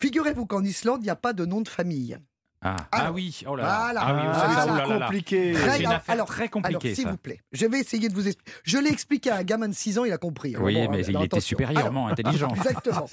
Figurez-vous 0.00 0.44
qu'en 0.46 0.62
Islande, 0.64 1.00
il 1.00 1.04
n'y 1.04 1.10
a 1.10 1.16
pas 1.16 1.32
de 1.32 1.44
nom 1.46 1.60
de 1.62 1.68
famille. 1.68 2.18
Ah, 2.60 2.74
Alors, 2.90 3.06
ah 3.06 3.12
oui, 3.12 3.40
oh 3.46 3.54
là 3.54 3.62
là. 3.62 3.78
voilà. 3.78 4.00
Ah 4.02 4.14
oui, 4.14 4.20
Ah, 4.24 4.54
ça, 4.56 4.66
là 4.66 4.88
là 4.88 4.98
compliqué. 5.06 5.54
C'est 5.54 5.60
Très 5.60 5.84
affaire 5.86 6.02
Alors- 6.08 6.26
très 6.26 6.42
Alors, 6.42 6.50
compliquée 6.50 6.94
s'il 6.94 7.06
vous 7.08 7.16
plaît, 7.16 7.40
je 7.52 7.66
vais 7.66 7.78
essayer 7.78 8.08
de 8.08 8.14
vous 8.14 8.26
expliquer. 8.26 8.52
Je 8.64 8.78
l'ai 8.78 8.90
expliqué 8.90 9.30
à 9.30 9.36
un 9.36 9.44
gamin 9.44 9.68
de 9.68 9.74
6 9.74 9.98
ans, 10.00 10.04
il 10.04 10.12
a 10.12 10.18
compris. 10.18 10.56
Alors, 10.56 10.66
Oui, 10.66 10.74
bon, 10.74 10.90
mais 10.90 11.02
il 11.04 11.10
alors, 11.10 11.22
était 11.22 11.40
supérieurement 11.40 12.08
intelligent. 12.08 12.48
Alors, 12.48 12.56
exactement. 12.66 13.08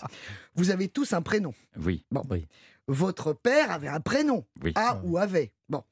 Vous 0.56 0.72
avez 0.72 0.88
tous 0.88 1.14
un 1.14 1.22
prénom. 1.22 1.54
Oui. 1.80 2.04
Bon. 2.12 2.24
Oui. 2.30 2.48
Votre 2.88 3.34
père 3.34 3.72
avait 3.72 3.88
un 3.88 4.00
prénom. 4.00 4.46
Oui. 4.64 4.72
A 4.76 5.00
ou 5.04 5.18
avait. 5.20 5.54
Bon. 5.70 5.84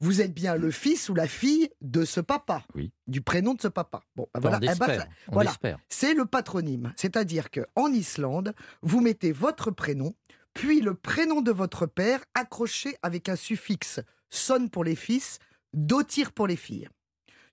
Vous 0.00 0.20
êtes 0.20 0.32
bien 0.34 0.54
le 0.56 0.70
fils 0.70 1.08
ou 1.08 1.14
la 1.14 1.26
fille 1.26 1.68
de 1.80 2.04
ce 2.04 2.20
papa. 2.20 2.64
Oui. 2.74 2.92
Du 3.06 3.20
prénom 3.20 3.54
de 3.54 3.60
ce 3.60 3.68
papa. 3.68 4.02
Bon, 4.16 4.28
bah 4.34 4.40
voilà. 4.40 4.58
Eh 4.62 4.78
ben, 4.78 5.06
voilà. 5.32 5.50
espère. 5.50 5.78
C'est 5.88 6.14
le 6.14 6.24
patronyme. 6.24 6.92
C'est-à-dire 6.96 7.50
que 7.50 7.60
en 7.76 7.88
Islande, 7.92 8.54
vous 8.82 9.00
mettez 9.00 9.32
votre 9.32 9.70
prénom, 9.70 10.14
puis 10.54 10.80
le 10.80 10.94
prénom 10.94 11.40
de 11.40 11.50
votre 11.52 11.86
père 11.86 12.24
accroché 12.34 12.96
avec 13.02 13.28
un 13.28 13.36
suffixe 13.36 14.00
son 14.30 14.68
pour 14.68 14.84
les 14.84 14.96
fils, 14.96 15.38
dotir 15.72 16.32
pour 16.32 16.46
les 16.46 16.56
filles. 16.56 16.88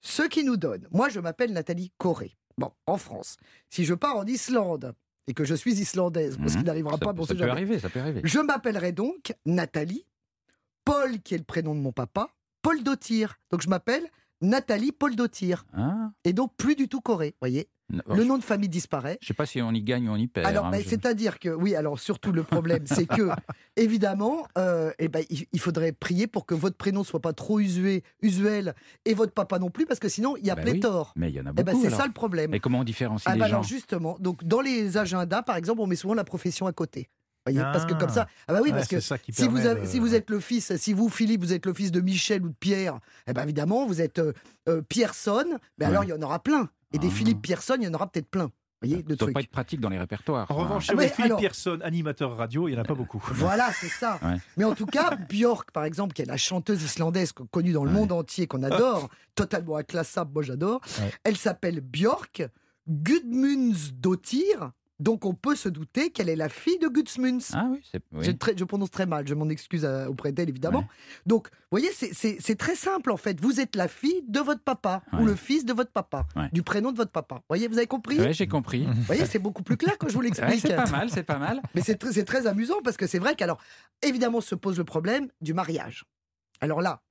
Ce 0.01 0.23
qui 0.23 0.43
nous 0.43 0.57
donne, 0.57 0.88
moi 0.91 1.09
je 1.09 1.19
m'appelle 1.19 1.51
Nathalie 1.53 1.91
Corée. 1.97 2.36
Bon, 2.57 2.71
en 2.86 2.97
France. 2.97 3.38
Si 3.69 3.86
je 3.86 3.93
pars 3.93 4.15
en 4.17 4.26
Islande 4.26 4.93
et 5.28 5.34
que 5.34 5.43
je 5.45 5.55
suis 5.55 5.73
islandaise, 5.80 6.38
parce 6.38 6.51
Mhm. 6.53 6.57
qu'il 6.57 6.65
n'arrivera 6.67 6.97
pas, 6.97 7.11
bon, 7.13 7.26
ça 7.26 7.34
peut 7.34 7.39
jamais. 7.39 7.51
arriver, 7.51 7.80
ça 7.80 7.89
peut 7.89 7.99
arriver. 7.99 8.21
Je 8.23 8.39
m'appellerai 8.39 8.91
donc 8.91 9.34
Nathalie, 9.45 10.05
Paul 10.86 11.19
qui 11.21 11.33
est 11.33 11.38
le 11.39 11.43
prénom 11.43 11.75
de 11.75 11.79
mon 11.79 11.91
papa, 11.91 12.29
Paul 12.61 12.81
Dotir. 12.83 13.36
Donc 13.51 13.61
je 13.61 13.69
m'appelle 13.69 14.05
Nathalie 14.41 14.91
Paul 14.91 15.15
Dotir. 15.15 15.65
Ah, 15.75 16.11
Et 16.23 16.33
donc 16.33 16.55
plus 16.55 16.75
du 16.75 16.88
tout 16.88 17.01
Corée, 17.01 17.36
voyez. 17.41 17.67
non, 17.89 18.01
Le 18.15 18.23
nom 18.23 18.38
de 18.38 18.43
famille 18.43 18.69
disparaît. 18.69 19.17
Je 19.21 19.27
sais 19.27 19.33
pas 19.33 19.45
si 19.45 19.61
on 19.61 19.71
y 19.71 19.81
gagne 19.81 20.09
ou 20.09 20.11
on 20.13 20.15
y 20.17 20.27
perd. 20.27 20.45
Alors, 20.47 20.65
hein, 20.65 20.71
ben, 20.71 20.81
je- 20.83 20.89
c'est-à-dire 20.89 21.39
que, 21.39 21.49
oui, 21.49 21.73
alors 21.75 21.99
surtout 21.99 22.31
le 22.31 22.43
problème, 22.43 22.83
c'est 22.86 23.05
que, 23.07 23.29
évidemment, 23.77 24.45
euh, 24.57 24.91
eh 24.99 25.07
ben, 25.07 25.23
il, 25.29 25.59
faudrait 25.59 25.91
prier 25.91 26.27
pour 26.27 26.45
que 26.45 26.53
votre 26.53 26.75
prénom 26.77 27.03
soit 27.03 27.21
pas 27.21 27.33
trop 27.33 27.59
usué, 27.59 28.03
usuel 28.21 28.75
et 29.05 29.13
votre 29.13 29.33
papa 29.33 29.57
non 29.59 29.69
plus, 29.69 29.86
parce 29.86 29.99
que 29.99 30.09
sinon, 30.09 30.36
il 30.38 30.45
y 30.45 30.49
a 30.51 30.55
Bah 30.55 30.61
oui, 30.65 30.71
pléthore. 30.71 31.13
Mais 31.15 31.29
il 31.29 31.36
y 31.36 31.39
en 31.39 31.45
a 31.45 31.49
Eh 31.51 31.53
beaucoup. 31.53 31.65
ben, 31.65 31.79
c'est 31.81 31.88
alors. 31.88 31.99
ça 31.99 32.07
le 32.07 32.13
problème. 32.13 32.53
Et 32.53 32.59
comment 32.59 32.79
on 32.79 32.83
différencie 32.83 33.23
Ah 33.27 33.33
les 33.36 33.39
bah 33.39 33.47
gens 33.47 33.53
alors 33.57 33.63
justement, 33.63 34.17
donc 34.19 34.43
dans 34.43 34.61
les 34.61 34.97
agendas, 34.97 35.41
par 35.43 35.55
exemple, 35.55 35.81
on 35.81 35.88
met 35.88 35.95
souvent 35.95 36.13
la 36.13 36.23
profession 36.25 36.67
à 36.67 36.73
côté. 36.73 37.09
Voyez, 37.46 37.60
parce 37.60 37.86
que 37.86 37.93
comme 37.93 38.10
ça, 38.10 38.28
ah 38.48 38.54
bah 38.54 38.60
oui, 38.64 38.70
Ouais, 38.70 38.76
parce 38.78 38.88
que 38.88 39.00
ça 39.00 39.18
si 39.30 39.43
vous, 39.43 39.54
permet 39.54 39.68
avez- 39.68 39.82
de- 39.82 39.86
si 39.86 40.00
vous 40.00 40.16
êtes 40.16 40.30
le 40.32 40.39
fils, 40.39 40.76
si 40.78 40.93
vous 40.93 41.10
Philippe, 41.10 41.41
vous 41.43 41.54
êtes 41.54 41.66
le 41.66 41.74
fils 41.74 41.91
de 41.91 42.02
Michel 42.02 42.43
ou 42.43 42.50
de 42.50 42.56
Pierre, 42.60 43.00
eh 43.28 43.34
ben 43.34 43.43
évidemment 43.43 43.86
vous 43.86 44.02
êtes 44.02 44.18
euh, 44.20 44.34
euh, 44.68 44.82
Pierson, 44.82 45.46
mais 45.78 45.86
Ouais. 45.86 45.91
alors 45.91 46.04
il 46.04 46.10
y 46.10 46.14
en 46.14 46.22
aura 46.24 46.39
plein. 46.39 46.70
Et 46.91 46.98
des 46.98 47.08
Ah. 47.08 47.12
Philippe 47.12 47.41
Pierson, 47.43 47.76
il 47.80 47.84
y 47.84 47.88
en 47.88 47.93
aura 47.93 48.08
peut-être 48.12 48.30
plein. 48.30 48.46
Vous 48.82 48.89
voyez 48.89 48.96
Ça 48.98 49.02
le 49.10 49.16
doit 49.16 49.26
truc. 49.28 49.34
pas 49.36 49.39
être 49.41 49.50
pratique 49.52 49.80
dans 49.80 49.89
les 49.89 49.98
répertoires. 49.98 50.50
En 50.50 50.56
revanche, 50.56 50.86
Ah 50.89 50.91
sur 50.93 51.00
les 51.00 51.08
Philippe 51.08 51.26
alors- 51.26 51.39
Pierson, 51.39 51.80
animateur 51.84 52.36
radio, 52.36 52.68
il 52.68 52.72
n'y 52.74 52.78
en 52.78 52.82
a 52.82 52.86
pas 52.86 52.93
beaucoup. 52.96 53.22
Voilà, 53.34 53.72
c'est 53.80 53.88
ça. 53.89 54.20
Ouais. 54.24 54.38
Mais 54.58 54.64
en 54.64 54.74
tout 54.76 54.86
cas, 54.88 55.16
Björk, 55.30 55.72
par 55.72 55.86
exemple, 55.86 56.14
qui 56.14 56.22
est 56.24 56.26
la 56.26 56.38
chanteuse 56.38 56.82
islandaise 56.84 57.32
co- 57.32 57.46
connue 57.46 57.72
dans 57.74 57.84
le 57.86 57.91
Ouais. 57.91 57.96
monde 57.96 58.12
entier, 58.12 58.48
qu'on 58.48 58.64
adore, 58.64 59.10
totalement 59.36 59.78
inclassable, 59.78 60.32
moi 60.34 60.41
j'adore, 60.43 60.82
Ouais. 61.00 61.12
elle 61.24 61.38
s'appelle 61.38 61.80
Björk 61.82 62.43
Gudmundsdottir. 62.88 64.72
Donc 65.00 65.26
on 65.26 65.34
peut 65.34 65.56
se 65.56 65.68
douter 65.68 66.10
qu'elle 66.10 66.30
est 66.30 66.36
la 66.38 66.48
fille 66.48 66.80
de 66.80 66.88
Gudmunds. 66.88 67.39
Ah 67.54 67.68
oui, 67.70 67.82
oui. 68.14 68.26
Je, 68.26 68.64
prononce 68.64 68.91
très 68.91 69.06
mal, 69.06 69.28
je 69.28 69.34
m'en 69.34 69.50
excuse 69.50 69.84
euh, 69.84 70.08
auprès 70.08 70.32
d'elle 70.32 70.48
évidemment. 70.48 70.80
Ouais. 70.80 70.86
Donc, 71.26 71.50
vous 71.50 71.80
voyez, 71.80 71.89
c'est- 71.91 72.56
très 72.56 72.76
simple 72.76 73.12
en 73.12 73.18
fait. 73.18 73.39
Vous 73.41 73.60
êtes 73.60 73.76
la 73.76 73.89
fille 73.89 74.24
de 74.28 74.39
votre 74.39 74.62
papa 74.62 75.04
ou 75.20 75.26
le 75.26 75.36
fils 75.36 75.66
de 75.66 75.74
votre 75.74 75.91
papa, 75.91 76.26
Ouais. 76.36 76.50
du 76.54 76.64
prénom 76.64 76.91
de 76.93 76.98
votre 76.98 77.12
papa. 77.12 77.36
Vous 77.36 77.41
voyez, 77.50 77.68
vous 77.68 77.78
avez 77.78 77.88
compris? 77.88 78.20
Ouais, 78.20 78.32
j'ai 78.34 78.48
compris. 78.48 78.86
Vous 78.86 79.02
voyez, 79.04 79.26
c'est 79.26 79.39
beaucoup 79.39 79.64
plus 79.64 79.76
clair 79.76 79.98
quand 79.98 80.08
je 80.08 80.14
vous 80.14 80.22
l'explique. 80.22 80.62
c'est 80.62 80.76
pas 80.76 80.89
mal, 80.89 81.10
c'est 81.10 81.24
pas 81.24 81.38
mal. 81.39 81.62
Mais 81.76 81.82
c'est 81.82 81.96
très, 81.96 82.14
c'est 82.14 82.24
très 82.24 82.48
amusant 82.48 82.82
parce 82.84 82.96
que 82.96 83.08
c'est 83.08 83.20
vrai 83.20 83.36
qu'alors, 83.36 83.60
évidemment, 84.02 84.39
se 84.39 84.56
pose 84.56 84.78
le 84.78 84.86
problème 84.86 85.28
du 85.41 85.54
mariage. 85.54 86.06
Alors 86.62 86.82
là, 86.82 87.02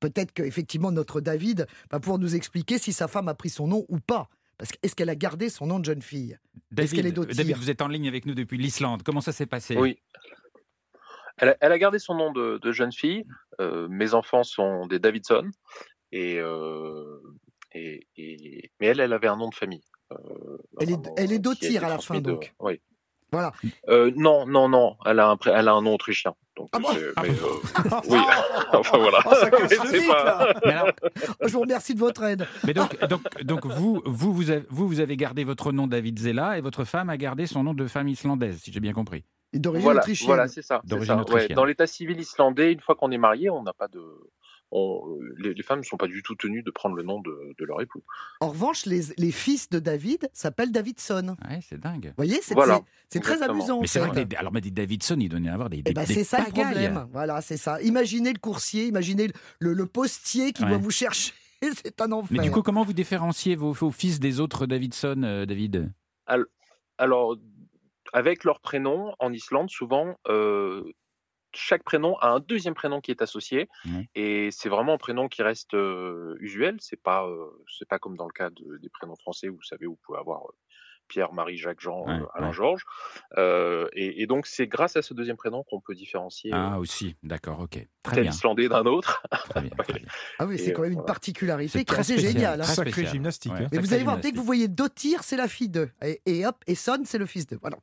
peut-être 0.00 0.32
qu'effectivement, 0.32 0.90
notre 0.90 1.20
David 1.20 1.66
va 1.92 2.00
pouvoir 2.00 2.18
nous 2.18 2.34
expliquer 2.34 2.78
si 2.78 2.92
sa 2.92 3.06
femme 3.06 3.28
a 3.28 3.34
pris 3.34 3.50
son 3.50 3.68
nom 3.68 3.84
ou 3.88 4.00
pas. 4.00 4.28
Parce 4.58 4.70
que 4.72 4.76
est-ce 4.82 4.94
qu'elle 4.94 5.10
a 5.10 5.16
gardé 5.16 5.48
son 5.48 5.66
nom 5.66 5.78
de 5.78 5.84
jeune 5.84 6.02
fille? 6.02 6.38
Est 6.76 7.34
David, 7.34 7.56
vous 7.56 7.70
êtes 7.70 7.82
en 7.82 7.88
ligne 7.88 8.08
avec 8.08 8.26
nous 8.26 8.34
depuis 8.34 8.56
l'Islande. 8.58 9.02
Comment 9.02 9.20
ça 9.20 9.32
s'est 9.32 9.46
passé? 9.46 9.76
Oui. 9.76 9.98
Elle 11.38 11.48
a, 11.50 11.56
elle 11.60 11.72
a 11.72 11.78
gardé 11.78 11.98
son 11.98 12.14
nom 12.14 12.32
de, 12.32 12.58
de 12.58 12.72
jeune 12.72 12.92
fille. 12.92 13.24
Euh, 13.60 13.88
mes 13.88 14.14
enfants 14.14 14.44
sont 14.44 14.86
des 14.86 14.98
Davidson. 15.00 15.50
Et, 16.12 16.38
euh, 16.38 17.18
et, 17.72 18.06
et- 18.16 18.70
mais 18.80 18.86
elle, 18.86 19.00
elle 19.00 19.12
avait 19.12 19.26
un 19.26 19.36
nom 19.36 19.48
de 19.48 19.54
famille. 19.54 19.82
Euh, 20.12 20.16
Elle 20.80 20.90
est- 20.92 21.10
elle 21.16 21.32
est 21.32 21.36
été 21.44 21.76
à 21.78 21.88
la 21.88 21.98
fin, 21.98 22.20
de- 22.20 22.30
donc. 22.30 22.54
Oui. 22.60 22.80
Voilà. 23.32 23.52
Euh, 23.88 24.12
non, 24.16 24.46
non, 24.46 24.68
non. 24.68 24.96
Elle 25.06 25.18
a 25.20 25.28
un, 25.28 25.36
pré- 25.36 25.50
elle 25.54 25.68
a 25.68 25.72
un 25.72 25.82
nom 25.82 25.94
autrichien. 25.94 26.34
Donc, 26.56 26.68
Ah 26.72 26.78
bon 26.78 26.88
mais, 26.92 27.00
euh, 27.00 27.12
oui. 28.08 28.18
enfin 28.72 28.98
voilà. 28.98 29.18
Oh, 29.26 29.30
ça 29.34 29.50
Mais 29.50 30.06
pas-. 30.06 30.54
Mais, 30.64 30.72
alors, 30.72 30.92
Je 31.40 31.52
vous 31.52 31.60
remercie 31.60 31.94
de 31.94 31.98
votre 31.98 32.22
aide. 32.22 32.46
mais 32.64 32.74
donc, 32.74 32.96
donc, 33.08 33.42
donc 33.42 33.66
vous, 33.66 34.00
vous, 34.04 34.32
vous 34.32 34.50
avez, 34.50 34.64
vous, 34.70 34.86
vous 34.86 35.00
avez 35.00 35.16
gardé 35.16 35.42
votre 35.42 35.72
nom 35.72 35.88
David 35.88 36.18
Zella 36.18 36.56
et 36.58 36.60
votre 36.60 36.84
femme 36.84 37.10
a 37.10 37.16
gardé 37.16 37.46
son 37.46 37.64
nom 37.64 37.74
de 37.74 37.86
femme 37.88 38.06
islandaise, 38.08 38.60
si 38.62 38.70
j'ai 38.72 38.78
bien 38.80 38.92
compris. 38.92 39.24
Et 39.52 39.58
D'origine 39.58 39.84
Voilà, 39.84 40.00
autrichienne. 40.00 40.26
voilà, 40.28 40.46
c'est 40.48 40.62
ça. 40.62 40.80
ouais. 41.32 41.48
Dans 41.48 41.64
l'état 41.64 41.86
civil 41.88 42.18
islandais, 42.20 42.72
une 42.72 42.80
fois 42.80 42.94
qu'on 42.94 43.10
est 43.10 43.18
marié, 43.18 43.50
on 43.50 43.62
n'a 43.64 43.72
pas 43.72 43.88
de. 43.88 44.00
On- 44.74 45.18
les, 45.38 45.54
les 45.54 45.62
femmes 45.62 45.78
ne 45.78 45.84
sont 45.84 45.96
pas 45.96 46.06
du 46.08 46.22
tout 46.22 46.34
tenues 46.34 46.62
de 46.62 46.70
prendre 46.70 46.96
le 46.96 47.02
nom 47.02 47.20
de, 47.20 47.54
de 47.58 47.64
leur 47.64 47.80
époux. 47.80 48.02
En 48.40 48.48
revanche, 48.50 48.84
les, 48.86 49.00
les 49.16 49.30
fils 49.32 49.70
de 49.70 49.78
David 49.78 50.28
s'appellent 50.32 50.72
Davidson. 50.72 51.36
Vous 51.40 51.48
Ouais, 51.50 51.60
c'est 51.66 51.78
dingue. 51.80 52.12
voyez, 52.16 52.40
c'est 52.42 52.54
Voilà, 52.54 52.80
très 53.22 53.42
amusant. 53.42 53.80
Mais 53.80 53.86
c'est 53.86 54.00
vrai 54.00 54.10
que 54.10 54.20
des- 54.28 54.36
alors, 54.36 54.52
mais 54.52 54.60
des 54.60 54.70
Davidson, 54.70 55.16
il 55.20 55.28
donnait 55.28 55.48
à 55.48 55.54
avoir 55.54 55.70
des. 55.70 55.78
Eh 55.78 55.82
des, 55.82 55.92
ben, 55.94 56.04
des 56.04 56.12
c'est 56.14 56.24
ça 56.24 56.38
le 56.40 56.46
pagailles. 56.46 56.64
problème. 56.72 57.06
Voilà, 57.12 57.40
c'est 57.40 57.56
ça. 57.56 57.80
Imaginez 57.82 58.32
le 58.32 58.38
coursier, 58.38 58.86
imaginez 58.86 59.28
le, 59.60 59.72
le 59.72 59.86
postier 59.86 60.52
qui 60.52 60.62
Ouais. 60.64 60.68
doit 60.70 60.78
vous 60.78 60.90
chercher. 60.90 61.32
C'est 61.82 62.00
un 62.02 62.12
enfer. 62.12 62.36
Mais 62.36 62.44
du 62.44 62.50
coup, 62.50 62.60
comment 62.60 62.84
vous 62.84 62.92
différenciez 62.92 63.56
vos, 63.56 63.72
vos 63.72 63.90
fils 63.90 64.20
des 64.20 64.38
autres 64.40 64.66
Davidson, 64.66 65.22
euh, 65.24 65.46
David? 65.46 65.90
Alors, 66.98 67.36
avec 68.12 68.44
leur 68.44 68.60
prénom, 68.60 69.14
en 69.18 69.32
Islande, 69.32 69.70
souvent, 69.70 70.14
euh, 70.28 70.82
chaque 71.54 71.82
prénom 71.84 72.16
a 72.18 72.28
un 72.28 72.40
deuxième 72.40 72.74
prénom 72.74 73.00
qui 73.00 73.10
est 73.10 73.22
associé. 73.22 73.68
Ouais. 73.86 74.08
Et 74.14 74.50
c'est 74.50 74.68
vraiment 74.68 74.94
un 74.94 74.98
prénom 74.98 75.28
qui 75.28 75.42
reste 75.42 75.74
euh, 75.74 76.36
usuel. 76.40 76.76
C'est 76.80 77.00
pas, 77.02 77.26
euh, 77.26 77.46
c'est 77.78 77.88
pas 77.88 77.98
comme 77.98 78.16
dans 78.16 78.26
le 78.26 78.32
cas 78.32 78.50
de- 78.50 78.78
des 78.78 78.88
prénoms 78.88 79.16
français 79.16 79.48
où 79.48 79.56
vous 79.56 79.62
savez, 79.62 79.86
vous 79.86 79.98
pouvez 80.04 80.18
avoir 80.18 80.42
euh, 80.46 80.52
Pierre, 81.06 81.34
Marie, 81.34 81.58
Jacques, 81.58 81.80
Jean, 81.82 82.06
Ouais, 82.06 82.14
euh, 82.14 82.26
Alain, 82.32 82.46
ouais. 82.46 82.52
Georges. 82.54 82.82
Euh, 83.36 83.86
et, 83.92 84.22
et 84.22 84.26
donc, 84.26 84.46
c'est 84.46 84.66
grâce 84.66 84.96
à 84.96 85.02
ce 85.02 85.12
deuxième 85.12 85.36
prénom 85.36 85.62
qu'on 85.64 85.78
peut 85.78 85.94
différencier 85.94 86.50
Ah, 86.54 86.76
euh, 86.76 86.78
aussi, 86.78 87.14
d'accord, 87.22 87.60
ok. 87.60 87.86
Très 88.02 88.14
tel 88.14 88.22
bien. 88.22 88.32
Islandais 88.32 88.68
d'un 88.70 88.86
autre. 88.86 89.22
Très 89.50 89.60
bien, 89.60 89.70
très 89.76 89.92
bien. 89.98 90.08
Ah 90.38 90.46
oui, 90.46 90.58
c'est 90.58 90.72
quand 90.72 90.80
même 90.80 90.92
une 90.92 90.96
voilà. 90.98 91.06
particularité 91.06 91.78
C'est 91.78 91.84
très 91.84 92.02
géniale. 92.02 92.60
hein. 92.60 92.64
très 92.64 92.74
Sacré 92.74 92.92
spécial. 92.92 93.12
gymnastique, 93.12 93.52
hein. 93.52 93.68
Mais 93.70 93.78
vous 93.78 93.84
sacré 93.84 93.94
allez 93.96 94.04
voir, 94.04 94.18
dès 94.18 94.32
que 94.32 94.36
vous 94.38 94.44
voyez 94.44 94.66
Dottir, 94.66 95.24
c'est 95.24 95.36
la 95.36 95.46
fille 95.46 95.68
d'eux. 95.68 95.90
Et, 96.02 96.22
et 96.24 96.46
hop, 96.46 96.56
et 96.66 96.74
Son, 96.74 97.02
c'est 97.04 97.18
le 97.18 97.26
fils 97.26 97.46
d'eux. 97.46 97.58
Voilà. 97.60 97.76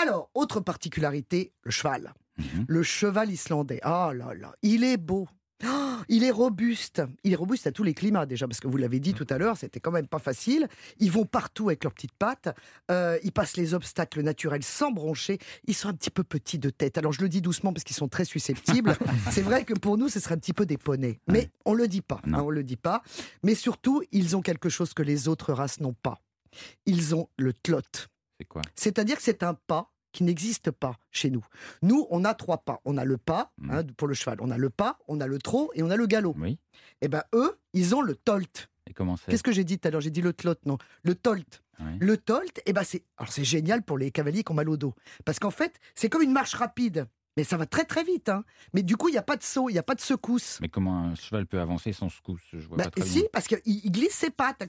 Alors, 0.00 0.30
autre 0.34 0.60
particularité, 0.60 1.52
le 1.64 1.70
cheval. 1.70 2.14
Mhm. 2.38 2.64
Le 2.66 2.82
cheval 2.82 3.30
islandais. 3.30 3.80
Ah 3.82 4.12
là 4.14 4.34
là, 4.34 4.54
il 4.62 4.84
est 4.84 4.96
beau. 4.96 5.28
Il 6.08 6.24
est 6.24 6.30
robuste. 6.30 7.02
Il 7.22 7.32
est 7.32 7.36
robuste 7.36 7.66
à 7.66 7.72
tous 7.72 7.84
les 7.84 7.94
climats 7.94 8.26
déjà, 8.26 8.46
parce 8.46 8.60
que 8.60 8.68
vous 8.68 8.76
l'avez 8.76 9.00
dit 9.00 9.14
tout 9.14 9.26
à 9.30 9.38
l'heure, 9.38 9.56
c'était 9.56 9.80
quand 9.80 9.92
même 9.92 10.06
pas 10.06 10.18
facile. 10.18 10.68
Ils 10.98 11.10
vont 11.10 11.24
partout 11.24 11.68
avec 11.68 11.84
leurs 11.84 11.94
petites 11.94 12.12
pattes. 12.12 12.54
Euh, 12.90 13.18
ils 13.22 13.32
passent 13.32 13.56
les 13.56 13.74
obstacles 13.74 14.20
naturels 14.22 14.62
sans 14.62 14.90
broncher. 14.90 15.38
Ils 15.66 15.74
sont 15.74 15.88
un 15.88 15.94
petit 15.94 16.10
peu 16.10 16.24
petits 16.24 16.58
de 16.58 16.70
tête. 16.70 16.98
Alors 16.98 17.12
je 17.12 17.22
le 17.22 17.28
dis 17.28 17.40
doucement 17.40 17.72
parce 17.72 17.84
qu'ils 17.84 17.96
sont 17.96 18.08
très 18.08 18.24
susceptibles. 18.24 18.96
C'est 19.30 19.42
vrai 19.42 19.64
que 19.64 19.74
pour 19.74 19.96
nous, 19.96 20.08
ce 20.08 20.20
serait 20.20 20.34
un 20.34 20.38
petit 20.38 20.52
peu 20.52 20.66
des 20.66 20.76
poneys. 20.76 21.20
Mais 21.28 21.50
on 21.64 21.74
le 21.74 21.88
dit 21.88 22.02
pas. 22.02 22.20
Hein, 22.26 22.40
on 22.40 22.50
le 22.50 22.62
dit 22.62 22.76
pas. 22.76 23.02
Mais 23.42 23.54
surtout, 23.54 24.02
ils 24.12 24.36
ont 24.36 24.42
quelque 24.42 24.68
chose 24.68 24.92
que 24.92 25.02
les 25.02 25.28
autres 25.28 25.52
races 25.52 25.80
n'ont 25.80 25.94
pas. 25.94 26.20
Ils 26.86 27.14
ont 27.14 27.28
le 27.38 27.52
tlot. 27.52 27.80
C'est 28.38 28.46
quoi? 28.46 28.62
C'est-à-dire 28.74 29.16
que 29.16 29.22
c'est 29.22 29.42
un 29.42 29.54
pas 29.54 29.93
qui 30.14 30.24
n'existe 30.24 30.70
pas 30.70 30.96
chez 31.10 31.28
nous. 31.28 31.44
Nous, 31.82 32.06
on 32.08 32.24
a 32.24 32.32
trois 32.32 32.58
pas. 32.58 32.80
On 32.86 32.96
a 32.96 33.04
le 33.04 33.18
pas 33.18 33.52
Mm. 33.58 33.70
hein, 33.70 33.82
pour 33.98 34.08
le 34.08 34.14
cheval. 34.14 34.38
On 34.40 34.50
a 34.50 34.56
le 34.56 34.70
pas, 34.70 34.98
on 35.08 35.20
a 35.20 35.26
le 35.26 35.38
trot 35.38 35.70
et 35.74 35.82
on 35.82 35.90
a 35.90 35.96
le 35.96 36.06
galop. 36.06 36.34
Oui. 36.38 36.58
Eh 37.02 37.08
ben 37.08 37.22
eux, 37.34 37.58
ils 37.74 37.94
ont 37.94 38.00
le 38.00 38.14
tolt. 38.16 38.70
Et 38.88 38.92
comment 38.94 39.16
c'est 39.16 39.30
Qu'est-ce 39.30 39.42
que 39.42 39.52
j'ai 39.52 39.64
dit 39.64 39.78
tout 39.78 39.88
à 39.88 39.90
l'heure? 39.90 40.00
J'ai 40.00 40.10
dit 40.10 40.22
le 40.22 40.32
tlot, 40.32 40.54
non. 40.64 40.78
Le 41.02 41.14
tolt. 41.14 41.62
Le 41.98 42.16
tolt, 42.16 42.60
eh 42.66 42.72
ben 42.72 42.84
c'est 42.84 43.02
alors 43.18 43.32
c'est 43.32 43.42
génial 43.44 43.82
pour 43.82 43.98
les 43.98 44.12
cavaliers 44.12 44.44
qui 44.44 44.52
ont 44.52 44.54
mal 44.54 44.68
au 44.68 44.76
dos 44.76 44.94
parce 45.24 45.40
qu'en 45.40 45.50
fait, 45.50 45.74
c'est 45.96 46.08
comme 46.08 46.22
une 46.22 46.32
marche 46.32 46.54
rapide. 46.54 47.06
Mais 47.36 47.42
ça 47.44 47.56
va 47.56 47.66
très 47.66 47.84
très 47.84 48.04
vite. 48.04 48.28
Hein. 48.28 48.44
Mais 48.74 48.82
du 48.82 48.96
coup, 48.96 49.08
il 49.08 49.12
n'y 49.12 49.18
a 49.18 49.22
pas 49.22 49.36
de 49.36 49.42
saut, 49.42 49.68
il 49.68 49.72
n'y 49.72 49.78
a 49.78 49.82
pas 49.82 49.94
de 49.96 50.00
secousse. 50.00 50.58
Mais 50.60 50.68
comment 50.68 50.98
un 50.98 51.14
cheval 51.16 51.46
peut 51.46 51.60
avancer 51.60 51.92
sans 51.92 52.08
secousse? 52.08 52.40
Je 52.52 52.66
vois 52.68 52.76
Bah, 52.76 52.84
pas 52.84 52.90
très 52.90 53.06
si, 53.08 53.20
bien. 53.20 53.28
parce 53.32 53.48
qu'il 53.48 53.60
il 53.64 53.90
glisse 53.90 54.14
ses 54.14 54.30
pattes. 54.30 54.62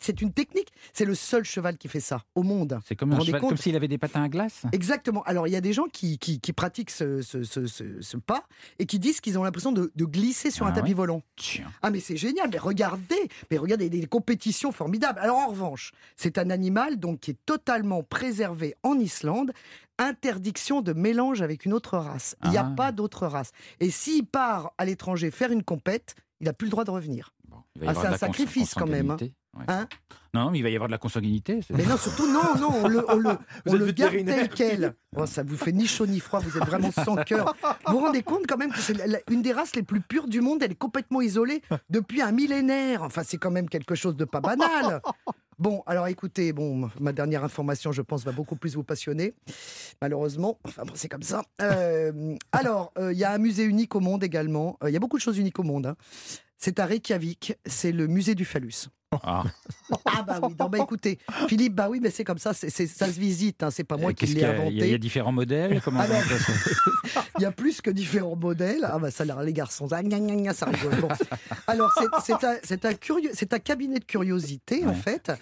C'est 0.00 0.20
une 0.20 0.32
technique. 0.32 0.68
C'est 0.92 1.04
le 1.04 1.14
seul 1.14 1.44
cheval 1.44 1.76
qui 1.78 1.86
fait 1.88 2.00
ça 2.00 2.24
au 2.34 2.42
monde. 2.42 2.78
C'est 2.86 2.96
comme 2.96 3.10
Vous 3.10 3.14
un 3.14 3.18
vous 3.18 3.20
rendez 3.20 3.26
cheval, 3.28 3.40
compte 3.42 3.50
comme 3.50 3.58
s'il 3.58 3.76
avait 3.76 3.86
des 3.88 3.98
patins 3.98 4.22
à 4.24 4.28
glace? 4.28 4.62
Exactement. 4.72 5.22
Alors, 5.24 5.46
il 5.46 5.52
y 5.52 5.56
a 5.56 5.60
des 5.60 5.72
gens 5.72 5.84
qui, 5.92 6.18
qui, 6.18 6.40
qui 6.40 6.52
pratiquent 6.52 6.90
ce, 6.90 7.22
ce, 7.22 7.44
ce- 7.44 8.16
pas 8.16 8.44
et 8.78 8.86
qui 8.86 8.98
disent 8.98 9.20
qu'ils 9.20 9.38
ont 9.38 9.44
l'impression 9.44 9.72
de, 9.72 9.92
de 9.94 10.04
glisser 10.04 10.50
sur 10.50 10.66
un 10.66 10.70
Ah 10.70 10.74
tapis 10.74 10.92
volant. 10.94 11.22
Tiens. 11.36 11.70
Ah, 11.82 11.90
mais 11.90 12.00
c'est 12.00 12.16
génial. 12.16 12.50
Mais 12.52 12.58
regardez, 12.58 13.28
mais 13.50 13.56
regardez 13.56 13.88
des 13.88 14.04
compétitions 14.06 14.72
formidables. 14.72 15.18
Alors, 15.20 15.38
en 15.38 15.46
revanche, 15.48 15.92
c'est 16.16 16.38
un 16.38 16.50
animal 16.50 16.98
donc 16.98 17.20
qui 17.20 17.30
est 17.30 17.38
totalement 17.46 18.02
préservé 18.02 18.74
en 18.82 18.98
Islande. 18.98 19.52
Interdiction 20.00 20.80
de 20.80 20.94
mélange 20.94 21.42
avec 21.42 21.66
une 21.66 21.74
autre 21.74 21.98
race. 21.98 22.34
Il 22.44 22.50
n'y 22.50 22.56
a 22.56 22.66
Ah. 22.66 22.74
pas 22.74 22.90
d'autre 22.90 23.26
race. 23.26 23.52
Et 23.80 23.90
s'il 23.90 24.24
part 24.24 24.72
à 24.78 24.86
l'étranger 24.86 25.30
faire 25.30 25.52
une 25.52 25.62
compète, 25.62 26.14
il 26.40 26.46
n'a 26.46 26.54
plus 26.54 26.64
le 26.66 26.70
droit 26.70 26.84
de 26.84 26.90
revenir. 26.90 27.34
Ah, 27.86 27.94
c'est 27.94 28.06
un 28.06 28.16
sacrifice, 28.16 28.74
quand 28.74 28.86
même, 28.86 29.10
hein. 29.10 29.16
Ouais. 29.58 29.64
Hein 29.66 29.88
non, 30.32 30.52
mais 30.52 30.58
il 30.60 30.62
va 30.62 30.68
y 30.70 30.76
avoir 30.76 30.86
de 30.86 30.92
la 30.92 30.98
consanguinité. 30.98 31.58
Mais 31.70 31.84
non, 31.84 31.96
surtout, 31.96 32.30
non, 32.32 32.54
non, 32.60 32.70
on 32.84 32.88
le, 32.88 33.04
on 33.10 33.16
le, 33.16 33.30
on 33.66 33.74
êtes 33.74 33.80
le 33.80 33.90
garde 33.90 34.14
tel 34.24 34.48
quel. 34.48 34.94
Oh, 35.16 35.26
ça 35.26 35.42
vous 35.42 35.56
fait 35.56 35.72
ni 35.72 35.88
chaud 35.88 36.06
ni 36.06 36.20
froid, 36.20 36.38
vous 36.38 36.56
êtes 36.56 36.64
vraiment 36.64 36.92
sans 36.92 37.16
cœur. 37.16 37.56
Vous 37.86 37.94
vous 37.94 37.98
rendez 37.98 38.22
compte 38.22 38.46
quand 38.46 38.56
même 38.56 38.70
que 38.70 38.78
c'est 38.78 38.94
une 39.28 39.42
des 39.42 39.52
races 39.52 39.74
les 39.74 39.82
plus 39.82 40.00
pures 40.00 40.28
du 40.28 40.40
monde, 40.40 40.62
elle 40.62 40.70
est 40.70 40.76
complètement 40.76 41.20
isolée 41.20 41.62
depuis 41.88 42.22
un 42.22 42.30
millénaire. 42.30 43.02
Enfin, 43.02 43.22
c'est 43.24 43.38
quand 43.38 43.50
même 43.50 43.68
quelque 43.68 43.96
chose 43.96 44.14
de 44.16 44.24
pas 44.24 44.40
banal. 44.40 45.02
Bon, 45.58 45.82
alors 45.84 46.06
écoutez, 46.06 46.52
bon, 46.52 46.88
ma 47.00 47.12
dernière 47.12 47.42
information, 47.44 47.90
je 47.90 48.00
pense, 48.02 48.24
va 48.24 48.32
beaucoup 48.32 48.56
plus 48.56 48.76
vous 48.76 48.84
passionner. 48.84 49.34
Malheureusement, 50.00 50.58
enfin 50.64 50.84
bon, 50.86 50.92
c'est 50.94 51.08
comme 51.08 51.22
ça. 51.24 51.42
Euh, 51.60 52.34
alors, 52.52 52.92
euh, 52.98 53.12
il 53.12 53.18
y 53.18 53.24
a 53.24 53.32
un 53.32 53.38
musée 53.38 53.64
unique 53.64 53.94
au 53.94 54.00
monde 54.00 54.22
également. 54.24 54.78
Euh, 54.84 54.90
Il 54.90 54.92
y 54.92 54.96
a 54.96 55.00
beaucoup 55.00 55.18
de 55.18 55.22
choses 55.22 55.38
uniques 55.38 55.58
au 55.58 55.64
monde. 55.64 55.86
hein. 55.86 55.96
C'est 56.62 56.78
à 56.78 56.84
Reykjavik, 56.84 57.54
c'est 57.64 57.90
le 57.90 58.06
musée 58.06 58.34
du 58.34 58.44
phallus. 58.44 58.90
Ah, 59.12 59.42
Ah 60.04 60.22
bah 60.22 60.38
oui, 60.40 60.54
non, 60.58 60.68
bah 60.68 60.78
écoutez, 60.80 61.18
Philippe, 61.48 61.74
bah 61.74 61.88
oui, 61.90 61.98
mais 62.00 62.10
c'est 62.10 62.22
comme 62.22 62.38
ça, 62.38 62.54
c'est, 62.54 62.70
c'est- 62.70 62.86
ça 62.86 63.06
se 63.12 63.18
visite, 63.18 63.60
hein, 63.64 63.70
c'est 63.72 63.82
pas 63.82 63.96
moi 63.96 64.10
euh, 64.10 64.14
qui 64.14 64.26
l'ai 64.26 64.44
a 64.44 64.54
Il 64.68 64.76
y 64.76 64.82
a- 64.82 64.86
y, 64.86 64.90
a 64.90 64.92
inventé. 64.92 64.98
différents 65.00 65.32
modèles 65.32 65.80
Comment 65.84 65.98
Alors- 66.00 66.22
se- 66.22 66.70
Il 67.38 67.42
y 67.42 67.44
a 67.44 67.50
plus 67.50 67.80
que 67.80 67.90
différents 67.90 68.36
modèles. 68.36 68.84
Ah 68.88 68.98
bah 69.00 69.10
ça, 69.10 69.24
là, 69.24 69.42
les 69.42 69.52
garçons, 69.52 69.88
ah, 69.90 70.02
gna, 70.02 70.20
gna, 70.20 70.36
gna, 70.36 70.52
ça 70.54 70.66
rigole. 70.66 70.94
Bon. 71.00 71.08
Alors 71.66 71.90
c'est, 71.98 72.06
c'est 72.22 72.44
un, 72.44 72.54
c'est, 72.62 72.84
un 72.84 72.94
curieux, 72.94 73.30
c'est 73.32 73.52
un 73.54 73.58
cabinet 73.58 73.98
de 73.98 74.04
curiosité 74.04 74.86
en 74.86 74.94
fait. 74.94 75.32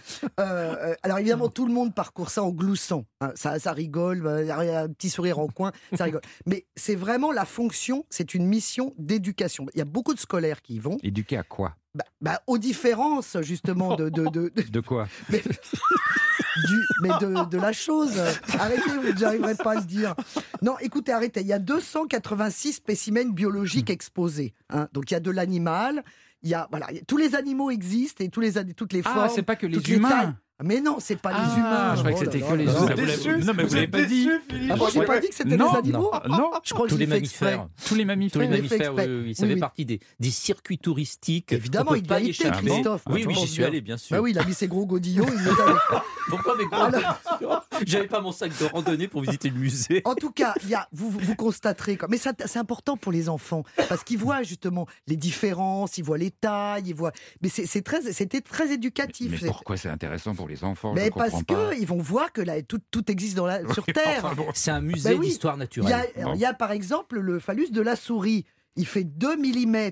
Euh, 0.41 0.77
euh, 0.81 0.95
alors 1.03 1.19
évidemment, 1.19 1.49
tout 1.49 1.66
le 1.66 1.73
monde 1.75 1.95
parcourt 1.95 2.31
ça 2.31 2.43
en 2.45 2.51
gloussant. 2.51 3.05
hein. 3.21 3.33
Ça, 3.35 3.59
ça 3.59 3.73
rigole, 3.73 4.23
bah, 4.23 4.43
il 4.43 4.47
y 4.47 4.51
a 4.51 4.81
un 4.83 4.89
petit 4.89 5.11
sourire 5.11 5.41
en 5.41 5.49
coin, 5.49 5.73
ça 5.95 6.05
rigole. 6.05 6.23
Mais 6.47 6.64
c'est 6.77 6.95
vraiment 6.95 7.33
la 7.33 7.45
fonction, 7.45 8.07
c'est 8.09 8.33
une 8.33 8.47
mission 8.47 8.95
d'éducation. 8.97 9.66
Il 9.75 9.79
y 9.79 9.83
a 9.83 9.87
beaucoup 9.87 10.14
de 10.14 10.21
scolaires 10.21 10.62
qui 10.62 10.77
y 10.77 10.79
vont. 10.79 10.97
Éduquer 11.03 11.37
à 11.37 11.43
quoi? 11.43 11.75
Bah, 11.95 12.05
bah, 12.20 12.43
aux 12.47 12.59
différences 12.59 13.36
justement 13.43 13.97
de, 13.97 14.09
de, 14.09 14.24
de, 14.28 14.53
de- 14.55 14.62
De 14.70 14.80
quoi 14.80 15.09
mais, 15.30 15.41
du- 15.41 16.86
mais 17.03 17.09
de, 17.20 17.49
de 17.49 17.59
la 17.59 17.72
chose. 17.72 18.12
Arrêtez, 18.59 18.91
vous 18.91 19.12
n'arriverez 19.20 19.55
pas 19.55 19.72
à 19.72 19.74
le 19.76 19.84
dire. 19.86 20.14
Non, 20.62 20.78
écoutez, 20.80 21.12
arrêtez. 21.12 21.41
Il 21.41 21.47
y 21.47 21.53
a 21.53 21.59
286 21.59 22.72
spécimens 22.74 23.32
biologiques 23.32 23.91
exposés. 23.91 24.55
hein. 24.70 24.89
Donc 24.93 25.11
il 25.11 25.14
y 25.14 25.16
a 25.16 25.20
de 25.20 25.30
l'animal. 25.30 26.05
Il 26.43 26.51
y 26.51 26.55
a 26.55 26.68
voilà, 26.70 26.86
tous 27.09 27.16
les 27.16 27.34
animaux 27.34 27.70
existent 27.70 28.22
et 28.22 28.28
tous 28.28 28.41
les 28.41 28.53
toutes 28.74 28.93
les 28.93 29.03
Ah, 29.05 29.12
formes. 29.14 29.30
c'est 29.34 29.43
pas 29.43 29.57
que 29.57 29.66
les 29.66 29.78
humains. 29.91 30.36
Mais 30.65 30.81
non, 30.81 30.97
c'est 30.99 31.15
pas 31.21 31.31
les 31.31 31.37
Ah, 31.39 31.57
humains. 31.57 31.95
je 31.95 31.99
croyais 32.01 32.17
que 32.17 32.21
Oh 32.21 32.25
c'était 32.33 32.45
que 32.45 32.55
les 32.55 32.65
là 32.65 32.73
humains. 32.73 33.45
Non, 33.45 33.53
mais 33.57 33.63
vous 33.63 33.75
l'avez 33.77 33.87
pas 33.87 34.03
dit. 34.03 34.29
Ah 34.71 34.75
bon, 34.77 34.89
j'ai 34.93 35.03
pas 35.05 35.21
dit 35.21 35.29
que 35.29 35.35
c'était 35.35 35.57
Non, 35.57 35.71
des 35.73 35.79
animaux 35.79 36.11
Non, 36.29 36.51
Je 36.65 36.75
crois 36.75 36.87
que 36.87 36.91
Tous 36.93 36.99
les 36.99 37.07
mammifères. 37.07 37.69
tous 37.87 37.95
les 37.95 38.05
mammifères. 38.05 38.33
Tous 38.33 38.41
les 38.41 38.49
mammifères, 38.57 38.79
oui, 38.95 39.01
exprès. 39.03 39.07
oui, 39.07 39.23
oui, 39.27 39.35
ça 39.37 39.47
fait 39.47 39.55
oui. 39.55 39.61
partie 39.61 39.85
des, 39.85 40.01
des 40.19 40.31
circuits 40.31 40.79
touristiques. 40.79 41.53
Évidemment, 41.53 41.95
il 41.95 42.05
y 42.05 42.07
pas 42.09 42.17
a 42.17 42.21
y 42.21 42.31
été. 42.31 42.51
Christophe. 42.51 43.03
Oui, 43.09 43.25
oui, 43.27 43.35
j'y 43.35 43.47
suis 43.47 43.59
bien. 43.59 43.69
allé, 43.69 43.81
bien 43.81 43.97
sûr. 43.97 44.17
Bah 44.17 44.21
oui, 44.23 44.33
il 44.33 44.39
a 44.39 44.45
mis 44.45 44.53
ses 44.55 44.67
gros 44.67 44.85
godillots, 44.85 45.27
il 45.29 45.47
est 45.47 45.61
allé. 45.63 45.75
Pourquoi 46.29 46.57
mes 46.57 46.65
gros 46.67 47.59
J'avais 47.87 48.09
pas 48.09 48.21
mon 48.21 48.33
sac 48.33 48.51
de 48.59 48.65
randonnée 48.67 49.07
pour 49.09 49.23
visiter 49.23 49.51
le 49.51 49.57
musée. 49.59 50.03
En 50.05 50.15
tout 50.17 50.33
cas, 50.33 50.55
il 50.65 50.69
y 50.71 50.75
a, 50.75 50.89
vous, 50.93 51.09
vous- 51.11 51.35
constaterez, 51.37 51.97
quoi. 51.97 52.09
mais 52.11 52.19
ça, 52.19 52.33
c'est 52.47 52.59
important 52.59 52.97
pour 52.97 53.13
les 53.13 53.29
enfants, 53.29 53.63
parce 53.89 54.03
qu'ils 54.03 54.19
voient 54.19 54.43
justement 54.43 54.87
les 55.07 55.17
différences, 55.17 55.99
ils 55.99 56.05
voient 56.05 56.19
les 56.19 56.31
tailles, 56.33 56.83
ils 56.87 56.95
voient. 56.95 57.13
Mais 57.43 57.49
c'est 57.49 57.65
c'est 57.67 57.83
très, 57.83 58.03
c'était 58.13 58.41
très 58.41 58.73
éducatif. 58.73 59.31
Mais 59.31 59.37
C'est- 59.39 59.47
pourquoi 59.47 59.77
c'est 59.77 59.89
intéressant 59.89 60.35
pour 60.35 60.47
les 60.49 60.64
enfants 60.64 60.94
Je 60.96 61.01
Mais 61.03 61.11
parce 61.11 61.30
comprends 61.32 61.55
pas. 61.68 61.74
qu'ils 61.74 61.86
vont 61.86 61.99
voir 62.03 62.32
que 62.32 62.40
là, 62.40 62.61
tout, 62.62 62.80
tout 62.90 63.11
existe 63.11 63.36
dans 63.36 63.46
la, 63.46 63.61
sur 63.74 63.84
Terre. 63.86 64.24
Enfin, 64.24 64.34
bon. 64.34 64.46
C'est 64.55 64.70
un 64.70 64.80
musée 64.80 65.11
Ben 65.11 65.18
oui. 65.20 65.26
d'histoire 65.28 65.55
Il 65.55 65.59
y, 65.59 65.61
naturelle. 65.61 66.12
il 66.34 66.40
y 66.40 66.44
a 66.44 66.55
par 66.55 66.72
exemple 66.72 67.18
le 67.20 67.38
phallus 67.38 67.70
de 67.70 67.80
la 67.82 67.94
souris. 67.96 68.44
Il 68.76 68.86
fait 68.86 69.05
2 69.05 69.36
mm 69.36 69.90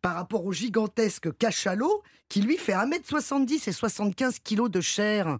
par 0.00 0.14
rapport 0.14 0.44
au 0.44 0.52
gigantesque 0.52 1.36
cachalot 1.36 2.02
qui 2.28 2.40
lui 2.42 2.56
fait 2.56 2.72
1m70 2.72 3.68
et 3.68 3.72
75 3.72 4.38
kg 4.40 4.68
de 4.68 4.80
chair. 4.80 5.38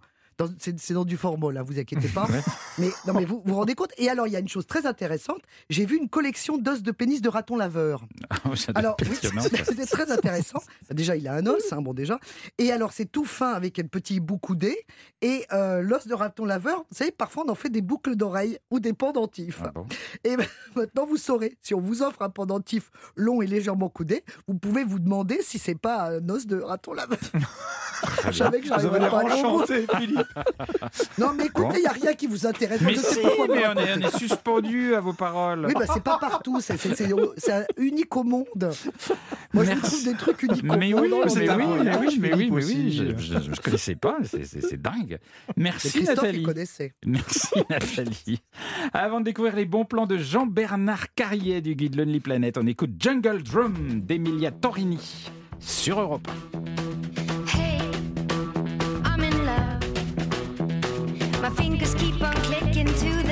C'est 0.59 0.93
dans 0.93 1.05
du 1.05 1.17
formol, 1.17 1.53
là, 1.53 1.63
vous 1.63 1.79
inquiétez 1.79 2.07
pas. 2.07 2.27
mais 2.77 2.89
non, 3.07 3.13
mais 3.13 3.25
vous 3.25 3.41
vous 3.45 3.55
rendez 3.55 3.75
compte? 3.75 3.91
Et 3.97 4.09
alors, 4.09 4.27
il 4.27 4.33
y 4.33 4.35
a 4.35 4.39
une 4.39 4.49
chose 4.49 4.65
très 4.65 4.85
intéressante. 4.85 5.41
J'ai 5.69 5.85
vu 5.85 5.97
une 5.97 6.09
collection 6.09 6.57
d'os 6.57 6.81
de 6.81 6.91
pénis 6.91 7.21
de 7.21 7.29
raton 7.29 7.55
laveur. 7.55 8.05
Oh, 8.45 8.49
doit 8.49 8.55
Alors, 8.75 8.97
oui, 9.01 9.17
c'était 9.41 9.85
très 9.85 10.11
intéressant. 10.11 10.61
Déjà, 10.91 11.15
il 11.15 11.27
a 11.27 11.33
un 11.33 11.45
os, 11.45 11.71
hein, 11.71 11.81
bon 11.81 11.93
déjà. 11.93 12.19
Et 12.57 12.71
alors, 12.71 12.93
c'est 12.93 13.05
tout 13.05 13.25
fin 13.25 13.53
avec 13.53 13.79
un 13.79 13.87
petit 13.87 14.19
bout 14.19 14.37
coudé. 14.37 14.85
Et 15.21 15.45
euh, 15.53 15.81
l'os 15.81 16.07
de 16.07 16.13
raton 16.13 16.45
laveur, 16.45 16.79
vous 16.89 16.97
savez, 16.97 17.11
parfois, 17.11 17.43
on 17.45 17.51
en 17.51 17.55
fait 17.55 17.69
des 17.69 17.81
boucles 17.81 18.15
d'oreilles 18.15 18.57
ou 18.71 18.79
des 18.79 18.93
pendentifs. 18.93 19.61
Ah 19.63 19.71
bon? 19.73 19.85
Et 20.23 20.35
ben, 20.35 20.45
maintenant, 20.75 21.05
vous 21.05 21.17
saurez, 21.17 21.57
si 21.61 21.73
on 21.73 21.79
vous 21.79 22.01
offre 22.01 22.21
un 22.21 22.29
pendentif 22.29 22.91
long 23.15 23.41
et 23.41 23.47
légèrement 23.47 23.89
coudé, 23.89 24.23
vous 24.47 24.55
pouvez 24.55 24.83
vous 24.83 24.99
demander 24.99 25.39
si 25.41 25.59
c'est 25.59 25.75
pas 25.75 26.09
un 26.09 26.29
os 26.29 26.45
de 26.47 26.59
raton 26.59 26.93
laveur. 26.93 27.19
Je 28.25 28.31
savais 28.31 28.59
que 28.61 28.67
j'arriverais 28.67 29.09
pas 29.09 29.21
à 29.21 29.25
enchanté, 29.25 29.85
Philippe. 29.97 30.22
Non, 31.17 31.33
mais 31.35 31.45
écoutez, 31.45 31.77
il 31.77 31.81
n'y 31.81 31.87
a 31.87 31.91
rien 31.91 32.13
qui 32.13 32.27
vous 32.27 32.45
intéresse. 32.47 32.81
Mais 32.81 32.93
Je 32.95 32.99
sais 32.99 33.15
si, 33.15 33.21
pas 33.21 33.29
quoi 33.35 33.45
vous 33.47 33.53
mais 33.53 33.59
on 33.67 33.73
est, 33.75 33.83
raconter. 33.93 34.05
on 34.05 34.07
est 34.07 34.17
suspendu 34.17 34.95
à 34.95 34.99
vos 34.99 35.13
paroles. 35.13 35.65
Oui, 35.67 35.73
bah, 35.77 35.85
c'est 35.93 36.03
pas 36.03 36.17
partout, 36.17 36.59
c'est- 36.61 36.77
c'est 36.77 36.95
c'est- 36.95 37.09
c'est 37.37 37.51
un 37.51 37.63
unique 37.77 38.15
au 38.15 38.23
monde. 38.23 38.45
Moi, 39.53 39.63
je 39.63 39.69
Merci. 39.69 39.81
trouve 39.81 40.03
des 40.05 40.13
trucs 40.17 40.43
uniques 40.43 40.63
au 40.63 40.77
Mais 40.77 40.91
monde. 40.91 41.01
oui, 41.03 41.09
Non, 41.09 41.19
mais 41.25 41.31
oui, 41.31 41.47
mais 41.47 41.49
oui, 41.55 41.83
mais 41.83 41.97
oui, 41.97 42.17
mais 42.19 42.33
oui, 42.33 42.51
mais 42.51 42.91
je, 42.91 43.17
je, 43.17 43.53
je 43.53 43.61
connaissais 43.61 43.95
pas, 43.95 44.17
c'est- 44.23 44.45
c'est 44.45 44.61
c'est 44.61 44.81
dingue. 44.81 45.17
Merci 45.57 46.03
Nathalie. 46.03 46.43
connaissait. 46.43 46.93
Merci 47.05 47.49
Nathalie. 47.69 48.41
Avant 48.93 49.19
de 49.19 49.25
découvrir 49.25 49.55
les 49.55 49.65
bons 49.65 49.85
plans 49.85 50.05
de 50.05 50.17
Jean-Bernard 50.17 51.13
Carrier 51.15 51.61
du 51.61 51.75
guide 51.75 51.95
Lonely 51.95 52.19
Planet, 52.19 52.57
on 52.57 52.65
écoute 52.67 52.91
Jungle 52.99 53.43
Drum 53.43 53.73
d'Emilia 54.01 54.51
Torini 54.51 55.29
sur 55.59 55.99
Europe. 55.99 56.27
My 61.43 61.49
fingers 61.49 61.93
keep 61.95 62.21
on 62.21 62.33
clicking 62.35 62.85
to 62.85 63.22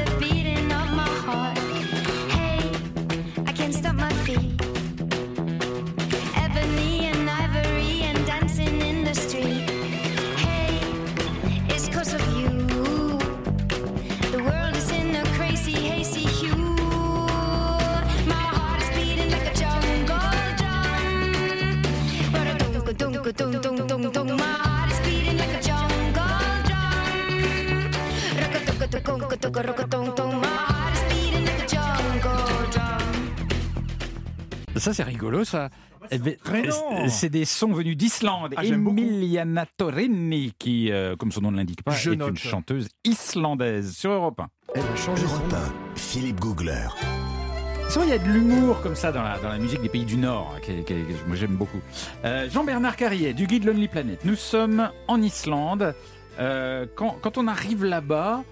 Ça 34.78 34.93
c'est 34.93 35.04
rigolo 35.04 35.43
ça. 35.43 35.70
Eh 36.10 36.18
ben, 36.18 36.36
c'est- 37.10 37.30
des 37.30 37.45
sons 37.45 37.72
venus 37.74 37.95
d'Islande. 37.95 38.54
Ah. 38.58 38.66
Emiliana 38.66 39.66
Torini, 39.78 40.54
qui, 40.58 40.91
euh, 40.91 41.16
comme 41.16 41.32
son 41.32 41.41
nom 41.41 41.52
ne 41.52 41.58
l'indique 41.58 41.84
pas, 41.84 41.91
Je 41.91 42.12
est 42.12 42.16
note. 42.16 42.30
une 42.32 42.38
chanteuse 42.38 42.88
islandaise 43.04 43.95
sur 43.95 44.12
Europe 44.12 44.39
1. 44.39 44.47
Elle 44.76 44.82
a 44.82 44.95
changé 44.95 45.28
son 45.28 45.36
Europe 45.36 45.52
nom. 45.52 45.58
1, 45.58 45.95
Philippe 45.95 46.39
Googler. 46.39 46.88
Il 48.04 48.10
y 48.10 48.14
a 48.14 48.18
de 48.18 48.28
l'humour 48.30 48.82
comme 48.82 48.95
ça 48.95 49.12
dans 49.12 49.22
la, 49.22 49.38
dans 49.39 49.49
la 49.49 49.58
musique 49.58 49.82
des 49.82 49.89
pays 49.89 50.06
du 50.06 50.16
Nord, 50.16 50.56
hein, 50.58 50.62
que 50.88 50.93
moi 51.28 51.36
j'aime 51.36 51.56
beaucoup. 51.58 51.82
Euh, 52.24 52.49
Jean-Bernard 52.49 52.95
Carrier, 52.95 53.34
du 53.34 53.45
guide 53.47 53.66
Lonely 53.66 53.89
Planet. 53.89 54.24
Nous 54.24 54.36
sommes 54.36 54.89
en 55.10 55.22
Islande. 55.22 55.93
Euh, 56.39 56.86
quand, 56.95 57.18
quand 57.22 57.38
on 57.38 57.47
arrive 57.47 57.84
là-bas, 57.84 58.43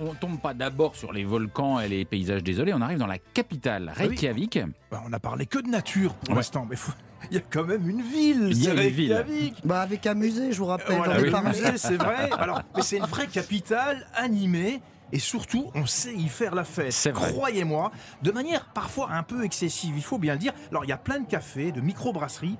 on 0.00 0.14
tombe 0.14 0.38
pas 0.40 0.54
d'abord 0.54 0.96
sur 0.96 1.12
les 1.12 1.24
volcans 1.24 1.80
et 1.80 1.88
les 1.88 2.04
paysages 2.04 2.42
désolés, 2.42 2.72
on 2.74 2.80
arrive 2.80 2.98
dans 2.98 3.06
la 3.06 3.18
capitale, 3.18 3.92
oui. 3.98 4.06
Reykjavik. 4.08 4.58
Bah, 4.90 5.02
on 5.08 5.12
a 5.12 5.18
parlé 5.20 5.46
que 5.46 5.58
de 5.58 5.68
nature 5.68 6.14
pour 6.14 6.30
Ouais. 6.30 6.36
l'instant, 6.36 6.66
mais 6.68 6.76
faut- 6.76 6.92
il 7.30 7.34
y 7.36 7.38
a 7.38 7.42
quand 7.50 7.64
même 7.64 7.88
une 7.88 8.02
ville. 8.02 8.48
Il 8.50 8.62
y 8.62 8.68
a 8.68 8.74
c'est 8.76 8.84
une 8.88 8.94
ville. 8.94 9.12
Reykjavik. 9.14 9.54
Bah, 9.66 9.80
avec 9.80 10.06
un 10.06 10.14
musée, 10.14 10.52
je 10.52 10.58
vous 10.58 10.66
rappelle. 10.66 10.96
Voilà, 10.96 11.18
est 11.18 11.22
le 11.22 11.30
parlé. 11.30 11.48
musée, 11.48 11.76
c'est 11.76 11.96
vrai. 11.96 12.30
Alors, 12.38 12.62
mais 12.76 12.82
c'est 12.82 12.98
une 12.98 13.04
vraie 13.06 13.26
capitale 13.26 14.06
animée. 14.14 14.80
Et 15.12 15.18
surtout, 15.20 15.70
on 15.74 15.86
sait 15.86 16.14
y 16.14 16.28
faire 16.28 16.54
la 16.56 16.64
fête. 16.64 17.12
Croyez-moi, 17.12 17.92
de 18.22 18.32
manière 18.32 18.64
parfois 18.74 19.10
un 19.12 19.22
peu 19.22 19.44
excessive, 19.44 19.94
il 19.96 20.02
faut 20.02 20.18
bien 20.18 20.32
le 20.32 20.38
dire. 20.40 20.52
Alors, 20.70 20.84
il 20.84 20.88
y 20.88 20.92
a 20.92 20.96
plein 20.96 21.20
de 21.20 21.26
cafés, 21.26 21.70
de 21.70 21.80
microbrasseries. 21.80 22.56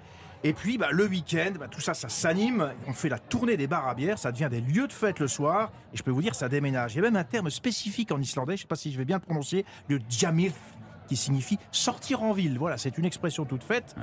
Et 0.47 0.53
puis, 0.53 0.77
bah, 0.77 0.89
le 0.93 1.07
week-end, 1.07 1.53
bah, 1.59 1.69
tout 1.69 1.81
ça, 1.81 1.95
ça 1.95 2.11
s'anime. 2.11 2.71
On 2.87 2.93
fait 2.93 3.09
la 3.09 3.19
tournée 3.19 3.57
des 3.57 3.67
bars 3.67 3.89
à 3.89 3.95
bière. 3.95 4.19
Ça 4.19 4.31
devient 4.31 4.49
des 4.51 4.61
lieux 4.61 4.87
de 4.87 4.93
fête 4.93 5.19
le 5.19 5.27
soir. 5.27 5.73
Et 5.95 5.97
je 5.97 6.03
peux 6.03 6.11
vous 6.11 6.21
dire, 6.21 6.35
ça 6.35 6.51
déménage. 6.51 6.93
Il 6.93 6.97
y 6.97 6.99
a 7.01 7.03
même 7.03 7.17
un 7.17 7.25
terme 7.25 7.49
spécifique 7.49 8.13
en 8.13 8.21
islandais. 8.21 8.53
Je 8.53 8.61
ne 8.61 8.63
sais 8.65 8.69
pas 8.69 8.77
si 8.77 8.93
je 8.93 8.99
vais 8.99 9.07
bien 9.07 9.17
le 9.17 9.23
prononcer. 9.23 9.65
Le 9.89 9.99
jamith, 10.11 10.55
qui 11.09 11.17
signifie 11.17 11.59
sortir 11.73 12.23
en 12.23 12.33
ville. 12.33 12.59
Voilà, 12.59 12.77
c'est 12.77 12.99
une 12.99 13.07
expression 13.07 13.47
toute 13.47 13.65
faite. 13.65 13.95
Ouais. 13.97 14.03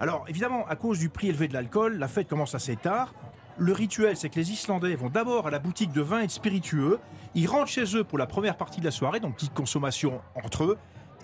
Alors, 0.00 0.24
évidemment, 0.28 0.66
à 0.66 0.76
cause 0.76 0.98
du 0.98 1.10
prix 1.10 1.28
élevé 1.28 1.46
de 1.46 1.52
l'alcool, 1.52 1.98
la 1.98 2.08
fête 2.08 2.26
commence 2.26 2.54
assez 2.54 2.76
tard. 2.76 3.12
Le 3.58 3.72
rituel, 3.72 4.16
c'est 4.16 4.30
que 4.30 4.36
les 4.36 4.50
Islandais 4.50 4.94
vont 4.94 5.10
d'abord 5.10 5.46
à 5.46 5.50
la 5.50 5.58
boutique 5.58 5.92
de 5.92 6.00
vin 6.00 6.20
et 6.20 6.26
de 6.26 6.32
spiritueux. 6.32 7.00
Ils 7.34 7.46
rentrent 7.46 7.70
chez 7.70 7.96
eux 7.96 8.02
pour 8.02 8.16
la 8.16 8.26
première 8.26 8.56
partie 8.56 8.80
de 8.80 8.86
la 8.86 8.90
soirée, 8.90 9.20
donc 9.20 9.34
petite 9.34 9.52
consommation 9.52 10.22
entre 10.42 10.64
eux. 10.64 10.78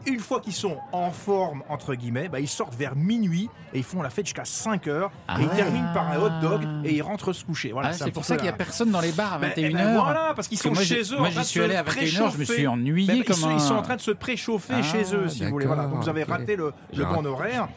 Une 0.09 0.21
fois 0.21 0.41
qu'ils 0.41 0.53
sont 0.55 0.79
en 0.93 1.11
forme, 1.11 1.63
entre 1.69 1.95
guillemets, 1.95 2.29
bah, 2.29 2.41
ils 2.41 2.49
sortent 2.49 2.75
vers 2.75 2.97
minuit 2.97 3.49
et 3.75 3.79
ils 3.79 3.85
font 3.85 4.03
la 4.03 4.11
fête 4.11 4.27
jusqu'à 4.27 4.45
5 4.45 4.87
heures. 4.89 5.11
Ah 5.29 5.39
et 5.39 5.43
ils 5.45 5.49
terminent 5.51 5.93
par 5.93 6.11
un 6.11 6.17
hot 6.19 6.41
dog 6.41 6.63
et 6.85 6.95
ils 6.95 7.03
rentrent 7.03 7.33
se 7.33 7.45
coucher. 7.45 7.73
Voilà, 7.73 7.91
Ah, 7.91 7.93
c'est 7.93 8.11
pour 8.11 8.25
ça 8.25 8.37
qu'il 8.37 8.45
n'y 8.45 8.49
a 8.51 8.55
personne 8.55 8.91
dans 8.91 9.01
les 9.01 9.13
bars 9.13 9.35
à 9.35 9.39
Ben, 9.39 9.51
21h. 9.51 9.69
eh 9.71 9.73
ben 9.75 9.95
voilà, 9.95 10.33
parce 10.35 10.49
qu'ils 10.49 10.59
sont 10.59 10.73
moi, 10.73 10.83
chez 10.83 11.03
eux. 11.13 11.19
Moi, 11.19 11.31
j'y 11.31 11.45
suis 11.45 11.61
allé 11.61 11.75
à 11.77 11.83
21h, 11.83 12.33
je 12.33 12.39
me 12.39 12.45
suis 12.45 12.67
ennuyé 12.67 13.07
Ben, 13.07 13.25
comme 13.25 13.37
ils, 13.37 13.41
sont, 13.41 13.51
ils 13.53 13.61
sont 13.61 13.75
en 13.75 13.83
train 13.83 13.97
de 13.97 14.01
se 14.01 14.11
préchauffer 14.13 14.75
Ah, 14.79 14.83
chez 14.83 15.15
eux, 15.15 15.29
si 15.29 15.45
vous 15.45 15.51
voulez. 15.51 15.67
Voilà, 15.67 15.87
donc 15.87 16.03
vous 16.03 16.09
avez 16.09 16.25
raté 16.25 16.57
le, 16.57 16.73
le 16.97 17.05
bon 17.05 17.25
horaire. 17.27 17.69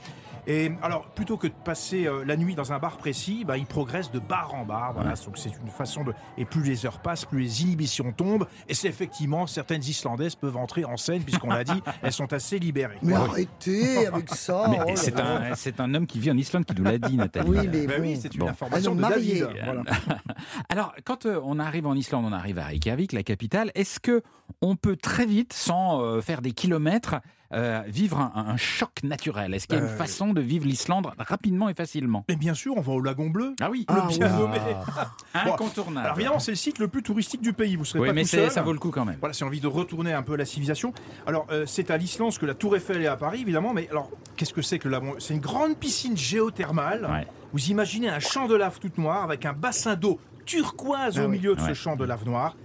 Et 0.48 0.72
alors, 0.82 1.06
plutôt 1.12 1.38
que 1.38 1.48
de 1.48 1.54
passer 1.64 2.08
euh, 2.08 2.24
la 2.26 2.36
nuit 2.38 2.56
dans 2.56 2.74
un 2.74 2.80
bar 2.80 2.98
précis, 2.98 3.44
bah, 3.46 3.58
ils 3.58 3.66
progressent 3.66 4.12
de 4.12 4.20
bar 4.20 4.54
en 4.56 4.66
bar. 4.66 4.94
Voilà, 4.94 5.14
donc 5.14 5.38
c'est 5.38 5.50
une 5.64 5.70
façon 5.70 6.04
de. 6.04 6.14
Et 6.38 6.46
plus 6.46 6.64
les 6.64 6.86
heures 6.86 7.00
passent, 7.00 7.26
plus 7.26 7.40
les 7.42 7.62
inhibitions 7.64 8.12
tombent. 8.12 8.48
Et 8.68 8.74
c'est 8.74 8.88
effectivement 8.88 9.46
certaines 9.48 9.82
Islandaises 9.84 10.36
peuvent 10.36 10.58
entrer 10.58 10.84
en 10.86 10.98
scène, 10.98 11.24
puisqu'on 11.24 11.50
l'a 11.50 11.64
dit, 11.64 11.82
elles 12.02 12.12
sont 12.12 12.32
assez 12.34 12.60
libérées. 12.60 12.98
Mais 13.02 13.14
arrêtez 13.14 14.08
avec 14.08 14.30
ça. 14.34 14.66
Mais 14.70 14.80
oh 14.88 14.92
c'est 14.96 15.20
un, 15.20 15.56
c'est 15.56 15.80
un 15.80 15.94
homme 15.94 16.08
qui 16.08 16.20
vit 16.20 16.32
en 16.32 16.38
Islande 16.38 16.66
qui 16.66 16.74
nous 16.76 16.84
l'a 16.84 16.98
dit, 16.98 17.16
Nathalie. 17.18 17.50
Oui, 17.50 17.68
mais 17.72 17.86
Ben 17.88 17.98
bon. 18.02 18.08
oui, 18.08 18.18
c'est 18.22 18.34
une 18.34 18.42
Bon. 18.42 18.48
information 18.50 18.96
de 18.96 19.02
David. 19.02 19.42
marié. 19.44 19.62
Voilà. 19.64 19.84
Alors, 20.70 20.94
quand 21.06 21.26
euh, 21.26 21.40
on 21.44 21.60
arrive 21.60 21.86
en 21.88 21.96
Islande, 21.96 22.26
on 22.28 22.34
arrive 22.34 22.60
à 22.60 22.66
Reykjavik, 22.66 23.12
la 23.14 23.24
capitale, 23.24 23.72
est-ce 23.76 24.00
que 24.00 24.22
on 24.62 24.76
peut 24.76 24.96
très 24.96 25.26
vite, 25.26 25.54
sans 25.54 26.02
euh, 26.02 26.22
faire 26.22 26.42
des 26.42 26.52
kilomètres, 26.52 27.16
euh, 27.54 27.82
vivre 27.88 28.18
un, 28.20 28.32
un 28.36 28.58
choc 28.58 29.04
naturel 29.04 29.54
Est-ce 29.54 29.68
qu'il 29.68 29.78
y 29.78 29.80
a 29.80 29.84
une 29.84 29.90
Euh, 29.90 29.98
façon 29.98 30.34
de 30.34 30.42
vivre 30.42 30.66
l'Islande 30.66 31.10
rapidement 31.18 31.70
et 31.70 31.74
facilement 31.74 32.24
Et 32.28 32.36
bien 32.36 32.54
sûr, 32.54 32.74
on 32.78 32.82
va 32.82 32.94
au 32.94 33.02
Lagon 33.02 33.30
Bleu. 33.30 33.56
Ah 33.62 33.70
oui, 33.70 33.86
Ah, 33.88 34.06
bien 34.10 34.28
oui. 34.32 34.40
nommé. 34.42 34.58
incontournable. 35.34 36.06
Alors 36.06 36.18
évidemment, 36.18 36.40
c'est 36.40 36.52
le 36.52 36.58
site 36.58 36.80
le 36.80 36.88
plus 36.88 37.04
touristique 37.04 37.42
du 37.42 37.54
pays. 37.54 37.76
Vous 37.76 37.86
serez 37.86 38.00
oui, 38.00 38.08
pas 38.08 38.14
mais 38.14 38.24
tout 38.24 38.30
c'est- 38.30 38.38
seul. 38.38 38.52
ça 38.52 38.62
vaut 38.62 38.74
le 38.74 38.80
coup 38.80 38.92
quand 38.92 39.06
même. 39.06 39.18
Voilà, 39.20 39.34
c'est 39.34 39.46
envie 39.46 39.60
de 39.62 39.68
retourner 39.68 40.14
un 40.14 40.24
peu 40.24 40.34
à 40.34 40.38
la 40.38 40.46
civilisation. 40.46 40.94
Alors, 41.26 41.48
euh, 41.52 41.66
c'est 41.66 41.92
à 41.92 41.98
l'Islande 41.98 42.38
que 42.38 42.46
la 42.46 42.54
Tour 42.54 42.76
Eiffel 42.76 43.02
est 43.02 43.08
à 43.08 43.16
Paris, 43.18 43.42
évidemment. 43.42 43.74
Mais 43.74 43.88
alors, 43.90 44.10
qu'est-ce 44.38 44.54
que 44.54 44.62
c'est 44.62 44.80
que 44.80 44.88
le 44.88 44.92
Lagon 44.94 45.16
C'est 45.20 45.34
une 45.34 45.40
grande 45.40 45.78
piscine 45.78 46.16
géothermale. 46.18 47.08
Ouais. 47.12 47.28
Vous 47.54 47.70
imaginez 47.70 48.10
un 48.10 48.20
champ 48.20 48.48
de 48.48 48.56
lave 48.56 48.80
toute 48.80 48.98
noire 48.98 49.24
avec 49.24 49.46
un 49.46 49.54
bassin 49.54 49.96
d'eau 49.96 50.20
turquoise 50.46 51.18
Ah 51.20 51.24
au 51.24 51.26
oui. 51.26 51.38
milieu 51.38 51.56
de 51.56 51.62
Ouais. 51.62 51.68
ce 51.70 51.74
champ 51.74 51.96
de 51.96 52.06
lave 52.06 52.26
noire. 52.26 52.56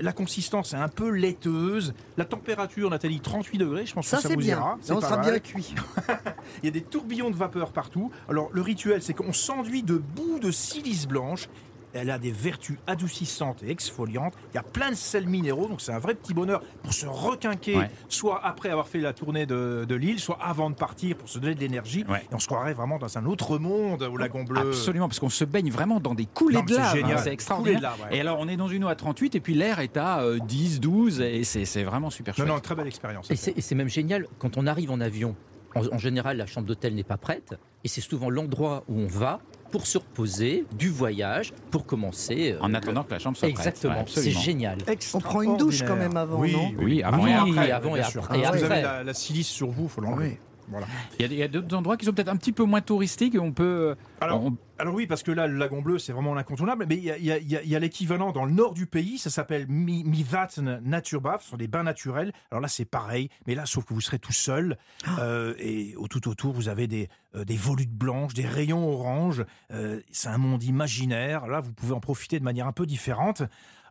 La 0.00 0.12
consistance 0.12 0.74
est 0.74 0.76
un 0.76 0.88
peu 0.88 1.08
laiteuse. 1.10 1.92
La 2.16 2.24
température, 2.24 2.88
Nathalie, 2.88 3.20
38 3.20 3.58
degrés. 3.58 3.84
Je 3.86 3.94
pense 3.94 4.06
Ça, 4.06 4.18
que 4.18 4.22
ça 4.22 4.28
vous 4.28 4.36
bien. 4.36 4.56
ira. 4.58 4.78
C'est 4.80 4.92
on 4.92 5.00
sera 5.00 5.16
mal. 5.16 5.30
bien 5.30 5.38
cuit. 5.40 5.74
Il 6.62 6.66
y 6.66 6.68
a 6.68 6.70
des 6.70 6.82
tourbillons 6.82 7.30
de 7.30 7.36
vapeur 7.36 7.72
partout. 7.72 8.10
Alors, 8.28 8.48
le 8.52 8.62
rituel, 8.62 9.02
c'est 9.02 9.14
qu'on 9.14 9.32
s'enduit 9.32 9.82
de 9.82 9.96
boue 9.96 10.38
de 10.38 10.50
silice 10.52 11.08
blanche 11.08 11.48
Elle 11.94 12.10
a 12.10 12.18
des 12.18 12.30
vertus 12.30 12.76
adoucissantes 12.86 13.62
et 13.62 13.70
exfoliantes. 13.70 14.34
Il 14.52 14.56
y 14.56 14.58
a 14.58 14.62
plein 14.62 14.90
de 14.90 14.94
sels 14.94 15.26
minéraux, 15.26 15.68
donc 15.68 15.80
c'est 15.80 15.92
un 15.92 15.98
vrai 15.98 16.14
petit 16.14 16.34
bonheur 16.34 16.60
pour 16.82 16.92
se 16.92 17.06
requinquer, 17.06 17.76
Ouais. 17.76 17.90
soit 18.08 18.44
après 18.44 18.68
avoir 18.70 18.88
fait 18.88 18.98
la 18.98 19.12
tournée 19.12 19.46
de, 19.46 19.84
de 19.88 19.94
l'île, 19.94 20.18
soit 20.20 20.38
avant 20.42 20.68
de 20.70 20.74
partir 20.74 21.16
pour 21.16 21.28
se 21.28 21.38
donner 21.38 21.54
de 21.54 21.60
l'énergie. 21.60 22.04
Ouais. 22.08 22.26
Et 22.30 22.34
on 22.34 22.38
se 22.38 22.46
croirait 22.46 22.74
vraiment 22.74 22.98
dans 22.98 23.16
un 23.18 23.24
autre 23.26 23.58
monde 23.58 24.02
au 24.02 24.16
lagon 24.16 24.44
bleu. 24.44 24.60
Absolument, 24.60 25.08
parce 25.08 25.18
qu'on 25.20 25.28
se 25.30 25.44
baigne 25.44 25.70
vraiment 25.70 26.00
dans 26.00 26.14
des 26.14 26.26
coulées 26.26 26.56
Non, 26.56 26.62
de 26.64 26.70
c'est 26.74 26.76
lave. 26.78 26.94
génial. 26.96 27.18
hein, 27.18 27.20
C'est 27.24 27.32
extraordinaire. 27.32 27.78
Coulées 27.80 27.96
de 27.96 27.98
lave, 28.02 28.10
ouais. 28.12 28.16
Et 28.16 28.20
alors, 28.20 28.38
on 28.40 28.48
est 28.48 28.56
dans 28.56 28.68
une 28.68 28.84
eau 28.84 28.88
à 28.88 28.94
38 28.94 29.34
et 29.34 29.40
puis 29.40 29.54
l'air 29.54 29.78
est 29.80 29.96
à 29.96 30.20
euh, 30.20 30.38
10, 30.38 30.80
12 30.80 31.20
et 31.20 31.44
c'est 31.44 31.64
c'est 31.64 31.84
vraiment 31.84 32.10
super 32.10 32.34
Non, 32.38 32.44
chouette. 32.44 32.48
non, 32.54 32.60
très 32.60 32.74
belle 32.74 32.86
expérience. 32.86 33.30
Et 33.30 33.36
c'est 33.36 33.56
et 33.56 33.60
c'est 33.60 33.74
même 33.74 33.88
génial, 33.88 34.26
quand 34.38 34.56
on 34.56 34.66
arrive 34.66 34.90
en 34.90 35.00
avion, 35.00 35.34
en, 35.74 35.86
en 35.86 35.98
général, 35.98 36.36
la 36.36 36.46
chambre 36.46 36.66
d'hôtel 36.66 36.94
n'est 36.94 37.02
pas 37.04 37.16
prête, 37.18 37.54
et 37.84 37.88
c'est 37.88 38.00
souvent 38.00 38.30
l'endroit 38.30 38.84
où 38.88 38.98
on 39.00 39.06
va 39.06 39.40
pour 39.70 39.86
se 39.86 39.98
reposer 39.98 40.64
du 40.78 40.88
voyage, 40.88 41.52
pour 41.70 41.84
commencer. 41.86 42.52
euh, 42.54 42.60
En 42.62 42.68
le- 42.68 42.76
attendant 42.76 43.02
que 43.04 43.10
la 43.12 43.18
chambre 43.18 43.36
soit 43.36 43.48
prête. 43.48 43.58
Exactement, 43.58 43.98
Ouais, 43.98 44.04
c'est 44.06 44.30
génial. 44.30 44.78
On 45.14 45.20
prend 45.20 45.42
une 45.42 45.56
douche 45.56 45.82
quand 45.84 45.96
même 45.96 46.16
avant, 46.16 46.38
oui, 46.40 46.52
non 46.52 46.72
Oui, 46.78 47.02
avant 47.02 47.22
Oui, 47.24 47.30
et 47.30 47.34
après. 47.34 47.70
avant 47.70 47.96
et 47.96 48.00
après. 48.00 48.38
Et 48.38 48.42
Vous 48.42 48.64
avez 48.64 48.82
la, 48.82 49.04
la 49.04 49.14
silice 49.14 49.48
sur 49.48 49.68
vous, 49.70 49.84
il 49.84 49.88
faut 49.88 50.00
l'enlever. 50.00 50.28
Oui. 50.28 50.36
Voilà. 50.70 50.86
Il 51.18 51.22
y 51.22 51.24
a, 51.28 51.32
il 51.32 51.38
y 51.38 51.42
a 51.42 51.48
d'autres 51.48 51.74
endroits 51.74 51.96
qui 51.96 52.04
sont 52.04 52.12
peut-être 52.12 52.28
un 52.28 52.36
petit 52.36 52.52
peu 52.52 52.64
moins 52.64 52.80
touristiques 52.82 53.34
et 53.34 53.38
on 53.38 53.52
peut. 53.52 53.94
Alors, 54.20 54.44
on- 54.44 54.56
Alors 54.78 54.94
oui, 54.94 55.06
parce 55.06 55.22
que 55.22 55.30
là, 55.30 55.46
le 55.46 55.56
lagon 55.56 55.82
bleu, 55.82 55.98
c'est 55.98 56.12
vraiment 56.12 56.34
l'incontournable. 56.34 56.86
Mais 56.88 56.96
il 56.96 57.02
y 57.04 57.10
a, 57.10 57.18
y 57.38 57.68
y 57.68 57.80
l'équivalent 57.80 58.32
dans 58.32 58.44
le 58.44 58.52
nord 58.52 58.74
du 58.74 58.86
pays, 58.86 59.18
ça 59.18 59.30
s'appelle 59.30 59.66
Mi- 59.68 60.04
Mivatn 60.04 60.80
Naturbath, 60.82 61.42
ce 61.42 61.50
sont 61.50 61.56
des 61.56 61.68
bains 61.68 61.82
naturels. 61.82 62.32
Alors 62.50 62.60
là, 62.60 62.68
c'est 62.68 62.84
pareil, 62.84 63.28
mais 63.46 63.54
là, 63.54 63.66
sauf 63.66 63.84
que 63.84 63.94
vous 63.94 64.00
serez 64.00 64.18
tout 64.18 64.32
seul. 64.32 64.76
euh, 65.18 65.54
et 65.58 65.94
au, 65.96 66.08
tout 66.08 66.28
autour, 66.28 66.52
vous 66.52 66.68
avez 66.68 66.86
des, 66.86 67.08
euh, 67.34 67.44
des 67.44 67.56
volutes 67.56 67.92
blanches, 67.92 68.34
des 68.34 68.46
rayons 68.46 68.88
orange. 68.88 69.44
Euh, 69.72 70.00
c'est 70.10 70.28
un 70.28 70.38
monde 70.38 70.62
imaginaire. 70.64 71.46
Là, 71.46 71.60
vous 71.60 71.72
pouvez 71.72 71.92
en 71.94 72.00
profiter 72.00 72.38
de 72.38 72.44
manière 72.44 72.66
un 72.66 72.72
peu 72.72 72.86
différente. 72.86 73.42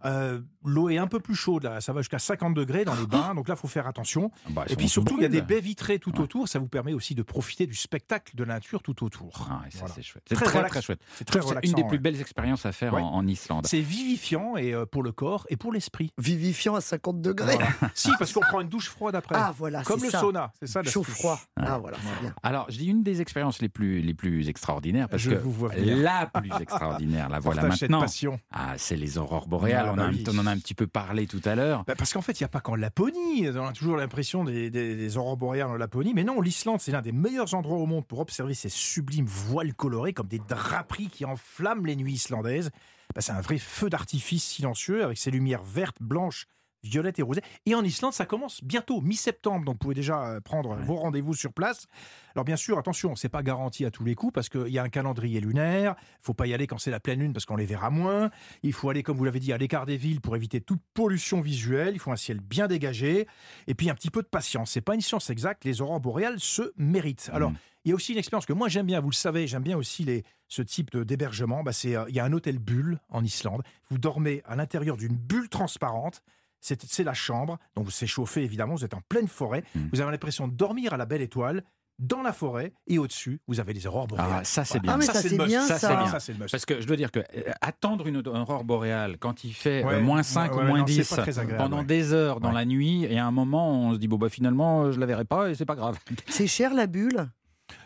Euh, 0.05 0.41
L'eau 0.63 0.89
est 0.89 0.99
un 0.99 1.07
peu 1.07 1.19
plus 1.19 1.33
chaude, 1.33 1.63
là. 1.63 1.81
ça 1.81 1.91
va 1.91 2.01
jusqu'à 2.01 2.19
50 2.19 2.53
degrés 2.53 2.85
dans 2.85 2.93
les 2.93 3.07
bains, 3.07 3.33
donc 3.33 3.47
là, 3.47 3.55
il 3.55 3.59
faut 3.59 3.67
faire 3.67 3.87
attention. 3.87 4.31
bah, 4.51 4.63
Et 4.69 4.75
puis 4.75 4.87
surtout, 4.89 5.15
il 5.17 5.23
y 5.23 5.25
a 5.25 5.29
des 5.29 5.41
baies 5.41 5.59
vitrées 5.59 5.97
tout 5.97 6.11
Ouais. 6.13 6.19
autour, 6.21 6.47
ça 6.47 6.59
vous 6.59 6.67
permet 6.67 6.93
aussi 6.93 7.15
de 7.15 7.23
profiter 7.23 7.65
du 7.65 7.73
spectacle 7.73 8.35
de 8.35 8.43
la 8.43 8.53
nature 8.55 8.83
tout 8.83 9.03
autour. 9.03 9.47
Ah, 9.49 9.63
et 9.67 9.71
ça, 9.71 9.79
Voilà. 9.79 9.95
c'est 9.95 10.03
chouette. 10.03 10.16
C'est 10.25 10.35
Très 10.35 10.45
très, 10.45 10.81
chouette. 10.81 10.99
C'est 11.15 11.25
très 11.25 11.39
une 11.63 11.73
des 11.73 11.81
ouais. 11.83 11.87
plus 11.87 11.99
belles 11.99 12.19
expériences 12.21 12.65
à 12.65 12.71
faire 12.71 12.93
Ouais. 12.93 13.01
en, 13.01 13.07
en 13.07 13.27
Islande. 13.27 13.65
C'est 13.67 13.79
vivifiant 13.81 14.55
et 14.57 14.73
euh, 14.73 14.85
pour 14.85 15.03
le 15.03 15.11
corps 15.11 15.45
et 15.49 15.57
pour 15.57 15.71
l'esprit. 15.73 16.11
Vivifiant 16.17 16.75
à 16.75 16.81
50 16.81 17.21
degrés. 17.21 17.55
Voilà. 17.55 17.69
si, 17.95 18.09
parce 18.19 18.31
qu'on 18.33 18.39
prend 18.41 18.61
une 18.61 18.69
douche 18.69 18.89
froide 18.89 19.15
après. 19.15 19.35
Ah 19.37 19.53
voilà, 19.57 19.83
Comme 19.83 20.01
le 20.03 20.09
ça. 20.09 20.19
sauna, 20.19 20.53
c'est 20.59 20.67
ça. 20.67 20.83
Chaud 20.83 21.03
froid. 21.03 21.39
Ah 21.57 21.77
voilà, 21.77 21.97
c'est 22.01 22.21
bien. 22.21 22.33
Alors, 22.43 22.65
je 22.69 22.77
dis 22.77 22.87
une 22.87 23.03
des 23.03 23.21
expériences 23.21 23.61
les 23.61 23.69
plus, 23.69 24.01
les 24.01 24.13
plus 24.13 24.47
extraordinaires 24.49 25.09
parce 25.09 25.21
Je 25.23 25.31
que 25.31 25.35
vous 25.35 25.51
vois 25.51 25.71
la 25.75 26.25
plus 26.27 26.51
extraordinaire, 26.61 27.29
la 27.29 27.39
voilà 27.47 27.63
maintenant. 27.63 28.01
passion. 28.01 28.39
Ah, 28.51 28.73
c'est 28.77 28.95
les 28.95 29.17
aurores 29.17 29.47
boréales. 29.47 29.85
Ah, 29.89 29.93
on, 29.93 29.95
bah 29.95 30.03
a 30.03 30.05
un- 30.07 30.11
oui. 30.13 30.23
on 30.31 30.37
en 30.39 30.47
a 30.47 30.51
un 30.51 30.57
petit 30.57 30.73
peu 30.75 30.87
parlé 30.87 31.27
tout 31.27 31.41
à 31.45 31.55
l'heure. 31.55 31.83
Bah, 31.85 31.95
parce 31.97 32.13
qu'en 32.13 32.21
fait, 32.21 32.39
il 32.39 32.43
n'y 32.43 32.45
a 32.45 32.49
pas 32.49 32.61
qu'en 32.61 32.75
Laponie. 32.75 33.47
On 33.49 33.65
a 33.67 33.73
toujours 33.73 33.97
l'impression 33.97 34.43
des, 34.43 34.69
des- 34.69 34.95
des 34.95 35.17
aurores 35.17 35.37
boréales 35.37 35.67
en 35.69 35.75
Laponie. 35.77 36.13
Mais 36.13 36.23
non, 36.23 36.41
l'Islande, 36.41 36.79
c'est 36.81 36.91
l'un 36.91 37.01
des 37.01 37.11
meilleurs 37.11 37.53
endroits 37.53 37.77
au 37.77 37.85
monde 37.85 38.05
pour 38.05 38.19
observer 38.19 38.53
ces 38.53 38.69
sublimes 38.69 39.25
voiles 39.25 39.73
colorées 39.73 40.06
comme 40.13 40.27
des 40.27 40.39
draperies 40.39 41.09
qui 41.09 41.25
enflamment 41.25 41.85
les 41.85 41.95
nuits 41.95 42.13
islandaises. 42.13 42.71
Bah, 43.15 43.21
c'est 43.21 43.31
un 43.31 43.41
vrai 43.41 43.57
feu 43.57 43.89
d'artifice 43.89 44.43
silencieux 44.43 45.03
avec 45.03 45.17
ses 45.17 45.31
lumières 45.31 45.63
vertes, 45.63 45.97
blanches, 46.01 46.45
violettes 46.83 47.19
et 47.19 47.21
rosées. 47.21 47.41
Et 47.65 47.75
en 47.75 47.83
Islande, 47.83 48.13
ça 48.13 48.25
commence 48.25 48.63
bientôt, 48.63 49.01
mi-septembre. 49.01 49.65
Donc, 49.65 49.75
vous 49.75 49.79
pouvez 49.79 49.95
déjà 49.95 50.25
euh, 50.27 50.39
prendre 50.41 50.75
vos 50.77 50.95
rendez-vous 50.95 51.33
sur 51.33 51.53
place. 51.53 51.87
Alors, 52.35 52.45
bien 52.45 52.55
sûr, 52.55 52.77
attention, 52.77 53.15
c'est 53.15 53.29
pas 53.29 53.43
garanti 53.43 53.85
à 53.85 53.91
tous 53.91 54.03
les 54.03 54.15
coups 54.15 54.33
parce 54.33 54.49
qu'il 54.49 54.67
y 54.69 54.77
a 54.79 54.83
un 54.83 54.89
calendrier 54.89 55.39
lunaire. 55.39 55.95
Il 55.99 56.25
faut 56.25 56.33
pas 56.33 56.47
y 56.47 56.53
aller 56.53 56.67
quand 56.67 56.77
c'est 56.77 56.91
la 56.91 56.99
pleine 56.99 57.19
lune 57.19 57.33
parce 57.33 57.45
qu'on 57.45 57.55
les 57.55 57.65
verra 57.65 57.89
moins. 57.89 58.29
Il 58.63 58.73
faut 58.73 58.89
aller, 58.89 59.03
comme 59.03 59.17
vous 59.17 59.25
l'avez 59.25 59.39
dit, 59.39 59.53
à 59.53 59.57
l'écart 59.57 59.85
des 59.85 59.97
villes 59.97 60.21
pour 60.21 60.35
éviter 60.35 60.61
toute 60.61 60.81
pollution 60.93 61.41
visuelle. 61.41 61.93
Il 61.95 61.99
faut 61.99 62.11
un 62.11 62.15
ciel 62.17 62.39
bien 62.39 62.67
dégagé. 62.67 63.27
Et 63.67 63.73
puis 63.73 63.89
un 63.89 63.95
petit 63.95 64.11
peu 64.11 64.21
de 64.21 64.27
patience. 64.27 64.71
C'est 64.71 64.81
pas 64.81 64.93
une 64.95 65.01
science 65.01 65.29
exacte. 65.29 65.65
Les 65.65 65.81
aurores 65.81 65.99
boréales 65.99 66.39
se 66.39 66.73
méritent. 66.77 67.29
Alors, 67.33 67.51
Mm. 67.51 67.57
il 67.85 67.89
y 67.89 67.91
a 67.93 67.95
aussi 67.95 68.11
une 68.11 68.17
expérience 68.19 68.45
que 68.45 68.53
moi 68.53 68.67
j'aime 68.67 68.85
bien, 68.85 68.99
vous 68.99 69.09
le 69.09 69.15
savez, 69.15 69.47
j'aime 69.47 69.63
bien 69.63 69.77
aussi 69.77 70.03
les, 70.03 70.23
ce 70.47 70.61
type 70.61 70.95
d'hébergement. 70.97 71.63
Bah, 71.63 71.71
c'est, 71.73 71.95
euh, 71.95 72.05
il 72.09 72.15
y 72.15 72.19
a 72.19 72.25
un 72.25 72.33
hôtel 72.33 72.59
bulle 72.59 72.99
en 73.09 73.23
Islande. 73.23 73.63
Vous 73.89 73.97
dormez 73.97 74.41
à 74.45 74.55
l'intérieur 74.55 74.97
d'une 74.97 75.15
bulle 75.15 75.49
transparente. 75.49 76.21
C'est, 76.59 77.03
la 77.03 77.13
chambre, 77.13 77.57
donc 77.75 77.85
vous 77.85 77.91
s'échauffez 77.91 78.43
évidemment, 78.43 78.75
vous 78.75 78.85
êtes 78.85 78.93
en 78.93 79.01
pleine 79.07 79.27
forêt. 79.27 79.63
Mm. 79.75 79.79
Vous 79.93 80.01
avez 80.01 80.11
l'impression 80.11 80.47
de 80.47 80.53
dormir 80.53 80.93
à 80.93 80.97
la 80.97 81.05
belle 81.05 81.21
étoile 81.21 81.63
dans 81.99 82.21
la 82.21 82.31
forêt 82.31 82.73
et 82.85 82.99
au-dessus, 82.99 83.41
vous 83.47 83.59
avez 83.59 83.73
les 83.73 83.87
aurores 83.87 84.07
boréales. 84.07 84.29
Ah, 84.31 84.43
ça, 84.43 84.63
c'est 84.63 84.79
bien. 84.79 84.97
Ah 84.99 85.01
ça, 85.01 85.13
c'est 85.15 85.35
bien 85.35 85.61
Ça, 85.61 85.79
ça. 85.79 85.87
c'est 85.89 85.95
bien. 85.95 86.07
Ça, 86.07 86.19
c'est 86.19 86.33
le 86.33 86.39
must. 86.39 86.51
Parce 86.51 86.65
que 86.65 86.79
je 86.79 86.85
dois 86.85 86.95
dire 86.95 87.11
que 87.11 87.19
euh, 87.19 87.51
attendre 87.61 88.05
une 88.07 88.17
aurore 88.27 88.63
boréale 88.63 89.17
quand 89.17 89.43
il 89.43 89.53
fait 89.53 89.83
euh, 89.83 90.01
moins 90.01 90.21
5 90.21 90.51
ouais, 90.51 90.57
ou 90.57 90.59
ouais, 90.59 90.67
moins 90.67 90.79
non, 90.79 90.87
c'est 90.87 90.93
10 90.93 91.09
pas 91.09 91.21
très 91.23 91.39
agréable, 91.39 91.63
pendant 91.63 91.79
ouais. 91.79 91.85
des 91.85 92.13
heures 92.13 92.39
dans 92.39 92.49
Ouais. 92.49 92.55
la 92.55 92.65
nuit, 92.65 93.05
et 93.05 93.17
à 93.17 93.25
un 93.25 93.31
moment, 93.31 93.71
on 93.71 93.93
se 93.93 93.97
dit 93.97 94.07
bon 94.07 94.17
bah 94.17 94.29
finalement, 94.29 94.91
je 94.91 94.99
la 94.99 95.05
verrai 95.05 95.25
pas 95.25 95.49
et 95.49 95.55
c'est 95.55 95.65
pas 95.65 95.75
grave. 95.75 95.97
C'est 96.27 96.47
cher 96.47 96.73
la 96.73 96.85
bulle? 96.85 97.29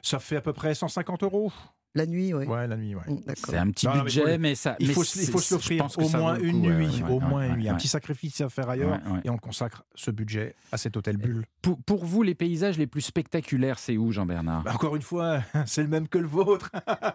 Ça 0.01 0.19
fait 0.19 0.35
à 0.35 0.41
peu 0.41 0.53
près 0.53 0.75
150 0.75 1.23
euros. 1.23 1.51
La 1.93 2.05
nuit, 2.05 2.33
oui. 2.33 2.45
Ouais, 2.45 2.67
la 2.67 2.77
nuit, 2.77 2.95
ouais. 2.95 3.01
Mm, 3.05 3.15
D'accord. 3.25 3.45
C'est 3.49 3.57
un 3.57 3.69
petit 3.69 3.85
Non, 3.85 3.91
non, 3.91 3.97
mais 3.99 4.03
budget, 4.05 4.37
mais 4.37 4.55
ça. 4.55 4.77
Il 4.79 4.87
mais 4.87 4.93
faut, 4.93 5.03
se- 5.03 5.19
il 5.19 5.27
faut 5.29 5.39
se 5.39 5.49
je 5.49 5.53
l'offrir 5.55 5.85
au 5.97 6.09
moins 6.17 6.39
une 6.39 6.65
ouais, 6.65 6.73
nuit, 6.75 7.03
ouais, 7.03 7.09
au 7.09 7.19
ouais, 7.19 7.19
moins 7.19 7.41
ouais, 7.41 7.49
une 7.49 7.55
nuit. 7.57 7.67
Un 7.69 7.75
petit 7.75 7.89
sacrifice 7.89 8.39
à 8.39 8.47
faire 8.47 8.69
ailleurs 8.69 8.91
Ouais, 9.05 9.11
ouais. 9.11 9.19
et 9.25 9.29
on 9.29 9.37
consacre 9.37 9.83
ce 9.93 10.09
budget 10.09 10.55
à 10.71 10.77
cet 10.77 10.95
hôtel 10.95 11.17
bulle. 11.17 11.45
Pour, 11.61 11.77
pour 11.83 12.05
vous, 12.05 12.23
les 12.23 12.33
paysages 12.33 12.77
les 12.77 12.87
plus 12.87 13.01
spectaculaires, 13.01 13.77
c'est 13.77 13.97
où, 13.97 14.11
Jean-Bernard? 14.13 14.63
Bah, 14.63 14.73
encore 14.73 14.95
une 14.95 15.01
fois, 15.01 15.41
c'est 15.65 15.81
le 15.83 15.89
même 15.89 16.07
que 16.07 16.17
le 16.17 16.27
vôtre. 16.27 16.71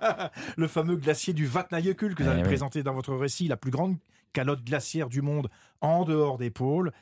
le 0.58 0.68
fameux 0.68 0.96
glacier 0.96 1.32
du 1.32 1.46
Vatnajökull 1.46 2.14
que 2.14 2.22
vous 2.22 2.28
Eh 2.28 2.32
avez 2.32 2.42
présenté 2.42 2.82
dans 2.82 2.92
votre 2.94 3.14
récit, 3.14 3.48
la 3.48 3.56
plus 3.56 3.70
grande 3.70 3.96
calotte 4.34 4.62
glaciaire 4.62 5.08
du 5.08 5.22
monde 5.22 5.48
en 5.80 6.04
dehors 6.04 6.36
des 6.36 6.50
pôles. 6.50 6.92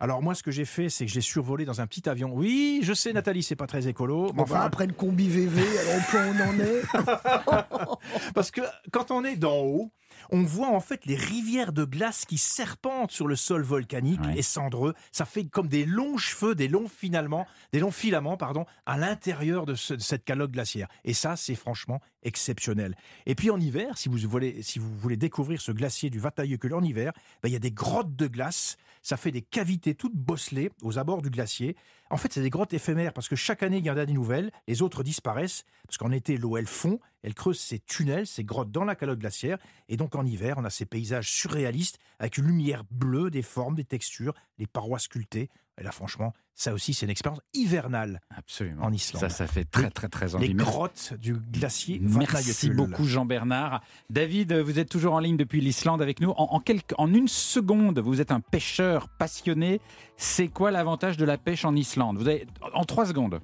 Alors 0.00 0.22
moi, 0.22 0.34
ce 0.36 0.44
que 0.44 0.52
j'ai 0.52 0.64
fait, 0.64 0.88
c'est 0.88 1.06
que 1.06 1.10
j'ai 1.10 1.20
survolé 1.20 1.64
dans 1.64 1.80
un 1.80 1.86
petit 1.88 2.08
avion. 2.08 2.30
Oui, 2.32 2.80
je 2.84 2.92
sais, 2.92 3.12
Nathalie, 3.12 3.42
c'est 3.42 3.56
pas 3.56 3.66
très 3.66 3.88
écolo. 3.88 4.30
mais 4.32 4.42
enfin, 4.42 4.60
après 4.60 4.86
le 4.86 4.92
combi 4.92 5.28
VV, 5.28 5.60
alors 5.60 6.02
on 6.14 6.40
en 6.48 6.60
est. 6.60 7.94
Parce 8.34 8.52
que 8.52 8.60
quand 8.92 9.10
on 9.10 9.24
est 9.24 9.34
d'en 9.34 9.58
haut, 9.58 9.90
on 10.30 10.42
voit 10.42 10.68
en 10.68 10.80
fait 10.80 11.06
les 11.06 11.16
rivières 11.16 11.72
de 11.72 11.84
glace 11.84 12.24
qui 12.24 12.38
serpentent 12.38 13.10
sur 13.12 13.26
le 13.26 13.36
sol 13.36 13.62
volcanique 13.62 14.20
Ouais. 14.24 14.38
et 14.38 14.42
cendreux. 14.42 14.94
Ça 15.12 15.24
fait 15.24 15.44
comme 15.44 15.68
des 15.68 15.84
longs 15.86 16.16
cheveux, 16.18 16.54
des 16.54 16.68
longs 16.68 16.88
finalement, 16.88 17.46
des 17.72 17.80
longs 17.80 17.90
filaments, 17.90 18.36
pardon, 18.36 18.66
à 18.86 18.96
l'intérieur 18.98 19.64
de, 19.66 19.74
ce- 19.74 19.94
de 19.94 20.00
cette 20.00 20.24
calotte 20.24 20.50
glaciaire. 20.52 20.88
Et 21.04 21.14
ça, 21.14 21.36
c'est 21.36 21.54
franchement 21.54 22.00
exceptionnel. 22.22 22.94
Et 23.26 23.34
puis 23.34 23.50
en 23.50 23.58
hiver, 23.60 23.96
si 23.98 24.08
vous 24.08 24.18
voulez, 24.28 24.62
si 24.62 24.78
vous 24.78 24.96
voulez 24.98 25.16
découvrir 25.16 25.60
ce 25.60 25.72
glacier 25.72 26.10
du 26.10 26.18
Vatnajökull 26.18 26.74
en 26.74 26.82
hiver, 26.82 27.12
ben, 27.42 27.48
il 27.48 27.52
y 27.52 27.56
a 27.56 27.60
des 27.60 27.70
grottes 27.72 28.14
de 28.16 28.26
glace. 28.26 28.76
Ça 29.02 29.16
fait 29.16 29.30
des 29.30 29.42
cavités 29.42 29.94
toutes 29.94 30.14
bosselées 30.16 30.70
aux 30.82 30.98
abords 30.98 31.22
du 31.22 31.30
glacier. 31.30 31.76
En 32.10 32.16
fait, 32.16 32.32
c'est 32.32 32.42
des 32.42 32.50
grottes 32.50 32.72
éphémères 32.72 33.12
parce 33.12 33.28
que 33.28 33.36
chaque 33.36 33.62
année, 33.62 33.78
il 33.78 33.84
y 33.84 33.90
en 33.90 33.96
a 33.96 34.06
des 34.06 34.12
nouvelles. 34.12 34.50
Les 34.66 34.82
autres 34.82 35.02
disparaissent 35.02 35.64
parce 35.86 35.98
qu'en 35.98 36.10
été, 36.10 36.38
l'eau, 36.38 36.56
elle 36.56 36.66
fond. 36.66 37.00
Elle 37.22 37.34
creuse 37.34 37.58
ces 37.58 37.80
tunnels, 37.80 38.26
ces 38.26 38.44
grottes 38.44 38.70
dans 38.70 38.84
la 38.84 38.94
calotte 38.94 39.18
glaciaire. 39.18 39.58
Et 39.88 39.96
donc, 39.96 40.14
en 40.14 40.24
hiver, 40.24 40.56
on 40.58 40.64
a 40.64 40.70
ces 40.70 40.86
paysages 40.86 41.30
surréalistes 41.30 41.98
avec 42.18 42.38
une 42.38 42.46
lumière 42.46 42.84
bleue, 42.90 43.30
des 43.30 43.42
formes, 43.42 43.74
des 43.74 43.84
textures, 43.84 44.34
les 44.58 44.66
parois 44.66 44.98
sculptées. 44.98 45.50
Et 45.80 45.84
là, 45.84 45.92
franchement, 45.92 46.32
ça 46.54 46.72
aussi, 46.74 46.92
c'est 46.92 47.06
une 47.06 47.10
expérience 47.10 47.40
hivernale. 47.54 48.20
Absolument. 48.36 48.84
En 48.84 48.92
Islande. 48.92 49.20
Ça, 49.20 49.28
ça 49.28 49.46
fait 49.46 49.64
très, 49.64 49.90
très, 49.90 50.08
très 50.08 50.34
envie. 50.34 50.48
Les 50.48 50.54
Merci. 50.54 50.70
grottes 50.72 51.14
du 51.20 51.34
glacier 51.34 52.00
Merci 52.02 52.70
beaucoup 52.70 53.04
Jean-Bernard. 53.04 53.80
David, 54.10 54.52
vous 54.54 54.78
êtes 54.80 54.88
toujours 54.88 55.14
en 55.14 55.20
ligne 55.20 55.36
depuis 55.36 55.60
l'Islande 55.60 56.02
avec 56.02 56.20
nous. 56.20 56.30
En, 56.30 56.48
en, 56.50 56.60
quelques- 56.60 56.94
en 56.98 57.14
une 57.14 57.28
seconde, 57.28 58.00
vous 58.00 58.20
êtes 58.20 58.32
un 58.32 58.40
pêcheur 58.40 59.08
passionné. 59.18 59.80
C'est 60.16 60.48
quoi 60.48 60.70
l'avantage 60.72 61.16
de 61.16 61.24
la 61.24 61.38
pêche 61.38 61.64
en 61.64 61.76
Islande? 61.76 62.18
Vous 62.18 62.26
avez, 62.26 62.46
En 62.74 62.84
trois 62.84 63.06
secondes. 63.06 63.40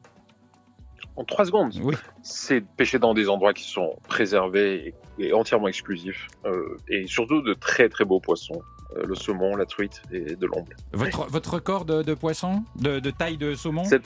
En 1.17 1.23
trois 1.25 1.45
secondes, 1.45 1.73
Oui. 1.81 1.95
c'est 2.23 2.63
de 2.63 2.67
pêcher 2.77 2.99
dans 2.99 3.15
des 3.15 3.29
endroits 3.29 3.55
qui 3.55 3.63
sont 3.63 3.95
préservés 4.09 4.93
et, 5.19 5.27
et 5.27 5.33
entièrement 5.33 5.69
exclusifs. 5.69 6.27
euh, 6.45 6.77
et 6.89 7.07
surtout 7.07 7.41
de 7.43 7.55
très 7.55 7.89
très 7.89 8.05
beaux 8.05 8.19
poissons. 8.19 8.61
Euh, 8.97 9.05
le 9.07 9.15
saumon, 9.15 9.57
la 9.57 9.67
truite 9.67 10.03
et 10.13 10.37
de 10.37 10.47
l'omble. 10.47 10.77
Votre, 10.93 11.27
votre 11.29 11.55
record 11.55 11.85
de, 11.85 12.03
de 12.03 12.15
poisson 12.15 12.63
de, 12.77 12.99
de 13.01 13.11
taille 13.11 13.37
de 13.37 13.55
saumon 13.55 13.85
Cette, 13.85 14.05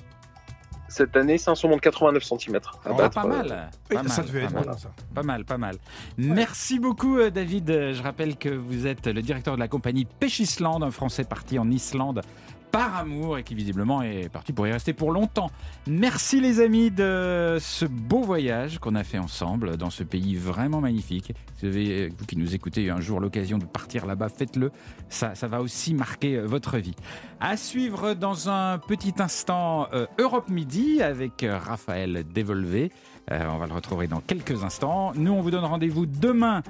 cette 0.89 1.17
année, 1.17 1.37
c'est 1.39 1.51
un 1.51 1.55
saumon 1.55 1.77
de 1.77 1.81
89 1.81 2.23
cm. 2.23 2.57
À 2.57 2.61
Oh, 2.91 2.95
battre, 2.95 3.15
Pas 3.21 3.25
euh, 3.25 3.29
mal. 3.29 3.71
Pas 3.89 4.09
ça 4.09 4.23
mal, 4.23 4.27
devait 4.27 4.41
pas 4.41 4.47
être 4.47 4.55
mal. 4.55 4.65
bon, 4.65 4.73
ça. 4.79 4.91
Pas 5.15 5.23
mal, 5.23 5.45
pas 5.45 5.59
mal. 5.59 5.77
Merci 6.17 6.79
beaucoup, 6.79 7.19
euh, 7.19 7.31
David. 7.31 7.69
Je 7.93 8.03
rappelle 8.03 8.37
que 8.37 8.49
vous 8.49 8.87
êtes 8.87 9.07
le 9.07 9.21
directeur 9.23 9.55
de 9.55 9.61
la 9.61 9.69
compagnie 9.69 10.05
Pêche 10.07 10.41
Islande, 10.41 10.83
un 10.83 10.91
Français 10.91 11.25
parti 11.25 11.59
en 11.59 11.71
Islande 11.71 12.23
par 12.71 12.97
amour 12.97 13.39
et 13.39 13.43
qui 13.43 13.55
visiblement 13.55 14.03
est 14.03 14.29
parti 14.29 14.53
pour 14.53 14.67
y 14.67 14.73
rester 14.73 14.93
pour 14.93 15.11
longtemps. 15.11 15.51
Merci 15.87 16.41
les 16.41 16.61
amis 16.61 16.91
de 16.91 17.57
ce 17.61 17.85
beau 17.85 18.23
voyage 18.23 18.79
qu'on 18.79 18.95
a 18.95 19.05
fait 19.05 19.19
ensemble 19.19 19.77
dans 19.77 19.91
ce 19.91 20.03
pays 20.03 20.37
vraiment 20.37 20.81
magnifique. 20.81 21.33
Vous 21.63 21.69
vous 21.71 22.27
qui 22.27 22.37
nous 22.37 22.55
écoutez, 22.55 22.91
un 22.91 23.01
jour 23.01 23.21
l'occasion 23.21 23.59
de 23.59 23.65
partir 23.65 24.07
là-bas, 24.07 24.29
faites-le. 24.29 24.71
Ça, 25.09 25.33
va 25.43 25.61
aussi 25.61 25.95
marquer 25.95 26.37
euh, 26.37 26.47
votre 26.47 26.79
vie. 26.79 26.95
À 27.41 27.57
suivre 27.57 28.15
dans 28.15 28.49
un 28.51 28.79
petit 28.79 29.15
instant 29.19 29.89
euh, 29.93 30.07
Europe 30.19 30.49
Midi 30.49 31.03
avec 31.03 31.43
euh, 31.43 31.59
Raphaël 31.59 32.25
Dévolvé. 32.33 32.91
On 33.31 33.59
va 33.59 33.67
le 33.67 33.75
retrouver 33.75 34.07
dans 34.07 34.21
quelques 34.21 34.65
instants. 34.65 35.13
Nous, 35.15 35.31
on 35.31 35.43
vous 35.43 35.51
donne 35.51 35.67
rendez-vous 35.67 36.07
demain 36.07 36.63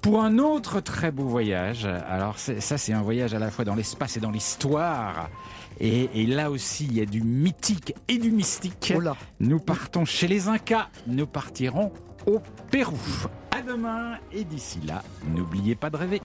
pour 0.00 0.22
un 0.22 0.38
autre 0.38 0.80
très 0.80 1.10
beau 1.10 1.24
voyage. 1.24 1.86
Alors 2.08 2.38
ça, 2.38 2.78
c'est 2.78 2.92
un 2.92 3.02
voyage 3.02 3.34
à 3.34 3.38
la 3.38 3.50
fois 3.50 3.64
dans 3.64 3.74
l'espace 3.74 4.16
et 4.16 4.20
dans 4.20 4.30
l'histoire. 4.30 5.30
Et, 5.80 6.08
et 6.14 6.26
là 6.26 6.50
aussi, 6.50 6.86
il 6.86 6.96
y 6.96 7.00
a 7.00 7.06
du 7.06 7.22
mythique 7.22 7.94
et 8.08 8.18
du 8.18 8.30
mystique. 8.30 8.92
Oh. 8.96 9.00
Nous 9.40 9.60
partons 9.60 10.04
chez 10.04 10.26
les 10.26 10.48
Incas. 10.48 10.88
Nous 11.06 11.26
partirons 11.26 11.92
au 12.26 12.40
Pérou. 12.70 12.98
À 13.56 13.62
demain 13.62 14.18
et 14.32 14.44
d'ici 14.44 14.80
là, 14.86 15.02
n'oubliez 15.34 15.74
pas 15.74 15.90
de 15.90 15.96
rêver. 15.96 16.16